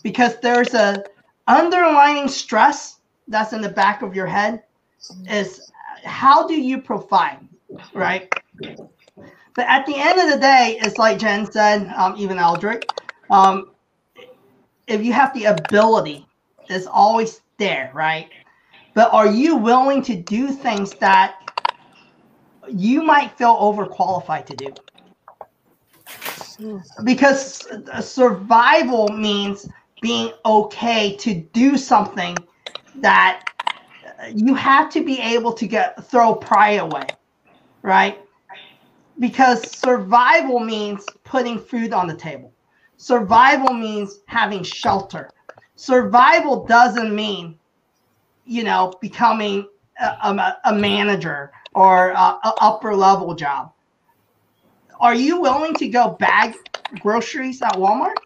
because 0.02 0.40
there's 0.40 0.72
a 0.72 1.04
underlying 1.46 2.28
stress 2.28 3.00
that's 3.28 3.52
in 3.52 3.60
the 3.60 3.68
back 3.68 4.00
of 4.02 4.16
your 4.16 4.26
head. 4.26 4.62
Is 5.28 5.70
how 6.04 6.46
do 6.46 6.54
you 6.54 6.80
provide, 6.80 7.38
right? 7.92 8.32
But 9.54 9.66
at 9.66 9.84
the 9.84 9.96
end 9.96 10.18
of 10.18 10.30
the 10.30 10.38
day, 10.38 10.78
it's 10.80 10.96
like 10.96 11.18
Jen 11.18 11.50
said, 11.50 11.92
um, 11.96 12.14
even 12.16 12.38
Aldrich, 12.38 12.84
um, 13.30 13.72
if 14.86 15.04
you 15.04 15.12
have 15.12 15.34
the 15.34 15.44
ability, 15.44 16.26
it's 16.68 16.86
always 16.86 17.42
there, 17.58 17.90
right? 17.92 18.30
But 18.94 19.12
are 19.12 19.26
you 19.26 19.56
willing 19.56 20.02
to 20.02 20.16
do 20.16 20.48
things 20.48 20.92
that 20.94 21.41
you 22.68 23.02
might 23.02 23.36
feel 23.36 23.54
overqualified 23.56 24.46
to 24.46 24.56
do? 24.56 24.74
Because 27.04 27.66
survival 28.00 29.08
means 29.08 29.68
being 30.00 30.32
okay 30.44 31.16
to 31.16 31.34
do 31.34 31.76
something 31.76 32.36
that 32.96 33.44
you 34.34 34.54
have 34.54 34.90
to 34.90 35.04
be 35.04 35.18
able 35.20 35.52
to 35.52 35.66
get 35.66 36.04
throw 36.04 36.34
pride 36.34 36.80
away, 36.80 37.06
right? 37.82 38.20
Because 39.18 39.70
survival 39.70 40.58
means 40.60 41.04
putting 41.24 41.58
food 41.58 41.92
on 41.92 42.06
the 42.06 42.16
table. 42.16 42.52
Survival 42.96 43.74
means 43.74 44.20
having 44.26 44.62
shelter. 44.62 45.28
Survival 45.76 46.64
doesn't 46.66 47.14
mean, 47.14 47.58
you 48.44 48.62
know, 48.62 48.92
becoming 49.00 49.66
a, 50.00 50.04
a, 50.04 50.56
a 50.66 50.74
manager 50.74 51.52
or 51.74 52.10
a 52.10 52.38
upper 52.60 52.94
level 52.94 53.34
job. 53.34 53.72
Are 55.00 55.14
you 55.14 55.40
willing 55.40 55.74
to 55.74 55.88
go 55.88 56.10
bag 56.10 56.54
groceries 57.00 57.60
at 57.62 57.72
Walmart? 57.72 58.16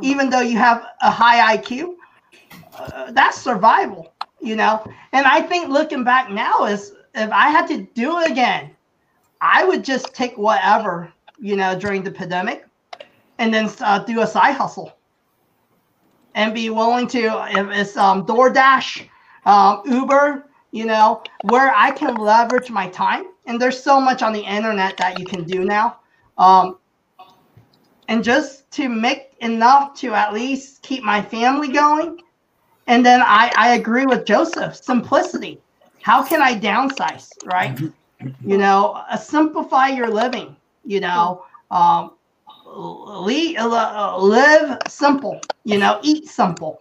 Even 0.00 0.30
though 0.30 0.40
you 0.40 0.56
have 0.56 0.86
a 1.02 1.10
high 1.10 1.56
IQ? 1.56 1.94
Uh, 2.76 3.12
that's 3.12 3.38
survival, 3.40 4.12
you 4.40 4.56
know? 4.56 4.84
And 5.12 5.26
I 5.26 5.40
think 5.42 5.68
looking 5.68 6.02
back 6.02 6.30
now 6.30 6.64
is 6.64 6.92
if 7.14 7.30
I 7.30 7.50
had 7.50 7.66
to 7.68 7.82
do 7.94 8.18
it 8.20 8.30
again, 8.30 8.70
I 9.40 9.64
would 9.64 9.84
just 9.84 10.14
take 10.14 10.36
whatever, 10.38 11.12
you 11.38 11.56
know, 11.56 11.78
during 11.78 12.02
the 12.02 12.10
pandemic 12.10 12.66
and 13.38 13.52
then 13.52 13.70
uh, 13.80 13.98
do 14.00 14.20
a 14.22 14.26
side 14.26 14.54
hustle 14.54 14.96
and 16.34 16.54
be 16.54 16.70
willing 16.70 17.06
to 17.08 17.46
if 17.50 17.68
it's 17.70 17.96
um, 17.96 18.26
DoorDash, 18.26 19.08
um, 19.44 19.82
Uber, 19.84 20.48
you 20.74 20.84
know, 20.84 21.22
where 21.44 21.72
I 21.72 21.92
can 21.92 22.16
leverage 22.16 22.68
my 22.68 22.88
time. 22.88 23.26
And 23.46 23.60
there's 23.60 23.80
so 23.80 24.00
much 24.00 24.22
on 24.22 24.32
the 24.32 24.40
internet 24.40 24.96
that 24.96 25.20
you 25.20 25.24
can 25.24 25.44
do 25.44 25.64
now. 25.64 25.98
Um, 26.36 26.78
and 28.08 28.24
just 28.24 28.68
to 28.72 28.88
make 28.88 29.34
enough 29.40 29.94
to 30.00 30.12
at 30.14 30.32
least 30.34 30.82
keep 30.82 31.04
my 31.04 31.22
family 31.22 31.68
going. 31.68 32.20
And 32.88 33.06
then 33.06 33.22
I, 33.22 33.52
I 33.56 33.74
agree 33.74 34.04
with 34.04 34.26
Joseph, 34.26 34.74
simplicity. 34.74 35.60
How 36.02 36.24
can 36.24 36.42
I 36.42 36.58
downsize, 36.58 37.30
right? 37.44 37.78
You 38.44 38.58
know, 38.58 39.00
uh, 39.08 39.16
simplify 39.16 39.88
your 39.90 40.08
living, 40.08 40.56
you 40.84 40.98
know, 40.98 41.44
um, 41.70 42.10
uh, 42.66 44.18
live 44.18 44.78
simple, 44.88 45.40
you 45.62 45.78
know, 45.78 46.00
eat 46.02 46.26
simple. 46.26 46.80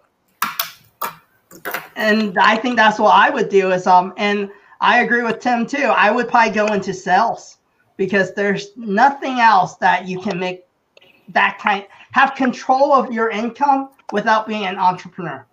And 1.95 2.37
I 2.37 2.57
think 2.57 2.75
that's 2.75 2.99
what 2.99 3.13
I 3.13 3.29
would 3.29 3.49
do 3.49 3.71
is 3.71 3.87
um 3.87 4.13
and 4.17 4.49
I 4.81 5.03
agree 5.03 5.23
with 5.23 5.39
Tim 5.39 5.65
too. 5.65 5.77
I 5.77 6.11
would 6.11 6.27
probably 6.27 6.53
go 6.53 6.67
into 6.67 6.93
sales 6.93 7.57
because 7.97 8.33
there's 8.33 8.75
nothing 8.75 9.39
else 9.39 9.75
that 9.77 10.07
you 10.07 10.19
can 10.19 10.39
make 10.39 10.65
that 11.29 11.57
kind 11.59 11.85
have 12.11 12.35
control 12.35 12.93
of 12.93 13.11
your 13.11 13.29
income 13.29 13.89
without 14.11 14.47
being 14.47 14.65
an 14.65 14.77
entrepreneur. 14.77 15.45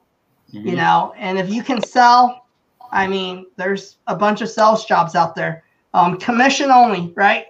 Mm-hmm. 0.53 0.69
You 0.69 0.77
know, 0.77 1.15
and 1.17 1.39
if 1.39 1.49
you 1.49 1.63
can 1.63 1.83
sell, 1.83 2.47
I 2.91 3.07
mean, 3.07 3.47
there's 3.57 3.99
a 4.09 4.17
bunch 4.17 4.41
of 4.41 4.51
sales 4.51 4.85
jobs 4.85 5.15
out 5.15 5.35
there. 5.35 5.65
Um, 5.95 6.19
commission 6.19 6.71
only, 6.71 7.13
right? 7.15 7.47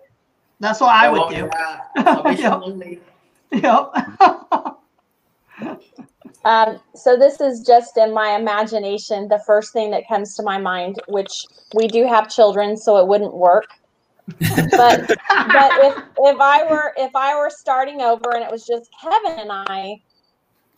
That's 0.60 0.80
what 0.80 0.94
I 0.94 1.08
would 1.08 1.30
do. 1.30 1.48
yep. 3.52 3.92
um, 6.44 6.80
so 6.94 7.16
this 7.16 7.40
is 7.40 7.60
just 7.66 7.96
in 7.96 8.14
my 8.14 8.30
imagination. 8.36 9.28
The 9.28 9.42
first 9.46 9.72
thing 9.72 9.90
that 9.90 10.08
comes 10.08 10.34
to 10.36 10.42
my 10.42 10.58
mind, 10.58 11.00
which 11.08 11.44
we 11.74 11.86
do 11.86 12.06
have 12.06 12.30
children, 12.30 12.76
so 12.76 12.96
it 12.96 13.06
wouldn't 13.06 13.34
work. 13.34 13.66
but 14.38 15.06
but 15.08 15.72
if 15.84 16.02
if 16.18 16.40
I 16.40 16.66
were 16.70 16.94
if 16.96 17.14
I 17.14 17.36
were 17.36 17.50
starting 17.50 18.00
over 18.00 18.34
and 18.34 18.44
it 18.44 18.50
was 18.50 18.64
just 18.66 18.88
Kevin 19.02 19.40
and 19.40 19.50
I, 19.52 20.00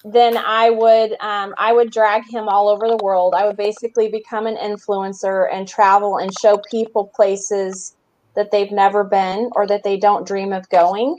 then 0.05 0.37
I 0.37 0.71
would 0.71 1.13
um, 1.21 1.55
I 1.59 1.73
would 1.73 1.93
drag 1.93 2.29
him 2.29 2.49
all 2.49 2.69
over 2.69 2.89
the 2.89 2.99
world. 3.03 3.35
I 3.37 3.47
would 3.47 3.57
basically 3.57 4.09
become 4.09 4.47
an 4.47 4.57
influencer 4.57 5.49
and 5.53 5.69
travel 5.69 6.17
and 6.17 6.33
show 6.41 6.61
people 6.71 7.13
places 7.15 7.95
that 8.35 8.51
they've 8.51 8.73
never 8.73 9.05
been 9.05 9.51
or 9.55 9.67
that 9.67 9.83
they 9.85 9.97
don't 9.99 10.27
dream 10.27 10.53
of 10.53 10.69
going 10.71 11.19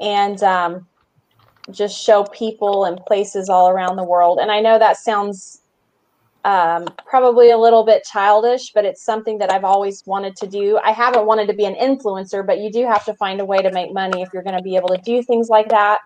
and 0.00 0.42
um, 0.42 0.86
just 1.70 2.02
show 2.02 2.24
people 2.24 2.84
and 2.84 2.98
places 3.06 3.48
all 3.48 3.68
around 3.68 3.96
the 3.96 4.04
world. 4.04 4.38
And 4.40 4.50
i 4.50 4.60
know 4.60 4.78
that 4.78 4.96
sounds 4.96 5.60
um, 6.44 6.86
probably 7.06 7.50
a 7.52 7.58
little 7.58 7.84
bit 7.84 8.02
childish 8.04 8.72
but 8.72 8.84
it's 8.84 9.04
something 9.04 9.38
that 9.38 9.52
i've 9.52 9.62
always 9.64 10.04
wanted 10.06 10.34
to 10.36 10.46
do. 10.48 10.78
I 10.82 10.90
haven't 10.90 11.26
wanted 11.26 11.46
to 11.46 11.54
be 11.54 11.64
an 11.64 11.74
influencer 11.74 12.44
but 12.44 12.58
you 12.58 12.70
do 12.70 12.84
have 12.86 13.04
to 13.04 13.14
find 13.14 13.40
a 13.40 13.44
way 13.44 13.58
to 13.58 13.70
make 13.70 13.92
money 13.92 14.22
if 14.22 14.30
you're 14.32 14.42
going 14.42 14.56
to 14.56 14.62
be 14.62 14.76
able 14.76 14.88
to 14.88 15.00
do 15.04 15.22
things 15.22 15.48
like 15.48 15.68
that. 15.68 16.00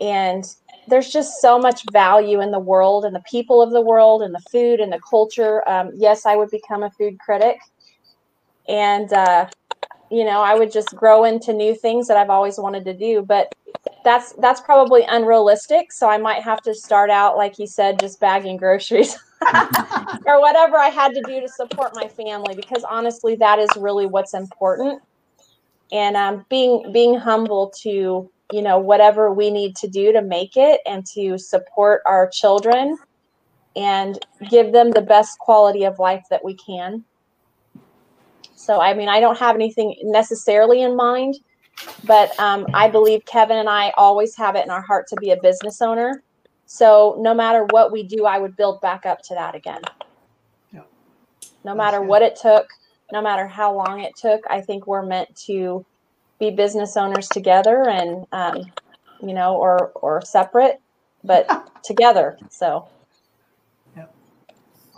And 0.00 0.44
there's 0.88 1.10
just 1.10 1.40
so 1.40 1.58
much 1.58 1.82
value 1.92 2.40
in 2.40 2.50
the 2.50 2.58
world 2.58 3.04
and 3.04 3.14
the 3.14 3.22
people 3.30 3.62
of 3.62 3.70
the 3.70 3.80
world 3.80 4.22
and 4.22 4.34
the 4.34 4.42
food 4.50 4.80
and 4.80 4.92
the 4.92 5.00
culture. 5.08 5.68
Um, 5.68 5.92
yes 5.94 6.26
i 6.26 6.34
would 6.34 6.50
become 6.50 6.82
a 6.82 6.90
food 6.90 7.18
critic. 7.20 7.58
And 8.68 9.12
uh, 9.12 9.46
you 10.10 10.24
know 10.24 10.40
i 10.40 10.54
would 10.54 10.72
just 10.72 10.94
grow 10.94 11.24
into 11.24 11.52
new 11.52 11.74
things 11.74 12.06
that 12.08 12.16
i've 12.16 12.30
always 12.30 12.58
wanted 12.58 12.84
to 12.84 12.94
do 12.94 13.22
but 13.22 13.52
that's 14.04 14.32
that's 14.34 14.60
probably 14.60 15.02
unrealistic. 15.08 15.92
So 15.92 16.08
I 16.08 16.16
might 16.16 16.42
have 16.42 16.62
to 16.62 16.74
start 16.74 17.10
out, 17.10 17.36
like 17.36 17.58
you 17.58 17.66
said, 17.66 17.98
just 17.98 18.20
bagging 18.20 18.56
groceries 18.56 19.18
or 20.26 20.40
whatever 20.40 20.76
I 20.76 20.90
had 20.90 21.12
to 21.14 21.22
do 21.22 21.40
to 21.40 21.48
support 21.48 21.92
my 21.94 22.06
family. 22.08 22.54
Because 22.54 22.84
honestly, 22.84 23.34
that 23.36 23.58
is 23.58 23.68
really 23.76 24.06
what's 24.06 24.32
important. 24.32 25.02
And 25.92 26.16
um, 26.16 26.46
being 26.48 26.92
being 26.92 27.18
humble 27.18 27.72
to 27.82 28.30
you 28.52 28.62
know 28.62 28.78
whatever 28.78 29.32
we 29.32 29.50
need 29.50 29.74
to 29.76 29.88
do 29.88 30.12
to 30.12 30.22
make 30.22 30.56
it 30.56 30.80
and 30.86 31.04
to 31.14 31.36
support 31.36 32.02
our 32.06 32.28
children 32.28 32.96
and 33.74 34.24
give 34.48 34.72
them 34.72 34.92
the 34.92 35.02
best 35.02 35.38
quality 35.40 35.84
of 35.84 35.98
life 35.98 36.24
that 36.30 36.44
we 36.44 36.54
can. 36.54 37.04
So 38.66 38.80
I 38.80 38.94
mean, 38.94 39.08
I 39.08 39.20
don't 39.20 39.38
have 39.38 39.54
anything 39.54 39.96
necessarily 40.02 40.82
in 40.82 40.96
mind 40.96 41.36
but 42.04 42.38
um, 42.40 42.66
I 42.74 42.88
believe 42.88 43.24
Kevin 43.26 43.58
and 43.58 43.68
I 43.68 43.92
always 43.96 44.34
have 44.36 44.56
it 44.56 44.64
in 44.64 44.70
our 44.70 44.80
heart 44.82 45.06
to 45.08 45.16
be 45.16 45.30
a 45.30 45.40
business 45.40 45.82
owner. 45.82 46.22
So 46.66 47.16
no 47.20 47.34
matter 47.34 47.64
what 47.70 47.92
we 47.92 48.02
do, 48.02 48.24
I 48.24 48.38
would 48.38 48.56
build 48.56 48.80
back 48.80 49.06
up 49.06 49.22
to 49.24 49.34
that 49.34 49.54
again. 49.54 49.82
Yeah. 50.72 50.82
No 51.64 51.74
matter 51.74 52.00
what 52.02 52.22
it 52.22 52.36
took, 52.36 52.66
no 53.12 53.22
matter 53.22 53.46
how 53.46 53.72
long 53.72 54.00
it 54.00 54.16
took, 54.16 54.40
I 54.48 54.60
think 54.60 54.86
we're 54.86 55.04
meant 55.04 55.34
to 55.46 55.84
be 56.40 56.50
business 56.50 56.96
owners 56.96 57.28
together 57.28 57.88
and, 57.88 58.26
um, 58.32 58.72
you 59.22 59.32
know, 59.34 59.56
or, 59.56 59.92
or 59.94 60.22
separate, 60.22 60.80
but 61.24 61.70
together. 61.84 62.36
So. 62.50 62.88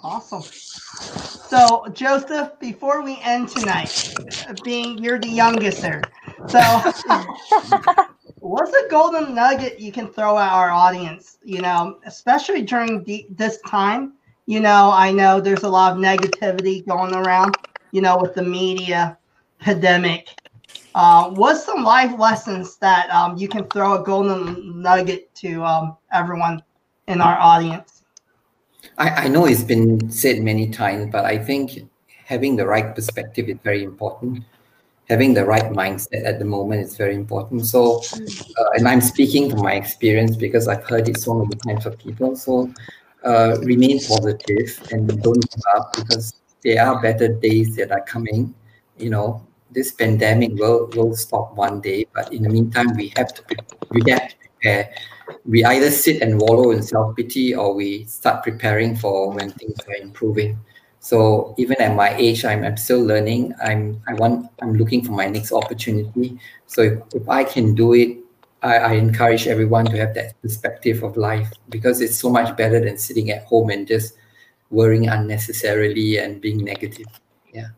Awesome. 0.02 0.42
So 1.48 1.86
Joseph, 1.92 2.58
before 2.60 3.02
we 3.02 3.18
end 3.22 3.48
tonight, 3.48 3.96
being 4.62 4.98
you're 4.98 5.18
the 5.18 5.28
youngest 5.28 5.80
there, 5.80 6.10
so, 6.46 6.82
what's 8.40 8.72
a 8.72 8.88
golden 8.90 9.34
nugget 9.34 9.80
you 9.80 9.92
can 9.92 10.08
throw 10.08 10.38
at 10.38 10.52
our 10.52 10.70
audience? 10.70 11.38
You 11.44 11.60
know, 11.60 11.98
especially 12.06 12.62
during 12.62 13.04
the, 13.04 13.26
this 13.30 13.60
time. 13.62 14.14
You 14.46 14.60
know, 14.60 14.90
I 14.92 15.12
know 15.12 15.40
there's 15.40 15.64
a 15.64 15.68
lot 15.68 15.92
of 15.92 15.98
negativity 15.98 16.86
going 16.86 17.14
around. 17.14 17.56
You 17.92 18.02
know, 18.02 18.18
with 18.18 18.34
the 18.34 18.42
media 18.42 19.18
pandemic. 19.58 20.36
Uh, 20.94 21.30
what's 21.30 21.64
some 21.64 21.84
life 21.84 22.18
lessons 22.18 22.76
that 22.78 23.10
um, 23.10 23.36
you 23.36 23.48
can 23.48 23.64
throw 23.64 24.00
a 24.00 24.04
golden 24.04 24.80
nugget 24.82 25.34
to 25.36 25.62
um, 25.64 25.96
everyone 26.12 26.62
in 27.06 27.20
our 27.20 27.38
audience? 27.38 27.97
I, 28.98 29.24
I 29.24 29.28
know 29.28 29.46
it's 29.46 29.62
been 29.62 30.10
said 30.10 30.42
many 30.42 30.68
times, 30.68 31.10
but 31.10 31.24
I 31.24 31.38
think 31.38 31.88
having 32.24 32.56
the 32.56 32.66
right 32.66 32.94
perspective 32.94 33.48
is 33.48 33.56
very 33.64 33.82
important 33.82 34.44
having 35.08 35.32
the 35.34 35.44
right 35.44 35.72
mindset 35.72 36.24
at 36.24 36.38
the 36.38 36.44
moment 36.44 36.82
is 36.82 36.96
very 36.96 37.14
important. 37.14 37.66
So, 37.66 38.02
uh, 38.58 38.70
and 38.74 38.86
I'm 38.86 39.00
speaking 39.00 39.50
from 39.50 39.62
my 39.62 39.74
experience 39.74 40.36
because 40.36 40.68
I've 40.68 40.84
heard 40.84 41.08
it 41.08 41.18
so 41.18 41.34
many 41.34 41.54
times 41.66 41.84
from 41.84 41.96
people. 41.96 42.36
So, 42.36 42.72
uh, 43.24 43.56
remain 43.62 44.00
positive 44.00 44.86
and 44.92 45.08
don't 45.22 45.50
give 45.50 45.64
up 45.76 45.92
because 45.94 46.34
there 46.62 46.84
are 46.86 47.00
better 47.00 47.28
days 47.28 47.74
that 47.76 47.90
are 47.90 48.02
coming. 48.02 48.54
You 48.98 49.10
know, 49.10 49.46
this 49.70 49.92
pandemic 49.92 50.52
will 50.54 50.88
will 50.94 51.16
stop 51.16 51.54
one 51.56 51.80
day, 51.80 52.06
but 52.14 52.32
in 52.32 52.42
the 52.42 52.48
meantime, 52.50 52.94
we 52.94 53.12
have 53.16 53.32
to 53.34 53.42
we 53.90 54.02
have 54.10 54.28
to 54.28 54.36
prepare. 54.36 54.94
We 55.44 55.64
either 55.64 55.90
sit 55.90 56.22
and 56.22 56.40
wallow 56.40 56.70
in 56.70 56.82
self 56.82 57.16
pity, 57.16 57.54
or 57.54 57.74
we 57.74 58.04
start 58.04 58.42
preparing 58.42 58.96
for 58.96 59.30
when 59.32 59.50
things 59.50 59.78
are 59.86 59.96
improving. 60.02 60.58
So 61.00 61.54
even 61.58 61.80
at 61.80 61.94
my 61.94 62.14
age, 62.16 62.44
I'm, 62.44 62.64
I'm 62.64 62.76
still 62.76 63.02
learning. 63.02 63.54
I'm 63.62 64.02
I 64.08 64.14
want 64.14 64.50
I'm 64.60 64.74
looking 64.74 65.04
for 65.04 65.12
my 65.12 65.26
next 65.26 65.52
opportunity. 65.52 66.38
So 66.66 66.82
if, 66.82 67.02
if 67.14 67.28
I 67.28 67.44
can 67.44 67.74
do 67.74 67.94
it, 67.94 68.18
I, 68.62 68.76
I 68.78 68.92
encourage 68.94 69.46
everyone 69.46 69.86
to 69.86 69.96
have 69.98 70.14
that 70.14 70.40
perspective 70.42 71.02
of 71.02 71.16
life 71.16 71.52
because 71.68 72.00
it's 72.00 72.16
so 72.16 72.30
much 72.30 72.56
better 72.56 72.80
than 72.80 72.98
sitting 72.98 73.30
at 73.30 73.44
home 73.44 73.70
and 73.70 73.86
just 73.86 74.14
worrying 74.70 75.08
unnecessarily 75.08 76.18
and 76.18 76.40
being 76.40 76.64
negative. 76.64 77.06
Yeah. 77.52 77.68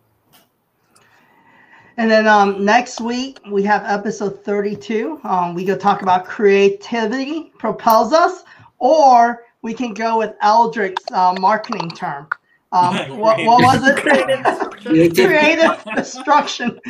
And 2.01 2.11
then 2.11 2.27
um, 2.27 2.65
next 2.65 3.03
week 3.03 3.41
we 3.51 3.63
have 3.65 3.85
episode 3.85 4.43
32. 4.43 5.21
Um, 5.23 5.53
we 5.53 5.67
go 5.67 5.77
talk 5.77 6.01
about 6.01 6.25
creativity 6.25 7.53
propels 7.59 8.15
us, 8.15 8.43
or 8.79 9.45
we 9.61 9.75
can 9.75 9.93
go 9.93 10.17
with 10.17 10.35
Aldrich's 10.43 11.05
uh, 11.13 11.37
marketing 11.39 11.91
term. 11.91 12.27
Um, 12.73 12.97
what, 13.19 13.45
what 13.45 13.63
was 13.63 13.87
it? 13.87 13.99
Creative 13.99 14.43
destruction. 14.45 15.15
Creative 15.27 15.85
destruction. 15.95 16.81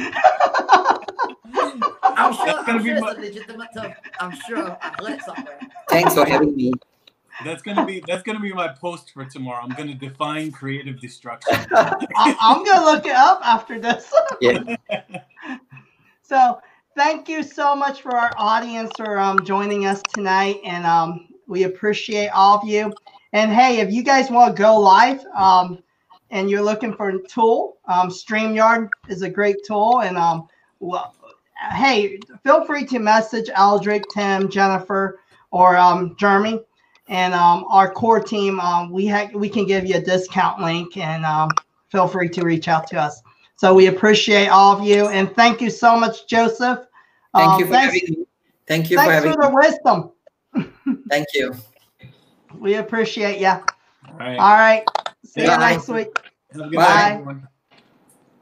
I'm 2.04 2.32
sure, 2.32 2.60
I'm 2.68 2.84
sure 2.84 2.96
it's 2.96 3.02
a 3.02 3.20
legitimate 3.20 3.68
term. 3.76 3.92
I'm 4.20 4.38
sure 4.46 4.78
I've 4.80 4.94
heard 5.00 5.18
it 5.18 5.22
somewhere. 5.24 5.60
Thanks 5.88 6.14
for 6.14 6.24
having 6.24 6.54
me. 6.54 6.72
That's 7.44 7.62
gonna 7.62 7.86
be 7.86 8.02
that's 8.06 8.22
gonna 8.22 8.40
be 8.40 8.52
my 8.52 8.68
post 8.68 9.12
for 9.12 9.24
tomorrow. 9.24 9.62
I'm 9.62 9.70
gonna 9.70 9.94
define 9.94 10.52
creative 10.52 11.00
destruction. 11.00 11.54
I, 11.72 12.36
am 12.40 12.64
gonna 12.64 12.84
look 12.84 13.06
it 13.06 13.16
up 13.16 13.40
after 13.44 13.78
this. 13.78 14.12
yeah. 14.40 14.76
So 16.22 16.60
thank 16.94 17.28
you 17.28 17.42
so 17.42 17.74
much 17.74 18.02
for 18.02 18.16
our 18.16 18.30
audience 18.38 18.92
for 18.96 19.18
um, 19.18 19.44
joining 19.44 19.86
us 19.86 20.00
tonight, 20.14 20.60
and 20.64 20.86
um, 20.86 21.26
we 21.48 21.64
appreciate 21.64 22.28
all 22.28 22.58
of 22.58 22.68
you. 22.68 22.92
And 23.32 23.50
hey, 23.50 23.80
if 23.80 23.92
you 23.92 24.04
guys 24.04 24.30
want 24.30 24.56
to 24.56 24.62
go 24.62 24.78
live 24.78 25.24
um, 25.36 25.82
and 26.30 26.48
you're 26.48 26.62
looking 26.62 26.94
for 26.94 27.08
a 27.08 27.22
tool, 27.26 27.78
um, 27.86 28.10
StreamYard 28.10 28.90
is 29.08 29.22
a 29.22 29.28
great 29.28 29.56
tool. 29.66 30.02
And 30.02 30.16
um, 30.16 30.46
well, 30.78 31.14
hey, 31.72 32.20
feel 32.44 32.64
free 32.64 32.86
to 32.86 33.00
message 33.00 33.50
Aldrich, 33.56 34.04
Tim, 34.14 34.48
Jennifer, 34.48 35.20
or 35.50 35.76
um, 35.76 36.14
Jeremy. 36.16 36.60
And 37.10 37.34
um, 37.34 37.66
our 37.68 37.92
core 37.92 38.22
team, 38.22 38.60
um, 38.60 38.90
we 38.90 39.06
ha- 39.06 39.28
we 39.34 39.48
can 39.48 39.66
give 39.66 39.84
you 39.84 39.96
a 39.96 40.00
discount 40.00 40.60
link, 40.60 40.96
and 40.96 41.26
um, 41.26 41.50
feel 41.88 42.06
free 42.06 42.28
to 42.30 42.44
reach 42.44 42.68
out 42.68 42.86
to 42.88 43.00
us. 43.00 43.20
So 43.56 43.74
we 43.74 43.88
appreciate 43.88 44.46
all 44.46 44.78
of 44.78 44.86
you, 44.86 45.08
and 45.08 45.34
thank 45.34 45.60
you 45.60 45.70
so 45.70 45.98
much, 45.98 46.26
Joseph. 46.28 46.86
Thank 47.36 47.58
you 47.58 47.66
for 47.66 47.72
thanks, 47.72 47.94
having 47.94 48.20
me. 48.20 48.26
Thank 48.66 48.90
you 48.90 48.96
thanks 48.96 49.08
for 49.08 49.12
having 49.12 49.32
for 49.34 49.42
the 49.42 50.12
wisdom. 50.54 51.02
thank 51.10 51.26
you. 51.34 51.52
We 52.58 52.74
appreciate 52.74 53.40
you. 53.40 53.48
All 53.48 54.18
right. 54.18 54.38
All 54.38 54.54
right. 54.54 54.84
See 55.24 55.42
Bye. 55.42 55.52
you 55.52 55.58
next 55.58 55.88
week. 55.88 56.08
Bye. 56.74 57.40